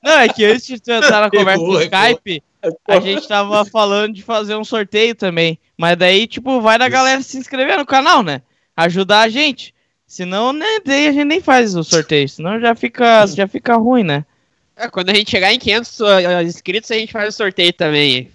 não, 0.00 0.18
é 0.20 0.28
que 0.28 0.44
antes 0.44 0.80
de 0.80 0.92
entrar 0.92 1.20
na 1.20 1.28
conversa 1.36 1.64
do 1.64 1.82
Skype, 1.82 2.42
a 2.86 3.00
gente 3.00 3.26
tava 3.26 3.64
falando 3.66 4.14
de 4.14 4.22
fazer 4.22 4.54
um 4.54 4.62
sorteio 4.62 5.16
também. 5.16 5.58
Mas 5.76 5.96
daí, 5.96 6.28
tipo, 6.28 6.60
vai 6.60 6.78
da 6.78 6.88
galera 6.88 7.20
se 7.22 7.38
inscrever 7.38 7.76
no 7.76 7.84
canal, 7.84 8.22
né? 8.22 8.40
Ajudar 8.76 9.22
a 9.22 9.28
gente. 9.28 9.74
Senão, 10.06 10.52
né, 10.52 10.78
daí 10.84 11.08
a 11.08 11.12
gente 11.12 11.24
nem 11.24 11.40
faz 11.40 11.74
o 11.74 11.82
sorteio. 11.82 12.28
Senão 12.28 12.60
já 12.60 12.74
fica, 12.76 13.26
já 13.26 13.48
fica 13.48 13.76
ruim, 13.76 14.04
né? 14.04 14.24
É, 14.76 14.88
quando 14.88 15.10
a 15.10 15.14
gente 15.14 15.30
chegar 15.30 15.52
em 15.52 15.58
500 15.58 15.98
inscritos, 16.46 16.90
a 16.90 16.94
gente 16.94 17.12
faz 17.12 17.34
o 17.34 17.36
sorteio 17.36 17.72
também. 17.72 18.30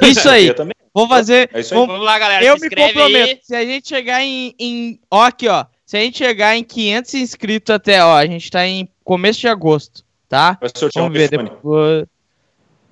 Isso 0.00 0.28
aí. 0.28 0.54
Vou 0.92 1.08
fazer. 1.08 1.50
É 1.52 1.62
vamos, 1.62 1.86
vamos, 1.86 2.04
lá, 2.04 2.18
galera. 2.18 2.44
Eu 2.44 2.56
me 2.58 2.68
comprometo. 2.68 3.30
Aí. 3.30 3.40
Se 3.42 3.54
a 3.54 3.64
gente 3.64 3.88
chegar 3.88 4.22
em, 4.22 4.54
em. 4.58 5.00
Ó, 5.10 5.22
aqui, 5.22 5.48
ó. 5.48 5.64
Se 5.86 5.96
a 5.96 6.00
gente 6.00 6.18
chegar 6.18 6.56
em 6.56 6.62
500 6.62 7.14
inscritos 7.14 7.74
até, 7.74 8.04
ó. 8.04 8.16
A 8.16 8.26
gente 8.26 8.50
tá 8.50 8.66
em 8.66 8.88
começo 9.04 9.40
de 9.40 9.48
agosto, 9.48 10.04
tá? 10.28 10.58
Vamos 10.94 11.12
ver. 11.12 11.30
Depois... 11.30 12.06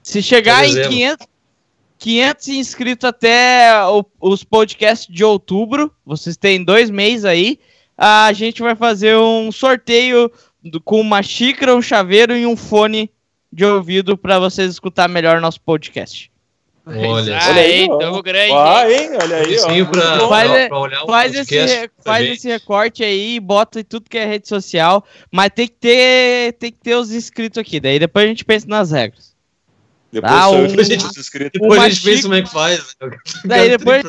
Se 0.02 0.22
chegar 0.22 0.66
em 0.66 0.88
500, 0.88 1.26
500 1.98 2.48
inscritos 2.48 3.08
até 3.08 3.84
o, 3.86 4.04
os 4.20 4.42
podcasts 4.42 5.12
de 5.12 5.22
outubro, 5.22 5.92
vocês 6.06 6.36
têm 6.36 6.64
dois 6.64 6.90
meses 6.90 7.24
aí. 7.24 7.58
A 7.96 8.32
gente 8.32 8.62
vai 8.62 8.76
fazer 8.76 9.16
um 9.16 9.50
sorteio 9.50 10.30
com 10.84 11.00
uma 11.00 11.22
xícara, 11.22 11.74
um 11.74 11.82
chaveiro 11.82 12.36
e 12.36 12.46
um 12.46 12.56
fone 12.56 13.10
de 13.52 13.64
ouvido 13.64 14.16
para 14.16 14.38
vocês 14.38 14.70
escutar 14.70 15.08
melhor 15.08 15.40
nosso 15.40 15.60
podcast. 15.60 16.30
Olha, 16.90 17.39
ah, 17.39 17.51
olha 17.51 17.60
aí, 17.60 17.86
tamo 17.86 18.23
grande. 18.23 18.52
Ah, 18.52 18.90
hein? 18.90 19.10
Olha 19.23 19.36
aí, 19.36 19.82
ó. 19.82 19.86
Pra, 19.86 20.28
faz, 20.28 20.69
pra 20.69 20.78
olhar 20.78 21.05
faz, 21.05 21.35
esse, 21.35 21.90
faz 22.02 22.28
esse 22.31 22.48
recorte 22.48 23.05
aí, 23.05 23.39
bota 23.39 23.81
em 23.81 23.85
tudo 23.85 24.09
que 24.09 24.16
é 24.16 24.24
rede 24.24 24.48
social, 24.48 25.05
mas 25.31 25.51
tem 25.55 25.69
que 25.69 25.74
ter, 25.74 26.55
tem 26.55 26.73
que 26.73 26.78
ter 26.78 26.94
os 26.94 27.12
inscritos 27.12 27.59
aqui, 27.59 27.78
daí 27.78 27.98
depois 27.98 28.24
a 28.24 28.28
gente 28.28 28.44
pensa 28.44 28.66
nas 28.66 28.90
regras. 28.90 29.36
Depois, 30.10 30.32
tá, 30.32 30.48
um, 30.48 30.65
a 30.81 30.82
gente, 30.82 31.51
depois 31.52 31.82
a 31.82 31.89
gente 31.90 32.02
pensa 32.02 32.23
como 32.23 32.35
é 32.35 32.43
que 32.43 32.51
faz. 32.51 32.97
Né? 33.01 33.10
Daí 33.44 33.69
depois... 33.69 34.02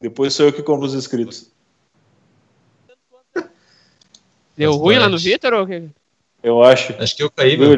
Depois 0.00 0.34
sou 0.34 0.46
eu 0.46 0.52
que 0.52 0.62
compro 0.62 0.86
os 0.86 0.94
inscritos. 0.94 1.50
Deu 4.56 4.74
ruim 4.74 4.98
lá 4.98 5.08
no 5.08 5.18
Vitor? 5.18 5.52
Ou... 5.54 5.66
Eu 6.42 6.62
acho. 6.62 6.94
Acho 7.00 7.16
que 7.16 7.22
eu 7.22 7.30
caí, 7.30 7.56
meu. 7.56 7.76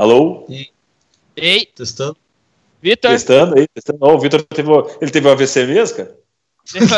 Alô? 0.00 0.46
Ei. 1.36 1.66
Testando. 1.66 2.16
Vitor. 2.80 3.10
Testando 3.10 3.58
aí, 3.58 3.66
testando. 3.68 3.98
Oh, 4.00 4.14
o 4.14 4.18
Vitor 4.18 4.42
teve, 4.44 4.70
ele 4.98 5.10
teve 5.10 5.28
um 5.28 5.30
AVC 5.30 5.66
mesmo, 5.66 5.98
cara? 5.98 6.16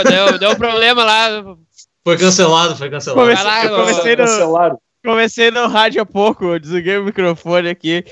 Deu, 0.08 0.38
deu, 0.38 0.50
um 0.52 0.54
problema 0.54 1.02
lá. 1.02 1.56
Foi 2.04 2.16
cancelado, 2.16 2.76
foi 2.76 2.88
cancelado. 2.88 3.20
Comecei, 3.20 3.44
lá, 3.44 3.64
eu 3.64 3.76
comecei, 3.76 4.16
no, 4.16 4.80
comecei 5.04 5.50
no 5.50 5.66
rádio 5.66 6.00
há 6.00 6.06
pouco, 6.06 6.44
eu 6.44 6.60
desliguei 6.60 6.96
o 6.98 7.04
microfone 7.04 7.70
aqui. 7.70 8.04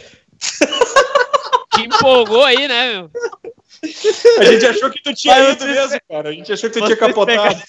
Te 1.72 1.82
empolgou 1.82 2.42
aí, 2.42 2.66
né, 2.66 2.92
meu? 2.92 3.10
A 4.40 4.44
gente 4.44 4.66
achou 4.66 4.90
que 4.90 5.00
tu 5.04 5.14
tinha 5.14 5.36
Mas 5.36 5.54
ido 5.54 5.66
mesmo, 5.66 6.00
cara. 6.08 6.30
A 6.30 6.32
gente 6.32 6.52
achou 6.52 6.68
que 6.68 6.80
tu 6.80 6.84
tinha 6.84 6.96
capotado. 6.96 7.62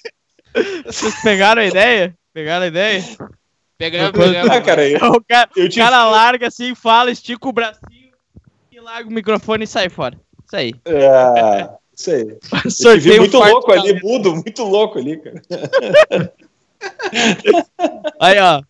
Vocês 0.86 1.22
pegaram 1.22 1.62
a 1.62 1.66
ideia? 1.66 2.16
Pegaram 2.34 2.64
a 2.64 2.68
ideia? 2.68 3.04
Pegamos, 3.82 4.12
pegamos. 4.12 4.52
Ah, 4.52 4.62
cara, 4.62 4.88
eu, 4.88 5.12
o 5.12 5.24
cara, 5.24 5.50
eu 5.56 5.68
te... 5.68 5.80
cara 5.80 6.08
larga 6.08 6.48
assim, 6.50 6.76
fala, 6.76 7.10
estica 7.10 7.50
o 7.50 7.52
bracinho 7.52 8.12
e 8.72 8.80
larga 8.80 9.10
o 9.10 9.12
microfone 9.12 9.64
e 9.64 9.68
sai 9.68 9.90
fora. 9.90 10.16
Isso 10.46 10.56
aí. 10.56 10.76
É, 10.86 11.68
isso 11.98 12.12
aí. 12.12 12.38
Sorteio 12.70 13.22
muito 13.22 13.40
louco 13.40 13.72
ali, 13.72 14.00
mudo, 14.00 14.36
muito 14.36 14.64
louco 14.64 15.00
ali, 15.00 15.18
cara. 15.18 15.42
Aí, 18.20 18.40
ó. 18.40 18.62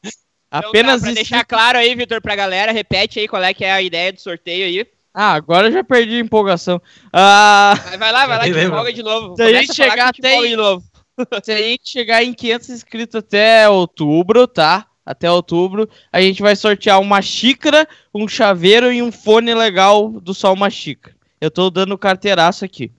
Apenas 0.49 0.95
então, 0.95 0.99
tá, 0.99 1.05
pra 1.05 1.13
deixar 1.13 1.45
claro 1.45 1.77
aí, 1.77 1.95
Vitor, 1.95 2.21
pra 2.21 2.35
galera, 2.35 2.73
repete 2.73 3.21
aí 3.21 3.27
qual 3.27 3.41
é 3.41 3.53
que 3.53 3.63
é 3.63 3.71
a 3.71 3.81
ideia 3.81 4.11
do 4.11 4.19
sorteio 4.19 4.65
aí. 4.65 4.85
Ah, 5.13 5.31
agora 5.31 5.67
eu 5.67 5.71
já 5.71 5.81
perdi 5.81 6.17
a 6.17 6.19
empolgação. 6.19 6.81
Ah... 7.13 7.73
Vai 7.97 8.11
lá, 8.11 8.27
vai 8.27 8.37
lá, 8.37 8.43
que 8.43 8.65
empolga 8.65 8.91
de 8.91 9.01
novo. 9.01 9.37
Se 9.37 9.43
a 9.43 9.53
gente 9.53 9.73
chegar 9.73 10.09
até 10.09 10.41
de 10.41 10.57
novo. 10.57 10.83
Se 11.41 11.53
a 11.53 11.57
gente 11.57 11.89
chegar 11.89 12.21
em 12.21 12.33
500 12.33 12.69
inscritos 12.69 13.15
até 13.15 13.69
outubro, 13.69 14.45
tá? 14.45 14.90
Até 15.05 15.29
outubro, 15.31 15.89
a 16.11 16.21
gente 16.21 16.41
vai 16.41 16.55
sortear 16.55 16.99
uma 16.99 17.21
xícara, 17.21 17.87
um 18.13 18.27
chaveiro 18.27 18.91
e 18.91 19.01
um 19.01 19.11
fone 19.11 19.53
legal 19.53 20.09
do 20.09 20.33
Sol 20.33 20.53
Uma 20.53 20.69
Xícara. 20.69 21.15
Eu 21.39 21.49
tô 21.49 21.69
dando 21.71 21.97
carteiraço 21.97 22.63
aqui. 22.63 22.91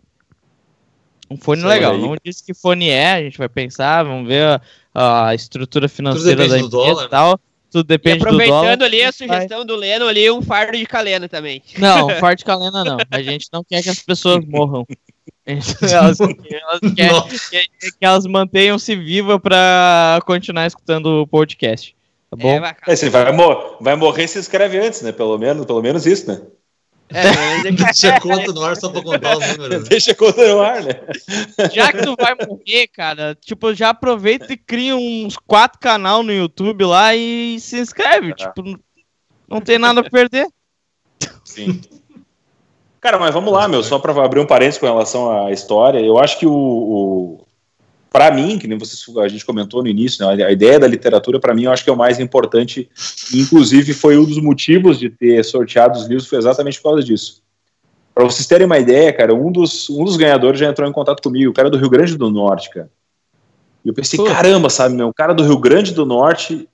Um 1.31 1.37
fone 1.37 1.63
legal. 1.63 1.95
Aí. 1.95 2.01
Não 2.01 2.17
disse 2.23 2.45
que 2.45 2.53
fone 2.53 2.89
é, 2.89 3.13
a 3.13 3.23
gente 3.23 3.39
vai 3.39 3.49
pensar, 3.49 4.03
vamos 4.03 4.27
ver 4.27 4.61
a, 4.95 5.29
a 5.29 5.35
estrutura 5.35 5.89
financeira 5.89 6.49
da 6.49 6.59
empresa 6.59 7.05
e 7.05 7.09
tal. 7.09 7.31
Né? 7.33 7.39
Tudo 7.71 7.87
depende 7.87 8.19
do 8.19 8.25
dólar. 8.25 8.45
Aproveitando 8.45 8.83
ali 8.83 9.03
a 9.03 9.13
sugestão 9.13 9.59
vai... 9.59 9.67
do 9.67 9.77
Leno 9.77 10.07
ali, 10.07 10.31
um 10.31 10.43
fardo 10.43 10.77
de 10.77 10.85
calena 10.85 11.27
também. 11.29 11.63
Não, 11.79 12.11
fardo 12.21 12.39
de 12.39 12.45
calena 12.45 12.85
não. 12.85 12.99
A 13.11 13.23
gente 13.23 13.49
não 13.51 13.65
quer 13.65 13.83
que 13.83 13.89
as 13.89 14.01
pessoas 14.01 14.45
morram. 14.45 14.85
elas, 15.45 16.21
elas 16.21 16.95
querem 16.95 17.23
que, 17.81 17.93
que, 17.93 18.05
elas 18.05 18.27
mantenham-se 18.27 18.95
vivas 18.95 19.39
para 19.41 20.21
continuar 20.25 20.67
escutando 20.67 21.23
o 21.23 21.27
podcast. 21.27 21.97
Tá 22.31 22.37
bom? 22.37 22.49
É, 22.49 22.77
é, 22.87 22.97
você 22.97 23.11
vai, 23.11 23.31
mor 23.33 23.77
vai 23.81 23.97
morrer 23.97 24.29
se 24.29 24.39
inscreve 24.39 24.79
antes, 24.79 25.03
né? 25.03 25.13
Pelo 25.13 25.37
menos, 25.37 25.67
pelo 25.67 25.83
menos 25.83 26.07
isso, 26.07 26.29
né? 26.29 26.41
É, 27.11 27.71
deixa 27.73 28.15
a 28.17 28.21
conta 28.21 28.53
no 28.53 28.65
ar 28.65 28.77
só 28.77 28.89
pra 28.89 29.03
contar 29.03 29.37
os 29.37 29.57
números. 29.57 29.89
Deixa 29.89 30.13
a 30.13 30.15
conta 30.15 30.49
no 30.49 30.61
ar, 30.61 30.83
né? 30.83 30.93
Já 31.73 31.93
que 31.93 32.03
tu 32.03 32.17
vai 32.19 32.35
morrer, 32.35 32.87
cara, 32.89 33.37
tipo, 33.39 33.75
já 33.75 33.91
aproveita 33.91 34.53
e 34.53 34.57
cria 34.57 34.97
uns 34.97 35.37
quatro 35.37 35.79
canal 35.79 36.23
no 36.23 36.33
YouTube 36.33 36.85
lá 36.85 37.15
e 37.15 37.61
se 37.61 37.79
inscreve. 37.79 38.31
É. 38.31 38.35
Tipo, 38.35 38.81
não 39.47 39.61
tem 39.61 39.79
nada 39.79 40.01
a 40.01 40.09
perder. 40.09 40.47
Sim. 41.45 41.81
Cara, 43.03 43.19
mas 43.19 43.35
vamos 43.35 43.53
lá, 43.53 43.67
meu, 43.67 43.83
só 43.83 43.99
para 43.99 44.13
abrir 44.25 44.39
um 44.39 44.47
parênteses 44.47 44.79
com 44.79 44.87
relação 44.87 45.45
à 45.45 45.51
história, 45.51 45.99
eu 45.99 46.21
acho 46.21 46.39
que 46.39 46.47
o, 46.47 46.53
o 46.53 47.47
para 48.09 48.31
mim, 48.31 48.61
que 48.61 48.69
nem 48.69 48.79
vocês, 48.79 49.05
a 49.17 49.27
gente 49.27 49.45
comentou 49.45 49.83
no 49.83 49.89
início, 49.89 50.25
né, 50.25 50.45
a 50.45 50.53
ideia 50.53 50.79
da 50.79 50.87
literatura, 50.87 51.41
para 51.41 51.53
mim, 51.53 51.65
eu 51.65 51.73
acho 51.73 51.83
que 51.83 51.91
é 51.91 51.93
o 51.93 51.97
mais 51.97 52.21
importante, 52.21 52.89
inclusive 53.35 53.93
foi 53.93 54.17
um 54.17 54.25
dos 54.25 54.39
motivos 54.39 55.01
de 55.01 55.11
ter 55.11 55.45
sorteado 55.45 55.99
os 55.99 56.07
livros, 56.07 56.29
foi 56.29 56.39
exatamente 56.39 56.81
por 56.81 56.91
causa 56.91 57.03
disso. 57.03 57.43
Para 58.15 58.23
vocês 58.23 58.47
terem 58.47 58.67
uma 58.67 58.79
ideia, 58.79 59.13
cara, 59.13 59.35
um 59.35 59.51
dos, 59.51 59.91
um 59.91 60.05
dos 60.05 60.17
ganhadores 60.17 60.61
já 60.61 60.69
entrou 60.69 60.89
em 60.89 60.93
contato 60.93 61.21
comigo, 61.21 61.51
o 61.51 61.55
cara 61.55 61.69
do 61.69 61.79
Rio 61.79 61.91
Grande 61.91 62.17
do 62.17 62.31
Norte, 62.31 62.71
cara. 62.71 62.89
E 63.85 63.89
eu 63.89 63.95
pensei, 63.95 64.17
Pô. 64.17 64.27
caramba, 64.27 64.71
sabe, 64.71 64.95
meu, 64.95 65.09
o 65.09 65.15
cara 65.15 65.33
do 65.33 65.43
Rio 65.43 65.59
Grande 65.59 65.93
do 65.93 66.07
Norte 66.07 66.69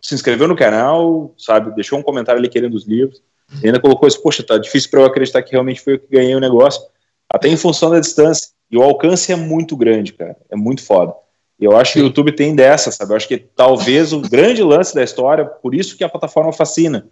se 0.00 0.14
inscreveu 0.14 0.48
no 0.48 0.56
canal, 0.56 1.34
sabe, 1.36 1.74
deixou 1.74 1.98
um 1.98 2.02
comentário 2.02 2.38
ali 2.38 2.48
querendo 2.48 2.72
os 2.72 2.86
livros, 2.86 3.20
e 3.62 3.66
ainda 3.66 3.80
colocou 3.80 4.08
isso, 4.08 4.22
poxa, 4.22 4.42
tá 4.42 4.58
difícil 4.58 4.90
para 4.90 5.00
eu 5.00 5.06
acreditar 5.06 5.42
que 5.42 5.52
realmente 5.52 5.80
foi 5.80 5.94
eu 5.94 5.98
que 5.98 6.06
ganhei 6.10 6.34
o 6.34 6.40
negócio, 6.40 6.82
até 7.28 7.48
em 7.48 7.56
função 7.56 7.90
da 7.90 8.00
distância. 8.00 8.48
E 8.70 8.76
o 8.76 8.82
alcance 8.82 9.30
é 9.30 9.36
muito 9.36 9.76
grande, 9.76 10.12
cara. 10.12 10.36
É 10.50 10.56
muito 10.56 10.82
foda. 10.82 11.14
E 11.60 11.64
eu 11.64 11.76
acho 11.76 11.92
Sim. 11.92 11.98
que 11.98 12.04
o 12.04 12.06
YouTube 12.08 12.32
tem 12.32 12.54
dessa, 12.54 12.90
sabe? 12.90 13.12
Eu 13.12 13.16
acho 13.16 13.28
que 13.28 13.38
talvez 13.38 14.12
o 14.12 14.20
grande 14.20 14.62
lance 14.62 14.94
da 14.94 15.02
história, 15.02 15.44
por 15.44 15.74
isso 15.74 15.96
que 15.96 16.04
a 16.04 16.08
plataforma 16.08 16.52
fascina. 16.52 17.06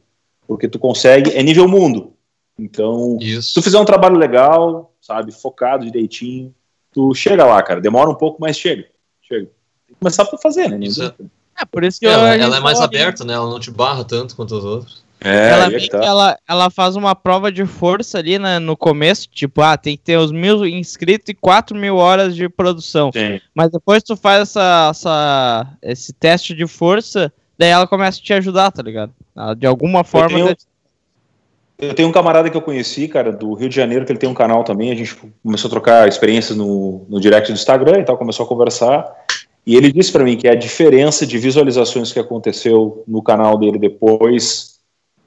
Porque 0.46 0.68
tu 0.68 0.78
consegue, 0.78 1.30
é 1.30 1.42
nível 1.42 1.68
mundo. 1.68 2.14
Então, 2.58 3.16
isso. 3.20 3.48
se 3.48 3.54
tu 3.54 3.62
fizer 3.62 3.78
um 3.78 3.84
trabalho 3.84 4.16
legal, 4.16 4.92
sabe, 5.00 5.32
focado 5.32 5.84
direitinho, 5.84 6.54
tu 6.92 7.14
chega 7.14 7.44
lá, 7.44 7.62
cara. 7.62 7.80
Demora 7.80 8.10
um 8.10 8.14
pouco, 8.14 8.40
mas 8.40 8.56
chega. 8.56 8.86
Chega. 9.22 9.46
Tem 9.86 9.94
que 9.94 10.00
começar 10.00 10.22
a 10.24 10.38
fazer, 10.38 10.68
né? 10.68 10.78
É. 11.58 11.64
por 11.64 11.84
isso 11.84 12.00
que 12.00 12.06
é, 12.06 12.08
eu, 12.08 12.12
ela, 12.12 12.34
ela 12.34 12.56
é 12.56 12.60
mais 12.60 12.80
aberta, 12.80 13.24
né? 13.24 13.34
Ela 13.34 13.48
não 13.48 13.60
te 13.60 13.70
barra 13.70 14.04
tanto 14.04 14.34
quanto 14.34 14.56
os 14.56 14.64
outros. 14.64 15.04
É, 15.24 15.50
ela, 15.50 15.66
é 15.66 15.88
tá. 15.88 16.04
ela, 16.04 16.38
ela 16.48 16.70
faz 16.70 16.96
uma 16.96 17.14
prova 17.14 17.52
de 17.52 17.64
força 17.64 18.18
ali 18.18 18.38
né, 18.38 18.58
no 18.58 18.76
começo, 18.76 19.28
tipo, 19.30 19.62
ah, 19.62 19.76
tem 19.76 19.96
que 19.96 20.02
ter 20.02 20.16
os 20.16 20.32
mil 20.32 20.66
inscritos 20.66 21.28
e 21.28 21.34
quatro 21.34 21.76
mil 21.76 21.96
horas 21.96 22.34
de 22.34 22.48
produção. 22.48 23.10
Sim. 23.12 23.40
Mas 23.54 23.70
depois 23.70 24.02
tu 24.02 24.16
faz 24.16 24.42
essa, 24.42 24.88
essa, 24.90 25.66
esse 25.82 26.12
teste 26.12 26.54
de 26.54 26.66
força, 26.66 27.32
daí 27.56 27.70
ela 27.70 27.86
começa 27.86 28.18
a 28.18 28.22
te 28.22 28.32
ajudar, 28.32 28.70
tá 28.70 28.82
ligado? 28.82 29.12
de 29.56 29.66
alguma 29.66 30.04
forma. 30.04 30.38
Eu 30.38 30.44
tenho, 30.46 30.56
eu 31.78 31.94
tenho, 31.94 32.08
um 32.08 32.12
camarada 32.12 32.50
que 32.50 32.56
eu 32.56 32.62
conheci, 32.62 33.08
cara, 33.08 33.32
do 33.32 33.54
Rio 33.54 33.68
de 33.68 33.74
Janeiro, 33.74 34.04
que 34.04 34.12
ele 34.12 34.18
tem 34.18 34.28
um 34.28 34.34
canal 34.34 34.62
também. 34.62 34.90
A 34.90 34.94
gente 34.94 35.16
começou 35.42 35.68
a 35.68 35.70
trocar 35.70 36.08
experiências 36.08 36.56
no, 36.56 37.06
no 37.08 37.20
direct 37.20 37.50
do 37.50 37.54
Instagram 37.54 38.00
e 38.00 38.04
tal, 38.04 38.18
começou 38.18 38.44
a 38.44 38.48
conversar. 38.48 39.10
E 39.64 39.76
ele 39.76 39.92
disse 39.92 40.10
para 40.12 40.24
mim 40.24 40.36
que 40.36 40.48
a 40.48 40.54
diferença 40.54 41.24
de 41.24 41.38
visualizações 41.38 42.12
que 42.12 42.18
aconteceu 42.18 43.04
no 43.06 43.22
canal 43.22 43.56
dele 43.56 43.78
depois 43.78 44.71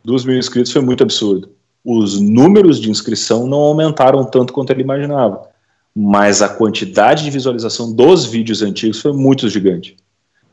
dos 0.06 0.23
mil 0.23 0.38
inscritos 0.38 0.72
foi 0.72 0.82
muito 0.82 1.03
absurdo. 1.03 1.49
Os 1.84 2.19
números 2.19 2.80
de 2.80 2.90
inscrição 2.90 3.45
não 3.48 3.60
aumentaram 3.60 4.23
tanto 4.23 4.53
quanto 4.53 4.72
ele 4.72 4.82
imaginava, 4.82 5.49
mas 5.95 6.41
a 6.41 6.49
quantidade 6.49 7.23
de 7.23 7.32
visualização 7.32 7.91
dos 7.91 8.26
vídeos 8.26 8.61
antigos 8.61 9.02
foi 9.02 9.14
muito 9.14 9.49
gigante. 9.49 9.98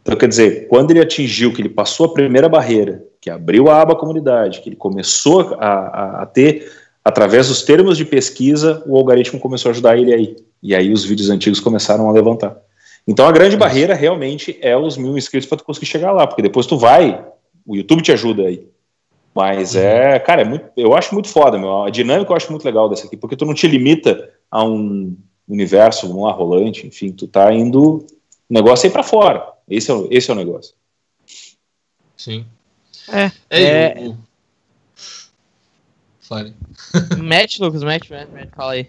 Então, 0.00 0.16
quer 0.16 0.28
dizer, 0.28 0.66
quando 0.68 0.90
ele 0.90 1.00
atingiu, 1.00 1.52
que 1.52 1.62
ele 1.62 1.68
passou 1.68 2.06
a 2.06 2.12
primeira 2.12 2.48
barreira, 2.48 3.04
que 3.20 3.30
abriu 3.30 3.68
a 3.68 3.80
aba 3.80 3.94
comunidade, 3.94 4.60
que 4.60 4.68
ele 4.68 4.76
começou 4.76 5.54
a, 5.60 5.68
a, 5.68 6.22
a 6.22 6.26
ter, 6.26 6.72
através 7.04 7.48
dos 7.48 7.62
termos 7.62 7.96
de 7.96 8.04
pesquisa, 8.04 8.82
o 8.86 8.96
algoritmo 8.96 9.38
começou 9.38 9.68
a 9.68 9.72
ajudar 9.72 9.96
ele 9.96 10.12
aí. 10.12 10.36
E 10.62 10.74
aí 10.74 10.92
os 10.92 11.04
vídeos 11.04 11.30
antigos 11.30 11.60
começaram 11.60 12.08
a 12.08 12.12
levantar. 12.12 12.56
Então 13.06 13.26
a 13.26 13.32
grande 13.32 13.56
barreira 13.56 13.94
realmente 13.94 14.58
é 14.60 14.76
os 14.76 14.96
mil 14.96 15.16
inscritos 15.16 15.48
para 15.48 15.58
tu 15.58 15.64
conseguir 15.64 15.86
chegar 15.86 16.12
lá, 16.12 16.26
porque 16.26 16.42
depois 16.42 16.66
tu 16.66 16.76
vai, 16.76 17.24
o 17.66 17.76
YouTube 17.76 18.02
te 18.02 18.12
ajuda 18.12 18.42
aí. 18.42 18.66
Mas 19.34 19.74
é, 19.74 20.18
cara, 20.18 20.42
é 20.42 20.44
muito, 20.44 20.66
eu 20.76 20.94
acho 20.94 21.14
muito 21.14 21.28
foda, 21.28 21.58
meu. 21.58 21.84
A 21.84 21.90
dinâmica 21.90 22.30
eu 22.30 22.36
acho 22.36 22.50
muito 22.50 22.64
legal 22.64 22.88
dessa 22.88 23.06
aqui, 23.06 23.16
porque 23.16 23.36
tu 23.36 23.46
não 23.46 23.54
te 23.54 23.66
limita 23.66 24.30
a 24.50 24.62
um 24.64 25.16
universo, 25.48 26.06
vamos 26.06 26.24
lá, 26.24 26.32
rolante, 26.32 26.86
enfim, 26.86 27.12
tu 27.12 27.26
tá 27.26 27.52
indo 27.52 27.98
o 27.98 28.06
negócio 28.50 28.86
aí 28.86 28.92
para 28.92 29.02
fora. 29.02 29.46
Esse 29.68 29.90
é, 29.90 29.94
esse 30.10 30.30
é 30.30 30.34
o 30.34 30.36
negócio. 30.36 30.74
Sim. 32.16 32.44
É. 33.08 33.32
É. 33.48 33.62
é... 33.62 34.14
Fale. 36.20 36.54
Match, 37.18 37.58
Lucas, 37.58 37.82
match, 37.82 38.10
match, 38.10 38.28
match, 38.32 38.50
fala 38.54 38.72
aí. 38.72 38.86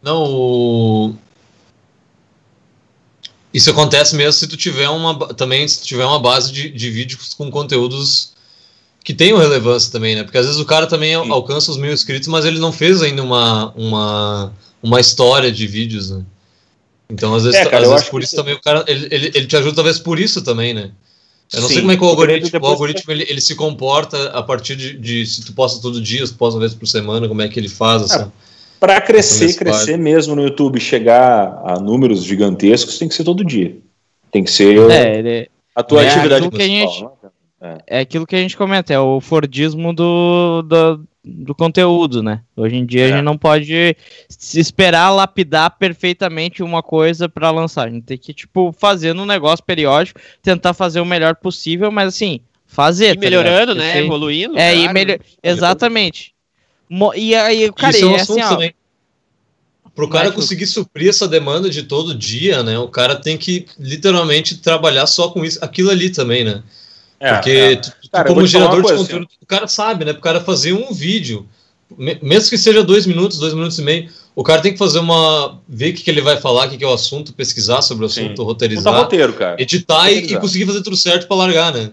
Não, 0.00 0.24
o... 0.24 1.14
Isso 3.52 3.70
acontece 3.70 4.14
mesmo 4.14 4.32
se 4.32 4.46
tu 4.46 4.56
tiver 4.56 4.88
uma 4.88 5.34
também 5.34 5.66
se 5.66 5.80
tu 5.80 5.86
tiver 5.86 6.04
uma 6.04 6.20
base 6.20 6.52
de, 6.52 6.70
de 6.70 6.90
vídeos 6.90 7.34
com 7.34 7.50
conteúdos 7.50 8.34
que 9.08 9.14
tenham 9.14 9.38
relevância 9.38 9.90
também, 9.90 10.14
né? 10.14 10.22
Porque 10.22 10.36
às 10.36 10.44
vezes 10.44 10.60
o 10.60 10.66
cara 10.66 10.86
também 10.86 11.14
Sim. 11.14 11.30
alcança 11.30 11.70
os 11.70 11.78
mil 11.78 11.90
inscritos, 11.90 12.28
mas 12.28 12.44
ele 12.44 12.58
não 12.58 12.70
fez 12.70 13.00
ainda 13.00 13.22
uma, 13.22 13.72
uma, 13.74 14.52
uma 14.82 15.00
história 15.00 15.50
de 15.50 15.66
vídeos, 15.66 16.10
né? 16.10 16.22
Então, 17.08 17.34
às 17.34 17.44
vezes, 17.44 17.58
é, 17.58 17.64
cara, 17.64 17.86
às 17.86 17.90
vezes 17.90 18.08
por 18.10 18.22
isso 18.22 18.32
que... 18.32 18.36
também 18.36 18.52
o 18.52 18.60
cara. 18.60 18.84
Ele, 18.86 19.08
ele, 19.10 19.32
ele, 19.34 19.46
te 19.46 19.56
ajuda, 19.56 19.76
talvez, 19.76 19.98
por 19.98 20.20
isso 20.20 20.42
também, 20.42 20.74
né? 20.74 20.90
Eu 21.50 21.62
não 21.62 21.68
Sim, 21.68 21.74
sei 21.74 21.82
como 21.84 21.92
é 21.92 21.96
que 21.96 22.04
o 22.04 22.06
algoritmo, 22.06 22.60
o 22.60 22.66
algoritmo 22.66 23.10
ele, 23.10 23.24
ele, 23.30 23.40
se 23.40 23.54
comporta 23.54 24.28
a 24.28 24.42
partir 24.42 24.76
de, 24.76 24.98
de, 24.98 25.24
se 25.24 25.42
tu 25.42 25.54
posta 25.54 25.80
todo 25.80 26.02
dia, 26.02 26.26
se 26.26 26.34
tu 26.34 26.38
posta 26.38 26.56
uma 26.56 26.60
vez 26.60 26.74
por 26.74 26.86
semana, 26.86 27.26
como 27.26 27.40
é 27.40 27.48
que 27.48 27.58
ele 27.58 27.70
faz 27.70 28.02
essa. 28.02 28.24
É, 28.24 28.28
para 28.78 29.00
crescer, 29.00 29.54
crescer 29.54 29.96
mesmo 29.96 30.36
no 30.36 30.42
YouTube, 30.42 30.78
chegar 30.78 31.62
a 31.64 31.80
números 31.80 32.24
gigantescos, 32.24 32.98
tem 32.98 33.08
que 33.08 33.14
ser 33.14 33.24
todo 33.24 33.42
dia. 33.42 33.74
Tem 34.30 34.44
que 34.44 34.50
ser 34.50 34.76
é, 34.90 35.18
ele, 35.18 35.50
a 35.74 35.82
tua 35.82 36.02
é 36.02 36.08
atividade 36.08 36.50
principal. 36.50 37.17
Né? 37.60 37.78
É. 37.86 37.98
é 37.98 38.00
aquilo 38.00 38.26
que 38.26 38.36
a 38.36 38.40
gente 38.40 38.56
comenta, 38.56 38.92
é 38.92 38.98
o 38.98 39.20
Fordismo 39.20 39.92
do, 39.92 40.62
do, 40.62 41.04
do 41.24 41.54
conteúdo, 41.54 42.22
né? 42.22 42.42
Hoje 42.56 42.76
em 42.76 42.86
dia 42.86 43.02
é. 43.02 43.04
a 43.06 43.16
gente 43.16 43.24
não 43.24 43.36
pode 43.36 43.96
se 44.28 44.60
esperar 44.60 45.10
lapidar 45.10 45.76
perfeitamente 45.78 46.62
uma 46.62 46.82
coisa 46.82 47.28
para 47.28 47.50
lançar. 47.50 47.88
A 47.88 47.90
gente 47.90 48.04
tem 48.04 48.18
que, 48.18 48.32
tipo, 48.32 48.72
fazer 48.72 49.12
no 49.12 49.26
negócio 49.26 49.64
periódico, 49.64 50.20
tentar 50.42 50.74
fazer 50.74 51.00
o 51.00 51.06
melhor 51.06 51.36
possível, 51.36 51.90
mas 51.90 52.08
assim, 52.08 52.40
fazer. 52.66 53.10
E 53.10 53.14
tá 53.14 53.20
melhorando, 53.20 53.74
né? 53.74 53.92
Sei. 53.92 54.04
Evoluindo. 54.04 54.56
É, 54.58 54.72
claro. 54.72 54.90
e 54.90 54.92
melhor... 54.92 55.18
Exatamente. 55.42 56.34
E 57.16 57.34
aí, 57.34 57.70
cara, 57.72 57.96
Isso 57.96 58.04
é, 58.04 58.08
um 58.08 58.16
é 58.16 58.20
assim, 58.20 58.42
ó. 58.42 58.78
Para 59.94 60.04
o 60.04 60.08
cara 60.08 60.30
conseguir 60.30 60.66
suprir 60.66 61.08
essa 61.08 61.26
demanda 61.26 61.68
de 61.68 61.82
todo 61.82 62.14
dia, 62.14 62.62
né? 62.62 62.78
O 62.78 62.86
cara 62.86 63.16
tem 63.16 63.36
que 63.36 63.66
literalmente 63.80 64.58
trabalhar 64.58 65.08
só 65.08 65.28
com 65.28 65.44
isso, 65.44 65.58
aquilo 65.60 65.90
ali 65.90 66.08
também, 66.08 66.44
né? 66.44 66.62
É, 67.20 67.34
Porque 67.34 67.50
é. 67.50 67.76
Tu, 67.76 67.92
tu, 68.02 68.10
cara, 68.10 68.28
como 68.28 68.46
gerador 68.46 68.82
de 68.82 68.96
conteúdo, 68.96 69.26
assim. 69.26 69.38
o 69.42 69.46
cara 69.46 69.66
sabe, 69.66 70.04
né? 70.04 70.12
O 70.12 70.20
cara 70.20 70.40
fazer 70.40 70.72
um 70.72 70.92
vídeo, 70.92 71.46
mesmo 72.22 72.50
que 72.50 72.58
seja 72.58 72.82
dois 72.82 73.06
minutos, 73.06 73.38
dois 73.38 73.54
minutos 73.54 73.78
e 73.78 73.82
meio, 73.82 74.08
o 74.34 74.44
cara 74.44 74.62
tem 74.62 74.72
que 74.72 74.78
fazer 74.78 75.00
uma. 75.00 75.60
ver 75.68 75.90
o 75.90 75.94
que, 75.94 76.02
que 76.02 76.10
ele 76.10 76.20
vai 76.20 76.36
falar, 76.36 76.66
o 76.66 76.70
que, 76.70 76.78
que 76.78 76.84
é 76.84 76.86
o 76.86 76.92
assunto, 76.92 77.32
pesquisar 77.32 77.82
sobre 77.82 78.04
o 78.04 78.06
assunto, 78.06 78.40
Sim. 78.40 78.46
roteirizar. 78.46 78.94
roteiro, 78.94 79.32
cara. 79.32 79.60
Editar 79.60 80.10
e, 80.12 80.32
e, 80.32 80.38
conseguir 80.38 80.66
fazer 80.66 80.82
tudo 80.82 80.96
certo 80.96 81.26
para 81.26 81.36
largar, 81.36 81.72
né? 81.72 81.90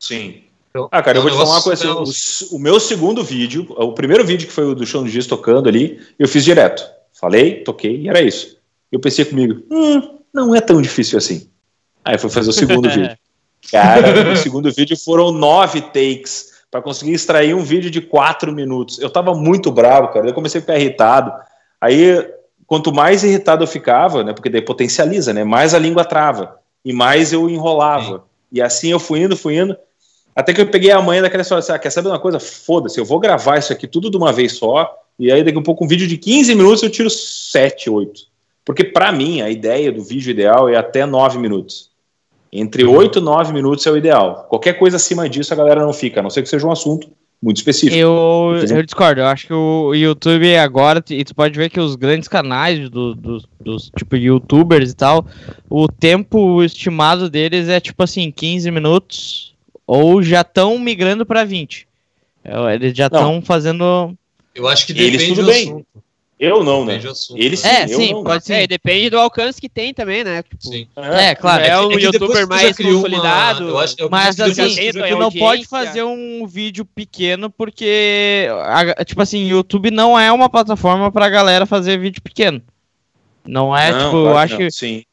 Sim. 0.00 0.42
Então, 0.70 0.88
ah, 0.90 1.02
cara, 1.02 1.18
eu 1.18 1.22
vou 1.22 1.30
te 1.30 1.36
falar 1.36 1.54
uma 1.54 1.62
coisa 1.62 2.02
assim, 2.02 2.46
o, 2.52 2.56
o, 2.56 2.58
meu 2.58 2.78
segundo 2.78 3.24
vídeo, 3.24 3.66
o 3.70 3.92
primeiro 3.92 4.26
vídeo 4.26 4.46
que 4.46 4.52
foi 4.52 4.64
o 4.64 4.74
do 4.74 4.84
Chão 4.84 5.04
de 5.04 5.10
Giz 5.10 5.26
tocando 5.26 5.68
ali, 5.68 6.00
eu 6.18 6.28
fiz 6.28 6.44
direto. 6.44 6.84
Falei, 7.14 7.62
toquei 7.62 8.02
e 8.02 8.08
era 8.08 8.20
isso. 8.20 8.58
Eu 8.92 9.00
pensei 9.00 9.24
comigo, 9.24 9.62
hum, 9.70 10.18
não 10.34 10.54
é 10.54 10.60
tão 10.60 10.82
difícil 10.82 11.16
assim. 11.16 11.48
Aí 12.04 12.16
eu 12.16 12.18
fui 12.18 12.28
fazer 12.28 12.50
o 12.50 12.52
segundo 12.52 12.88
vídeo. 12.90 13.16
Cara, 13.70 14.24
no 14.24 14.36
segundo 14.38 14.72
vídeo 14.72 14.96
foram 14.96 15.32
nove 15.32 15.80
takes 15.80 16.54
para 16.70 16.82
conseguir 16.82 17.12
extrair 17.12 17.54
um 17.54 17.62
vídeo 17.62 17.90
de 17.90 18.00
quatro 18.00 18.52
minutos. 18.52 18.98
Eu 18.98 19.10
tava 19.10 19.34
muito 19.34 19.70
bravo, 19.70 20.08
cara. 20.08 20.28
Eu 20.28 20.34
comecei 20.34 20.58
a 20.58 20.62
ficar 20.62 20.78
irritado. 20.78 21.32
Aí, 21.80 22.24
quanto 22.66 22.92
mais 22.92 23.24
irritado 23.24 23.64
eu 23.64 23.68
ficava, 23.68 24.24
né? 24.24 24.32
Porque 24.32 24.50
daí 24.50 24.62
potencializa, 24.62 25.32
né? 25.32 25.44
Mais 25.44 25.74
a 25.74 25.78
língua 25.78 26.04
trava 26.04 26.58
e 26.84 26.92
mais 26.92 27.32
eu 27.32 27.48
enrolava. 27.48 28.18
Sim. 28.18 28.22
E 28.52 28.62
assim 28.62 28.90
eu 28.90 29.00
fui 29.00 29.20
indo, 29.20 29.36
fui 29.36 29.58
indo. 29.58 29.76
Até 30.34 30.52
que 30.52 30.60
eu 30.60 30.66
peguei 30.66 30.90
a 30.90 31.00
manhã 31.00 31.22
daquela 31.22 31.42
história 31.42 31.60
assim, 31.60 31.72
ah, 31.72 31.78
quer 31.78 31.90
saber 31.90 32.08
uma 32.08 32.18
coisa? 32.18 32.38
Foda-se, 32.38 33.00
eu 33.00 33.04
vou 33.04 33.18
gravar 33.18 33.58
isso 33.58 33.72
aqui 33.72 33.86
tudo 33.86 34.10
de 34.10 34.18
uma 34.18 34.32
vez 34.32 34.52
só, 34.52 34.94
e 35.18 35.32
aí 35.32 35.42
daqui 35.42 35.56
a 35.56 35.60
um 35.60 35.64
pouco 35.64 35.84
um 35.84 35.88
vídeo 35.88 36.06
de 36.06 36.18
15 36.18 36.54
minutos 36.54 36.82
eu 36.82 36.90
tiro 36.90 37.08
7, 37.08 37.88
8. 37.88 38.20
Porque 38.62 38.84
para 38.84 39.10
mim 39.10 39.40
a 39.40 39.48
ideia 39.48 39.90
do 39.90 40.02
vídeo 40.02 40.30
ideal 40.30 40.68
é 40.68 40.76
até 40.76 41.06
9 41.06 41.38
minutos. 41.38 41.90
Entre 42.52 42.84
8 42.84 43.18
e 43.18 43.22
9 43.22 43.52
minutos 43.52 43.86
é 43.86 43.90
o 43.90 43.96
ideal. 43.96 44.46
Qualquer 44.48 44.74
coisa 44.74 44.96
acima 44.96 45.28
disso 45.28 45.52
a 45.52 45.56
galera 45.56 45.84
não 45.84 45.92
fica, 45.92 46.20
a 46.20 46.22
não 46.22 46.30
ser 46.30 46.42
que 46.42 46.48
seja 46.48 46.66
um 46.66 46.72
assunto 46.72 47.08
muito 47.42 47.58
específico. 47.58 47.96
Eu, 47.96 48.54
eu 48.68 48.82
discordo, 48.82 49.20
eu 49.20 49.26
acho 49.26 49.46
que 49.46 49.52
o 49.52 49.94
YouTube 49.94 50.56
agora, 50.56 51.04
e 51.10 51.24
tu 51.24 51.34
pode 51.34 51.56
ver 51.56 51.68
que 51.68 51.78
os 51.78 51.94
grandes 51.94 52.28
canais 52.28 52.88
do, 52.88 53.14
do, 53.14 53.42
dos 53.60 53.90
tipo 53.96 54.16
youtubers 54.16 54.90
e 54.90 54.96
tal, 54.96 55.26
o 55.68 55.86
tempo 55.86 56.62
estimado 56.62 57.28
deles 57.28 57.68
é 57.68 57.78
tipo 57.78 58.02
assim, 58.02 58.30
15 58.30 58.70
minutos, 58.70 59.54
ou 59.86 60.22
já 60.22 60.40
estão 60.40 60.78
migrando 60.78 61.26
para 61.26 61.44
20. 61.44 61.86
É, 62.44 62.74
eles 62.74 62.96
já 62.96 63.06
estão 63.06 63.42
fazendo. 63.42 64.14
Eu 64.54 64.66
acho 64.68 64.86
que 64.86 64.92
depende 64.92 65.16
Eles, 65.16 65.28
tudo 65.28 65.46
bem. 65.46 65.64
Assunto. 65.64 65.86
Eu 66.38 66.62
não, 66.62 66.84
né? 66.84 67.00
Eles 67.34 67.60
sim, 67.60 67.68
é, 67.68 67.88
sim, 67.88 68.12
não, 68.12 68.22
pode 68.22 68.44
ser. 68.44 68.54
É, 68.54 68.66
depende 68.66 69.08
do 69.08 69.18
alcance 69.18 69.58
que 69.58 69.70
tem 69.70 69.94
também, 69.94 70.22
né? 70.22 70.42
Tipo, 70.42 70.62
sim. 70.62 70.86
É, 70.94 71.34
claro. 71.34 71.64
É, 71.64 71.68
é 71.68 71.80
um 71.80 71.92
youtuber 71.92 72.46
mais 72.46 72.76
consolidado. 72.76 73.64
Uma... 73.64 73.70
Eu 73.70 73.78
acho, 73.78 73.94
eu 73.98 74.10
mas 74.10 74.38
assim, 74.38 74.92
tu 74.92 75.18
não 75.18 75.32
pode 75.32 75.64
fazer 75.64 76.02
um 76.02 76.46
vídeo 76.46 76.84
pequeno 76.84 77.48
porque, 77.48 78.48
tipo 79.06 79.22
assim, 79.22 79.46
YouTube 79.46 79.90
não 79.90 80.18
é 80.18 80.30
uma 80.30 80.50
plataforma 80.50 81.10
pra 81.10 81.30
galera 81.30 81.64
fazer 81.64 81.98
vídeo 81.98 82.20
pequeno. 82.20 82.60
Não 83.46 83.74
é, 83.74 83.90
não, 83.90 84.04
tipo, 84.04 84.16
eu 84.16 84.36
acho 84.36 84.58
que 84.58 84.70
sim. 84.70 85.04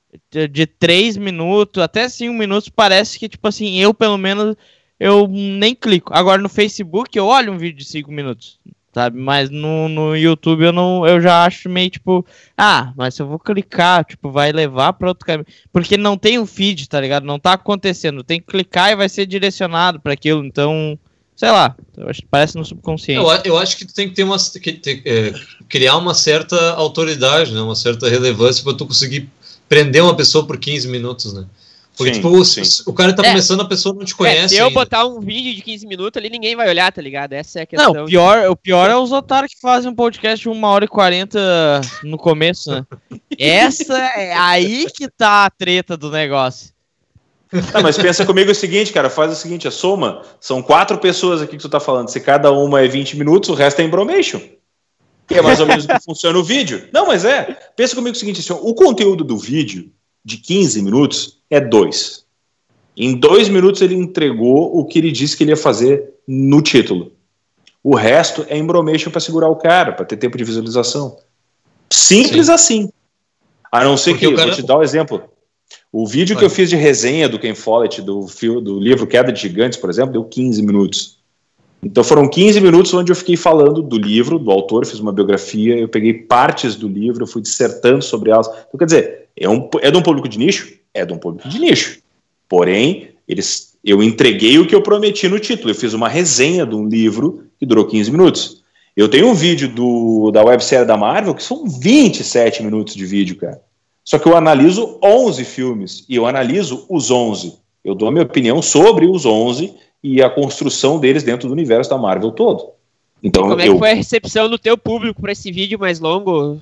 de 0.49 0.65
3 0.65 1.15
minutos 1.15 1.81
até 1.81 2.09
5 2.09 2.33
minutos 2.33 2.67
parece 2.67 3.17
que, 3.17 3.29
tipo 3.29 3.47
assim, 3.47 3.79
eu 3.79 3.93
pelo 3.93 4.17
menos, 4.17 4.57
eu 4.99 5.25
nem 5.29 5.73
clico. 5.73 6.11
Agora 6.13 6.41
no 6.41 6.49
Facebook 6.49 7.17
eu 7.17 7.27
olho 7.27 7.53
um 7.53 7.57
vídeo 7.57 7.77
de 7.77 7.85
5 7.85 8.11
minutos 8.11 8.59
sabe? 8.93 9.19
Mas 9.19 9.49
no, 9.49 9.89
no 9.89 10.15
YouTube 10.15 10.63
eu 10.63 10.71
não 10.71 11.05
eu 11.07 11.19
já 11.19 11.43
acho 11.43 11.67
meio 11.69 11.89
tipo, 11.89 12.25
ah, 12.57 12.93
mas 12.95 13.15
se 13.15 13.21
eu 13.21 13.27
vou 13.27 13.39
clicar, 13.39 14.05
tipo, 14.05 14.31
vai 14.31 14.51
levar 14.51 14.93
para 14.93 15.07
outro 15.07 15.25
caminho, 15.25 15.47
porque 15.71 15.97
não 15.97 16.17
tem 16.17 16.37
o 16.37 16.43
um 16.43 16.45
feed, 16.45 16.87
tá 16.87 17.01
ligado? 17.01 17.25
Não 17.25 17.39
tá 17.39 17.53
acontecendo, 17.53 18.23
tem 18.23 18.39
que 18.39 18.47
clicar 18.47 18.91
e 18.91 18.95
vai 18.95 19.09
ser 19.09 19.25
direcionado 19.25 19.99
para 19.99 20.13
aquilo, 20.13 20.45
então, 20.45 20.97
sei 21.35 21.49
lá, 21.49 21.75
parece 22.29 22.55
no 22.55 22.63
subconsciente. 22.63 23.23
Eu, 23.23 23.53
eu, 23.53 23.57
acho 23.57 23.77
que 23.77 23.85
tu 23.85 23.93
tem 23.93 24.07
que 24.07 24.15
ter 24.15 24.23
uma 24.23 24.37
que, 24.37 24.81
é, 25.05 25.33
criar 25.67 25.97
uma 25.97 26.13
certa 26.13 26.73
autoridade, 26.73 27.51
né? 27.53 27.61
Uma 27.61 27.75
certa 27.75 28.07
relevância 28.07 28.63
para 28.63 28.73
tu 28.73 28.85
conseguir 28.85 29.29
prender 29.67 30.03
uma 30.03 30.15
pessoa 30.15 30.45
por 30.45 30.57
15 30.57 30.87
minutos, 30.87 31.33
né? 31.33 31.45
Porque, 31.95 32.15
sim, 32.15 32.21
tipo, 32.21 32.45
sim. 32.45 32.83
o 32.87 32.93
cara 32.93 33.13
tá 33.13 33.23
é. 33.23 33.29
começando, 33.29 33.61
a 33.61 33.67
pessoa 33.67 33.93
não 33.93 34.03
te 34.03 34.15
conhece. 34.15 34.37
É, 34.37 34.47
se 34.47 34.57
eu 34.57 34.65
ainda. 34.65 34.79
botar 34.79 35.05
um 35.05 35.19
vídeo 35.19 35.53
de 35.53 35.61
15 35.61 35.85
minutos 35.85 36.19
ali, 36.19 36.29
ninguém 36.29 36.55
vai 36.55 36.67
olhar, 36.67 36.91
tá 36.91 37.01
ligado? 37.01 37.33
Essa 37.33 37.59
é 37.59 37.61
a 37.63 37.65
questão. 37.67 37.93
Não, 37.93 38.03
o 38.03 38.07
pior, 38.07 38.49
o 38.49 38.55
pior 38.55 38.89
é 38.89 38.95
os 38.95 39.11
otários 39.11 39.53
que 39.53 39.61
fazem 39.61 39.91
um 39.91 39.95
podcast 39.95 40.41
de 40.41 40.49
1 40.49 40.63
hora 40.63 40.85
e 40.85 40.87
40 40.87 41.81
no 42.03 42.17
começo, 42.17 42.71
né? 42.71 42.85
Essa 43.37 43.97
é 43.97 44.33
aí 44.33 44.87
que 44.91 45.07
tá 45.07 45.45
a 45.45 45.49
treta 45.51 45.95
do 45.95 46.09
negócio. 46.09 46.73
Não, 47.51 47.83
mas 47.83 47.95
pensa 47.95 48.25
comigo 48.25 48.49
o 48.49 48.55
seguinte, 48.55 48.91
cara, 48.91 49.11
faz 49.11 49.31
o 49.31 49.35
seguinte, 49.35 49.67
a 49.67 49.71
soma, 49.71 50.23
são 50.39 50.63
quatro 50.63 50.97
pessoas 50.97 51.43
aqui 51.43 51.55
que 51.55 51.61
tu 51.61 51.69
tá 51.69 51.79
falando, 51.79 52.09
se 52.09 52.19
cada 52.19 52.51
uma 52.51 52.81
é 52.81 52.87
20 52.87 53.15
minutos, 53.15 53.49
o 53.49 53.53
resto 53.53 53.79
é 53.79 53.83
embromation. 53.83 54.41
Que 55.27 55.35
é 55.35 55.41
mais 55.41 55.59
ou 55.59 55.67
menos 55.67 55.85
o 55.85 55.87
que 55.87 55.99
funciona 56.03 56.37
o 56.39 56.43
vídeo. 56.43 56.89
Não, 56.91 57.05
mas 57.05 57.23
é, 57.23 57.55
pensa 57.75 57.95
comigo 57.95 58.15
o 58.15 58.19
seguinte, 58.19 58.39
assim, 58.39 58.59
o 58.59 58.73
conteúdo 58.73 59.23
do 59.23 59.37
vídeo, 59.37 59.91
de 60.25 60.37
15 60.37 60.81
minutos 60.81 61.42
é 61.53 61.61
dois. 61.61 62.25
Em 62.95 63.15
dois 63.15 63.49
minutos 63.49 63.81
ele 63.81 63.95
entregou 63.95 64.77
o 64.77 64.85
que 64.85 64.99
ele 64.99 65.11
disse 65.11 65.35
que 65.35 65.43
ele 65.43 65.51
ia 65.51 65.57
fazer 65.57 66.13
no 66.27 66.61
título. 66.61 67.11
O 67.83 67.95
resto 67.95 68.45
é 68.47 68.57
embromation 68.57 69.11
para 69.11 69.19
segurar 69.19 69.49
o 69.49 69.55
cara, 69.55 69.91
para 69.91 70.05
ter 70.05 70.17
tempo 70.17 70.37
de 70.37 70.43
visualização. 70.43 71.17
Simples 71.89 72.47
Sim. 72.47 72.51
assim. 72.51 72.89
A 73.71 73.83
não 73.83 73.97
ser 73.97 74.11
Porque 74.11 74.27
que, 74.27 74.35
cara... 74.35 74.47
vou 74.47 74.55
te 74.55 74.63
dar 74.63 74.77
um 74.77 74.83
exemplo. 74.83 75.23
O 75.91 76.07
vídeo 76.07 76.35
Vai. 76.35 76.41
que 76.41 76.45
eu 76.45 76.49
fiz 76.49 76.69
de 76.69 76.75
resenha 76.75 77.27
do 77.27 77.39
Ken 77.39 77.55
Follett, 77.55 78.01
do, 78.01 78.25
do 78.61 78.79
livro 78.79 79.07
Queda 79.07 79.31
de 79.31 79.41
Gigantes, 79.41 79.77
por 79.77 79.89
exemplo, 79.89 80.13
deu 80.13 80.23
15 80.23 80.61
minutos. 80.63 81.17
Então 81.83 82.03
foram 82.03 82.29
15 82.29 82.61
minutos 82.61 82.93
onde 82.93 83.11
eu 83.11 83.15
fiquei 83.15 83.35
falando 83.35 83.81
do 83.81 83.97
livro, 83.97 84.39
do 84.39 84.49
autor, 84.49 84.85
fiz 84.85 84.99
uma 84.99 85.11
biografia, 85.11 85.77
eu 85.77 85.89
peguei 85.89 86.13
partes 86.13 86.75
do 86.75 86.87
livro, 86.87 87.27
fui 87.27 87.41
dissertando 87.41 88.01
sobre 88.01 88.31
elas. 88.31 88.47
Então, 88.47 88.77
quer 88.79 88.85
dizer, 88.85 89.27
é, 89.35 89.49
um, 89.49 89.69
é 89.81 89.91
de 89.91 89.97
um 89.97 90.01
público 90.01 90.29
de 90.29 90.37
nicho? 90.39 90.73
É 90.93 91.05
de 91.05 91.13
um 91.13 91.17
público 91.17 91.49
de 91.49 91.59
nicho. 91.59 92.01
Porém, 92.47 93.09
eles, 93.27 93.77
eu 93.83 94.03
entreguei 94.03 94.59
o 94.59 94.67
que 94.67 94.75
eu 94.75 94.81
prometi 94.81 95.27
no 95.27 95.39
título. 95.39 95.71
Eu 95.71 95.75
fiz 95.75 95.93
uma 95.93 96.07
resenha 96.07 96.65
de 96.65 96.75
um 96.75 96.87
livro 96.87 97.45
que 97.59 97.65
durou 97.65 97.85
15 97.85 98.11
minutos. 98.11 98.63
Eu 98.95 99.09
tenho 99.09 99.27
um 99.27 99.33
vídeo 99.33 99.67
do, 99.67 100.29
da 100.31 100.43
websérie 100.43 100.85
da 100.85 100.95
Marvel 100.95 101.33
que 101.33 101.41
são 101.41 101.67
27 101.67 102.61
minutos 102.61 102.93
de 102.93 103.05
vídeo, 103.05 103.35
cara. 103.35 103.59
Só 104.03 104.19
que 104.19 104.27
eu 104.27 104.35
analiso 104.35 104.99
11 105.03 105.45
filmes 105.45 106.05
e 106.07 106.15
eu 106.15 106.27
analiso 106.27 106.85
os 106.89 107.09
11. 107.09 107.57
Eu 107.83 107.95
dou 107.95 108.07
a 108.07 108.11
minha 108.11 108.23
opinião 108.23 108.61
sobre 108.61 109.07
os 109.07 109.25
11 109.25 109.73
e 110.03 110.21
a 110.21 110.29
construção 110.29 110.99
deles 110.99 111.23
dentro 111.23 111.47
do 111.47 111.53
universo 111.53 111.89
da 111.89 111.97
Marvel 111.97 112.31
todo. 112.31 112.71
Então, 113.23 113.45
e 113.45 113.49
como 113.49 113.61
é 113.61 113.67
eu... 113.67 113.73
que 113.73 113.79
foi 113.79 113.91
a 113.91 113.95
recepção 113.95 114.49
do 114.49 114.59
teu 114.59 114.77
público 114.77 115.21
para 115.21 115.31
esse 115.31 115.51
vídeo 115.51 115.79
mais 115.79 115.99
longo? 115.99 116.61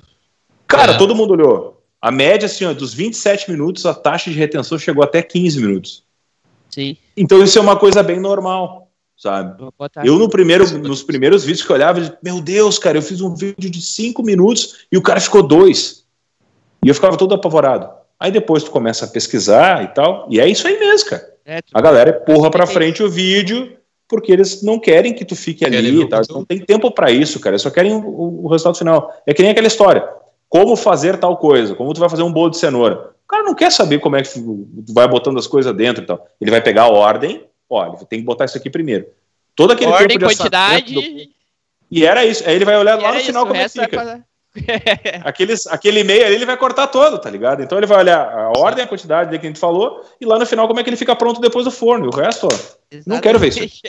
Cara, 0.66 0.92
é. 0.92 0.96
todo 0.96 1.14
mundo 1.14 1.32
olhou. 1.32 1.81
A 2.02 2.10
média, 2.10 2.46
assim, 2.46 2.64
ó, 2.64 2.72
dos 2.72 2.92
27 2.92 3.48
minutos, 3.48 3.86
a 3.86 3.94
taxa 3.94 4.28
de 4.28 4.36
retenção 4.36 4.76
chegou 4.76 5.04
até 5.04 5.22
15 5.22 5.60
minutos. 5.60 6.02
Sim. 6.68 6.96
Então 7.16 7.42
isso 7.44 7.56
é 7.56 7.62
uma 7.62 7.76
coisa 7.76 8.02
bem 8.02 8.18
normal, 8.18 8.90
sabe? 9.16 9.62
Eu 10.04 10.18
no 10.18 10.28
primeiro, 10.28 10.66
nos 10.78 11.04
primeiros 11.04 11.44
vídeos 11.44 11.64
que 11.64 11.70
eu 11.70 11.76
olhava, 11.76 12.00
eu, 12.00 12.12
meu 12.20 12.40
Deus, 12.40 12.76
cara, 12.76 12.98
eu 12.98 13.02
fiz 13.02 13.20
um 13.20 13.32
vídeo 13.32 13.70
de 13.70 13.80
5 13.80 14.20
minutos 14.22 14.86
e 14.90 14.98
o 14.98 15.02
cara 15.02 15.20
ficou 15.20 15.44
dois. 15.44 16.04
E 16.84 16.88
eu 16.88 16.94
ficava 16.94 17.16
todo 17.16 17.34
apavorado. 17.34 17.88
Aí 18.18 18.32
depois 18.32 18.64
tu 18.64 18.72
começa 18.72 19.04
a 19.04 19.08
pesquisar 19.08 19.84
e 19.84 19.88
tal, 19.88 20.26
e 20.28 20.40
é 20.40 20.48
isso 20.48 20.66
aí 20.66 20.78
mesmo, 20.78 21.10
cara. 21.10 21.32
É, 21.44 21.60
a 21.72 21.80
galera 21.80 22.20
empurra 22.22 22.50
pra 22.50 22.66
frente 22.66 23.02
o 23.02 23.10
vídeo 23.10 23.76
porque 24.08 24.30
eles 24.30 24.62
não 24.62 24.78
querem 24.78 25.14
que 25.14 25.24
tu 25.24 25.34
fique 25.34 25.64
ali 25.64 26.02
e 26.02 26.08
tal. 26.08 26.20
Não 26.30 26.44
tem 26.44 26.58
tempo 26.58 26.90
para 26.90 27.10
isso, 27.10 27.40
cara. 27.40 27.54
Eles 27.54 27.62
só 27.62 27.70
querem 27.70 27.94
o, 27.94 28.44
o, 28.44 28.48
resultado 28.48 28.76
final. 28.76 29.10
É 29.26 29.32
que 29.32 29.40
nem 29.42 29.52
aquela 29.52 29.66
história. 29.66 30.06
Como 30.52 30.76
fazer 30.76 31.16
tal 31.16 31.34
coisa? 31.38 31.74
Como 31.74 31.94
tu 31.94 32.00
vai 32.00 32.10
fazer 32.10 32.22
um 32.22 32.30
bolo 32.30 32.50
de 32.50 32.58
cenoura? 32.58 33.14
O 33.24 33.26
cara 33.26 33.42
não 33.42 33.54
quer 33.54 33.72
saber 33.72 34.00
como 34.00 34.16
é 34.16 34.22
que 34.22 34.28
tu 34.28 34.68
vai 34.92 35.08
botando 35.08 35.38
as 35.38 35.46
coisas 35.46 35.74
dentro 35.74 36.02
e 36.02 36.06
tal. 36.06 36.28
Ele 36.38 36.50
vai 36.50 36.60
pegar 36.60 36.82
a 36.82 36.88
ordem. 36.88 37.46
Olha, 37.70 37.96
tem 38.04 38.18
que 38.18 38.26
botar 38.26 38.44
isso 38.44 38.58
aqui 38.58 38.68
primeiro. 38.68 39.06
Todo 39.56 39.72
aquele 39.72 39.90
ordem, 39.90 40.08
tempo 40.08 40.28
de 40.28 40.36
quantidade. 40.36 40.92
Do... 40.92 41.30
E 41.90 42.04
era 42.04 42.26
isso. 42.26 42.46
Aí 42.46 42.54
ele 42.54 42.66
vai 42.66 42.76
olhar 42.76 43.00
e 43.00 43.02
lá 43.02 43.14
no 43.14 43.20
final 43.20 43.46
como 43.46 43.58
é 43.58 43.66
que 43.66 43.80
fica. 43.80 44.26
Aqueles, 45.24 45.66
aquele 45.66 46.04
meio 46.04 46.26
ali 46.26 46.34
ele 46.34 46.44
vai 46.44 46.58
cortar 46.58 46.86
todo, 46.88 47.18
tá 47.18 47.30
ligado? 47.30 47.62
Então 47.62 47.78
ele 47.78 47.86
vai 47.86 48.00
olhar 48.00 48.20
a 48.20 48.52
ordem, 48.58 48.84
a 48.84 48.86
quantidade 48.86 49.30
que 49.30 49.46
a 49.46 49.48
gente 49.48 49.58
falou, 49.58 50.04
e 50.20 50.26
lá 50.26 50.38
no 50.38 50.44
final 50.44 50.68
como 50.68 50.78
é 50.78 50.82
que 50.82 50.90
ele 50.90 50.98
fica 50.98 51.16
pronto 51.16 51.40
depois 51.40 51.64
do 51.64 51.70
forno. 51.70 52.04
E 52.04 52.08
o 52.08 52.14
resto, 52.14 52.46
ó, 52.52 52.98
não 53.06 53.18
quero 53.22 53.38
ver 53.38 53.48
isso. 53.48 53.80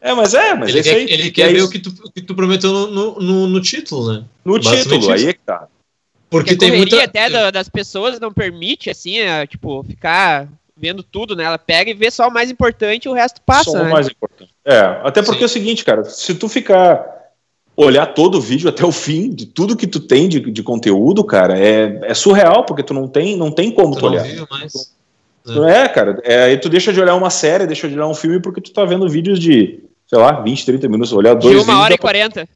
É, 0.00 0.14
mas 0.14 0.32
é, 0.32 0.54
mas 0.54 0.70
ele 0.70 0.82
quer, 0.82 0.94
aí, 0.94 1.02
ele 1.10 1.30
quer 1.30 1.50
é 1.50 1.52
ver 1.52 1.58
isso. 1.58 1.66
o 1.66 1.70
que, 1.70 1.78
tu, 1.78 1.94
o 2.02 2.10
que 2.10 2.22
tu 2.22 2.34
prometeu 2.34 2.72
no, 2.72 3.20
no, 3.20 3.46
no 3.46 3.60
título, 3.60 4.10
né? 4.10 4.24
No 4.42 4.58
título, 4.58 5.12
aí 5.12 5.28
é 5.28 5.34
que 5.34 5.40
tá. 5.40 5.68
Porque, 6.30 6.54
Porque 6.54 6.66
tem 6.66 6.76
muita 6.76 7.02
até 7.02 7.50
das 7.50 7.68
pessoas 7.68 8.20
não 8.20 8.32
permite 8.32 8.88
assim, 8.88 9.18
é, 9.18 9.44
tipo, 9.46 9.82
ficar 9.82 10.48
vendo 10.76 11.02
tudo, 11.02 11.34
né? 11.34 11.44
Ela 11.44 11.58
pega 11.58 11.90
e 11.90 11.94
vê 11.94 12.10
só 12.10 12.28
o 12.28 12.32
mais 12.32 12.50
importante 12.50 13.04
e 13.04 13.08
o 13.08 13.12
resto 13.12 13.40
passa. 13.42 13.72
Só 13.72 13.78
né? 13.78 13.88
o 13.88 13.90
mais 13.90 14.08
importante. 14.08 14.50
É, 14.64 14.78
até 15.02 15.22
porque 15.22 15.38
Sim. 15.38 15.42
é 15.42 15.46
o 15.46 15.48
seguinte, 15.48 15.84
cara, 15.84 16.04
se 16.04 16.34
tu 16.34 16.48
ficar 16.48 17.04
olhar 17.76 18.06
todo 18.06 18.38
o 18.38 18.40
vídeo 18.40 18.68
até 18.68 18.84
o 18.84 18.92
fim, 18.92 19.30
de 19.30 19.46
tudo 19.46 19.76
que 19.76 19.86
tu 19.86 20.00
tem 20.00 20.28
de, 20.28 20.38
de 20.38 20.62
conteúdo, 20.62 21.24
cara, 21.24 21.58
é, 21.58 21.98
é 22.02 22.14
surreal, 22.14 22.64
porque 22.64 22.82
tu 22.82 22.94
não 22.94 23.08
tem, 23.08 23.36
não 23.36 23.50
tem 23.50 23.70
como 23.72 23.94
tu, 23.94 24.00
tu 24.00 24.06
olhar. 24.06 24.24
Mais. 24.50 24.94
É, 25.68 25.88
cara, 25.88 26.20
é, 26.22 26.44
aí 26.44 26.58
tu 26.58 26.68
deixa 26.68 26.92
de 26.92 27.00
olhar 27.00 27.14
uma 27.16 27.30
série, 27.30 27.66
deixa 27.66 27.88
de 27.88 27.94
olhar 27.94 28.06
um 28.06 28.14
filme, 28.14 28.40
porque 28.40 28.60
tu 28.60 28.72
tá 28.72 28.84
vendo 28.84 29.08
vídeos 29.08 29.38
de, 29.38 29.80
sei 30.06 30.18
lá, 30.18 30.40
20, 30.40 30.64
30 30.64 30.88
minutos, 30.88 31.12
olhar 31.12 31.34
dois 31.34 31.56
De 31.56 31.62
uma 31.62 31.80
hora 31.80 31.94
e 31.94 31.98
quarenta. 31.98 32.46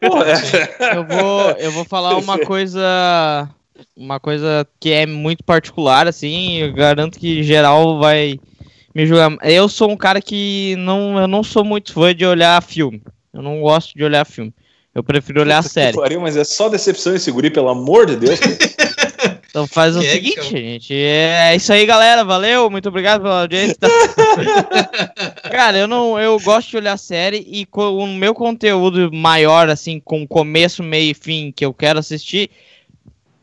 Eu 0.94 1.04
vou, 1.04 1.50
eu 1.52 1.72
vou 1.72 1.84
falar 1.84 2.16
uma 2.16 2.38
coisa, 2.38 3.48
uma 3.96 4.20
coisa 4.20 4.66
que 4.78 4.90
é 4.90 5.06
muito 5.06 5.42
particular, 5.42 6.06
assim, 6.06 6.58
eu 6.58 6.72
garanto 6.72 7.18
que 7.18 7.42
geral 7.42 7.98
vai 7.98 8.38
me 8.94 9.06
julgar. 9.06 9.36
Eu 9.42 9.68
sou 9.68 9.90
um 9.90 9.96
cara 9.96 10.20
que 10.20 10.74
não, 10.78 11.18
eu 11.18 11.26
não 11.26 11.42
sou 11.42 11.64
muito 11.64 11.92
fã 11.92 12.14
de 12.14 12.24
olhar 12.24 12.62
filme. 12.62 13.02
Eu 13.32 13.42
não 13.42 13.60
gosto 13.60 13.94
de 13.94 14.04
olhar 14.04 14.24
filme. 14.24 14.52
Eu 14.94 15.04
prefiro 15.04 15.42
olhar 15.42 15.62
Puta 15.62 15.68
a 15.68 15.72
série. 15.72 15.96
Pariu, 15.96 16.20
mas 16.20 16.36
é 16.36 16.44
só 16.44 16.70
decepção 16.70 17.14
esse 17.14 17.30
guri, 17.30 17.50
pelo 17.50 17.68
amor 17.68 18.06
de 18.06 18.16
Deus. 18.16 18.40
Então 19.56 19.66
faz 19.66 19.96
o 19.96 20.02
é, 20.02 20.10
seguinte, 20.10 20.38
então. 20.38 20.50
gente. 20.50 20.94
É 20.94 21.56
isso 21.56 21.72
aí, 21.72 21.86
galera. 21.86 22.22
Valeu, 22.22 22.68
muito 22.68 22.90
obrigado 22.90 23.22
pela 23.22 23.40
audiência. 23.40 23.78
Cara, 25.50 25.78
eu 25.78 25.88
não, 25.88 26.18
eu 26.20 26.38
gosto 26.40 26.68
de 26.68 26.76
olhar 26.76 26.98
série 26.98 27.38
e 27.38 27.66
o 27.72 28.06
meu 28.06 28.34
conteúdo 28.34 29.10
maior, 29.10 29.70
assim, 29.70 29.98
com 29.98 30.26
começo, 30.26 30.82
meio 30.82 31.12
e 31.12 31.14
fim 31.14 31.50
que 31.50 31.64
eu 31.64 31.72
quero 31.72 31.98
assistir 31.98 32.50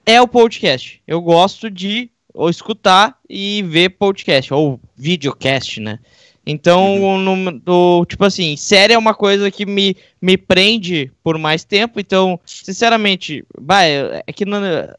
é 0.06 0.22
o 0.22 0.28
podcast. 0.28 1.02
Eu 1.08 1.20
gosto 1.20 1.68
de 1.68 2.12
ou 2.32 2.48
escutar 2.48 3.18
e 3.28 3.64
ver 3.64 3.90
podcast 3.90 4.54
ou 4.54 4.80
videocast, 4.96 5.80
né? 5.80 5.98
Então, 6.46 7.02
uhum. 7.02 7.18
no, 7.18 7.36
no, 7.66 8.06
tipo 8.06 8.24
assim, 8.24 8.56
série 8.56 8.94
é 8.94 8.98
uma 9.00 9.16
coisa 9.16 9.50
que 9.50 9.66
me, 9.66 9.98
me 10.22 10.38
prende 10.38 11.12
por 11.24 11.40
mais 11.40 11.64
tempo. 11.64 12.00
Então, 12.00 12.40
sinceramente, 12.46 13.44
vai, 13.58 14.22
é 14.28 14.32
que 14.32 14.44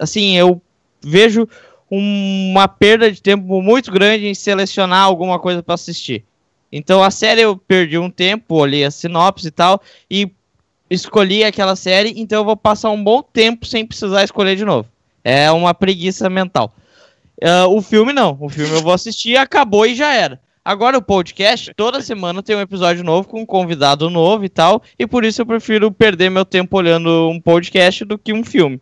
assim, 0.00 0.36
eu 0.36 0.60
vejo 1.04 1.48
uma 1.90 2.66
perda 2.66 3.10
de 3.10 3.22
tempo 3.22 3.62
muito 3.62 3.92
grande 3.92 4.26
em 4.26 4.34
selecionar 4.34 5.02
alguma 5.02 5.38
coisa 5.38 5.62
para 5.62 5.74
assistir. 5.74 6.24
Então 6.72 7.02
a 7.02 7.10
série 7.10 7.42
eu 7.42 7.56
perdi 7.56 7.98
um 7.98 8.10
tempo, 8.10 8.56
olhei 8.56 8.84
a 8.84 8.90
sinopse 8.90 9.48
e 9.48 9.50
tal, 9.50 9.80
e 10.10 10.30
escolhi 10.90 11.44
aquela 11.44 11.76
série, 11.76 12.14
então 12.16 12.40
eu 12.40 12.44
vou 12.44 12.56
passar 12.56 12.90
um 12.90 13.02
bom 13.02 13.22
tempo 13.22 13.64
sem 13.64 13.86
precisar 13.86 14.24
escolher 14.24 14.56
de 14.56 14.64
novo. 14.64 14.88
É 15.22 15.50
uma 15.50 15.72
preguiça 15.72 16.28
mental. 16.28 16.74
Uh, 17.42 17.68
o 17.68 17.80
filme 17.80 18.12
não, 18.12 18.36
o 18.40 18.48
filme 18.48 18.74
eu 18.74 18.82
vou 18.82 18.92
assistir, 18.92 19.36
acabou 19.36 19.86
e 19.86 19.94
já 19.94 20.12
era. 20.12 20.40
Agora 20.64 20.96
o 20.96 21.02
podcast, 21.02 21.74
toda 21.74 22.00
semana 22.00 22.42
tem 22.42 22.56
um 22.56 22.60
episódio 22.60 23.04
novo 23.04 23.28
com 23.28 23.42
um 23.42 23.46
convidado 23.46 24.08
novo 24.08 24.44
e 24.44 24.48
tal, 24.48 24.82
e 24.98 25.06
por 25.06 25.24
isso 25.24 25.42
eu 25.42 25.46
prefiro 25.46 25.92
perder 25.92 26.30
meu 26.30 26.44
tempo 26.44 26.76
olhando 26.76 27.28
um 27.28 27.38
podcast 27.38 28.04
do 28.04 28.16
que 28.16 28.32
um 28.32 28.42
filme. 28.42 28.80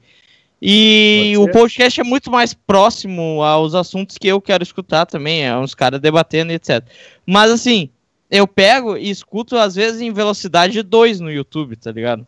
E 0.64 1.34
o 1.38 1.50
podcast 1.50 2.00
é 2.00 2.04
muito 2.04 2.30
mais 2.30 2.54
próximo 2.54 3.42
aos 3.42 3.74
assuntos 3.74 4.16
que 4.16 4.28
eu 4.28 4.40
quero 4.40 4.62
escutar 4.62 5.06
também, 5.06 5.44
é 5.44 5.56
uns 5.56 5.74
caras 5.74 6.00
debatendo 6.00 6.52
e 6.52 6.54
etc. 6.54 6.84
Mas 7.26 7.50
assim, 7.50 7.90
eu 8.30 8.46
pego 8.46 8.96
e 8.96 9.10
escuto 9.10 9.56
às 9.56 9.74
vezes 9.74 10.00
em 10.00 10.12
velocidade 10.12 10.80
2 10.80 11.18
no 11.18 11.32
YouTube, 11.32 11.74
tá 11.74 11.90
ligado? 11.90 12.24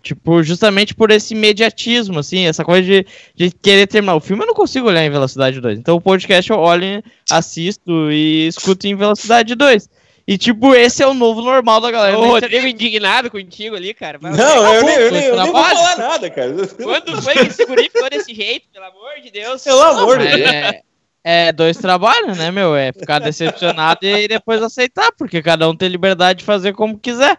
Tipo, 0.00 0.44
justamente 0.44 0.94
por 0.94 1.10
esse 1.10 1.34
imediatismo, 1.34 2.20
assim, 2.20 2.46
essa 2.46 2.64
coisa 2.64 2.86
de, 2.86 3.06
de 3.34 3.50
querer 3.50 3.88
terminar. 3.88 4.14
O 4.14 4.20
filme 4.20 4.44
eu 4.44 4.46
não 4.46 4.54
consigo 4.54 4.86
olhar 4.86 5.04
em 5.04 5.10
velocidade 5.10 5.60
2. 5.60 5.76
Então 5.76 5.96
o 5.96 6.00
podcast 6.00 6.48
eu 6.48 6.56
olho, 6.56 7.02
assisto 7.28 8.12
e 8.12 8.46
escuto 8.46 8.86
em 8.86 8.94
velocidade 8.94 9.56
2. 9.56 9.90
E, 10.28 10.36
tipo, 10.36 10.74
esse 10.74 11.02
é 11.02 11.06
o 11.06 11.14
novo 11.14 11.40
normal 11.40 11.80
da 11.80 11.90
galera. 11.90 12.18
O 12.18 12.26
Rodrigo 12.26 12.66
indignado 12.66 13.30
contigo 13.30 13.74
ali, 13.74 13.94
cara. 13.94 14.18
Vai, 14.18 14.32
não, 14.32 14.74
eu, 14.74 14.84
nem, 14.84 14.94
eu, 14.96 15.10
nem, 15.10 15.24
eu 15.24 15.36
nem 15.42 15.50
vou 15.50 15.64
falar 15.64 15.96
nada, 15.96 16.28
cara. 16.28 16.52
Quando 16.82 17.22
foi 17.22 17.32
que 17.32 17.46
esse 17.46 17.64
guri 17.64 17.84
ficou 17.84 18.10
desse 18.10 18.34
jeito, 18.34 18.66
pelo 18.70 18.84
amor 18.84 19.22
de 19.22 19.30
Deus? 19.30 19.64
Pelo 19.64 19.80
amor 19.80 20.18
de 20.18 20.26
Deus. 20.26 20.50
É, 20.50 20.82
é 21.24 21.50
dois 21.50 21.78
trabalhos, 21.78 22.36
né, 22.36 22.50
meu? 22.50 22.76
É 22.76 22.92
ficar 22.92 23.20
decepcionado 23.20 24.04
e 24.04 24.28
depois 24.28 24.62
aceitar, 24.62 25.10
porque 25.16 25.40
cada 25.40 25.66
um 25.66 25.74
tem 25.74 25.88
liberdade 25.88 26.40
de 26.40 26.44
fazer 26.44 26.74
como 26.74 26.98
quiser. 26.98 27.38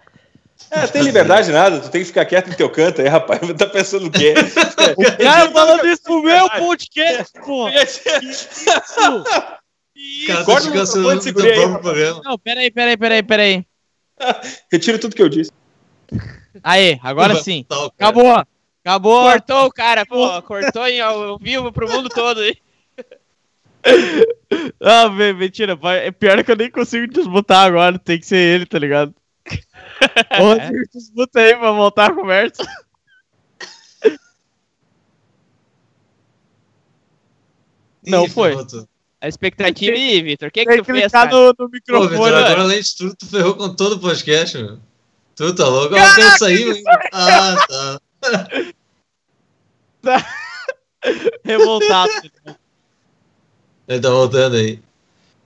É, 0.72 0.88
tem 0.88 1.04
liberdade 1.04 1.52
nada, 1.52 1.80
tu 1.80 1.90
tem 1.92 2.02
que 2.02 2.08
ficar 2.08 2.26
quieto 2.26 2.48
no 2.48 2.56
teu 2.56 2.72
canto 2.72 3.02
aí, 3.02 3.08
rapaz. 3.08 3.40
Tá 3.56 3.68
pensando 3.68 4.08
o 4.08 4.12
quê? 4.12 4.34
o 4.98 5.24
cara 5.24 5.52
falando 5.52 5.86
isso 5.88 6.02
no 6.08 6.24
meu 6.24 6.50
podcast, 6.50 7.34
pô. 7.46 7.70
Isso. 7.70 8.66
Cara, 10.28 10.46
tá 10.46 10.56
descansando 10.56 11.20
do 11.20 11.34
próprio 11.34 11.80
programa. 11.80 12.22
Não, 12.24 12.38
peraí, 12.40 12.72
peraí, 12.72 12.98
peraí, 12.98 13.24
peraí. 13.24 13.66
Retiro 14.72 15.00
tudo 15.00 15.16
que 15.16 15.22
eu 15.22 15.30
disse. 15.30 15.52
Aí, 16.64 17.00
agora 17.04 17.36
sim. 17.42 17.66
Acabou. 17.70 18.44
Acabou. 18.84 19.24
Cortou 19.24 19.66
o 19.66 19.72
cara, 19.72 20.06
pô. 20.06 20.42
Cortou 20.44 20.88
em 20.88 21.00
ao 21.02 21.38
vivo 21.38 21.72
pro 21.72 21.90
mundo 21.90 22.10
todo 22.10 22.42
aí. 22.42 22.58
Ah, 24.82 25.08
mentira. 25.10 25.78
É 26.04 26.12
pior 26.12 26.44
que 26.44 26.52
eu 26.52 26.56
nem 26.56 26.70
consigo 26.70 27.08
desmutar 27.08 27.66
agora. 27.66 27.98
Tem 27.98 28.20
que 28.20 28.26
ser 28.26 28.38
ele, 28.38 28.66
tá 28.66 28.78
ligado? 28.78 29.14
Ô, 30.40 30.56
desmuta 30.92 31.40
aí 31.40 31.56
pra 31.56 31.72
voltar 31.72 32.10
a 32.10 32.14
conversa. 32.14 32.64
Não 38.06 38.28
foi. 38.28 38.56
A 39.22 39.28
expectativa 39.28 39.96
aí, 39.96 40.22
Vitor. 40.22 40.48
O 40.48 40.52
que, 40.52 40.66
que 40.66 40.78
tu 40.78 40.86
fez, 40.86 41.12
cara? 41.12 41.30
No, 41.30 41.54
no 41.58 41.70
microfone. 41.70 42.10
Pô, 42.10 42.24
Vitor, 42.24 42.38
agora 42.38 42.62
além 42.62 42.82
de 42.82 42.96
tudo, 42.96 43.16
tu 43.16 43.26
ferrou 43.26 43.56
com 43.56 43.76
todo 43.76 43.94
o 43.94 44.00
podcast, 44.00 44.58
meu. 44.58 44.80
Tu 45.36 45.56
tá 45.56 45.68
louco? 45.68 45.94
Caraca, 45.94 46.22
eu 46.22 46.26
quero 46.26 46.40
sair. 46.40 46.84
Ah, 47.12 47.56
tá. 47.68 48.00
tá. 50.02 50.26
Revoltado. 51.44 52.12
Ele 53.88 54.00
tá 54.00 54.10
voltando 54.10 54.56
aí. 54.56 54.80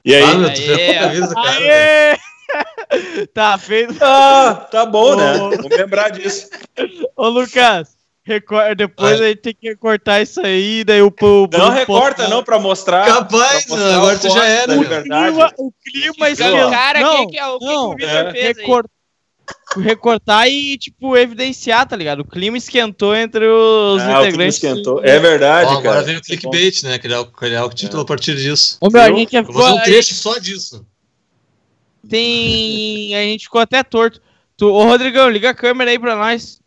E 0.05 0.15
aí? 0.15 0.23
Ah, 0.23 0.35
meu, 0.35 0.53
tu 0.53 0.61
ferrou 0.61 0.77
com 0.77 0.91
a 0.91 0.99
camisa, 0.99 1.35
cara. 1.35 1.57
Aê! 1.57 2.17
Tá 3.33 3.57
feito. 3.57 3.97
Ah, 4.01 4.67
tá 4.69 4.85
bom, 4.85 5.15
né? 5.15 5.37
Vamos 5.37 5.69
lembrar 5.69 6.09
disso. 6.09 6.49
Ô, 7.15 7.29
Lucas. 7.29 7.92
Recor 8.25 8.73
depois 8.73 9.19
Ai. 9.19 9.25
a 9.25 9.29
gente 9.29 9.41
tem 9.41 9.53
que 9.53 9.75
cortar 9.75 10.21
isso 10.21 10.39
aí, 10.39 10.85
daí 10.85 11.01
o, 11.01 11.07
o 11.07 11.47
Não 11.51 11.69
recorta, 11.69 12.27
não, 12.29 12.41
pra 12.41 12.57
mostrar. 12.57 13.05
Capaz, 13.05 13.65
pra 13.65 13.75
mostrar 13.75 13.95
agora 13.97 14.17
tu 14.17 14.29
já 14.29 14.45
era. 14.45 14.79
O 14.79 14.85
clima, 14.85 15.53
o 15.57 15.71
clima 15.83 16.29
esquentou. 16.29 16.71
Cara, 16.71 17.01
não, 17.01 17.27
que, 17.27 17.37
é 17.37 17.45
o, 17.45 17.59
não, 17.59 17.95
que, 17.95 18.05
o 18.05 18.07
Victor 18.07 18.27
é. 18.27 18.31
fez 18.31 18.57
Recort... 18.57 18.87
Recortar 19.75 20.47
e, 20.47 20.77
tipo, 20.77 21.17
evidenciar, 21.17 21.85
tá 21.85 21.97
ligado? 21.97 22.21
O 22.21 22.25
clima 22.25 22.57
esquentou 22.57 23.13
entre 23.13 23.45
os 23.45 24.01
ah, 24.01 24.21
integrantes. 24.21 24.27
O 24.27 24.31
clima 24.31 24.49
esquentou. 24.49 25.03
É 25.03 25.19
verdade, 25.19 25.67
cara. 25.67 25.79
Agora 25.79 26.01
vem 26.03 26.15
o 26.15 26.21
clickbait, 26.21 26.83
né? 26.83 26.97
Criar, 26.97 27.25
criar 27.25 27.65
o 27.65 27.69
título 27.69 28.03
é. 28.03 28.03
a 28.03 28.07
partir 28.07 28.37
disso. 28.37 28.77
Ô, 28.79 28.89
meu, 28.89 29.01
a 29.01 29.11
gente 29.11 29.35
é 29.35 29.43
fazer 29.43 29.73
um 29.73 29.81
trecho 29.81 30.13
só 30.13 30.37
disso. 30.37 30.85
Tem. 32.07 33.13
A 33.15 33.23
gente 33.23 33.43
ficou 33.45 33.59
até 33.59 33.83
torto. 33.83 34.21
Tu... 34.55 34.65
Ô, 34.65 34.83
Rodrigão, 34.85 35.29
liga 35.29 35.49
a 35.49 35.55
câmera 35.55 35.91
aí 35.91 35.99
pra 35.99 36.15
nós. 36.15 36.62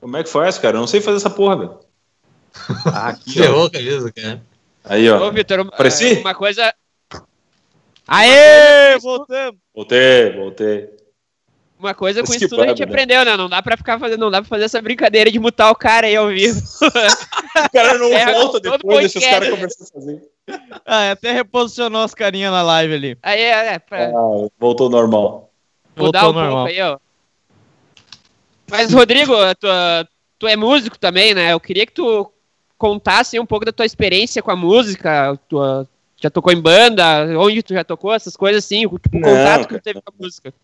Como 0.00 0.16
é 0.16 0.22
que 0.22 0.30
faz, 0.30 0.58
cara? 0.58 0.76
Eu 0.76 0.80
não 0.80 0.86
sei 0.86 1.00
fazer 1.00 1.18
essa 1.18 1.30
porra, 1.30 1.56
velho. 1.56 1.78
Que 3.24 3.34
Ferrou 3.34 3.70
camisa, 3.70 4.12
cara. 4.12 4.42
Aí, 4.84 5.08
ó. 5.10 5.28
Ô, 5.28 5.32
Vitor, 5.32 5.60
Apareci? 5.60 6.14
uma 6.20 6.34
coisa. 6.34 6.74
Aê! 8.08 8.98
Voltamos! 8.98 9.60
Voltei, 9.74 10.32
voltei. 10.32 11.00
Uma 11.78 11.94
coisa 11.94 12.22
com 12.22 12.34
isso 12.34 12.46
tudo 12.46 12.62
a 12.62 12.66
gente 12.66 12.80
né? 12.80 12.84
aprendeu, 12.84 13.24
né? 13.24 13.36
Não 13.36 13.48
dá 13.48 13.62
pra 13.62 13.76
ficar 13.76 13.98
fazendo, 13.98 14.20
não 14.20 14.30
dá 14.30 14.42
pra 14.42 14.48
fazer 14.48 14.64
essa 14.64 14.82
brincadeira 14.82 15.30
de 15.30 15.38
mutar 15.38 15.70
o 15.70 15.74
cara 15.74 16.06
aí 16.06 16.14
ao 16.14 16.28
vivo. 16.28 16.60
o 16.84 17.72
cara 17.72 17.96
não 17.96 18.12
é, 18.12 18.34
volta 18.34 18.60
depois, 18.60 19.12
deixa 19.12 19.18
os 19.18 19.24
caras 19.24 19.48
conversando 19.48 19.88
sozinhos. 19.88 20.22
Ah, 20.84 21.12
até 21.12 21.32
reposicionou 21.32 22.02
as 22.02 22.14
carinhas 22.14 22.52
na 22.52 22.62
live 22.62 22.94
ali. 22.94 23.18
Aí, 23.22 23.40
é, 23.40 23.74
é 23.74 23.78
pra... 23.78 24.08
ah, 24.08 24.48
voltou 24.58 24.90
normal. 24.90 25.50
Mudar 25.96 26.22
voltou 26.22 26.42
um 26.42 26.44
normal. 26.44 26.66
pouco 26.66 26.70
aí, 26.70 26.82
ó. 26.82 26.98
Mas, 28.70 28.92
Rodrigo, 28.92 29.34
tu, 29.58 29.66
tu 30.38 30.46
é 30.46 30.56
músico 30.56 30.98
também, 30.98 31.34
né? 31.34 31.52
Eu 31.52 31.60
queria 31.60 31.84
que 31.84 31.92
tu 31.92 32.30
contasse 32.78 33.38
um 33.38 33.46
pouco 33.46 33.66
da 33.66 33.72
tua 33.72 33.84
experiência 33.84 34.42
com 34.42 34.50
a 34.50 34.56
música. 34.56 35.38
Tu 35.48 35.58
já 36.16 36.30
tocou 36.30 36.52
em 36.52 36.60
banda? 36.60 37.26
Onde 37.38 37.62
tu 37.62 37.74
já 37.74 37.84
tocou? 37.84 38.14
Essas 38.14 38.36
coisas 38.36 38.64
assim, 38.64 38.80
tipo, 38.82 39.18
o 39.18 39.20
contato 39.20 39.68
que 39.68 39.74
tu 39.74 39.82
teve 39.82 40.00
com 40.00 40.12
a 40.12 40.22
música. 40.24 40.54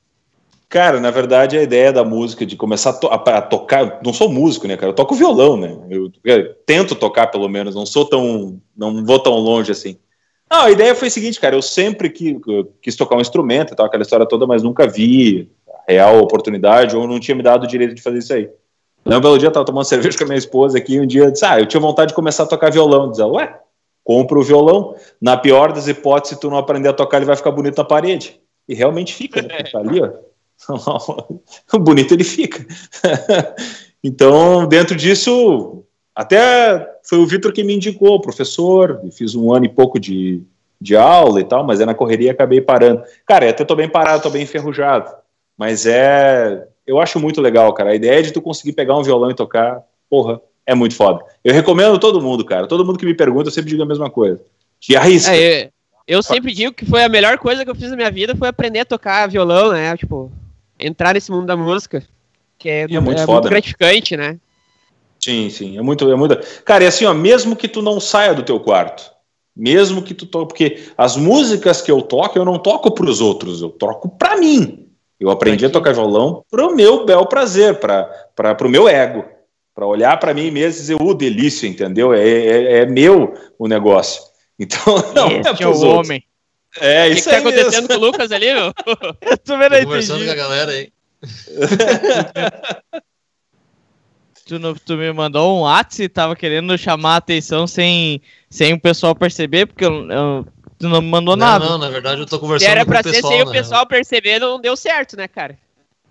Cara, 0.69 0.99
na 0.99 1.11
verdade, 1.11 1.57
a 1.57 1.63
ideia 1.63 1.93
da 1.93 2.03
música, 2.03 2.45
de 2.45 2.57
começar 2.57 2.91
a, 2.91 2.93
to 2.95 3.07
a, 3.09 3.41
tocar, 3.41 4.01
não 4.05 4.13
sou 4.13 4.29
músico, 4.29 4.67
né, 4.67 4.77
cara? 4.77 4.91
Eu 4.91 4.95
toco 4.95 5.15
violão, 5.15 5.57
né? 5.57 5.77
Eu, 5.89 6.11
eu, 6.25 6.55
tento 6.67 6.97
tocar, 6.97 7.29
pelo 7.29 7.49
menos, 7.49 7.75
não 7.75 7.87
sou 7.87 8.05
tão. 8.05 8.61
não 8.77 9.05
vou 9.05 9.19
tão 9.21 9.35
longe 9.35 9.71
assim. 9.71 9.97
Não, 10.51 10.63
a 10.63 10.71
ideia 10.71 10.95
foi 10.95 11.09
a 11.09 11.11
seguinte, 11.11 11.41
cara, 11.41 11.57
eu 11.57 11.63
sempre 11.63 12.09
que, 12.09 12.37
quis 12.81 12.97
tocar 12.97 13.17
um 13.17 13.21
instrumento 13.21 13.75
tal, 13.75 13.87
aquela 13.87 14.03
história 14.03 14.27
toda, 14.27 14.47
mas 14.47 14.63
nunca 14.63 14.87
vi 14.87 15.51
real 15.89 16.19
oportunidade 16.21 16.97
ou 16.97 17.07
não 17.07 17.21
tinha 17.21 17.35
me 17.35 17.43
dado 17.43 17.65
o 17.65 17.67
direito 17.67 17.95
de 17.95 18.03
fazer 18.03 18.19
isso 18.19 18.33
aí. 18.33 18.51
Um 19.05 19.21
belo 19.21 19.39
dia 19.39 19.49
eu 19.49 19.53
tava 19.53 19.67
tomando 19.67 19.85
cerveja 19.87 20.19
com 20.19 20.25
a 20.25 20.27
minha 20.27 20.39
esposa 20.39 20.79
aqui 20.79 20.95
e 20.95 21.01
um 21.01 21.07
dia 21.07 21.25
eu 21.25 21.31
disse, 21.31 21.45
ah, 21.45 21.61
eu 21.61 21.67
tinha 21.67 21.81
vontade 21.81 22.09
de 22.09 22.15
começar 22.15 22.43
a 22.43 22.47
tocar 22.47 22.73
violão. 22.73 23.11
Diz 23.11 23.21
ué, 23.21 23.59
compra 24.03 24.39
o 24.39 24.43
violão, 24.43 24.97
na 25.21 25.37
pior 25.37 25.73
das 25.73 25.89
hipóteses, 25.89 26.37
se 26.37 26.41
tu 26.41 26.51
não 26.51 26.59
aprender 26.59 26.89
a 26.89 26.93
tocar, 26.93 27.19
ele 27.19 27.27
vai 27.27 27.37
ficar 27.37 27.51
bonito 27.51 27.79
na 27.79 27.85
parede. 27.85 28.41
E 28.69 28.75
realmente 28.75 29.15
fica, 29.15 29.43
né? 29.43 29.63
Tá 29.71 29.79
ali, 29.79 30.01
ó. 30.01 30.13
bonito 31.79 32.15
ele 32.15 32.25
fica. 32.25 32.65
então, 34.03 34.67
dentro 34.67 34.97
disso, 34.97 35.85
até 36.15 36.99
foi 37.05 37.19
o 37.19 37.27
Vitor 37.27 37.53
que 37.53 37.63
me 37.63 37.75
indicou, 37.75 38.21
professor, 38.21 39.01
fiz 39.13 39.35
um 39.35 39.53
ano 39.53 39.67
e 39.67 39.69
pouco 39.69 40.01
de, 40.01 40.43
de 40.81 40.97
aula 40.97 41.41
e 41.41 41.45
tal, 41.45 41.65
mas 41.65 41.81
é 41.81 41.87
na 41.87 41.95
correria 41.95 42.33
acabei 42.33 42.61
parando. 42.61 43.03
Cara, 43.27 43.51
até 43.51 43.65
tô 43.65 43.77
bem 43.77 43.89
parado, 43.89 44.23
tô 44.23 44.31
bem 44.31 44.43
enferrujado. 44.43 45.13
Mas 45.57 45.87
é. 45.87 46.67
Eu 46.87 47.01
acho 47.01 47.19
muito 47.19 47.41
legal, 47.41 47.73
cara. 47.73 47.91
A 47.91 47.95
ideia 47.97 48.23
de 48.23 48.33
tu 48.33 48.41
conseguir 48.41 48.73
pegar 48.73 48.97
um 48.97 49.03
violão 49.03 49.31
e 49.31 49.35
tocar, 49.35 49.83
porra, 50.09 50.41
é 50.65 50.75
muito 50.75 50.95
foda. 50.95 51.25
Eu 51.43 51.53
recomendo 51.53 51.99
todo 51.99 52.23
mundo, 52.23 52.45
cara. 52.45 52.67
Todo 52.69 52.85
mundo 52.85 52.99
que 52.99 53.07
me 53.07 53.15
pergunta, 53.15 53.49
eu 53.49 53.53
sempre 53.53 53.71
digo 53.71 53.83
a 53.83 53.87
mesma 53.87 54.09
coisa. 54.09 54.41
Que 54.81 54.95
arrisca. 54.95 55.37
É, 55.37 55.71
eu 56.07 56.23
sempre 56.23 56.53
digo 56.53 56.73
que 56.73 56.87
foi 56.87 57.03
a 57.03 57.09
melhor 57.09 57.39
coisa 57.39 57.65
que 57.65 57.71
eu 57.71 57.75
fiz 57.75 57.91
na 57.91 57.97
minha 57.97 58.11
vida 58.11 58.37
foi 58.37 58.47
aprender 58.47 58.81
a 58.81 58.85
tocar 58.85 59.29
violão, 59.29 59.73
né? 59.73 59.97
Tipo, 59.97 60.31
entrar 60.79 61.15
nesse 61.15 61.31
mundo 61.33 61.47
da 61.47 61.57
música. 61.57 62.03
Que 62.59 62.69
é, 62.69 62.83
é, 62.83 63.01
muito, 63.01 63.21
é 63.21 63.27
foda, 63.27 63.41
muito 63.41 63.51
gratificante, 63.51 64.17
né? 64.17 64.39
Sim, 65.21 65.51
sim, 65.51 65.77
é 65.77 65.83
muito, 65.83 66.09
é 66.11 66.15
muito. 66.15 66.39
Cara, 66.65 66.85
é 66.85 66.87
assim, 66.87 67.05
ó, 67.05 67.13
mesmo 67.13 67.57
que 67.57 67.67
tu 67.67 67.83
não 67.83 67.99
saia 67.99 68.33
do 68.33 68.45
teu 68.45 68.61
quarto, 68.61 69.11
mesmo 69.57 70.03
que 70.03 70.15
tu 70.15 70.25
toque, 70.25 70.47
porque 70.47 70.85
as 70.97 71.17
músicas 71.17 71.83
que 71.83 71.91
eu 71.91 72.01
toco, 72.01 72.39
eu 72.39 72.45
não 72.45 72.59
toco 72.59 72.93
para 72.93 73.07
os 73.07 73.21
outros, 73.21 73.61
eu 73.61 73.71
toco 73.71 74.09
para 74.09 74.37
mim. 74.37 74.86
Eu 75.19 75.31
aprendi 75.31 75.65
a 75.65 75.71
tocar 75.71 75.93
violão 75.93 76.45
para 76.51 76.67
o 76.67 76.75
meu 76.75 77.07
bel 77.07 77.27
prazer, 77.27 77.81
para 77.81 78.57
o 78.61 78.69
meu 78.69 78.87
ego, 78.87 79.25
para 79.75 79.87
olhar 79.87 80.19
para 80.19 80.35
mim 80.35 80.51
mesmo 80.51 80.79
e 80.79 80.81
dizer, 80.81 80.95
o 80.95 81.11
uh, 81.11 81.15
delícia, 81.15 81.67
entendeu? 81.67 82.13
É, 82.13 82.29
é, 82.29 82.79
é, 82.79 82.87
meu 82.87 83.35
o 83.59 83.67
negócio. 83.69 84.23
Então, 84.59 84.81
não 85.15 85.31
Esse 85.33 85.63
é, 85.63 85.67
é 85.67 85.67
o 85.67 85.69
outros. 85.69 85.83
homem. 85.83 86.25
É, 86.81 87.09
isso 87.09 87.29
que, 87.29 87.37
que 87.37 87.43
tá 87.43 87.49
acontecendo 87.49 87.89
com 87.89 87.95
o 87.95 87.99
Lucas 87.99 88.33
ali, 88.33 88.55
meu? 88.55 88.73
eu 89.21 89.37
tô 89.37 89.59
vendo 89.59 89.75
aí. 89.75 89.85
Conversando 89.85 90.25
com 90.25 90.31
a 90.31 90.35
galera 90.35 90.73
aí. 90.73 90.91
tu, 94.47 94.59
tu 94.77 94.97
me 94.97 95.13
mandou 95.13 95.59
um 95.59 95.61
WhatsApp 95.63 96.05
e 96.05 96.09
tava 96.09 96.37
querendo 96.37 96.79
chamar 96.79 97.15
a 97.15 97.17
atenção 97.17 97.67
sem, 97.67 98.23
sem 98.49 98.73
o 98.73 98.81
pessoal 98.81 99.15
perceber, 99.15 99.67
porque 99.67 99.85
eu, 99.85 100.11
eu, 100.11 100.47
tu 100.79 100.89
não 100.89 101.01
me 101.01 101.09
mandou 101.09 101.37
não, 101.37 101.47
nada. 101.47 101.65
Não, 101.65 101.79
na 101.79 101.89
verdade 101.89 102.21
eu 102.21 102.27
tô 102.27 102.39
conversando 102.39 102.71
era 102.71 102.85
com 102.85 102.91
o 102.91 102.95
pessoal. 102.95 103.15
Era 103.15 103.23
pra 103.23 103.31
ser 103.31 103.37
sem 103.37 103.43
o 103.43 103.53
pessoal 103.53 103.87
perceber, 103.87 104.39
não 104.39 104.61
deu 104.61 104.77
certo, 104.77 105.17
né, 105.17 105.29
cara? 105.29 105.59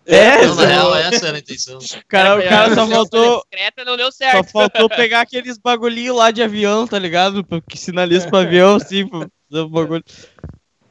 É, 0.07 0.45
não, 0.45 0.55
na 0.55 0.65
real, 0.67 0.95
essa 0.95 1.27
era 1.27 1.37
a 1.37 1.39
intenção. 1.39 1.79
Cara, 2.07 2.37
o 2.37 2.43
cara 2.43 2.75
só 2.75 2.87
faltou. 2.87 3.43
Discreta, 3.49 3.83
não 3.83 3.97
deu 3.97 4.11
certo. 4.11 4.45
Só 4.45 4.51
faltou 4.51 4.87
pegar 4.87 5.21
aqueles 5.21 5.57
bagulhinhos 5.57 6.15
lá 6.15 6.29
de 6.29 6.43
avião, 6.43 6.85
tá 6.85 6.99
ligado? 6.99 7.43
Que 7.67 7.75
sinaliza 7.75 8.27
pro 8.27 8.37
avião, 8.37 8.75
assim, 8.75 9.07
pro 9.07 9.27
bagulho. 9.67 10.03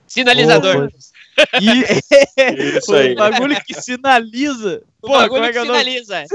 Sinalizador. 0.08 0.90
Oh, 0.92 1.58
e... 1.62 2.78
Isso 2.78 2.92
aí. 2.92 3.12
O 3.12 3.16
bagulho 3.16 3.56
que 3.64 3.74
sinaliza. 3.74 4.82
O 5.00 5.06
Pô, 5.06 5.12
bagulho 5.14 5.44
é 5.44 5.52
que, 5.52 5.60
que 5.60 5.66
sinaliza. 5.66 6.24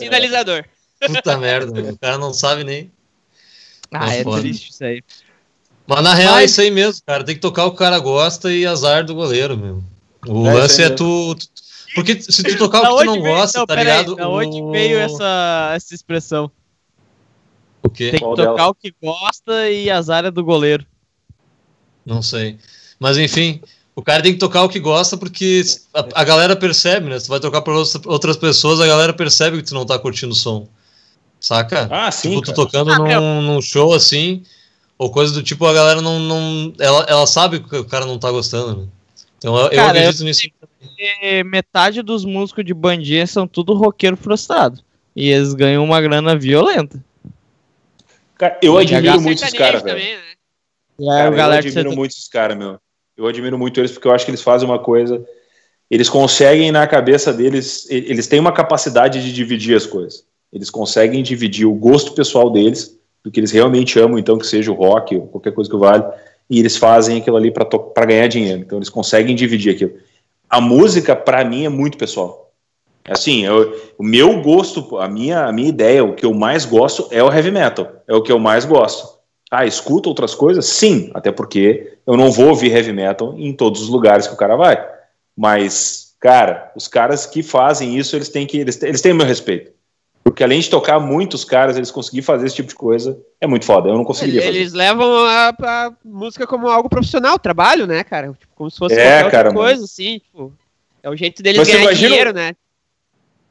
É. 0.00 0.04
Sinalizador. 0.04 0.64
Puta 1.00 1.36
merda, 1.36 1.72
meu. 1.72 1.92
o 1.92 1.98
cara 1.98 2.18
não 2.18 2.32
sabe 2.32 2.62
nem. 2.62 2.92
Ah, 3.92 4.14
é 4.14 4.22
foda. 4.22 4.42
triste 4.42 4.70
isso 4.70 4.84
aí. 4.84 5.02
Mas 5.88 6.02
na 6.02 6.12
real 6.12 6.34
Mas... 6.34 6.42
é 6.42 6.44
isso 6.44 6.60
aí 6.60 6.70
mesmo, 6.70 7.02
cara. 7.06 7.24
Tem 7.24 7.34
que 7.34 7.40
tocar 7.40 7.64
o 7.64 7.70
que 7.70 7.76
o 7.76 7.78
cara 7.78 7.98
gosta 7.98 8.52
e 8.52 8.66
azar 8.66 9.06
do 9.06 9.14
goleiro, 9.14 9.56
meu. 9.56 9.82
O 10.26 10.46
é 10.46 10.52
lance 10.52 10.82
é 10.82 10.90
tu, 10.90 11.34
tu, 11.34 11.46
Porque 11.94 12.20
se 12.20 12.42
tu 12.42 12.58
tocar 12.58 12.82
o 12.82 12.98
que 12.98 13.04
tu 13.04 13.06
não 13.06 13.22
veio, 13.22 13.34
gosta, 13.34 13.58
não, 13.58 13.66
tá 13.66 13.74
ligado? 13.74 14.10
Aí, 14.10 14.16
da 14.16 14.28
onde 14.28 14.60
o... 14.60 14.70
veio 14.70 14.98
essa, 14.98 15.72
essa 15.74 15.94
expressão? 15.94 16.50
O 17.82 17.88
quê? 17.88 18.10
Tem 18.10 18.20
que 18.20 18.26
Qual 18.26 18.36
tocar 18.36 18.54
dela? 18.54 18.68
o 18.68 18.74
que 18.74 18.94
gosta 19.02 19.70
e 19.70 19.90
azar 19.90 20.26
é 20.26 20.30
do 20.30 20.44
goleiro. 20.44 20.84
Não 22.04 22.20
sei. 22.20 22.58
Mas 23.00 23.16
enfim, 23.16 23.62
o 23.96 24.02
cara 24.02 24.22
tem 24.22 24.32
que 24.34 24.38
tocar 24.38 24.64
o 24.64 24.68
que 24.68 24.78
gosta 24.78 25.16
porque 25.16 25.62
a, 25.94 26.20
a 26.20 26.24
galera 26.24 26.54
percebe, 26.54 27.08
né? 27.08 27.18
Você 27.18 27.28
vai 27.28 27.40
tocar 27.40 27.62
para 27.62 27.72
outras 28.06 28.36
pessoas, 28.36 28.78
a 28.78 28.86
galera 28.86 29.14
percebe 29.14 29.56
que 29.56 29.62
tu 29.62 29.74
não 29.74 29.86
tá 29.86 29.98
curtindo 29.98 30.32
o 30.32 30.36
som. 30.36 30.68
Saca? 31.40 31.88
Ah, 31.90 32.10
sim. 32.10 32.30
Tipo, 32.30 32.42
tu 32.42 32.52
tocando 32.52 32.92
ah, 32.92 32.98
num, 32.98 33.42
num, 33.42 33.62
show 33.62 33.94
assim, 33.94 34.42
ou 34.98 35.10
coisa 35.10 35.32
do 35.32 35.42
tipo, 35.42 35.64
a 35.64 35.72
galera 35.72 36.02
não. 36.02 36.18
não 36.18 36.72
ela, 36.78 37.06
ela 37.08 37.26
sabe 37.26 37.60
que 37.60 37.76
o 37.76 37.84
cara 37.84 38.04
não 38.04 38.18
tá 38.18 38.30
gostando, 38.30 38.82
né? 38.82 38.88
Então 39.38 39.56
eu, 39.56 39.70
cara, 39.70 39.76
eu 39.76 39.88
acredito 39.88 40.20
eu 40.20 40.26
nisso. 40.26 40.48
Metade 41.46 42.02
dos 42.02 42.24
músicos 42.24 42.64
de 42.64 42.74
bandinha 42.74 43.24
são 43.26 43.46
tudo 43.46 43.74
roqueiro 43.74 44.16
frustrado. 44.16 44.82
E 45.14 45.28
eles 45.30 45.54
ganham 45.54 45.84
uma 45.84 46.00
grana 46.00 46.36
violenta. 46.36 47.02
Cara, 48.36 48.58
eu 48.60 48.76
admiro 48.76 49.20
muito 49.20 49.42
esses 49.42 49.56
caras, 49.56 49.82
velho. 49.82 49.98
Né? 49.98 51.30
Cara, 51.30 51.54
eu 51.54 51.58
admiro 51.58 51.96
muito 51.96 52.10
esses 52.12 52.28
caras, 52.28 52.58
meu. 52.58 52.78
Eu 53.16 53.26
admiro 53.26 53.58
muito 53.58 53.80
eles 53.80 53.92
porque 53.92 54.08
eu 54.08 54.12
acho 54.12 54.24
que 54.24 54.30
eles 54.32 54.42
fazem 54.42 54.68
uma 54.68 54.78
coisa. 54.78 55.24
Eles 55.90 56.08
conseguem, 56.08 56.70
na 56.70 56.86
cabeça 56.86 57.32
deles, 57.32 57.88
eles 57.90 58.26
têm 58.26 58.38
uma 58.38 58.52
capacidade 58.52 59.22
de 59.22 59.32
dividir 59.32 59.76
as 59.76 59.86
coisas. 59.86 60.24
Eles 60.52 60.70
conseguem 60.70 61.22
dividir 61.22 61.66
o 61.66 61.74
gosto 61.74 62.12
pessoal 62.12 62.50
deles, 62.50 62.97
do 63.22 63.30
que 63.30 63.40
eles 63.40 63.50
realmente 63.50 63.98
amam, 63.98 64.18
então, 64.18 64.38
que 64.38 64.46
seja 64.46 64.70
o 64.70 64.74
rock 64.74 65.16
ou 65.16 65.26
qualquer 65.26 65.52
coisa 65.52 65.70
que 65.70 65.76
vale, 65.76 66.04
e 66.48 66.58
eles 66.58 66.76
fazem 66.76 67.18
aquilo 67.18 67.36
ali 67.36 67.50
para 67.50 68.06
ganhar 68.06 68.26
dinheiro. 68.26 68.60
Então, 68.60 68.78
eles 68.78 68.88
conseguem 68.88 69.34
dividir 69.34 69.74
aquilo. 69.74 69.92
A 70.48 70.60
música, 70.60 71.14
para 71.14 71.44
mim, 71.44 71.64
é 71.64 71.68
muito 71.68 71.98
pessoal. 71.98 72.52
Assim, 73.08 73.44
eu, 73.44 73.74
o 73.98 74.02
meu 74.02 74.42
gosto, 74.42 74.98
a 74.98 75.08
minha, 75.08 75.46
a 75.46 75.52
minha 75.52 75.68
ideia, 75.68 76.04
o 76.04 76.14
que 76.14 76.26
eu 76.26 76.34
mais 76.34 76.64
gosto 76.64 77.08
é 77.10 77.22
o 77.22 77.32
heavy 77.32 77.50
metal. 77.50 78.02
É 78.06 78.14
o 78.14 78.22
que 78.22 78.30
eu 78.30 78.38
mais 78.38 78.64
gosto. 78.64 79.18
Ah, 79.50 79.64
escuta 79.64 80.08
outras 80.08 80.34
coisas? 80.34 80.66
Sim, 80.66 81.10
até 81.14 81.32
porque 81.32 81.94
eu 82.06 82.16
não 82.16 82.30
vou 82.30 82.48
ouvir 82.48 82.70
heavy 82.70 82.92
metal 82.92 83.34
em 83.36 83.52
todos 83.52 83.80
os 83.80 83.88
lugares 83.88 84.26
que 84.26 84.34
o 84.34 84.36
cara 84.36 84.56
vai. 84.56 84.86
Mas, 85.34 86.14
cara, 86.20 86.70
os 86.76 86.86
caras 86.86 87.24
que 87.24 87.42
fazem 87.42 87.96
isso, 87.96 88.14
eles 88.14 88.28
têm 88.28 88.46
que 88.46 88.58
eles, 88.58 88.80
eles 88.82 89.00
têm 89.00 89.14
meu 89.14 89.26
respeito. 89.26 89.72
Porque 90.38 90.44
além 90.44 90.60
de 90.60 90.70
tocar 90.70 91.00
muitos 91.00 91.44
caras, 91.44 91.76
eles 91.76 91.90
conseguirem 91.90 92.22
fazer 92.22 92.46
esse 92.46 92.54
tipo 92.54 92.68
de 92.68 92.74
coisa, 92.76 93.20
é 93.40 93.46
muito 93.48 93.64
foda. 93.64 93.88
Eu 93.88 93.96
não 93.96 94.04
conseguiria 94.04 94.44
eles. 94.44 94.54
Eles 94.54 94.72
levam 94.72 95.26
a, 95.26 95.48
a, 95.48 95.92
música 96.04 96.46
como 96.46 96.68
algo 96.68 96.88
profissional, 96.88 97.40
trabalho, 97.40 97.88
né, 97.88 98.04
cara? 98.04 98.28
Tipo, 98.28 98.54
como 98.54 98.70
se 98.70 98.78
fosse 98.78 98.94
é, 98.94 99.22
qualquer 99.22 99.30
cara, 99.32 99.52
coisa, 99.52 99.74
mano. 99.74 99.84
assim, 99.84 100.20
tipo. 100.20 100.52
É 101.02 101.10
o 101.10 101.16
jeito 101.16 101.42
deles 101.42 101.66
ganhar 101.66 101.82
imagina... 101.82 102.08
dinheiro, 102.08 102.32
né? 102.32 102.54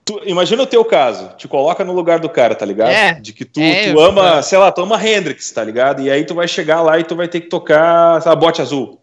Tu, 0.05 0.22
imagina 0.27 0.64
o 0.64 0.65
teu 0.65 0.85
caso, 0.85 1.35
te 1.35 1.45
coloca 1.45 1.84
no 1.84 1.91
lugar 1.91 2.19
do 2.19 2.30
cara, 2.30 2.55
tá 2.55 2.65
ligado? 2.65 2.91
É, 2.91 3.15
de 3.15 3.34
que 3.34 3.43
tu, 3.43 3.59
é, 3.59 3.91
tu 3.91 3.99
ama, 3.99 4.41
sei 4.41 4.57
lá, 4.57 4.72
tu 4.72 4.80
ama 4.80 4.95
Hendrix, 4.95 5.51
tá 5.51 5.65
ligado? 5.65 6.01
E 6.01 6.09
aí 6.09 6.23
tu 6.23 6.35
vai 6.35 6.47
chegar 6.47 6.81
lá 6.81 6.97
e 6.97 7.03
tu 7.03 7.18
vai 7.18 7.27
ter 7.27 7.41
que 7.41 7.49
tocar, 7.49 8.22
sei 8.22 8.30
lá, 8.30 8.35
bote 8.38 8.61
azul. 8.61 9.01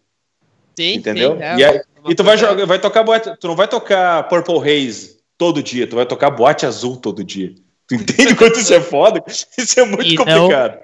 Sim, 0.75 0.95
entendeu? 0.95 1.35
Sim, 1.37 1.43
é, 1.43 1.57
e, 1.57 1.63
aí, 1.63 1.81
e 2.09 2.15
tu 2.15 2.23
vai, 2.23 2.35
jogar, 2.35 2.65
vai 2.65 2.79
tocar 2.79 3.05
tu 3.39 3.47
não 3.47 3.55
vai 3.55 3.67
tocar 3.67 4.27
Purple 4.27 4.57
Haze 4.57 5.19
todo 5.37 5.61
dia, 5.61 5.85
tu 5.85 5.95
vai 5.95 6.07
tocar 6.07 6.31
bote 6.31 6.65
azul 6.65 6.97
todo 6.97 7.23
dia. 7.23 7.53
Tu 7.87 7.95
entende 7.95 8.35
quanto 8.35 8.59
isso 8.59 8.73
é 8.73 8.81
foda? 8.81 9.23
Isso 9.27 9.79
é 9.79 9.85
muito 9.85 10.05
e 10.05 10.15
complicado. 10.15 10.79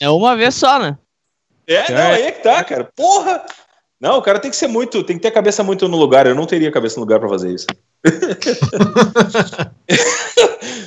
é 0.00 0.10
uma 0.10 0.36
vez 0.36 0.54
só, 0.54 0.78
né? 0.78 0.98
É, 1.66 1.92
não, 1.92 2.12
aí 2.12 2.22
é 2.22 2.32
que 2.32 2.42
tá, 2.42 2.62
cara. 2.62 2.84
Porra! 2.94 3.44
Não, 3.98 4.18
o 4.18 4.22
cara 4.22 4.38
tem 4.38 4.50
que 4.50 4.56
ser 4.56 4.68
muito, 4.68 5.02
tem 5.02 5.16
que 5.16 5.22
ter 5.22 5.28
a 5.28 5.32
cabeça 5.32 5.64
muito 5.64 5.88
no 5.88 5.96
lugar. 5.96 6.26
Eu 6.26 6.34
não 6.34 6.46
teria 6.46 6.68
a 6.68 6.72
cabeça 6.72 6.96
no 6.96 7.00
lugar 7.00 7.18
para 7.18 7.28
fazer 7.28 7.54
isso. 7.54 7.66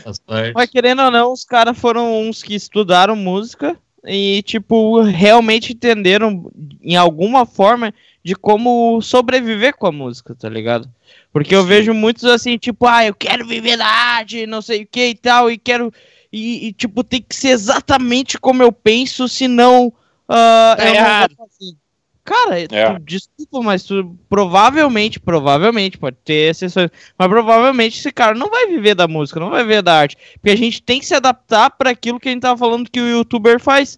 Mas 0.54 0.70
querendo 0.70 1.02
ou 1.02 1.12
não, 1.12 1.34
os 1.34 1.44
caras 1.44 1.78
foram 1.78 2.22
uns 2.22 2.44
que 2.44 2.56
estudaram 2.56 3.16
música 3.16 3.76
e, 4.06 4.42
tipo, 4.44 5.02
realmente 5.02 5.74
entenderam 5.74 6.50
em 6.82 6.96
alguma 6.96 7.46
forma 7.46 7.94
de 8.24 8.36
como 8.36 9.02
sobreviver 9.02 9.76
com 9.76 9.88
a 9.88 9.92
música, 9.92 10.36
tá 10.36 10.50
ligado? 10.50 10.90
Porque 11.32 11.56
eu 11.56 11.64
vejo 11.64 11.94
muitos 11.94 12.26
assim, 12.26 12.58
tipo, 12.58 12.86
ah, 12.86 13.06
eu 13.06 13.14
quero 13.14 13.48
viver 13.48 13.78
da 13.78 13.86
arte, 13.86 14.46
não 14.46 14.62
sei 14.62 14.84
o 14.84 14.88
que 14.88 15.08
e 15.08 15.16
tal, 15.16 15.50
e 15.50 15.58
quero. 15.58 15.92
E, 16.32 16.68
e, 16.68 16.74
tipo, 16.74 17.04
tem 17.04 17.22
que 17.22 17.36
ser 17.36 17.50
exatamente 17.50 18.38
como 18.38 18.62
eu 18.62 18.72
penso, 18.72 19.28
senão. 19.28 19.88
Uh, 19.88 20.76
tá 20.78 20.78
eu 20.80 20.94
errado. 20.94 21.36
fazer. 21.36 21.76
Cara, 22.24 22.60
é. 22.60 22.66
tu, 22.66 23.00
desculpa, 23.00 23.64
mas 23.64 23.84
tu 23.84 24.16
provavelmente, 24.30 25.20
provavelmente, 25.20 25.98
pode 25.98 26.18
ter 26.24 26.52
exceções, 26.52 26.92
mas 27.18 27.28
provavelmente 27.28 27.98
esse 27.98 28.12
cara 28.12 28.36
não 28.36 28.52
vai 28.52 28.68
viver 28.68 28.94
da 28.94 29.08
música, 29.08 29.40
não 29.40 29.50
vai 29.50 29.64
viver 29.64 29.82
da 29.82 29.96
arte. 29.96 30.16
Porque 30.36 30.52
a 30.52 30.56
gente 30.56 30.84
tem 30.84 31.00
que 31.00 31.08
se 31.08 31.16
adaptar 31.16 31.72
para 31.72 31.90
aquilo 31.90 32.20
que 32.20 32.30
a 32.30 32.32
gente 32.32 32.42
tava 32.42 32.58
falando 32.58 32.90
que 32.90 33.02
o 33.02 33.10
youtuber 33.10 33.60
faz. 33.60 33.98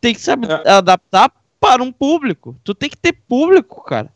Tem 0.00 0.14
que 0.14 0.20
se 0.20 0.30
é. 0.30 0.70
adaptar 0.70 1.32
para 1.62 1.80
um 1.80 1.92
público. 1.92 2.56
Tu 2.64 2.74
tem 2.74 2.90
que 2.90 2.96
ter 2.96 3.12
público, 3.12 3.84
cara. 3.84 4.12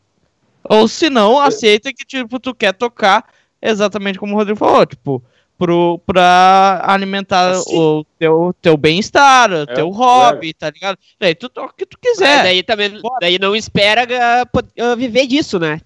Ou 0.65 0.85
se 0.85 1.09
não, 1.09 1.41
é. 1.41 1.47
aceita 1.47 1.93
que, 1.93 2.05
tipo, 2.05 2.41
tu 2.41 2.53
quer 2.53 2.73
tocar 2.73 3.23
exatamente 3.61 4.19
como 4.19 4.33
o 4.33 4.35
Rodrigo 4.35 4.59
falou, 4.59 4.85
tipo, 4.85 5.23
pro, 5.57 5.97
pra 6.05 6.81
alimentar 6.85 7.51
assim. 7.51 7.73
o 7.73 8.05
teu, 8.19 8.53
teu 8.61 8.75
bem-estar, 8.75 9.49
o 9.49 9.61
é, 9.61 9.65
teu 9.65 9.89
hobby, 9.89 10.53
tá 10.53 10.69
ligado? 10.69 10.97
Daí 11.17 11.33
tu 11.33 11.47
toca 11.47 11.71
o 11.71 11.75
que 11.75 11.85
tu 11.85 11.97
quiser. 11.97 12.43
daí 12.43 12.61
também 12.61 13.01
daí 13.21 13.39
não 13.39 13.55
espera 13.55 14.03
uh, 14.03 14.97
viver 14.97 15.25
disso, 15.25 15.57
né? 15.57 15.79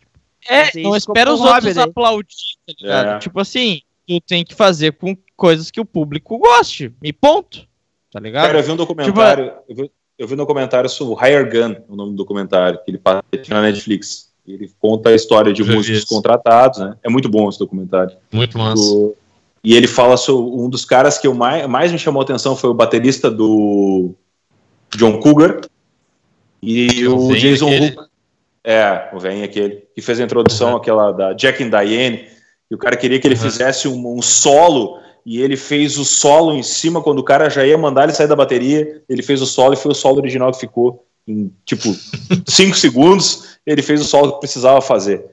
É, 0.49 0.65
Fazer 0.65 0.81
não 0.81 0.95
espera 0.95 1.31
os 1.31 1.41
outros 1.41 1.75
daí. 1.75 1.83
aplaudir, 1.83 2.57
tá 2.65 2.73
ligado? 2.81 3.09
É. 3.09 3.19
Tipo 3.19 3.39
assim, 3.39 3.81
tu 4.07 4.19
tem 4.19 4.43
que 4.43 4.55
fazer 4.55 4.93
com 4.93 5.15
coisas 5.37 5.69
que 5.69 5.79
o 5.79 5.85
público 5.85 6.39
goste, 6.39 6.91
e 7.03 7.13
ponto. 7.13 7.69
Tá 8.11 8.19
ligado? 8.19 8.47
Cara, 8.47 8.59
eu 8.59 8.63
vi 8.63 8.71
um 8.71 8.75
documentário, 8.75 9.45
tipo, 9.45 9.63
eu, 9.69 9.75
vi, 9.75 9.91
eu 10.21 10.27
vi 10.27 10.35
um 10.35 10.37
documentário 10.37 10.87
sobre 10.87 11.15
o 11.15 11.17
Higher 11.17 11.49
Gun, 11.49 11.75
o 11.89 11.95
nome 11.95 12.11
do 12.11 12.17
documentário, 12.17 12.79
que 12.85 12.91
ele 12.91 12.99
passa 12.99 13.23
na 13.49 13.63
Netflix. 13.63 14.29
Ele 14.47 14.71
conta 14.79 15.09
a 15.09 15.15
história 15.15 15.51
de 15.51 15.63
músicos 15.63 16.03
contratados, 16.03 16.77
né? 16.77 16.95
É 17.03 17.09
muito 17.09 17.27
bom 17.27 17.49
esse 17.49 17.57
documentário. 17.57 18.15
Muito 18.31 18.55
massa. 18.55 18.75
Do, 18.83 19.15
e 19.63 19.75
ele 19.75 19.87
fala 19.87 20.17
sobre 20.17 20.61
um 20.61 20.69
dos 20.69 20.85
caras 20.85 21.17
que 21.17 21.25
eu 21.25 21.33
mais, 21.33 21.65
mais 21.65 21.91
me 21.91 21.97
chamou 21.97 22.21
a 22.21 22.23
atenção 22.23 22.55
foi 22.55 22.69
o 22.69 22.73
baterista 22.73 23.31
do 23.31 24.13
John 24.95 25.19
Cougar 25.19 25.61
e 26.61 27.07
o, 27.07 27.29
o 27.29 27.35
Jason 27.35 27.69
Hook. 27.69 27.95
É, 28.63 29.09
o 29.13 29.19
vem 29.19 29.41
aquele 29.41 29.87
que 29.95 30.03
fez 30.03 30.19
a 30.19 30.23
introdução, 30.23 30.71
uhum. 30.71 30.75
aquela 30.75 31.11
da 31.11 31.33
Jack 31.33 31.63
and 31.63 31.69
Diane. 31.69 32.27
E 32.69 32.75
o 32.75 32.77
cara 32.77 32.95
queria 32.95 33.19
que 33.19 33.27
ele 33.27 33.33
uhum. 33.33 33.41
fizesse 33.41 33.87
um, 33.87 34.17
um, 34.17 34.21
solo 34.21 34.99
e 35.25 35.41
ele 35.41 35.55
fez 35.55 35.97
o 35.97 36.05
solo 36.05 36.53
em 36.53 36.63
cima 36.63 37.01
quando 37.01 37.19
o 37.19 37.23
cara 37.23 37.49
já 37.49 37.65
ia 37.65 37.77
mandar 37.77 38.05
ele 38.05 38.13
sair 38.13 38.27
da 38.27 38.35
bateria. 38.35 39.01
Ele 39.07 39.21
fez 39.21 39.41
o 39.41 39.45
solo 39.45 39.73
e 39.73 39.77
foi 39.77 39.91
o 39.91 39.95
solo 39.95 40.17
original 40.17 40.51
que 40.51 40.59
ficou 40.59 41.05
em 41.27 41.51
tipo 41.65 41.95
5 42.47 42.75
segundos. 42.75 43.57
Ele 43.65 43.81
fez 43.81 44.01
o 44.01 44.05
solo 44.05 44.33
que 44.33 44.39
precisava 44.39 44.81
fazer. 44.81 45.23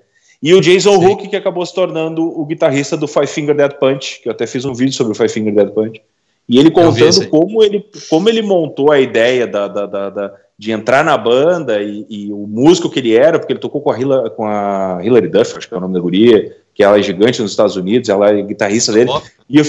E 0.43 0.55
o 0.55 0.61
Jason 0.61 0.99
Sim. 0.99 1.07
Hook, 1.07 1.29
que 1.29 1.37
acabou 1.37 1.65
se 1.67 1.75
tornando 1.75 2.23
o 2.23 2.45
guitarrista 2.45 2.97
do 2.97 3.09
Five 3.09 3.27
Finger 3.27 3.57
Dead 3.57 3.73
Punch, 3.75 4.21
que 4.23 4.29
eu 4.29 4.33
até 4.33 4.47
fiz 4.47 4.65
um 4.65 4.75
vídeo 4.75 4.93
sobre 4.93 5.13
o 5.13 5.15
Five 5.15 5.31
Finger 5.31 5.55
Dead 5.55 5.71
Punch. 5.71 6.01
E 6.49 6.59
ele 6.59 6.71
contando 6.71 7.29
como 7.29 7.63
ele, 7.63 7.85
como 8.09 8.29
ele 8.29 8.41
montou 8.41 8.91
a 8.91 9.01
ideia 9.01 9.47
da, 9.47 9.69
da, 9.69 9.87
da, 9.87 10.11
da 10.11 10.35
de 10.59 10.73
entrar 10.73 11.05
na 11.05 11.17
banda 11.17 11.81
e, 11.81 12.07
e, 12.09 12.33
o 12.33 12.47
músico 12.49 12.91
que 12.91 12.99
ele 12.99 13.15
era, 13.15 13.39
porque 13.39 13.53
ele 13.53 13.61
tocou 13.61 13.81
com 13.81 13.93
a, 13.93 13.99
Hila, 13.99 14.31
com 14.31 14.45
a 14.45 14.99
Hilary 15.05 15.29
Duff, 15.29 15.57
acho 15.57 15.69
que 15.69 15.75
é 15.75 15.77
o 15.77 15.81
nome 15.81 15.95
da 15.95 16.01
guria, 16.01 16.57
que 16.79 16.85
ela 16.85 16.97
é 16.97 17.03
gigante 17.03 17.43
nos 17.43 17.51
Estados 17.51 17.75
Unidos, 17.75 18.09
ela 18.09 18.31
é 18.31 18.41
guitarrista 18.41 18.93
dele, 18.93 19.11
e, 19.51 19.61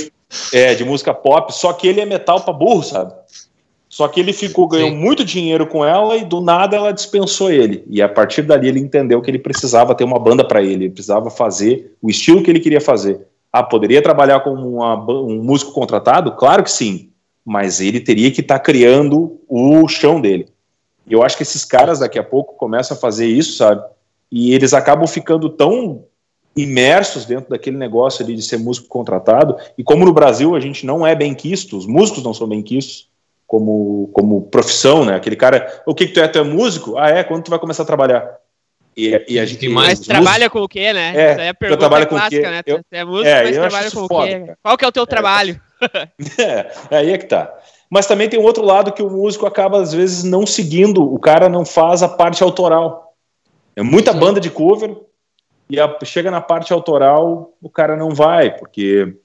é, 0.54 0.76
de 0.76 0.86
música 0.86 1.12
pop, 1.12 1.52
só 1.52 1.74
que 1.74 1.88
ele 1.88 2.00
é 2.00 2.06
metal 2.06 2.40
pra 2.42 2.54
burro, 2.54 2.84
sabe? 2.84 3.16
Só 3.90 4.08
que 4.08 4.20
ele 4.20 4.32
ficou, 4.32 4.68
ganhou 4.68 4.92
Sim. 4.92 4.96
muito 4.96 5.26
dinheiro 5.26 5.66
com 5.66 5.84
ela 5.84 6.16
e 6.18 6.24
do 6.24 6.40
nada 6.40 6.78
ela 6.78 6.92
dispensou 6.92 7.52
ele. 7.52 7.84
E 7.90 8.00
a 8.00 8.08
partir 8.08 8.44
dali 8.44 8.68
ele 8.68 8.80
entendeu 8.80 9.20
que 9.24 9.32
ele 9.32 9.40
precisava 9.40 9.96
ter 9.96 10.04
uma 10.04 10.20
banda 10.20 10.48
para 10.48 10.62
ele, 10.62 10.86
ele 10.86 10.90
precisava 10.92 11.32
fazer 11.32 11.96
o 12.00 12.12
estilo 12.12 12.44
que 12.44 12.52
ele 12.52 12.60
queria 12.60 12.80
fazer. 12.80 13.22
Ah, 13.52 13.64
poderia 13.64 14.04
trabalhar 14.04 14.42
como 14.42 14.76
uma, 14.76 14.96
um 15.12 15.42
músico 15.42 15.72
contratado? 15.72 16.34
Claro 16.34 16.64
que 16.64 16.70
sim, 16.70 17.10
mas 17.44 17.82
ele 17.82 18.00
teria 18.00 18.30
que 18.30 18.42
estar 18.42 18.60
tá 18.60 18.64
criando 18.64 19.40
o 19.48 19.88
chão 19.88 20.22
dele. 20.22 20.46
E 21.08 21.14
eu 21.14 21.24
acho 21.24 21.36
que 21.36 21.42
esses 21.42 21.66
caras 21.66 21.98
daqui 21.98 22.20
a 22.20 22.24
pouco 22.24 22.54
começam 22.54 22.96
a 22.96 23.00
fazer 23.00 23.26
isso, 23.26 23.58
sabe? 23.58 23.82
E 24.32 24.54
eles 24.54 24.76
acabam 24.76 25.08
ficando 25.08 25.50
tão 25.50 26.04
imersos 26.56 27.26
dentro 27.26 27.50
daquele 27.50 27.78
negócio 27.78 28.24
ali 28.24 28.36
de 28.36 28.42
ser 28.42 28.58
músico 28.58 28.88
contratado. 28.88 29.56
E 29.78 29.84
como 29.84 30.06
no 30.06 30.14
Brasil 30.14 30.56
a 30.56 30.60
gente 30.60 30.86
não 30.86 31.06
é 31.06 31.16
bem 31.16 31.34
quisto, 31.34 31.78
os 31.78 31.86
músicos 31.86 32.24
não 32.24 32.34
são 32.34 32.48
bem 32.48 32.62
quistos 32.62 33.08
como, 33.48 34.10
como 34.14 34.44
profissão, 34.44 35.04
né? 35.04 35.16
Aquele 35.16 35.36
cara, 35.36 35.82
o 35.86 35.96
que, 35.96 36.08
que 36.08 36.14
tu 36.14 36.20
é? 36.20 36.28
Tu 36.28 36.40
é 36.40 36.44
músico? 36.44 36.98
Ah, 36.98 37.10
é? 37.10 37.24
Quando 37.24 37.44
tu 37.44 37.50
vai 37.50 37.60
começar 37.60 37.84
a 37.84 37.86
trabalhar? 37.86 38.38
E, 38.96 39.26
e 39.30 39.40
a 39.40 39.46
gente 39.46 39.68
mais 39.70 40.00
trabalha 40.00 40.46
músicos, 40.46 40.60
com 40.60 40.64
o 40.66 40.68
quê, 40.68 40.92
né? 40.92 41.14
É, 41.16 41.32
Essa 41.32 41.42
é 41.42 41.50
a 41.50 41.54
pergunta 41.54 41.80
trabalha 41.80 42.06
clássica, 42.06 42.30
com 42.30 42.38
o 42.38 42.44
quê? 42.44 42.50
né? 42.50 42.62
Eu, 42.66 42.82
é 42.92 43.04
músico, 43.06 43.28
é, 43.28 43.44
mas 43.44 43.56
trabalha 43.56 43.92
com 43.92 44.08
foda, 44.08 44.26
o 44.26 44.28
quê? 44.28 44.40
Cara. 44.40 44.58
Qual 44.62 44.78
que 44.78 44.86
é 44.86 44.88
o 44.88 44.92
teu 44.92 45.04
é, 45.04 45.06
trabalho? 45.06 45.62
É, 46.38 46.72
é, 46.92 46.98
aí 46.98 47.12
é 47.12 47.18
que 47.18 47.26
tá. 47.26 47.54
Mas 47.90 48.06
também 48.06 48.30
tem 48.30 48.40
um 48.40 48.44
outro 48.44 48.64
lado 48.64 48.92
que 48.92 49.02
o 49.02 49.10
músico 49.10 49.48
acaba, 49.48 49.82
às 49.82 49.94
vezes, 49.94 50.24
não 50.24 50.46
seguindo, 50.46 51.02
o 51.02 51.18
cara 51.18 51.50
não 51.50 51.66
faz 51.66 52.04
a 52.04 52.10
parte 52.10 52.44
autoral. 52.44 53.16
É 53.76 53.82
muita 53.82 54.12
Sim. 54.12 54.20
banda 54.20 54.40
de 54.40 54.50
cover, 54.50 54.96
e 55.70 55.80
a, 55.80 55.98
chega 56.04 56.32
na 56.32 56.42
parte 56.42 56.74
autoral, 56.74 57.54
o 57.62 57.70
cara 57.70 57.96
não 57.96 58.10
vai, 58.10 58.56
porque. 58.56 59.16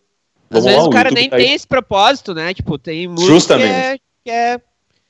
Às 0.50 0.64
vezes 0.64 0.80
lá, 0.80 0.86
o 0.86 0.90
cara 0.90 1.10
nem 1.10 1.28
tá 1.28 1.36
tem 1.36 1.52
esse 1.52 1.66
propósito, 1.66 2.34
né? 2.34 2.52
Tipo, 2.52 2.78
tem 2.78 3.08
música 3.08 3.32
Justamente. 3.32 3.68
que 3.68 3.72
é, 3.72 3.98
que 4.24 4.30
é, 4.30 4.60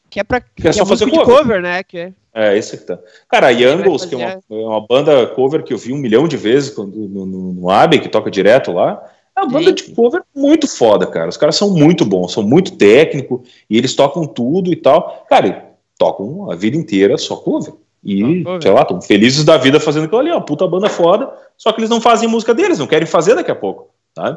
que 0.08 0.20
é 0.20 0.24
pra 0.24 0.40
que 0.40 0.68
é 0.68 0.72
só 0.72 0.84
é 0.84 0.86
fazer 0.86 1.10
cover. 1.10 1.24
cover. 1.24 1.60
né? 1.60 1.82
Que 1.82 1.98
é... 1.98 2.12
É, 2.36 2.56
esse 2.56 2.76
que 2.76 2.84
tá. 2.84 2.98
Cara, 3.28 3.48
a 3.48 3.50
Youngles, 3.50 4.04
que 4.04 4.14
é 4.14 4.18
uma, 4.18 4.30
é 4.30 4.42
uma, 4.50 4.84
banda 4.84 5.26
cover 5.28 5.62
que 5.62 5.72
eu 5.72 5.78
vi 5.78 5.92
um 5.92 5.98
milhão 5.98 6.26
de 6.26 6.36
vezes 6.36 6.70
quando, 6.70 6.96
no, 6.96 7.26
no, 7.26 7.52
no 7.52 7.70
Abbey, 7.70 8.00
que 8.00 8.08
toca 8.08 8.30
direto 8.30 8.72
lá, 8.72 9.00
é 9.36 9.40
uma 9.40 9.50
banda 9.50 9.72
de 9.72 9.84
cover 9.92 10.22
muito 10.34 10.66
foda, 10.66 11.06
cara. 11.06 11.28
Os 11.28 11.36
caras 11.36 11.56
são 11.56 11.70
muito 11.70 12.04
bons, 12.04 12.32
são 12.32 12.42
muito 12.42 12.76
técnicos, 12.76 13.48
e 13.68 13.76
eles 13.76 13.94
tocam 13.94 14.26
tudo 14.26 14.72
e 14.72 14.76
tal. 14.76 15.26
Cara, 15.28 15.74
tocam 15.96 16.50
a 16.50 16.56
vida 16.56 16.76
inteira 16.76 17.16
só 17.18 17.36
cover. 17.36 17.74
E, 18.04 18.44
sei 18.60 18.70
lá, 18.70 18.82
estão 18.82 19.00
felizes 19.00 19.44
da 19.44 19.56
vida 19.56 19.80
fazendo 19.80 20.04
aquilo 20.04 20.20
ali, 20.20 20.30
ó, 20.30 20.40
puta 20.40 20.66
banda 20.66 20.90
foda, 20.90 21.32
só 21.56 21.72
que 21.72 21.80
eles 21.80 21.88
não 21.88 22.00
fazem 22.00 22.28
música 22.28 22.52
deles, 22.52 22.78
não 22.78 22.86
querem 22.86 23.06
fazer 23.06 23.34
daqui 23.34 23.50
a 23.50 23.54
pouco, 23.54 23.88
sabe? 24.14 24.36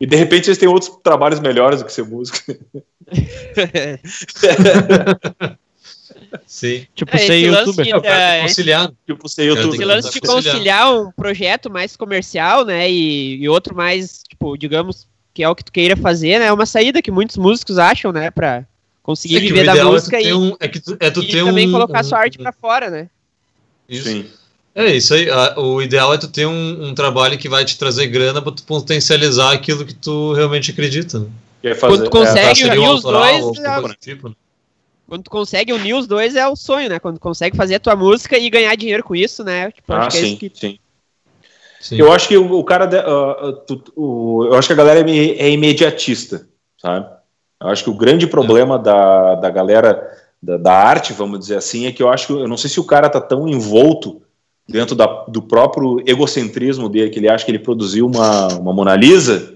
E 0.00 0.06
de 0.06 0.16
repente 0.16 0.48
eles 0.48 0.58
têm 0.58 0.68
outros 0.68 0.90
trabalhos 1.02 1.38
melhores 1.38 1.80
do 1.80 1.86
que 1.86 1.92
ser 1.92 2.04
músico. 2.04 2.38
Sim. 6.44 6.86
Tipo, 6.94 7.16
é, 7.16 7.18
ser 7.18 7.36
youtuber. 7.36 7.84
De, 7.84 8.06
é, 8.06 8.42
conciliar. 8.42 8.92
Tipo, 9.06 9.28
ser 9.28 9.44
youtuber. 9.44 9.74
Esse 9.74 9.84
lance 9.84 10.12
de 10.12 10.20
conciliar 10.20 10.92
um 10.92 11.10
projeto 11.12 11.70
mais 11.70 11.96
comercial, 11.96 12.64
né, 12.64 12.90
e, 12.90 13.36
e, 13.36 13.48
outro 13.48 13.74
mais, 13.74 14.22
tipo, 14.28 14.56
digamos, 14.56 15.08
que 15.32 15.42
é 15.42 15.48
o 15.48 15.54
que 15.54 15.64
tu 15.64 15.72
queira 15.72 15.96
fazer, 15.96 16.40
né, 16.40 16.46
é 16.46 16.52
uma 16.52 16.66
saída 16.66 17.00
que 17.00 17.10
muitos 17.10 17.36
músicos 17.36 17.78
acham, 17.78 18.12
né, 18.12 18.30
pra 18.30 18.66
conseguir 19.06 19.36
é 19.36 19.40
viver 19.40 19.64
da 19.64 19.84
música 19.84 20.16
é 20.16 20.24
e, 20.24 20.34
um, 20.34 20.56
é 20.58 20.66
que 20.66 20.80
tu, 20.80 20.96
é 20.98 21.08
tu 21.10 21.22
e 21.22 21.30
também 21.30 21.68
um, 21.68 21.72
colocar 21.72 22.00
um, 22.00 22.04
sua 22.04 22.18
arte 22.18 22.38
pra 22.38 22.52
fora, 22.52 22.90
né. 22.90 23.08
Isso. 23.88 24.08
Sim. 24.08 24.26
É 24.74 24.94
isso 24.94 25.14
aí. 25.14 25.28
O 25.56 25.80
ideal 25.80 26.12
é 26.12 26.18
tu 26.18 26.28
ter 26.28 26.44
um, 26.44 26.88
um, 26.88 26.94
trabalho 26.94 27.38
que 27.38 27.48
vai 27.48 27.64
te 27.64 27.78
trazer 27.78 28.08
grana 28.08 28.42
para 28.42 28.52
tu 28.52 28.64
potencializar 28.64 29.52
aquilo 29.52 29.86
que 29.86 29.94
tu 29.94 30.34
realmente 30.34 30.72
acredita. 30.72 31.20
Né? 31.20 31.74
Quando 31.80 32.04
tu 32.04 32.10
consegue 32.10 32.62
é, 32.64 32.72
unir 32.72 32.88
os 32.90 33.02
dois, 33.02 33.58
é, 33.58 33.94
tipo, 33.98 34.28
né? 34.28 34.34
quando 35.08 35.22
tu 35.22 35.30
consegue 35.30 35.72
unir 35.72 35.94
os 35.94 36.06
dois 36.06 36.36
é 36.36 36.46
o 36.46 36.56
sonho, 36.56 36.90
né? 36.90 36.98
Quando 36.98 37.16
tu 37.16 37.20
consegue 37.20 37.56
fazer 37.56 37.76
a 37.76 37.80
tua 37.80 37.96
música 37.96 38.36
e 38.36 38.50
ganhar 38.50 38.74
dinheiro 38.74 39.02
com 39.02 39.16
isso, 39.16 39.42
né? 39.42 39.70
Tipo, 39.70 39.92
ah, 39.94 40.10
sim, 40.10 40.34
é 40.34 40.36
que... 40.36 40.52
sim. 40.52 40.78
sim. 41.80 41.96
Eu 41.98 42.12
acho 42.12 42.28
que 42.28 42.36
o, 42.36 42.58
o 42.58 42.64
cara, 42.64 42.86
uh, 42.86 43.52
tu, 43.66 43.82
o, 43.96 44.44
eu 44.46 44.54
acho 44.56 44.68
que 44.68 44.74
a 44.74 44.76
galera 44.76 45.00
é, 45.00 45.12
é, 45.12 45.50
imediatista, 45.50 46.46
sabe? 46.76 47.15
Eu 47.60 47.68
acho 47.68 47.84
que 47.84 47.90
o 47.90 47.94
grande 47.94 48.26
problema 48.26 48.76
é. 48.76 48.78
da, 48.78 49.34
da 49.36 49.50
galera 49.50 50.08
da, 50.42 50.56
da, 50.56 50.72
arte, 50.72 51.12
vamos 51.12 51.38
dizer 51.38 51.56
assim, 51.56 51.86
é 51.86 51.92
que 51.92 52.02
eu 52.02 52.08
acho 52.08 52.26
que 52.26 52.32
eu 52.32 52.48
não 52.48 52.56
sei 52.56 52.68
se 52.68 52.78
o 52.78 52.84
cara 52.84 53.08
tá 53.08 53.20
tão 53.20 53.48
envolto 53.48 54.22
dentro 54.68 54.94
da, 54.94 55.06
do 55.28 55.42
próprio 55.42 56.02
egocentrismo 56.06 56.88
dele, 56.88 57.10
que 57.10 57.18
ele 57.18 57.28
acha 57.28 57.44
que 57.44 57.50
ele 57.50 57.58
produziu 57.58 58.06
uma, 58.06 58.48
uma 58.48 58.72
Mona 58.72 58.94
Lisa 58.96 59.54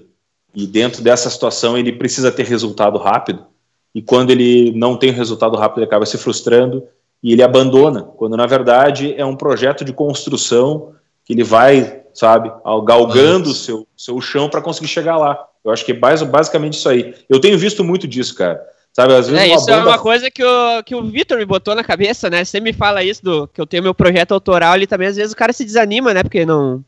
e 0.55 0.65
dentro 0.65 1.03
dessa 1.03 1.29
situação 1.29 1.77
ele 1.77 1.91
precisa 1.91 2.31
ter 2.31 2.45
resultado 2.45 2.97
rápido 2.97 3.45
e 3.93 4.01
quando 4.01 4.31
ele 4.31 4.71
não 4.71 4.95
tem 4.95 5.11
resultado 5.11 5.57
rápido, 5.57 5.79
ele 5.79 5.85
acaba 5.85 6.05
se 6.05 6.17
frustrando 6.17 6.83
e 7.21 7.33
ele 7.33 7.43
abandona, 7.43 8.03
quando 8.03 8.37
na 8.37 8.47
verdade 8.47 9.13
é 9.15 9.25
um 9.25 9.35
projeto 9.35 9.83
de 9.83 9.93
construção 9.93 10.93
que 11.25 11.33
ele 11.33 11.43
vai, 11.43 12.03
sabe, 12.13 12.51
galgando 12.85 13.51
o 13.51 13.53
seu, 13.53 13.85
seu 13.95 14.19
chão 14.21 14.49
para 14.49 14.61
conseguir 14.61 14.87
chegar 14.87 15.17
lá. 15.17 15.47
Eu 15.63 15.71
acho 15.71 15.85
que 15.85 15.91
é 15.91 15.95
basicamente 15.95 16.73
isso 16.73 16.89
aí. 16.89 17.13
Eu 17.29 17.39
tenho 17.39 17.57
visto 17.57 17.83
muito 17.83 18.07
disso, 18.07 18.35
cara. 18.35 18.61
Sabe, 18.93 19.13
às 19.13 19.29
vezes 19.29 19.41
é, 19.41 19.55
isso 19.55 19.69
é 19.69 19.73
banda... 19.73 19.89
é 19.89 19.91
uma 19.93 19.99
coisa 19.99 20.29
que 20.29 20.43
o, 20.43 20.83
que 20.83 20.93
o 20.93 21.03
Vitor 21.03 21.37
me 21.37 21.45
botou 21.45 21.73
na 21.73 21.83
cabeça, 21.83 22.29
né? 22.29 22.43
Você 22.43 22.59
me 22.59 22.73
fala 22.73 23.03
isso, 23.03 23.23
do, 23.23 23.47
que 23.47 23.61
eu 23.61 23.65
tenho 23.65 23.83
meu 23.83 23.93
projeto 23.93 24.33
autoral 24.33 24.73
ali 24.73 24.85
também, 24.85 25.07
às 25.07 25.15
vezes 25.15 25.31
o 25.31 25.35
cara 25.35 25.53
se 25.53 25.63
desanima, 25.63 26.13
né? 26.13 26.23
Porque 26.23 26.45
não, 26.45 26.83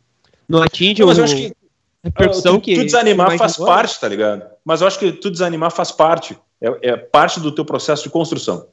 não 0.50 0.62
atinge 0.62 1.00
não, 1.00 1.08
mas 1.08 1.18
o, 1.18 1.22
eu 1.22 1.24
acho 1.24 1.36
que, 1.36 1.46
a 2.04 2.08
repercussão 2.08 2.56
tu, 2.56 2.62
que... 2.62 2.76
Tu 2.76 2.86
desanimar 2.86 3.38
faz 3.38 3.56
parte, 3.56 4.00
tá 4.02 4.10
ligado? 4.10 4.44
Mas 4.66 4.82
eu 4.82 4.88
acho 4.88 5.00
que 5.00 5.14
tu 5.14 5.32
desanimar 5.32 5.72
faz 5.72 5.92
parte 5.92 6.38
é, 6.64 6.90
é 6.92 6.98
parte 6.98 7.40
do 7.40 7.52
teu 7.52 7.66
processo 7.66 8.04
de 8.04 8.10
construção. 8.10 8.68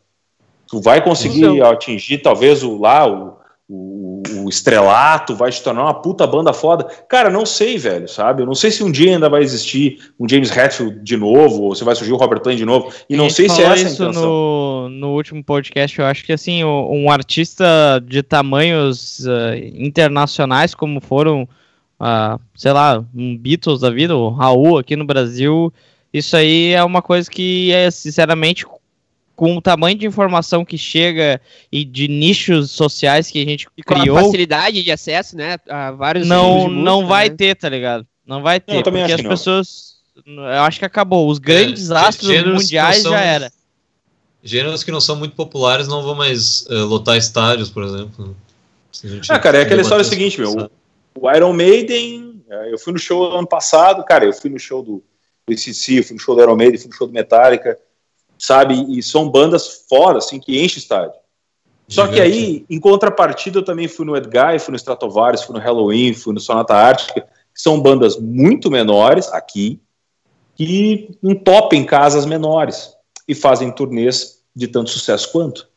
Tu 0.69 0.81
vai 0.81 1.03
conseguir 1.03 1.45
então, 1.45 1.71
atingir 1.71 2.19
talvez 2.19 2.63
o 2.63 2.79
lá 2.79 3.09
o, 3.09 3.37
o, 3.73 4.21
o, 4.45 4.49
estrelato, 4.49 5.37
vai 5.37 5.53
te 5.53 5.63
tornar 5.63 5.85
uma 5.85 5.95
puta 5.95 6.27
banda 6.27 6.53
foda. 6.53 6.85
Cara, 7.09 7.31
não 7.31 7.47
sei, 7.47 7.79
velho, 7.79 8.09
sabe? 8.09 8.43
Eu 8.43 8.47
não 8.47 8.55
sei 8.55 8.73
se 8.73 8.83
um 8.83 8.91
dia 8.91 9.13
ainda 9.13 9.29
vai 9.29 9.43
existir 9.43 10.11
um 10.19 10.29
James 10.29 10.51
Hetfield 10.55 10.99
de 11.05 11.17
novo, 11.17 11.63
ou 11.63 11.75
se 11.77 11.85
vai 11.85 11.95
surgir 11.95 12.13
o 12.13 12.17
Robert 12.17 12.41
Plant 12.41 12.57
de 12.57 12.65
novo. 12.65 12.93
E 13.09 13.17
não 13.17 13.31
sei 13.31 13.49
se 13.49 13.63
é 13.63 13.67
essa 13.67 13.77
isso 13.77 14.03
a 14.03 14.09
intenção. 14.09 14.29
No, 14.29 14.89
no 14.89 15.15
último 15.15 15.45
podcast, 15.45 15.97
eu 15.97 16.05
acho 16.05 16.25
que 16.25 16.33
assim, 16.33 16.65
um 16.65 17.09
artista 17.09 17.65
de 18.05 18.25
tamanhos 18.25 19.21
uh, 19.21 19.55
internacionais, 19.75 20.75
como 20.75 21.01
foram, 21.01 21.49
uh, 22.01 22.41
sei 22.57 22.73
lá, 22.73 23.05
um 23.15 23.39
Beatles 23.39 23.81
da 23.81 23.91
vida, 23.91 24.17
o 24.17 24.31
Raul 24.31 24.79
aqui 24.79 24.97
no 24.97 25.05
Brasil, 25.05 25.73
isso 26.13 26.37
aí 26.37 26.73
é 26.73 26.83
uma 26.83 27.03
coisa 27.03 27.31
que, 27.31 27.71
é, 27.71 27.89
sinceramente, 27.89 28.67
com 29.41 29.57
o 29.57 29.63
tamanho 29.63 29.97
de 29.97 30.07
informação 30.07 30.67
que 30.67 30.77
chega 30.77 31.41
e 31.73 31.83
de 31.83 32.07
nichos 32.09 32.73
sociais 32.73 33.31
que 33.31 33.41
a 33.41 33.45
gente 33.47 33.67
e 33.75 33.83
criou. 33.83 34.15
Com 34.15 34.21
a 34.21 34.25
facilidade 34.25 34.83
de 34.83 34.93
acesso, 34.93 35.35
né? 35.35 35.57
A 35.67 35.93
vários 35.93 36.29
Não, 36.29 36.65
música, 36.65 36.83
não 36.83 37.07
vai 37.07 37.31
né? 37.31 37.37
ter, 37.37 37.55
tá 37.55 37.67
ligado? 37.67 38.07
Não 38.27 38.43
vai 38.43 38.61
ter, 38.61 38.75
não, 38.75 38.83
porque 38.83 39.13
as 39.15 39.23
pessoas. 39.23 39.95
Eu 40.27 40.61
acho 40.61 40.79
que 40.79 40.85
acabou. 40.85 41.27
Os 41.27 41.39
grandes 41.39 41.91
é, 41.91 41.97
astros 41.97 42.45
mundiais 42.45 42.99
são, 42.99 43.13
já 43.13 43.21
era. 43.23 43.51
Gêneros 44.45 44.85
que 44.85 44.91
não 44.91 45.01
são 45.01 45.17
muito 45.17 45.35
populares 45.35 45.89
não 45.89 46.03
vão 46.03 46.15
mais 46.15 46.67
uh, 46.67 46.85
lotar 46.85 47.17
estádios, 47.17 47.71
por 47.71 47.83
exemplo. 47.83 48.37
Ah, 49.31 49.39
cara, 49.39 49.57
é 49.57 49.63
aquela 49.63 49.81
história 49.81 50.05
seguinte, 50.05 50.39
meu. 50.39 50.71
O 51.19 51.31
Iron 51.33 51.55
Maiden, 51.55 52.43
é, 52.51 52.75
eu 52.75 52.79
fui 52.79 52.93
no 52.93 52.99
show 52.99 53.39
ano 53.39 53.49
passado, 53.49 54.05
cara, 54.05 54.27
eu 54.27 54.35
fui 54.35 54.51
no 54.51 54.59
show 54.59 54.83
do 54.83 55.03
do 55.47 55.55
ICC, 55.55 56.03
fui 56.03 56.15
no 56.15 56.21
show 56.21 56.37
do 56.37 56.43
Iron 56.43 56.57
Maiden, 56.57 56.79
fui 56.79 56.89
no 56.89 56.95
show 56.95 57.07
do 57.07 57.13
Metallica, 57.15 57.79
sabe? 58.41 58.87
E 58.89 59.03
são 59.03 59.29
bandas 59.29 59.85
fora, 59.89 60.19
assim, 60.19 60.41
que 60.41 60.63
enchem 60.63 60.79
estádio. 60.79 61.21
Só 61.89 62.07
que 62.07 62.21
aí, 62.21 62.65
em 62.71 62.79
contrapartida, 62.79 63.59
eu 63.59 63.65
também 63.65 63.89
fui 63.89 64.07
no 64.07 64.17
Edguy, 64.17 64.61
fui 64.61 64.71
no 64.71 64.77
Stratovarius, 64.77 65.43
fui 65.43 65.57
no 65.57 65.61
Halloween, 65.61 66.15
fui 66.15 66.33
no 66.33 66.39
Sonata 66.39 66.73
Ártica, 66.73 67.23
que 67.53 67.61
são 67.61 67.81
bandas 67.81 68.17
muito 68.17 68.71
menores 68.71 69.29
aqui, 69.33 69.81
que 70.55 71.19
entopem 71.21 71.85
casas 71.85 72.25
menores 72.25 72.93
e 73.27 73.35
fazem 73.35 73.73
turnês 73.73 74.39
de 74.55 74.69
tanto 74.69 74.91
sucesso 74.91 75.33
quanto. 75.33 75.69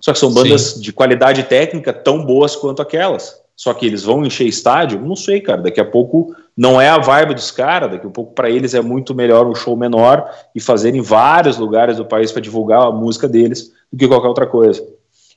Só 0.00 0.12
que 0.12 0.18
são 0.18 0.34
bandas 0.34 0.62
Sim. 0.62 0.80
de 0.80 0.92
qualidade 0.92 1.44
técnica 1.44 1.92
tão 1.92 2.24
boas 2.24 2.56
quanto 2.56 2.82
aquelas. 2.82 3.40
Só 3.56 3.72
que 3.72 3.86
eles 3.86 4.02
vão 4.02 4.24
encher 4.24 4.46
estádio? 4.46 5.00
Não 5.00 5.14
sei, 5.14 5.40
cara. 5.40 5.62
Daqui 5.62 5.80
a 5.80 5.84
pouco 5.84 6.34
não 6.56 6.80
é 6.80 6.88
a 6.88 6.98
vibe 6.98 7.34
dos 7.34 7.50
caras, 7.50 7.90
daqui 7.90 8.06
a 8.06 8.10
pouco 8.10 8.32
para 8.32 8.50
eles 8.50 8.74
é 8.74 8.80
muito 8.80 9.14
melhor 9.14 9.46
um 9.46 9.54
show 9.54 9.76
menor 9.76 10.28
e 10.54 10.60
fazer 10.60 10.94
em 10.94 11.00
vários 11.00 11.56
lugares 11.56 11.96
do 11.96 12.04
país 12.04 12.32
para 12.32 12.42
divulgar 12.42 12.82
a 12.82 12.92
música 12.92 13.28
deles 13.28 13.72
do 13.92 13.98
que 13.98 14.08
qualquer 14.08 14.28
outra 14.28 14.46
coisa. 14.46 14.84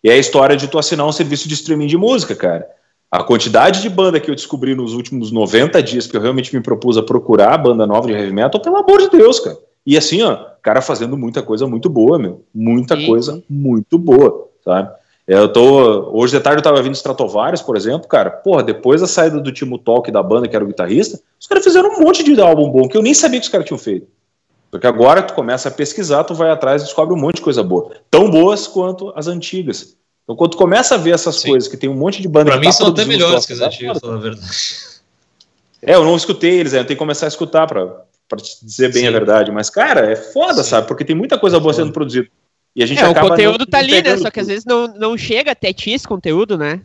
E 0.03 0.09
é 0.09 0.13
a 0.13 0.17
história 0.17 0.55
de 0.55 0.67
tu 0.67 0.77
assinar 0.77 1.07
um 1.07 1.11
serviço 1.11 1.47
de 1.47 1.53
streaming 1.53 1.87
de 1.87 1.97
música, 1.97 2.35
cara. 2.35 2.67
A 3.09 3.23
quantidade 3.23 3.81
de 3.81 3.89
banda 3.89 4.19
que 4.19 4.29
eu 4.29 4.35
descobri 4.35 4.75
nos 4.75 4.93
últimos 4.93 5.31
90 5.31 5.81
dias 5.81 6.07
que 6.07 6.17
eu 6.17 6.21
realmente 6.21 6.53
me 6.53 6.61
propus 6.61 6.97
a 6.97 7.03
procurar 7.03 7.57
banda 7.57 7.87
nova 7.87 8.07
de 8.07 8.13
heavy 8.13 8.33
metal, 8.33 8.61
pelo 8.61 8.77
amor 8.77 8.99
de 8.99 9.09
Deus, 9.09 9.39
cara. 9.39 9.57
E 9.85 9.97
assim, 9.97 10.21
ó, 10.21 10.37
cara 10.61 10.81
fazendo 10.81 11.17
muita 11.17 11.41
coisa 11.41 11.65
muito 11.65 11.89
boa, 11.89 12.19
meu. 12.19 12.43
Muita 12.53 13.01
coisa 13.05 13.41
muito 13.49 13.97
boa, 13.97 14.49
sabe? 14.63 14.91
Eu 15.27 15.51
tô. 15.51 16.09
Hoje 16.17 16.37
de 16.37 16.41
tarde 16.41 16.59
eu 16.59 16.63
tava 16.63 16.81
vindo 16.81 16.95
Stratovarius, 16.95 17.61
por 17.61 17.75
exemplo, 17.75 18.07
cara. 18.07 18.31
Porra, 18.31 18.63
depois 18.63 19.01
da 19.01 19.07
saída 19.07 19.41
do 19.41 19.51
Timo 19.51 19.77
Talk 19.77 20.09
da 20.09 20.23
banda, 20.23 20.47
que 20.47 20.55
era 20.55 20.63
o 20.63 20.67
guitarrista, 20.67 21.19
os 21.37 21.45
caras 21.45 21.65
fizeram 21.65 21.89
um 21.89 21.99
monte 21.99 22.23
de 22.23 22.39
álbum 22.39 22.69
bom 22.69 22.87
que 22.87 22.95
eu 22.95 23.01
nem 23.01 23.13
sabia 23.13 23.39
que 23.39 23.45
os 23.45 23.51
caras 23.51 23.67
tinham 23.67 23.77
feito. 23.77 24.07
Porque 24.71 24.87
agora 24.87 25.21
tu 25.21 25.33
começa 25.33 25.67
a 25.67 25.71
pesquisar, 25.71 26.23
tu 26.23 26.33
vai 26.33 26.49
atrás 26.49 26.81
e 26.81 26.85
descobre 26.85 27.13
um 27.13 27.19
monte 27.19 27.37
de 27.37 27.41
coisa 27.41 27.61
boa. 27.61 27.91
Tão 28.09 28.29
boas 28.29 28.67
quanto 28.67 29.11
as 29.15 29.27
antigas. 29.27 29.97
Então, 30.23 30.35
quando 30.35 30.51
tu 30.51 30.57
começa 30.57 30.95
a 30.95 30.97
ver 30.97 31.13
essas 31.13 31.37
Sim. 31.37 31.49
coisas, 31.49 31.69
que 31.69 31.77
tem 31.77 31.89
um 31.89 31.95
monte 31.95 32.21
de 32.21 32.27
banda 32.27 32.51
pra 32.51 32.59
mim 32.59 32.65
tá 32.65 32.71
são 32.73 32.87
até 32.87 33.05
melhores 33.05 33.45
que 33.45 33.53
as 33.53 33.61
antigas, 33.61 33.99
falar 33.99 34.15
a 34.15 34.17
verdade. 34.17 34.47
É, 35.81 35.95
eu 35.95 36.03
não 36.03 36.15
escutei 36.15 36.59
eles, 36.59 36.73
né? 36.73 36.79
eu 36.79 36.85
tenho 36.85 36.97
que 36.97 36.99
começar 36.99 37.27
a 37.27 37.29
escutar 37.29 37.67
pra, 37.67 38.03
pra 38.27 38.37
te 38.37 38.63
dizer 38.65 38.91
bem 38.91 39.03
Sim. 39.03 39.07
a 39.07 39.11
verdade. 39.11 39.51
Mas, 39.51 39.69
cara, 39.69 40.11
é 40.11 40.15
foda, 40.15 40.63
Sim. 40.63 40.69
sabe? 40.69 40.87
Porque 40.87 41.05
tem 41.05 41.15
muita 41.15 41.37
coisa 41.37 41.59
boa 41.59 41.73
sendo 41.73 41.93
produzida. 41.93 42.27
E 42.75 42.83
a 42.83 42.85
gente 42.85 43.01
é, 43.01 43.07
o 43.07 43.15
conteúdo 43.15 43.59
não, 43.59 43.65
tá 43.65 43.79
ali, 43.79 44.01
né? 44.01 44.17
Só 44.17 44.29
que 44.29 44.39
às 44.39 44.47
vezes 44.47 44.65
não, 44.65 44.87
não 44.87 45.17
chega 45.17 45.51
até 45.51 45.73
ti 45.73 45.91
esse 45.91 46.07
conteúdo, 46.07 46.57
né? 46.57 46.81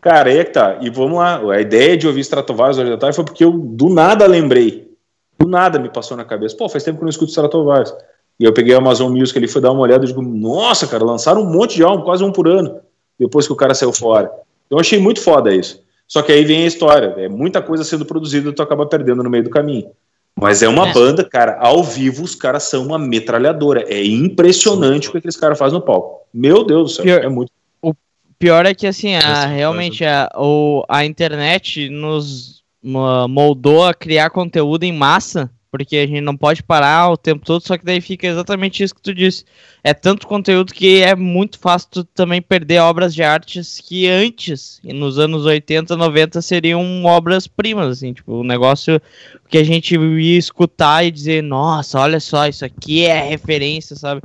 Cara, 0.00 0.28
aí 0.28 0.38
é 0.38 0.44
que 0.44 0.52
tá. 0.52 0.78
E 0.82 0.90
vamos 0.90 1.18
lá. 1.18 1.40
A 1.52 1.60
ideia 1.60 1.96
de 1.96 2.06
ouvir 2.06 2.20
Stratovarius 2.20 2.76
hoje 2.76 2.92
à 2.92 2.98
tarde 2.98 3.16
foi 3.16 3.24
porque 3.24 3.42
eu 3.42 3.52
do 3.52 3.88
nada 3.88 4.26
lembrei. 4.26 4.92
Do 5.38 5.48
nada 5.48 5.78
me 5.78 5.88
passou 5.88 6.16
na 6.16 6.24
cabeça. 6.24 6.56
Pô, 6.56 6.68
faz 6.68 6.84
tempo 6.84 6.98
que 6.98 7.02
eu 7.02 7.06
não 7.06 7.10
escuto 7.10 7.30
Stratovarius. 7.30 7.94
E 8.38 8.44
eu 8.44 8.52
peguei 8.52 8.74
a 8.74 8.78
Amazon 8.78 9.12
Music 9.16 9.38
ali, 9.38 9.48
fui 9.48 9.62
dar 9.62 9.72
uma 9.72 9.80
olhada 9.80 10.04
e 10.04 10.08
digo, 10.08 10.20
nossa, 10.20 10.86
cara, 10.86 11.04
lançaram 11.04 11.42
um 11.42 11.50
monte 11.50 11.76
de 11.76 11.84
álbum, 11.84 12.04
quase 12.04 12.24
um 12.24 12.32
por 12.32 12.48
ano, 12.48 12.80
depois 13.18 13.46
que 13.46 13.52
o 13.52 13.56
cara 13.56 13.74
saiu 13.74 13.92
fora. 13.92 14.26
Então 14.66 14.76
eu 14.76 14.80
achei 14.80 14.98
muito 14.98 15.20
foda 15.20 15.54
isso. 15.54 15.82
Só 16.06 16.20
que 16.20 16.32
aí 16.32 16.44
vem 16.44 16.64
a 16.64 16.66
história, 16.66 17.14
é 17.16 17.28
muita 17.28 17.62
coisa 17.62 17.84
sendo 17.84 18.04
produzida 18.04 18.50
e 18.50 18.52
tu 18.52 18.62
acaba 18.62 18.86
perdendo 18.86 19.22
no 19.22 19.30
meio 19.30 19.44
do 19.44 19.50
caminho. 19.50 19.90
Mas 20.40 20.62
é 20.62 20.68
uma 20.68 20.88
é. 20.88 20.92
banda, 20.92 21.24
cara, 21.24 21.58
ao 21.60 21.82
vivo 21.82 22.24
os 22.24 22.34
caras 22.34 22.64
são 22.64 22.86
uma 22.86 22.98
metralhadora. 22.98 23.84
É 23.88 24.04
impressionante 24.04 25.08
o 25.08 25.12
que 25.12 25.18
aqueles 25.18 25.36
caras 25.36 25.58
fazem 25.58 25.78
no 25.78 25.84
palco. 25.84 26.26
Meu 26.32 26.64
Deus 26.64 26.90
do 26.90 26.96
céu, 26.96 27.04
pior, 27.04 27.24
é 27.24 27.28
muito. 27.28 27.52
O 27.80 27.94
pior 28.38 28.66
é 28.66 28.74
que, 28.74 28.86
assim, 28.86 29.14
a, 29.14 29.46
realmente 29.46 30.04
a, 30.04 30.28
o, 30.36 30.84
a 30.88 31.04
internet 31.04 31.88
nos 31.88 32.62
moldou 32.82 33.86
a 33.86 33.94
criar 33.94 34.30
conteúdo 34.30 34.84
em 34.84 34.92
massa 34.92 35.50
porque 35.74 35.96
a 35.96 36.06
gente 36.06 36.20
não 36.20 36.36
pode 36.36 36.62
parar 36.62 37.10
o 37.10 37.16
tempo 37.16 37.44
todo, 37.44 37.60
só 37.60 37.76
que 37.76 37.84
daí 37.84 38.00
fica 38.00 38.28
exatamente 38.28 38.80
isso 38.80 38.94
que 38.94 39.02
tu 39.02 39.12
disse. 39.12 39.44
É 39.82 39.92
tanto 39.92 40.24
conteúdo 40.24 40.72
que 40.72 41.02
é 41.02 41.16
muito 41.16 41.58
fácil 41.58 41.88
tu 41.90 42.04
também 42.04 42.40
perder 42.40 42.78
obras 42.78 43.12
de 43.12 43.24
artes 43.24 43.80
que 43.84 44.08
antes, 44.08 44.80
nos 44.84 45.18
anos 45.18 45.44
80, 45.44 45.96
90, 45.96 46.40
seriam 46.42 47.04
obras 47.04 47.48
primas, 47.48 47.88
assim, 47.88 48.12
tipo, 48.12 48.40
um 48.40 48.44
negócio 48.44 49.02
que 49.48 49.58
a 49.58 49.64
gente 49.64 49.96
ia 49.96 50.38
escutar 50.38 51.04
e 51.04 51.10
dizer, 51.10 51.42
nossa, 51.42 51.98
olha 51.98 52.20
só, 52.20 52.46
isso 52.46 52.64
aqui 52.64 53.04
é 53.04 53.28
referência, 53.28 53.96
sabe? 53.96 54.22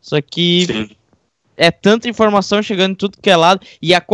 Só 0.00 0.20
que 0.20 0.66
Sim. 0.66 0.90
é 1.56 1.70
tanta 1.70 2.08
informação 2.08 2.60
chegando 2.60 2.94
em 2.94 2.96
tudo 2.96 3.18
que 3.22 3.30
é 3.30 3.36
lado, 3.36 3.64
e 3.80 3.94
a 3.94 4.04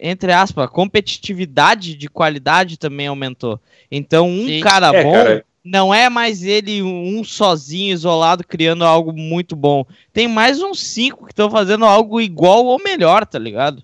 entre 0.00 0.32
aspas, 0.32 0.64
a 0.64 0.68
competitividade 0.68 1.96
de 1.96 2.08
qualidade 2.08 2.78
também 2.78 3.08
aumentou. 3.08 3.60
Então, 3.90 4.28
um 4.28 4.46
Sim. 4.46 4.60
cara 4.60 4.88
é, 4.94 5.02
bom 5.02 5.12
cara, 5.12 5.44
não 5.70 5.92
é 5.92 6.08
mais 6.08 6.42
ele 6.42 6.82
um 6.82 7.22
sozinho, 7.22 7.92
isolado, 7.92 8.44
criando 8.46 8.84
algo 8.84 9.12
muito 9.12 9.54
bom. 9.54 9.84
Tem 10.12 10.26
mais 10.26 10.62
uns 10.62 10.80
cinco 10.80 11.26
que 11.26 11.32
estão 11.32 11.50
fazendo 11.50 11.84
algo 11.84 12.20
igual 12.20 12.64
ou 12.64 12.82
melhor, 12.82 13.26
tá 13.26 13.38
ligado? 13.38 13.82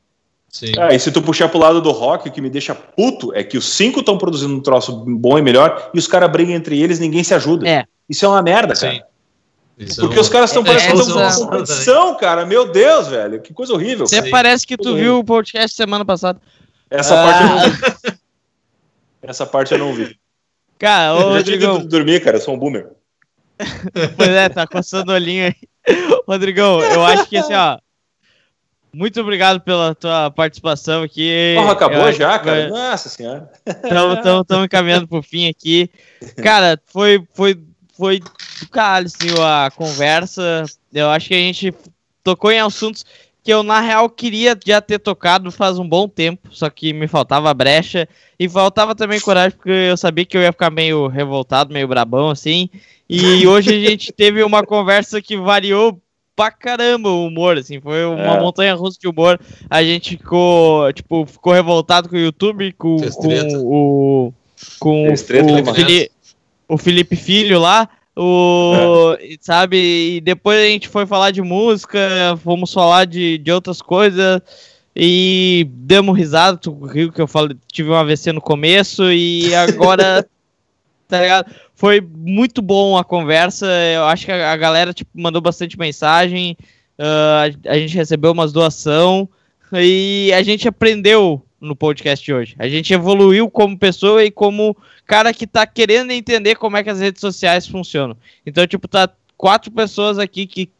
Sim. 0.48 0.72
É, 0.78 0.94
e 0.94 0.98
se 0.98 1.10
tu 1.10 1.20
puxar 1.20 1.48
pro 1.48 1.58
lado 1.58 1.82
do 1.82 1.90
rock, 1.90 2.28
o 2.28 2.32
que 2.32 2.40
me 2.40 2.48
deixa 2.48 2.74
puto 2.74 3.34
é 3.34 3.42
que 3.42 3.58
os 3.58 3.66
cinco 3.66 4.00
estão 4.00 4.16
produzindo 4.16 4.54
um 4.54 4.60
troço 4.60 5.04
bom 5.04 5.38
e 5.38 5.42
melhor 5.42 5.90
e 5.92 5.98
os 5.98 6.06
caras 6.06 6.30
brigam 6.30 6.54
entre 6.54 6.80
eles 6.80 6.98
ninguém 6.98 7.24
se 7.24 7.34
ajuda. 7.34 7.68
É. 7.68 7.84
Isso 8.08 8.24
é 8.24 8.28
uma 8.28 8.42
merda, 8.42 8.74
Sim. 8.74 8.86
cara. 8.86 9.06
Isso 9.76 10.00
Porque 10.00 10.20
os 10.20 10.28
caras 10.28 10.50
estão 10.50 10.62
é, 10.62 10.66
parecendo 10.66 11.16
uma 11.16 11.34
competição, 11.34 12.16
cara. 12.16 12.46
Meu 12.46 12.70
Deus, 12.70 13.08
velho. 13.08 13.42
Que 13.42 13.52
coisa 13.52 13.72
horrível. 13.72 14.06
Você 14.06 14.30
parece 14.30 14.64
que 14.64 14.76
tu 14.76 14.94
viu 14.94 15.18
o 15.18 15.24
podcast 15.24 15.76
semana 15.76 16.04
passada. 16.04 16.40
Essa 16.88 17.20
ah. 17.20 17.24
parte 17.24 17.42
eu 17.42 17.48
não 17.48 17.58
ah. 17.58 17.68
vi. 17.68 18.14
Essa 19.22 19.46
parte 19.46 19.72
eu 19.72 19.78
não 19.78 19.92
vi. 19.92 20.16
Cara, 20.84 21.14
ô, 21.14 21.30
Rodrigão. 21.30 21.78
Eu 21.80 21.88
dormir, 21.88 22.20
cara, 22.20 22.36
eu 22.36 22.40
sou 22.42 22.54
um 22.54 22.58
boomer. 22.58 22.90
pois 24.18 24.28
é, 24.28 24.50
tá 24.50 24.66
coçando 24.66 25.12
o 25.12 25.14
olhinho 25.14 25.46
aí. 25.46 25.54
Rodrigão, 26.28 26.78
eu 26.82 27.02
acho 27.02 27.26
que 27.26 27.38
assim, 27.38 27.54
ó. 27.54 27.78
Muito 28.92 29.18
obrigado 29.18 29.62
pela 29.62 29.94
tua 29.94 30.30
participação 30.30 31.02
aqui. 31.02 31.54
Porra, 31.56 31.72
acabou 31.72 32.12
já, 32.12 32.38
cara? 32.38 32.68
Nossa 32.68 33.08
senhora. 33.08 33.50
Estamos 33.66 34.66
encaminhando 34.66 35.08
pro 35.08 35.22
fim 35.22 35.48
aqui. 35.48 35.90
Cara, 36.42 36.78
foi, 36.84 37.26
foi, 37.32 37.58
foi 37.96 38.20
do 38.20 38.68
caralho, 38.70 39.06
assim, 39.06 39.30
a 39.40 39.70
conversa. 39.70 40.64
Eu 40.92 41.08
acho 41.08 41.28
que 41.28 41.34
a 41.34 41.38
gente 41.38 41.74
tocou 42.22 42.52
em 42.52 42.60
assuntos 42.60 43.06
que 43.44 43.52
eu, 43.52 43.62
na 43.62 43.78
real, 43.78 44.08
queria 44.08 44.58
já 44.64 44.80
ter 44.80 44.98
tocado 44.98 45.52
faz 45.52 45.78
um 45.78 45.86
bom 45.86 46.08
tempo, 46.08 46.48
só 46.50 46.70
que 46.70 46.94
me 46.94 47.06
faltava 47.06 47.52
brecha 47.52 48.08
e 48.40 48.48
faltava 48.48 48.94
também 48.94 49.20
coragem, 49.20 49.54
porque 49.54 49.68
eu 49.68 49.98
sabia 49.98 50.24
que 50.24 50.34
eu 50.34 50.40
ia 50.40 50.50
ficar 50.50 50.70
meio 50.70 51.08
revoltado, 51.08 51.70
meio 51.70 51.86
brabão, 51.86 52.30
assim. 52.30 52.70
E 53.06 53.46
hoje 53.46 53.68
a 53.68 53.90
gente 53.90 54.10
teve 54.12 54.42
uma 54.42 54.64
conversa 54.64 55.20
que 55.20 55.36
variou 55.36 56.00
pra 56.34 56.50
caramba 56.50 57.10
o 57.10 57.26
humor, 57.26 57.58
assim, 57.58 57.78
foi 57.82 58.06
uma 58.06 58.36
é. 58.36 58.40
montanha 58.40 58.74
russa 58.74 58.98
de 58.98 59.06
humor. 59.06 59.38
A 59.68 59.84
gente 59.84 60.16
ficou, 60.16 60.90
tipo, 60.94 61.26
ficou 61.26 61.52
revoltado 61.52 62.08
com 62.08 62.16
o 62.16 62.18
YouTube, 62.18 62.72
com, 62.72 62.96
com 62.96 63.62
o. 63.62 64.32
Com 64.80 65.12
o, 65.12 65.16
Felipe, 65.18 66.10
o 66.66 66.78
Felipe 66.78 67.14
Filho 67.14 67.60
lá. 67.60 67.90
O, 68.16 69.16
é. 69.18 69.36
Sabe? 69.40 70.16
E 70.16 70.20
depois 70.20 70.58
a 70.58 70.66
gente 70.66 70.88
foi 70.88 71.04
falar 71.06 71.30
de 71.30 71.42
música, 71.42 71.98
fomos 72.42 72.72
falar 72.72 73.06
de, 73.06 73.38
de 73.38 73.50
outras 73.50 73.82
coisas 73.82 74.40
e 74.94 75.66
demos 75.70 76.16
risada. 76.16 76.56
Tu 76.56 76.72
riu 76.86 77.12
que 77.12 77.20
eu 77.20 77.26
falei, 77.26 77.56
tive 77.72 77.90
um 77.90 77.94
AVC 77.94 78.32
no 78.32 78.40
começo 78.40 79.10
e 79.10 79.54
agora. 79.54 80.26
tá 81.08 81.20
ligado? 81.20 81.52
Foi 81.74 82.00
muito 82.00 82.62
bom 82.62 82.96
a 82.96 83.04
conversa. 83.04 83.66
Eu 83.66 84.04
acho 84.04 84.26
que 84.26 84.32
a, 84.32 84.52
a 84.52 84.56
galera 84.56 84.92
tipo, 84.92 85.10
mandou 85.14 85.42
bastante 85.42 85.78
mensagem. 85.78 86.56
Uh, 86.98 87.66
a, 87.66 87.72
a 87.72 87.78
gente 87.78 87.96
recebeu 87.96 88.30
umas 88.30 88.52
doação 88.52 89.28
e 89.72 90.32
a 90.32 90.42
gente 90.44 90.68
aprendeu 90.68 91.44
no 91.64 91.74
podcast 91.74 92.24
de 92.24 92.32
hoje. 92.32 92.54
A 92.58 92.68
gente 92.68 92.92
evoluiu 92.92 93.50
como 93.50 93.78
pessoa 93.78 94.24
e 94.24 94.30
como 94.30 94.76
cara 95.06 95.32
que 95.32 95.46
tá 95.46 95.66
querendo 95.66 96.10
entender 96.10 96.56
como 96.56 96.76
é 96.76 96.84
que 96.84 96.90
as 96.90 97.00
redes 97.00 97.20
sociais 97.20 97.66
funcionam. 97.66 98.16
Então, 98.46 98.66
tipo, 98.66 98.86
tá 98.86 99.08
quatro 99.36 99.70
pessoas 99.70 100.18
aqui 100.18 100.46
que 100.46 100.70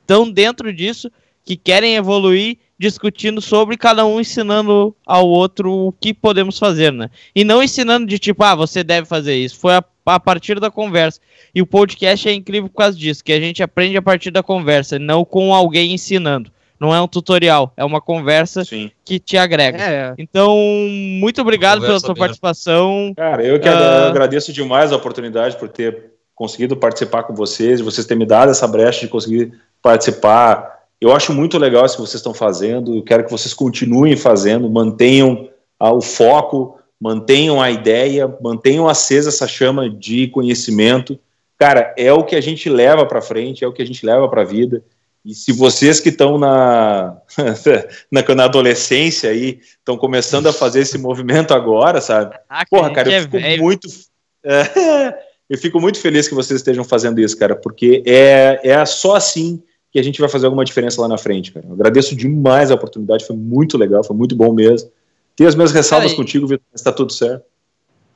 estão 0.00 0.30
dentro 0.30 0.72
disso, 0.72 1.10
que 1.44 1.56
querem 1.56 1.96
evoluir, 1.96 2.58
discutindo 2.78 3.40
sobre 3.40 3.76
cada 3.76 4.06
um 4.06 4.20
ensinando 4.20 4.94
ao 5.04 5.28
outro 5.28 5.70
o 5.70 5.92
que 5.92 6.14
podemos 6.14 6.58
fazer, 6.58 6.92
né? 6.92 7.10
E 7.34 7.44
não 7.44 7.62
ensinando 7.62 8.06
de 8.06 8.18
tipo, 8.18 8.42
ah, 8.42 8.54
você 8.54 8.82
deve 8.82 9.06
fazer 9.06 9.36
isso. 9.36 9.58
Foi 9.58 9.74
a, 9.74 9.84
a 10.06 10.20
partir 10.20 10.58
da 10.58 10.70
conversa. 10.70 11.20
E 11.54 11.60
o 11.60 11.66
podcast 11.66 12.28
é 12.28 12.32
incrível 12.32 12.68
por 12.68 12.76
causa 12.76 12.96
disso, 12.96 13.22
que 13.22 13.32
a 13.32 13.40
gente 13.40 13.62
aprende 13.62 13.96
a 13.96 14.02
partir 14.02 14.30
da 14.30 14.42
conversa, 14.42 14.98
não 14.98 15.24
com 15.24 15.54
alguém 15.54 15.92
ensinando 15.92 16.50
não 16.80 16.94
é 16.94 17.00
um 17.00 17.06
tutorial, 17.06 17.74
é 17.76 17.84
uma 17.84 18.00
conversa 18.00 18.64
Sim. 18.64 18.90
que 19.04 19.18
te 19.18 19.36
agrega. 19.36 19.78
É. 19.78 20.14
Então, 20.16 20.56
muito 21.20 21.38
obrigado 21.42 21.82
pela 21.82 22.00
sua 22.00 22.14
participação. 22.14 23.12
Cara, 23.14 23.44
eu 23.44 23.60
que 23.60 23.68
uh... 23.68 24.08
agradeço 24.08 24.50
demais 24.50 24.90
a 24.90 24.96
oportunidade 24.96 25.56
por 25.58 25.68
ter 25.68 26.12
conseguido 26.34 26.74
participar 26.74 27.24
com 27.24 27.34
vocês, 27.34 27.82
vocês 27.82 28.06
terem 28.06 28.20
me 28.20 28.26
dado 28.26 28.50
essa 28.50 28.66
brecha 28.66 29.02
de 29.02 29.08
conseguir 29.08 29.52
participar. 29.82 30.80
Eu 30.98 31.12
acho 31.12 31.34
muito 31.34 31.58
legal 31.58 31.84
isso 31.84 31.96
que 31.96 32.00
vocês 32.00 32.20
estão 32.20 32.32
fazendo, 32.32 32.96
eu 32.96 33.02
quero 33.02 33.24
que 33.24 33.30
vocês 33.30 33.52
continuem 33.52 34.16
fazendo, 34.16 34.70
mantenham 34.70 35.50
ah, 35.78 35.92
o 35.92 36.00
foco, 36.00 36.78
mantenham 36.98 37.60
a 37.60 37.70
ideia, 37.70 38.34
mantenham 38.40 38.88
acesa 38.88 39.28
essa 39.28 39.46
chama 39.46 39.90
de 39.90 40.28
conhecimento. 40.28 41.18
Cara, 41.58 41.94
é 41.98 42.10
o 42.10 42.24
que 42.24 42.34
a 42.34 42.40
gente 42.40 42.70
leva 42.70 43.04
para 43.04 43.20
frente, 43.20 43.62
é 43.62 43.68
o 43.68 43.72
que 43.72 43.82
a 43.82 43.86
gente 43.86 44.04
leva 44.06 44.26
para 44.26 44.40
a 44.40 44.46
vida. 44.46 44.82
E 45.24 45.34
se 45.34 45.52
vocês 45.52 46.00
que 46.00 46.08
estão 46.08 46.38
na, 46.38 47.16
na, 48.10 48.34
na, 48.34 48.44
adolescência 48.44 49.30
aí, 49.30 49.60
estão 49.78 49.96
começando 49.96 50.46
a 50.46 50.52
fazer 50.52 50.80
esse 50.80 50.96
movimento 50.96 51.52
agora, 51.52 52.00
sabe? 52.00 52.36
Ah, 52.48 52.64
Porra, 52.68 52.90
cara, 52.90 53.10
eu 53.10 53.12
é 53.12 53.22
fico 53.22 53.36
é 53.36 53.56
muito. 53.58 53.88
É, 54.42 55.14
eu 55.48 55.58
fico 55.58 55.80
muito 55.80 55.98
feliz 56.00 56.26
que 56.26 56.34
vocês 56.34 56.60
estejam 56.60 56.84
fazendo 56.84 57.20
isso, 57.20 57.36
cara, 57.36 57.54
porque 57.54 58.02
é, 58.06 58.60
é 58.62 58.86
só 58.86 59.14
assim 59.14 59.62
que 59.92 59.98
a 59.98 60.02
gente 60.02 60.20
vai 60.20 60.28
fazer 60.28 60.46
alguma 60.46 60.64
diferença 60.64 61.00
lá 61.00 61.08
na 61.08 61.18
frente, 61.18 61.52
cara. 61.52 61.66
Eu 61.66 61.74
agradeço 61.74 62.16
demais 62.16 62.70
a 62.70 62.74
oportunidade, 62.74 63.26
foi 63.26 63.36
muito 63.36 63.76
legal, 63.76 64.04
foi 64.04 64.16
muito 64.16 64.34
bom 64.36 64.52
mesmo. 64.52 64.90
Tenho 65.36 65.48
as 65.48 65.54
minhas 65.54 65.72
ressalvas 65.72 66.12
Aí. 66.12 66.16
contigo, 66.16 66.46
Vitor, 66.46 66.64
mas 66.72 66.80
tá 66.80 66.92
tudo 66.92 67.12
certo. 67.12 67.44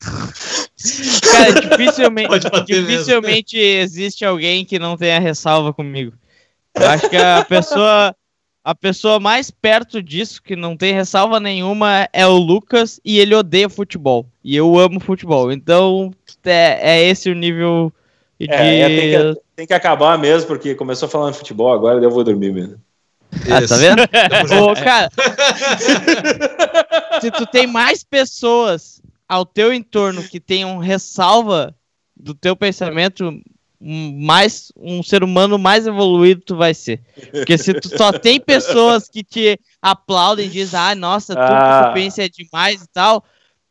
Cara, 0.00 1.52
dificilmente, 1.52 2.28
dificilmente 2.66 3.58
existe 3.58 4.24
alguém 4.24 4.64
que 4.64 4.78
não 4.78 4.96
tenha 4.96 5.18
ressalva 5.18 5.72
comigo. 5.72 6.12
Eu 6.74 6.88
acho 6.88 7.08
que 7.08 7.16
a 7.16 7.44
pessoa, 7.44 8.16
a 8.64 8.74
pessoa 8.74 9.20
mais 9.20 9.50
perto 9.50 10.02
disso, 10.02 10.42
que 10.42 10.56
não 10.56 10.76
tem 10.76 10.94
ressalva 10.94 11.38
nenhuma, 11.38 12.08
é 12.12 12.26
o 12.26 12.36
Lucas 12.36 13.00
e 13.04 13.18
ele 13.18 13.34
odeia 13.34 13.68
futebol. 13.68 14.26
E 14.42 14.56
eu 14.56 14.78
amo 14.78 15.00
futebol. 15.00 15.52
Então, 15.52 16.12
é, 16.44 16.96
é 16.96 17.02
esse 17.04 17.30
o 17.30 17.34
nível 17.34 17.92
É, 18.40 18.80
é, 18.80 18.88
tem, 18.88 18.98
que, 19.10 19.40
tem, 19.56 19.66
que, 19.66 19.74
acabar 19.74 20.18
mesmo, 20.18 20.48
porque 20.48 20.74
começou 20.74 21.08
falando 21.08 21.32
de 21.32 21.38
futebol, 21.38 21.72
agora 21.72 22.02
eu 22.02 22.10
vou 22.10 22.24
dormir 22.24 22.52
mesmo. 22.52 22.80
Ah, 23.50 23.66
tá 23.66 23.76
vendo? 23.76 24.02
Ô, 24.62 24.74
cara, 24.74 25.10
se 27.20 27.30
tu 27.30 27.46
tem 27.46 27.66
mais 27.66 28.04
pessoas 28.04 29.02
ao 29.28 29.44
teu 29.44 29.72
entorno 29.72 30.22
que 30.22 30.38
tenham 30.38 30.78
ressalva 30.78 31.74
do 32.16 32.34
teu 32.34 32.54
pensamento, 32.54 33.40
mais 33.86 34.72
um 34.76 35.02
ser 35.02 35.22
humano 35.22 35.58
mais 35.58 35.86
evoluído 35.86 36.40
tu 36.40 36.56
vai 36.56 36.72
ser. 36.72 37.00
Porque 37.30 37.58
se 37.58 37.74
tu 37.74 37.94
só 37.94 38.12
tem 38.12 38.40
pessoas 38.40 39.08
que 39.08 39.22
te 39.22 39.60
aplaudem 39.82 40.46
e 40.46 40.50
dizem, 40.50 40.80
ah, 40.80 40.94
nossa, 40.94 41.34
tudo 41.34 41.44
ah. 41.44 41.82
que 41.82 41.88
tu 41.88 41.94
pensa 41.94 42.22
é 42.24 42.28
demais 42.28 42.82
e 42.82 42.88
tal, 42.88 43.22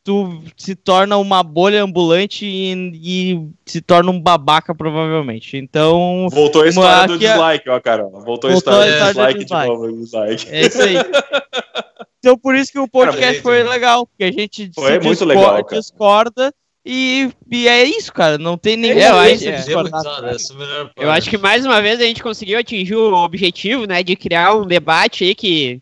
tu 0.03 0.43
se 0.55 0.75
torna 0.75 1.17
uma 1.17 1.41
bolha 1.41 1.81
ambulante 1.81 2.45
e, 2.45 2.73
e, 2.93 3.49
se 3.65 3.81
torna 3.81 4.11
um 4.11 4.21
babaca, 4.21 4.75
provavelmente. 4.75 5.57
Então. 5.57 6.27
Voltou 6.31 6.61
a 6.61 6.67
história 6.67 7.07
do 7.07 7.17
dislike, 7.17 7.69
ó, 7.69 7.79
cara. 7.79 8.03
Voltou, 8.03 8.51
a 8.51 8.53
história, 8.53 8.99
do 8.99 9.05
dislike, 9.07 9.45
de 9.45 9.51
novo. 9.51 9.91
Dislike. 9.93 10.47
É 10.51 10.61
isso 10.67 10.81
aí. 10.81 10.95
então, 12.19 12.37
por 12.37 12.53
isso 12.53 12.71
que 12.71 12.79
o 12.79 12.87
podcast 12.87 13.41
foi 13.41 13.63
legal, 13.63 14.05
porque 14.05 14.25
a 14.25 14.31
gente 14.31 14.69
foi 14.75 14.99
muito 14.99 15.09
discorda, 15.09 15.33
legal, 15.33 15.65
cara. 15.65 15.81
discorda 15.81 16.53
e, 16.85 17.31
e, 17.49 17.67
é 17.67 17.83
isso, 17.85 18.11
cara. 18.11 18.37
Não 18.37 18.57
tem 18.57 18.75
nenhum. 18.75 18.99
É, 18.99 19.09
eu, 19.09 19.15
acho, 19.15 19.47
é. 19.47 19.55
é 19.55 20.89
eu 20.97 21.11
acho 21.11 21.29
que 21.29 21.37
mais 21.37 21.65
uma 21.65 21.81
vez 21.81 22.01
a 22.01 22.03
gente 22.03 22.21
conseguiu 22.21 22.59
atingir 22.59 22.95
o 22.95 23.13
objetivo, 23.13 23.85
né, 23.85 24.03
de 24.03 24.15
criar 24.15 24.53
um 24.53 24.65
debate 24.65 25.23
aí 25.23 25.33
que 25.33 25.81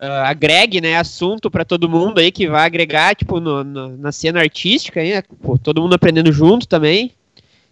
uh, 0.00 0.24
agregue, 0.24 0.80
né, 0.80 0.96
assunto 0.96 1.50
para 1.50 1.64
todo 1.64 1.88
mundo 1.88 2.18
aí, 2.18 2.30
que 2.30 2.46
vai 2.46 2.64
agregar, 2.64 3.16
tipo, 3.16 3.40
no, 3.40 3.64
no, 3.64 3.96
na 3.96 4.12
cena 4.12 4.40
artística 4.40 5.00
aí, 5.00 5.14
né, 5.14 5.22
pô, 5.42 5.58
todo 5.58 5.82
mundo 5.82 5.94
aprendendo 5.94 6.30
junto 6.30 6.68
também. 6.68 7.12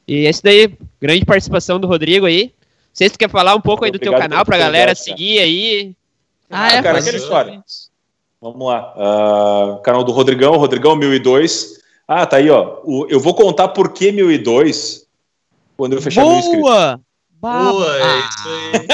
E 0.08 0.26
esse 0.26 0.42
daí, 0.42 0.72
grande 1.00 1.24
participação 1.24 1.78
do 1.78 1.86
Rodrigo 1.86 2.26
aí. 2.26 2.52
Sei 2.92 3.08
se 3.08 3.14
tu 3.14 3.18
quer 3.18 3.30
falar 3.30 3.54
um 3.54 3.60
pouco 3.60 3.84
aí 3.84 3.90
do 3.90 3.96
Obrigado 3.96 4.20
teu 4.20 4.28
canal 4.28 4.44
pra 4.44 4.56
galera 4.56 4.94
seguir 4.94 5.38
aí. 5.38 5.94
Ah, 6.48 6.68
é, 6.72 6.82
cara, 6.82 6.98
aquela 6.98 7.16
história. 7.16 7.62
Vamos 8.40 8.66
lá. 8.66 8.94
Uh, 8.96 9.82
canal 9.82 10.02
do 10.02 10.12
Rodrigão, 10.12 10.56
Rodrigão 10.56 10.96
1002. 10.96 11.85
Ah, 12.08 12.24
tá 12.24 12.36
aí, 12.36 12.48
ó. 12.48 12.80
O, 12.84 13.06
eu 13.08 13.18
vou 13.18 13.34
contar 13.34 13.68
por 13.68 13.92
que 13.92 14.12
1002 14.12 15.06
quando 15.76 15.94
eu 15.94 16.02
fechar 16.02 16.22
Boa! 16.22 16.32
meu 16.32 16.40
inscrito. 16.40 17.06
Boa! 17.40 17.96
É 17.96 18.18
isso 18.18 18.48
aí. 18.48 18.86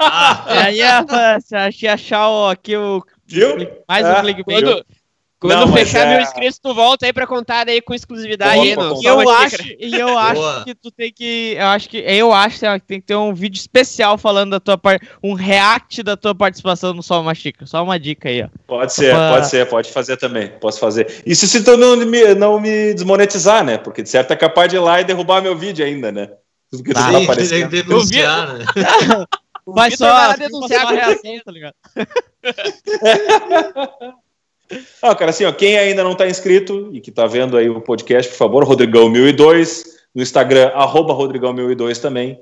ah. 0.00 0.44
Aí 0.64 0.80
é, 0.80 1.88
achar 1.88 2.28
ó, 2.28 2.50
aqui 2.50 2.76
o. 2.76 3.02
Viu? 3.26 3.56
Mais 3.88 4.06
um 4.06 4.10
é, 4.10 4.20
clickbait. 4.20 4.62
Quando, 4.62 4.86
quando 5.40 5.66
não, 5.66 5.72
fechar 5.72 6.00
é... 6.00 6.14
mil 6.14 6.20
inscritos, 6.20 6.58
tu 6.58 6.74
volta 6.74 7.06
aí 7.06 7.12
pra 7.12 7.24
contar 7.24 7.68
aí 7.68 7.80
com 7.80 7.94
exclusividade. 7.94 8.74
Não, 8.74 9.00
e 9.00 9.04
eu 9.04 9.30
acho, 9.30 9.56
e 9.78 9.94
eu 9.94 10.18
acho 10.18 10.64
que 10.64 10.74
tu 10.74 10.90
tem 10.90 11.12
que. 11.12 11.54
Eu 11.56 11.66
acho 11.66 11.88
que. 11.88 11.98
Eu 11.98 12.32
acho 12.32 12.58
que 12.58 12.80
tem 12.80 13.00
que 13.00 13.06
ter 13.06 13.14
um 13.14 13.32
vídeo 13.32 13.56
especial 13.56 14.18
falando 14.18 14.50
da 14.50 14.60
tua 14.60 14.76
parte. 14.76 15.08
Um 15.22 15.34
react 15.34 16.02
da 16.02 16.16
tua 16.16 16.34
participação 16.34 16.92
no 16.92 17.04
Só 17.04 17.20
uma 17.20 17.36
Chica. 17.36 17.66
Só 17.66 17.84
uma 17.84 18.00
dica 18.00 18.28
aí, 18.28 18.42
ó. 18.42 18.48
Pode 18.66 18.92
ser, 18.92 19.14
pra... 19.14 19.32
pode 19.32 19.46
ser, 19.46 19.68
pode 19.68 19.92
fazer 19.92 20.16
também. 20.16 20.48
Posso 20.60 20.80
fazer. 20.80 21.22
Isso 21.24 21.46
se 21.46 21.62
tu 21.62 21.76
não 21.76 21.96
me, 21.96 22.34
não 22.34 22.58
me 22.58 22.92
desmonetizar, 22.92 23.64
né? 23.64 23.78
Porque 23.78 24.02
de 24.02 24.08
certo 24.08 24.32
é 24.32 24.36
capaz 24.36 24.68
de 24.68 24.74
ir 24.74 24.80
lá 24.80 25.00
e 25.00 25.04
derrubar 25.04 25.40
meu 25.40 25.56
vídeo 25.56 25.86
ainda, 25.86 26.10
né? 26.10 26.30
Tudo 26.68 26.82
que 26.82 26.92
tá, 26.92 27.12
tá 27.12 27.36
tem 27.36 27.68
que 27.68 27.82
denunciar, 27.82 28.58
né? 28.58 28.64
Vai 29.64 29.92
só 29.92 30.34
denunciar 30.34 30.86
a 30.86 30.90
reação, 30.90 31.40
tá 31.44 31.52
ligado? 31.52 31.74
Ah, 35.02 35.14
cara, 35.14 35.30
assim, 35.30 35.44
ó, 35.44 35.52
quem 35.52 35.78
ainda 35.78 36.04
não 36.04 36.12
está 36.12 36.26
inscrito 36.28 36.90
e 36.92 37.00
que 37.00 37.10
está 37.10 37.26
vendo 37.26 37.56
aí 37.56 37.70
o 37.70 37.80
podcast, 37.80 38.30
por 38.30 38.36
favor, 38.36 38.64
Rodrigão1002, 38.64 39.84
no 40.14 40.22
Instagram, 40.22 40.68
arroba 40.74 41.14
Rodrigão1002 41.14 41.98
também, 42.00 42.40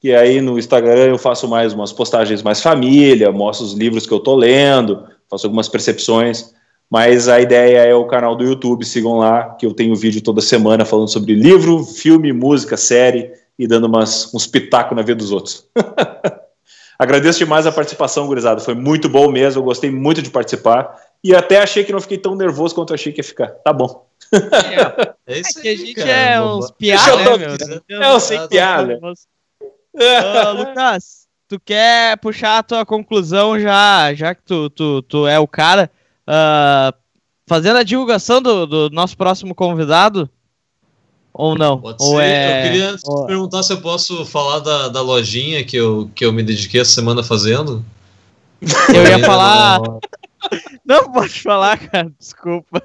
que 0.00 0.12
aí 0.12 0.40
no 0.40 0.58
Instagram 0.58 1.06
eu 1.06 1.18
faço 1.18 1.46
mais 1.46 1.72
umas 1.72 1.92
postagens 1.92 2.42
mais 2.42 2.60
família, 2.60 3.30
mostro 3.30 3.66
os 3.66 3.74
livros 3.74 4.06
que 4.06 4.12
eu 4.12 4.20
tô 4.20 4.34
lendo, 4.34 5.06
faço 5.28 5.46
algumas 5.46 5.68
percepções, 5.68 6.52
mas 6.90 7.28
a 7.28 7.40
ideia 7.40 7.78
é 7.84 7.94
o 7.94 8.06
canal 8.06 8.34
do 8.34 8.44
YouTube, 8.44 8.84
sigam 8.84 9.18
lá, 9.18 9.54
que 9.54 9.64
eu 9.64 9.72
tenho 9.72 9.94
vídeo 9.94 10.20
toda 10.20 10.40
semana 10.40 10.84
falando 10.84 11.08
sobre 11.08 11.34
livro, 11.34 11.84
filme, 11.84 12.32
música, 12.32 12.76
série 12.76 13.30
e 13.56 13.66
dando 13.66 13.86
umas, 13.86 14.34
uns 14.34 14.46
pitacos 14.46 14.96
na 14.96 15.02
vida 15.02 15.16
dos 15.16 15.30
outros. 15.30 15.68
Agradeço 16.98 17.38
demais 17.38 17.66
a 17.66 17.72
participação, 17.72 18.26
gurizada. 18.26 18.60
Foi 18.60 18.74
muito 18.74 19.08
bom 19.08 19.30
mesmo. 19.30 19.60
Eu 19.60 19.64
gostei 19.64 19.90
muito 19.90 20.20
de 20.20 20.28
participar. 20.28 20.94
E 21.22 21.34
até 21.34 21.62
achei 21.62 21.84
que 21.84 21.92
não 21.92 22.00
fiquei 22.00 22.18
tão 22.18 22.34
nervoso 22.34 22.74
quanto 22.74 22.94
achei 22.94 23.12
que 23.12 23.20
ia 23.20 23.24
ficar. 23.24 23.48
Tá 23.48 23.72
bom. 23.72 24.06
É, 25.26 25.34
é 25.34 25.38
isso 25.40 25.58
é 25.58 25.62
que 25.62 25.68
a 25.68 25.76
gente 25.76 25.94
cara, 25.94 26.10
é 26.10 26.42
uns 26.42 26.70
piadas, 26.70 27.16
né, 27.16 27.36
meu? 27.36 27.56
Deus, 27.58 27.80
é, 27.88 28.14
eu 28.14 28.20
sei 28.20 28.48
piada. 28.48 28.98
Uh, 29.92 30.52
Lucas, 30.56 31.26
tu 31.48 31.58
quer 31.58 32.16
puxar 32.18 32.58
a 32.58 32.62
tua 32.62 32.86
conclusão 32.86 33.58
já, 33.58 34.14
já 34.14 34.34
que 34.34 34.42
tu, 34.42 34.70
tu, 34.70 35.02
tu 35.02 35.26
é 35.26 35.38
o 35.38 35.48
cara, 35.48 35.90
uh, 36.28 36.96
fazendo 37.46 37.78
a 37.78 37.82
divulgação 37.82 38.40
do, 38.40 38.66
do 38.66 38.90
nosso 38.90 39.16
próximo 39.16 39.54
convidado? 39.54 40.30
Ou 41.32 41.56
não? 41.56 41.80
Pode 41.80 42.02
Ou 42.02 42.16
ser. 42.16 42.22
É... 42.22 42.58
Eu 42.58 42.70
queria 42.70 42.96
Ou... 43.04 43.26
perguntar 43.26 43.62
se 43.62 43.72
eu 43.72 43.80
posso 43.80 44.24
falar 44.24 44.60
da, 44.60 44.88
da 44.88 45.00
lojinha 45.00 45.64
que 45.64 45.76
eu, 45.76 46.10
que 46.14 46.24
eu 46.24 46.32
me 46.32 46.42
dediquei 46.42 46.80
essa 46.80 46.92
semana 46.92 47.22
fazendo. 47.22 47.84
Eu 48.94 49.06
ia 49.06 49.18
falar. 49.24 49.80
Não 50.84 51.12
pode 51.12 51.42
falar, 51.42 51.78
cara, 51.78 52.10
desculpa. 52.18 52.82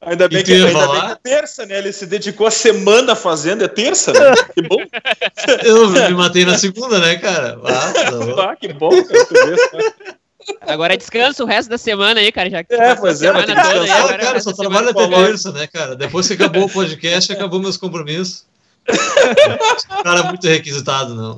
Ainda 0.00 0.28
bem 0.28 0.42
que, 0.42 0.52
que 0.52 0.66
ainda 0.66 0.88
bem 0.88 1.00
que 1.00 1.30
é 1.30 1.36
terça, 1.36 1.64
né? 1.66 1.78
Ele 1.78 1.92
se 1.92 2.06
dedicou 2.06 2.46
a 2.46 2.50
semana 2.50 3.14
fazendo, 3.14 3.64
é 3.64 3.68
terça, 3.68 4.12
né? 4.12 4.34
Que 4.54 4.62
bom. 4.62 4.76
Eu 5.64 5.90
me 5.90 6.14
matei 6.14 6.44
na 6.44 6.58
segunda, 6.58 6.98
né, 6.98 7.16
cara? 7.16 7.58
Ah, 7.64 7.92
tá 7.92 8.42
ah 8.50 8.56
que 8.56 8.72
bom, 8.72 8.90
cara. 8.90 9.94
Agora 10.60 10.94
é 10.94 10.96
descanso 10.96 11.42
o 11.42 11.46
resto 11.46 11.68
da 11.68 11.78
semana 11.78 12.20
aí, 12.20 12.30
cara. 12.30 12.50
Já 12.50 12.62
que 12.62 12.74
é, 12.74 12.94
pois 12.94 13.22
é, 13.22 13.32
mas 13.32 13.46
tem 13.46 13.54
que 13.54 13.62
descansar. 13.62 14.10
Aí, 14.10 14.18
cara, 14.18 14.40
só 14.40 14.52
trabalho 14.52 14.90
até 14.90 15.08
terça, 15.08 15.52
né, 15.52 15.66
cara? 15.66 15.96
Depois 15.96 16.26
que 16.26 16.34
acabou 16.34 16.64
o 16.64 16.70
podcast, 16.70 17.32
acabou 17.32 17.60
meus 17.60 17.76
compromissos. 17.76 18.44
cara 20.04 20.22
muito 20.24 20.46
requisitado, 20.46 21.14
não. 21.14 21.36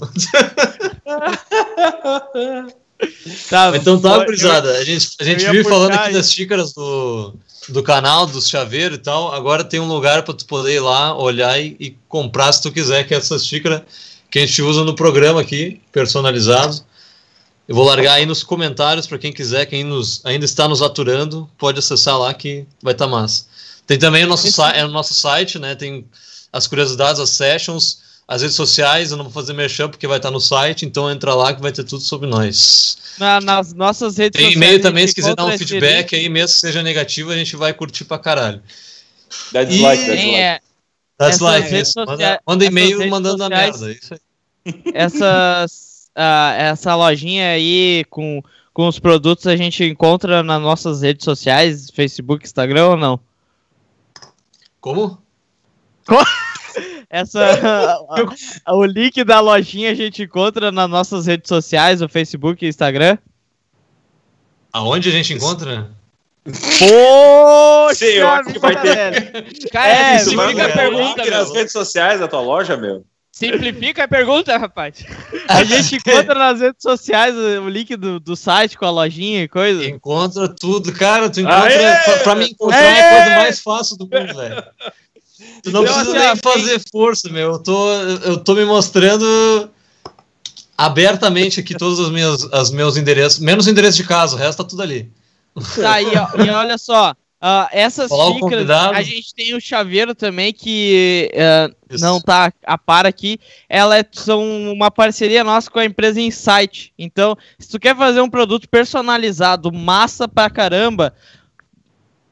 Tá, 3.49 3.73
então 3.77 4.01
tá, 4.01 4.25
gurizada. 4.25 4.73
A 4.79 4.85
gente, 4.85 5.09
a 5.20 5.25
gente 5.25 5.45
vive 5.47 5.65
falando 5.65 5.93
aqui 5.93 6.12
das 6.12 6.33
xícaras 6.33 6.73
do, 6.73 7.35
do 7.69 7.83
canal, 7.83 8.27
dos 8.27 8.49
chaveiros 8.49 8.99
e 8.99 9.01
tal. 9.01 9.33
Agora 9.33 9.62
tem 9.62 9.79
um 9.79 9.87
lugar 9.87 10.23
para 10.23 10.35
tu 10.35 10.45
poder 10.47 10.75
ir 10.75 10.81
lá, 10.81 11.16
olhar 11.16 11.61
e, 11.61 11.77
e, 11.79 11.97
comprar 12.09 12.53
se 12.53 12.62
tu 12.62 12.73
quiser, 12.73 13.07
que 13.07 13.15
é 13.15 13.19
essa 13.19 13.39
xícara 13.39 13.85
que 14.31 14.39
a 14.39 14.45
gente 14.45 14.61
usa 14.62 14.85
no 14.85 14.95
programa 14.95 15.41
aqui, 15.41 15.81
personalizado. 15.93 16.83
Eu 17.69 17.75
vou 17.75 17.85
largar 17.85 18.15
aí 18.15 18.27
nos 18.27 18.43
comentários 18.43 19.07
para 19.07 19.19
quem 19.19 19.33
quiser, 19.33 19.66
quem 19.66 19.85
nos, 19.85 20.25
ainda 20.25 20.45
está 20.45 20.66
nos 20.66 20.81
aturando, 20.83 21.49
pode 21.59 21.79
acessar 21.79 22.19
lá 22.19 22.33
que 22.33 22.66
vai 22.83 22.95
estar 22.95 23.05
tá 23.05 23.11
massa. 23.11 23.45
Tem 23.87 23.99
também 23.99 24.25
o 24.25 24.27
nosso, 24.27 24.62
é 24.62 24.85
o 24.85 24.89
nosso 24.89 25.15
site, 25.15 25.59
né? 25.59 25.75
Tem 25.75 26.05
as 26.53 26.66
curiosidades, 26.66 27.20
as 27.20 27.31
sessions, 27.31 28.01
as 28.28 28.42
redes 28.42 28.56
sociais, 28.56 29.10
eu 29.10 29.16
não 29.16 29.24
vou 29.24 29.32
fazer 29.32 29.55
merchan 29.55 29.88
porque 29.88 30.06
vai 30.06 30.18
estar 30.18 30.30
no 30.30 30.38
site, 30.38 30.84
então 30.84 31.10
entra 31.10 31.34
lá 31.34 31.55
que 31.55 31.62
vai 31.62 31.72
ter 31.72 31.82
tudo 31.82 32.02
sobre 32.02 32.28
nós. 32.28 32.98
Na, 33.18 33.40
nas 33.40 33.72
nossas 33.72 34.18
redes 34.18 34.38
Tem 34.38 34.52
e-mail 34.52 34.82
também, 34.82 35.06
se 35.06 35.14
quiser 35.14 35.34
dar 35.34 35.46
um 35.46 35.56
feedback 35.56 36.14
aí, 36.14 36.28
mesmo 36.28 36.55
que 36.55 36.60
seja 36.60 36.82
negativo, 36.82 37.30
a 37.30 37.36
gente 37.36 37.56
vai 37.56 37.72
curtir 37.72 38.05
pra 38.05 38.18
caralho. 38.18 38.62
Dá 39.50 39.64
dislike, 39.64 40.06
dá 40.06 40.14
dislike. 40.14 40.34
É, 40.34 40.60
dá 41.18 41.30
dislike, 41.30 41.92
manda, 42.06 42.40
manda 42.46 42.64
e-mail 42.66 43.09
mandando 43.09 43.42
sociais, 43.42 43.82
a 43.82 43.86
merda. 43.86 43.98
Isso 43.98 44.14
aí. 44.14 44.82
Essas 44.92 46.10
uh, 46.14 46.52
essa 46.59 46.94
lojinha 46.94 47.52
aí 47.52 48.05
com, 48.10 48.42
com 48.74 48.86
os 48.88 48.98
produtos 48.98 49.46
a 49.46 49.56
gente 49.56 49.82
encontra 49.84 50.42
nas 50.42 50.60
nossas 50.60 51.00
redes 51.00 51.24
sociais, 51.24 51.88
Facebook, 51.90 52.44
Instagram 52.44 52.88
ou 52.88 52.96
não? 52.98 53.20
Como? 54.82 55.18
Essa, 57.10 57.98
o 58.68 58.85
link 58.85 59.24
da 59.24 59.40
lojinha 59.40 59.93
a 59.93 59.94
gente 59.94 60.22
encontra 60.22 60.70
nas 60.70 60.90
nossas 60.90 61.26
redes 61.26 61.48
sociais, 61.48 62.02
o 62.02 62.09
Facebook 62.09 62.64
e 62.64 62.68
Instagram. 62.68 63.16
Aonde 64.72 65.09
a 65.09 65.12
gente 65.12 65.32
encontra? 65.32 65.90
Poxa, 66.44 67.94
Sim, 67.94 68.12
eu 68.12 68.28
acho 68.28 68.52
que 68.52 68.59
vai 68.59 68.80
ter. 68.80 69.70
Cara, 69.70 70.12
é, 70.12 70.16
isso 70.16 70.30
fica 70.30 70.66
a 70.66 70.72
pergunta. 70.72 71.30
nas 71.30 71.52
redes 71.52 71.72
sociais 71.72 72.20
da 72.20 72.28
tua 72.28 72.40
loja, 72.40 72.76
meu. 72.76 73.05
Simplifica 73.39 74.05
a 74.05 74.09
pergunta, 74.09 74.56
rapaz. 74.56 75.05
A 75.47 75.62
gente 75.62 75.94
encontra 75.94 76.35
nas 76.35 76.60
redes 76.60 76.82
sociais 76.82 77.36
o 77.36 77.68
link 77.68 77.94
do, 77.94 78.18
do 78.18 78.35
site 78.35 78.76
com 78.76 78.85
a 78.85 78.90
lojinha 78.90 79.44
e 79.44 79.48
coisa. 79.48 79.85
Encontra 79.85 80.48
tudo, 80.48 80.93
cara. 80.93 81.30
Tu 81.30 81.43
encontra. 81.43 82.01
Pra, 82.05 82.16
pra, 82.16 82.35
mim 82.35 82.47
encontrar 82.47 82.82
é 82.82 83.01
a 83.01 83.16
coisa 83.16 83.36
mais 83.39 83.60
fácil 83.60 83.97
do 83.97 84.05
mundo, 84.05 84.35
velho. 84.35 84.64
Tu 85.62 85.70
não 85.70 85.85
precisa 85.85 86.12
nem 86.12 86.36
fazer 86.36 86.82
força, 86.90 87.28
meu. 87.28 87.52
Eu 87.52 87.59
tô, 87.59 87.93
eu 87.93 88.36
tô 88.39 88.55
me 88.55 88.65
mostrando 88.65 89.70
abertamente 90.77 91.60
aqui 91.60 91.74
todos 91.74 91.98
os 91.98 92.10
meus, 92.10 92.44
os 92.44 92.70
meus 92.70 92.97
endereços, 92.97 93.39
menos 93.40 93.66
o 93.66 93.70
endereço 93.70 93.97
de 93.97 94.05
casa, 94.05 94.36
o 94.36 94.39
resto 94.39 94.62
tá 94.62 94.69
tudo 94.69 94.82
ali. 94.82 95.10
Tá, 95.74 96.01
e, 96.01 96.06
e 96.06 96.51
olha 96.51 96.78
só, 96.78 97.15
Uh, 97.40 97.70
essas 97.70 98.10
Olá, 98.10 98.35
xícaras, 98.35 98.69
a 98.69 99.01
gente 99.01 99.32
tem 99.32 99.55
o 99.55 99.60
chaveiro 99.60 100.12
também, 100.12 100.52
que 100.52 101.31
uh, 101.35 101.97
não 102.01 102.20
tá 102.20 102.52
a 102.66 102.77
par 102.77 103.06
aqui. 103.06 103.39
Elas 103.69 104.01
é, 104.01 104.05
são 104.10 104.73
uma 104.73 104.90
parceria 104.90 105.44
nossa 105.44 105.70
com 105.70 105.78
a 105.78 105.85
empresa 105.85 106.20
Insight. 106.20 106.93
Então, 106.98 107.36
se 107.56 107.69
tu 107.69 107.78
quer 107.78 107.97
fazer 107.97 108.20
um 108.20 108.28
produto 108.28 108.69
personalizado, 108.69 109.73
massa 109.73 110.27
pra 110.27 110.51
caramba, 110.51 111.15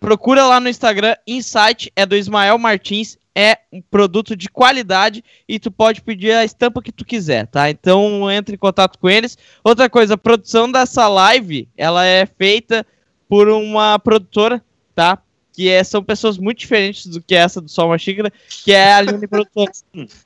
procura 0.00 0.46
lá 0.46 0.60
no 0.60 0.68
Instagram, 0.68 1.16
Insight, 1.26 1.92
é 1.94 2.04
do 2.06 2.16
Ismael 2.16 2.58
Martins, 2.58 3.18
é 3.34 3.58
um 3.72 3.82
produto 3.82 4.34
de 4.34 4.48
qualidade 4.48 5.22
e 5.46 5.58
tu 5.58 5.70
pode 5.70 6.00
pedir 6.00 6.32
a 6.32 6.44
estampa 6.44 6.82
que 6.82 6.92
tu 6.92 7.04
quiser, 7.04 7.46
tá? 7.46 7.68
Então 7.68 8.30
entre 8.30 8.54
em 8.54 8.58
contato 8.58 8.98
com 8.98 9.08
eles. 9.08 9.36
Outra 9.62 9.90
coisa, 9.90 10.14
a 10.14 10.18
produção 10.18 10.70
dessa 10.70 11.06
live, 11.06 11.68
ela 11.76 12.04
é 12.04 12.24
feita 12.24 12.86
por 13.28 13.48
uma 13.48 13.98
produtora 13.98 14.62
tá? 14.96 15.18
Que 15.56 15.70
é, 15.70 15.82
são 15.82 16.04
pessoas 16.04 16.36
muito 16.36 16.58
diferentes 16.58 17.06
do 17.06 17.18
que 17.22 17.34
essa 17.34 17.62
do 17.62 17.68
Sol 17.68 17.86
Uma 17.86 17.96
Xícara, 17.96 18.30
que 18.62 18.72
é 18.72 18.92
a 18.92 18.96
Aline 18.98 19.26
Produções. 19.26 19.82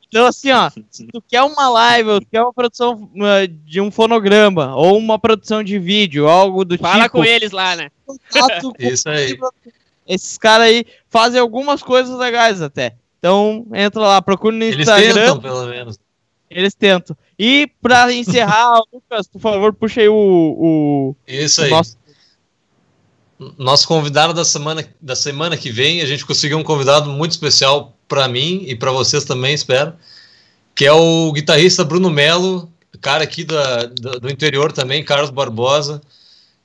Então, 0.09 0.27
assim, 0.27 0.51
ó, 0.51 0.69
se 0.91 1.07
tu 1.07 1.23
quer 1.23 1.43
uma 1.43 1.69
live, 1.69 2.11
ou 2.11 2.21
tu 2.21 2.27
quer 2.29 2.43
uma 2.43 2.53
produção 2.53 3.09
uh, 3.15 3.47
de 3.65 3.81
um 3.81 3.93
fonograma, 3.93 4.75
ou 4.75 4.99
uma 4.99 5.21
produção 5.21 5.63
de 5.63 5.79
vídeo, 5.79 6.29
algo 6.29 6.65
do 6.65 6.77
Fala 6.77 6.95
tipo... 6.95 6.99
Fala 6.99 7.09
com 7.09 7.25
eles 7.25 7.53
lá, 7.53 7.77
né? 7.77 7.91
Isso 8.81 9.09
aí. 9.09 9.39
Esses 10.05 10.37
caras 10.37 10.67
aí 10.67 10.85
fazem 11.09 11.41
algumas 11.41 11.81
coisas 11.81 12.19
legais 12.19 12.61
até. 12.61 12.97
Então, 13.21 13.65
entra 13.73 14.01
lá, 14.01 14.21
procura 14.21 14.57
no 14.57 14.65
Instagram. 14.65 14.99
Eles 14.99 15.15
tentam, 15.15 15.41
pelo 15.41 15.67
menos. 15.67 15.99
Eles 16.51 16.75
tentam. 16.75 17.17
E 17.39 17.71
pra 17.81 18.13
encerrar, 18.13 18.81
Lucas, 18.93 19.29
por 19.29 19.41
favor, 19.41 19.73
puxa 19.73 20.01
aí 20.01 20.09
o, 20.09 20.15
o, 20.15 21.17
Isso 21.29 21.61
o 21.61 21.65
aí. 21.65 21.71
nosso 21.71 21.97
nosso 23.57 23.89
convidado 23.89 24.35
da 24.35 24.45
semana, 24.45 24.87
da 25.01 25.17
semana 25.17 25.57
que 25.57 25.71
vem, 25.71 26.03
a 26.03 26.07
gente 26.07 26.27
conseguiu 26.27 26.59
um 26.59 26.63
convidado 26.63 27.09
muito 27.09 27.33
especial 27.33 27.97
para 28.07 28.29
mim 28.29 28.65
e 28.67 28.77
para 28.77 28.93
vocês 28.93 29.25
também, 29.25 29.55
espero, 29.55 29.95
que 30.75 30.85
é 30.85 30.93
o 30.93 31.33
guitarrista 31.33 31.83
Bruno 31.83 32.11
Melo, 32.11 32.71
cara 33.01 33.25
aqui 33.25 33.45
da, 33.45 33.85
da, 33.87 34.13
do 34.13 34.31
interior 34.31 34.73
também, 34.73 35.03
Carlos 35.03 35.31
Barbosa, 35.31 36.03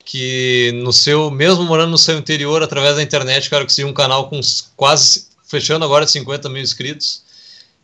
que 0.04 0.72
no 0.84 0.92
seu, 0.92 1.32
mesmo 1.32 1.64
morando 1.64 1.92
no 1.92 1.98
seu 1.98 2.18
interior, 2.18 2.62
através 2.62 2.96
da 2.96 3.04
internet, 3.04 3.50
cara, 3.50 3.64
conseguiu 3.64 3.90
um 3.90 3.94
canal 3.94 4.30
com 4.30 4.40
quase, 4.76 5.28
fechando 5.48 5.86
agora 5.86 6.06
50 6.06 6.50
mil 6.50 6.62
inscritos, 6.62 7.24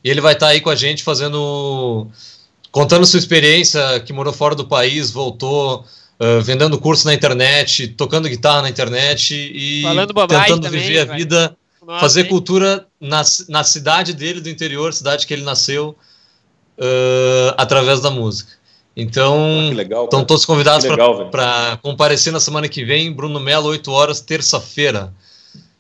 e 0.04 0.10
ele 0.10 0.20
vai 0.20 0.34
estar 0.34 0.48
tá 0.48 0.52
aí 0.52 0.60
com 0.60 0.70
a 0.70 0.76
gente 0.76 1.02
fazendo, 1.02 2.08
contando 2.72 3.06
sua 3.06 3.20
experiência, 3.20 4.02
que 4.02 4.12
morou 4.12 4.34
fora 4.34 4.54
do 4.54 4.68
país, 4.68 5.12
voltou, 5.12 5.86
uh, 6.22 6.42
vendendo 6.42 6.78
curso 6.78 7.08
na 7.08 7.14
internet, 7.14 7.88
tocando 7.90 8.30
guitarra 8.30 8.62
na 8.62 8.70
internet 8.70 9.34
e 9.34 9.84
tentando 10.28 10.62
também, 10.62 10.80
viver 10.80 11.00
a 11.00 11.06
vida, 11.06 11.58
Nossa, 11.86 12.00
fazer 12.00 12.22
hein? 12.22 12.30
cultura 12.30 12.86
na, 13.00 13.24
na 13.50 13.64
cidade 13.64 14.14
dele, 14.14 14.40
do 14.40 14.50
interior, 14.50 14.94
cidade 14.94 15.26
que 15.26 15.34
ele 15.34 15.44
nasceu, 15.44 15.96
uh, 16.78 17.54
através 17.58 18.00
da 18.00 18.12
música. 18.12 18.52
Então, 18.96 19.70
ah, 19.72 19.74
legal, 19.74 20.04
estão 20.04 20.24
todos 20.24 20.46
convidados 20.46 20.86
para 21.32 21.80
comparecer 21.82 22.32
na 22.32 22.42
semana 22.42 22.68
que 22.68 22.84
vem, 22.84 23.12
Bruno 23.12 23.40
Melo, 23.40 23.70
8 23.70 23.90
horas, 23.90 24.20
terça-feira. 24.20 25.14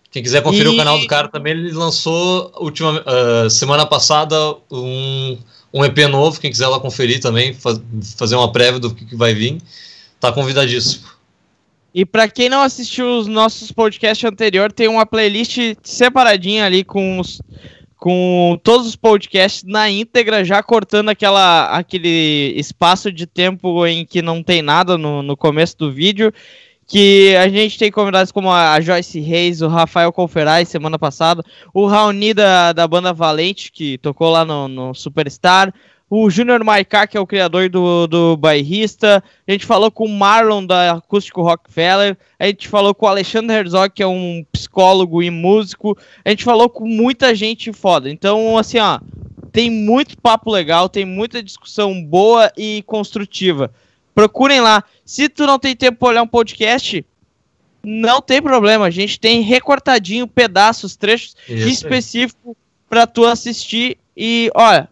Quem 0.09 0.23
quiser 0.23 0.41
conferir 0.41 0.67
e... 0.67 0.73
o 0.73 0.77
canal 0.77 0.97
do 0.97 1.07
cara 1.07 1.27
também, 1.27 1.53
ele 1.53 1.71
lançou 1.71 2.51
última, 2.57 3.01
uh, 3.01 3.49
semana 3.49 3.85
passada 3.85 4.35
um, 4.71 5.37
um 5.73 5.85
EP 5.85 5.97
novo. 6.09 6.39
Quem 6.39 6.49
quiser 6.49 6.67
lá 6.67 6.79
conferir 6.79 7.19
também, 7.19 7.53
faz, 7.53 7.81
fazer 8.17 8.35
uma 8.35 8.51
prévia 8.51 8.79
do 8.79 8.93
que, 8.93 9.05
que 9.05 9.15
vai 9.15 9.33
vir. 9.33 9.57
Tá 10.21 10.31
convidadíssimo. 10.31 11.09
E 11.93 12.05
para 12.05 12.29
quem 12.29 12.47
não 12.47 12.61
assistiu 12.61 13.17
os 13.17 13.27
nossos 13.27 13.71
podcasts 13.71 14.23
anteriores, 14.23 14.75
tem 14.75 14.87
uma 14.87 15.05
playlist 15.05 15.57
separadinha 15.83 16.63
ali 16.63 16.83
com 16.83 17.19
os, 17.19 17.41
com 17.97 18.57
todos 18.63 18.87
os 18.87 18.95
podcasts 18.95 19.63
na 19.63 19.89
íntegra, 19.89 20.45
já 20.45 20.61
cortando 20.61 21.09
aquela, 21.09 21.65
aquele 21.75 22.53
espaço 22.55 23.11
de 23.11 23.25
tempo 23.25 23.85
em 23.85 24.05
que 24.05 24.21
não 24.21 24.43
tem 24.43 24.61
nada 24.61 24.95
no, 24.95 25.23
no 25.23 25.35
começo 25.35 25.75
do 25.77 25.91
vídeo. 25.91 26.31
Que 26.87 27.35
a 27.37 27.47
gente 27.47 27.79
tem 27.79 27.91
convidados 27.91 28.31
como 28.31 28.51
a 28.51 28.79
Joyce 28.79 29.19
Reis, 29.19 29.61
o 29.61 29.67
Rafael 29.67 30.11
Conferai 30.11 30.65
semana 30.65 30.99
passada, 30.99 31.41
o 31.73 31.87
Raoni 31.87 32.33
da, 32.33 32.73
da 32.73 32.87
banda 32.87 33.13
Valente, 33.13 33.71
que 33.71 33.97
tocou 33.97 34.29
lá 34.29 34.45
no, 34.45 34.67
no 34.67 34.93
Superstar, 34.93 35.73
o 36.13 36.29
Júnior 36.29 36.61
Maicá, 36.61 37.07
que 37.07 37.15
é 37.15 37.21
o 37.21 37.25
criador 37.25 37.69
do, 37.69 38.05
do 38.05 38.35
Bairrista, 38.35 39.23
a 39.47 39.51
gente 39.53 39.65
falou 39.65 39.89
com 39.89 40.03
o 40.03 40.09
Marlon 40.09 40.65
da 40.65 40.91
Acústico 40.91 41.41
Rockefeller, 41.41 42.17
a 42.37 42.47
gente 42.47 42.67
falou 42.67 42.93
com 42.93 43.05
o 43.05 43.09
Alexandre 43.09 43.55
Herzog, 43.55 43.93
que 43.95 44.03
é 44.03 44.07
um 44.07 44.45
psicólogo 44.51 45.23
e 45.23 45.29
músico, 45.29 45.97
a 46.25 46.29
gente 46.29 46.43
falou 46.43 46.69
com 46.69 46.85
muita 46.85 47.33
gente 47.33 47.71
foda. 47.71 48.09
Então, 48.09 48.57
assim, 48.57 48.77
ó, 48.77 48.99
tem 49.53 49.69
muito 49.71 50.17
papo 50.17 50.51
legal, 50.51 50.89
tem 50.89 51.05
muita 51.05 51.41
discussão 51.41 52.03
boa 52.03 52.51
e 52.57 52.83
construtiva. 52.85 53.71
Procurem 54.13 54.59
lá. 54.59 54.83
Se 55.05 55.29
tu 55.29 55.47
não 55.47 55.57
tem 55.57 55.73
tempo 55.77 55.97
para 55.97 56.09
olhar 56.09 56.23
um 56.23 56.27
podcast, 56.27 57.05
não 57.81 58.21
tem 58.21 58.41
problema, 58.41 58.83
a 58.83 58.91
gente 58.91 59.17
tem 59.17 59.39
recortadinho 59.39 60.27
pedaços, 60.27 60.97
trechos 60.97 61.37
específicos 61.47 62.53
para 62.89 63.07
tu 63.07 63.23
assistir 63.23 63.97
e, 64.15 64.51
olha, 64.53 64.89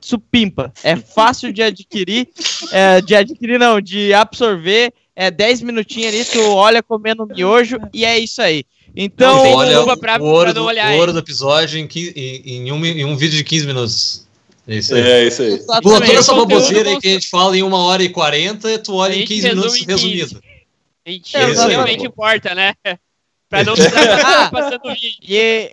supimpa. 0.00 0.72
É 0.82 0.96
fácil 0.96 1.52
de 1.52 1.62
adquirir, 1.62 2.28
é, 2.72 3.00
de 3.00 3.14
adquirir 3.14 3.58
não, 3.58 3.80
de 3.80 4.12
absorver. 4.12 4.92
É 5.14 5.30
10 5.30 5.62
minutinhos 5.62 6.14
ali, 6.14 6.24
tu 6.24 6.40
olha 6.52 6.82
comendo 6.82 7.26
miojo 7.26 7.78
e 7.92 8.04
é 8.04 8.18
isso 8.18 8.40
aí. 8.40 8.64
Então, 8.96 9.54
olha, 9.54 9.96
pra, 9.96 10.20
o 10.20 10.24
ouro, 10.24 10.52
do, 10.52 10.64
o 10.64 10.96
ouro 10.96 11.12
do 11.12 11.18
episódio 11.18 11.78
em, 11.78 11.88
em, 11.94 12.66
em, 12.66 12.72
um, 12.72 12.84
em 12.84 13.04
um 13.04 13.16
vídeo 13.16 13.36
de 13.36 13.44
15 13.44 13.66
minutos. 13.66 14.26
É 14.66 14.76
isso 14.76 14.94
aí. 14.94 15.02
É 15.02 15.24
isso 15.26 15.42
aí. 15.42 15.58
Pula 15.82 16.00
toda 16.00 16.12
essa 16.12 16.34
baboseira 16.34 16.90
aí 16.90 17.00
que 17.00 17.08
a 17.08 17.12
gente 17.12 17.28
fala 17.28 17.56
em 17.56 17.62
uma 17.62 17.78
hora 17.78 18.02
e 18.02 18.08
40, 18.08 18.78
tu 18.78 18.94
olha 18.94 19.14
em 19.14 19.24
15 19.24 19.48
minutos 19.48 19.84
resumido. 19.84 20.42
A 21.06 21.10
gente 21.10 21.36
é, 21.36 21.44
realmente 21.46 22.06
importa, 22.06 22.54
né? 22.54 22.74
Pra 23.48 23.64
não 23.64 23.74
ficar 23.74 24.50
passando 24.50 24.94
vídeo. 24.94 25.18
E, 25.28 25.72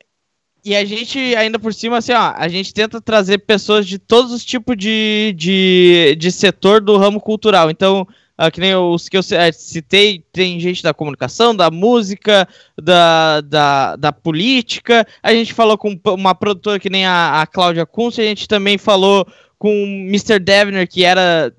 e 0.68 0.76
a 0.76 0.84
gente, 0.84 1.18
ainda 1.36 1.58
por 1.58 1.74
cima, 1.74 2.00
assim, 2.00 2.12
ó, 2.12 2.34
a 2.36 2.50
gente 2.50 2.74
tenta 2.74 3.00
trazer 3.00 3.38
pessoas 3.38 3.88
de 3.88 3.98
todos 3.98 4.34
os 4.34 4.44
tipos 4.44 4.76
de, 4.76 5.34
de, 5.38 6.14
de 6.20 6.30
setor 6.30 6.82
do 6.82 6.98
ramo 6.98 7.22
cultural. 7.22 7.72
Então, 7.72 8.06
uh, 8.38 8.52
que 8.52 8.60
nem 8.60 8.76
os 8.76 9.08
que 9.08 9.16
eu 9.16 9.22
uh, 9.22 9.54
citei, 9.54 10.26
tem 10.34 10.60
gente 10.60 10.84
da 10.84 10.94
comunicação, 10.94 11.56
da 11.56 11.72
música, 11.72 12.46
da, 12.78 13.40
da, 13.40 13.96
da 13.96 14.12
política. 14.12 15.08
A 15.24 15.32
gente 15.32 15.54
falou 15.54 15.78
com 15.78 15.98
uma 16.08 16.36
produtora 16.36 16.80
que 16.80 16.90
nem 16.90 17.06
a, 17.06 17.42
a 17.42 17.48
Cláudia 17.48 17.86
Kunz, 17.86 18.20
a 18.20 18.24
gente 18.24 18.46
também 18.46 18.78
falou 18.78 19.26
com 19.58 19.72
o 19.72 19.86
Mr. 19.86 20.38
Devner, 20.38 20.86
que 20.86 21.06
era 21.06 21.54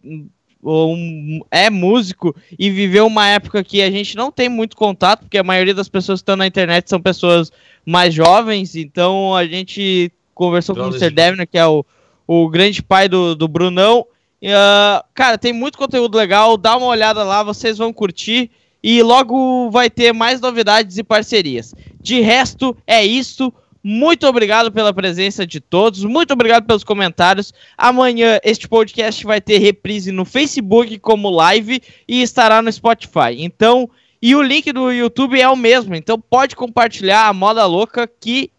um, 0.62 1.40
é 1.51 1.70
músico 1.70 2.36
e 2.59 2.68
viveu 2.68 3.06
uma 3.06 3.26
época 3.26 3.64
que 3.64 3.80
a 3.80 3.90
gente 3.90 4.16
não 4.16 4.30
tem 4.30 4.51
muito 4.51 4.76
contato, 4.76 5.20
porque 5.20 5.39
a 5.39 5.43
maioria 5.43 5.74
das 5.74 5.89
pessoas 5.89 6.20
que 6.20 6.24
estão 6.24 6.36
na 6.36 6.47
internet 6.47 6.90
são 6.90 7.01
pessoas 7.01 7.51
mais 7.89 8.12
jovens, 8.12 8.77
então 8.77 9.35
a 9.35 9.47
gente 9.47 10.12
conversou 10.35 10.77
com 10.77 10.82
o 10.82 10.89
Mr. 10.89 11.09
Devner, 11.09 11.48
que 11.48 11.56
é 11.56 11.66
o, 11.66 11.82
o 12.27 12.47
grande 12.51 12.82
pai 12.82 13.09
do, 13.09 13.35
do 13.35 13.48
Brunão. 13.48 14.06
Uh, 14.43 15.02
cara, 15.15 15.39
tem 15.39 15.55
muito 15.55 15.78
conteúdo 15.78 16.19
legal, 16.19 16.59
dá 16.59 16.77
uma 16.77 16.86
olhada 16.86 17.24
lá, 17.24 17.43
vocês 17.43 17.78
vão 17.78 17.90
curtir. 17.90 18.51
E 18.82 19.02
logo 19.02 19.70
vai 19.70 19.89
ter 19.89 20.12
mais 20.12 20.39
novidades 20.39 20.98
e 20.98 21.02
parcerias. 21.02 21.74
De 21.98 22.20
resto, 22.20 22.77
é 22.86 23.05
isso. 23.05 23.51
Muito 23.82 24.27
obrigado 24.27 24.70
pela 24.70 24.93
presença 24.93 25.47
de 25.47 25.59
todos, 25.59 26.05
muito 26.05 26.35
obrigado 26.35 26.66
pelos 26.66 26.85
comentários. 26.85 27.55
Amanhã 27.77 28.39
este 28.44 28.69
podcast 28.69 29.24
vai 29.24 29.40
ter 29.40 29.59
reprise 29.59 30.12
no 30.12 30.27
Facebook 30.27 30.98
como 30.98 31.31
live 31.31 31.81
e 32.06 32.20
estará 32.20 32.60
no 32.60 32.70
Spotify. 32.70 33.35
Então, 33.39 33.89
e 34.20 34.35
o 34.35 34.43
link 34.43 34.73
do 34.73 34.90
YouTube 34.90 35.40
é 35.40 35.49
o 35.49 35.57
mesmo, 35.57 35.95
então 35.95 36.20
pode 36.20 36.57
compartilhar 36.57 37.28
a 37.28 37.32
moda 37.32 37.65
louca 37.66 38.07
que 38.07 38.51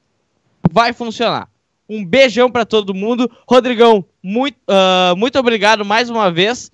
vai 0.72 0.94
funcionar. 0.94 1.50
Um 1.88 2.06
beijão 2.06 2.52
para 2.52 2.66
todo 2.66 2.94
mundo. 2.94 3.30
Rodrigão, 3.48 4.06
muito, 4.22 4.56
uh, 4.70 5.16
muito 5.18 5.40
obrigado 5.40 5.84
mais 5.84 6.10
uma 6.10 6.32
vez. 6.32 6.72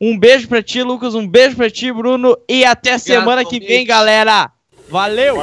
Um 0.00 0.16
beijo 0.16 0.46
para 0.46 0.62
ti, 0.62 0.82
Lucas. 0.82 1.14
Um 1.14 1.26
beijo 1.26 1.56
para 1.56 1.70
ti, 1.70 1.92
Bruno. 1.92 2.36
E 2.48 2.64
até 2.64 2.90
obrigado, 2.90 3.00
semana 3.00 3.44
que 3.44 3.58
vem, 3.58 3.84
galera. 3.84 4.50
Valeu! 4.88 5.36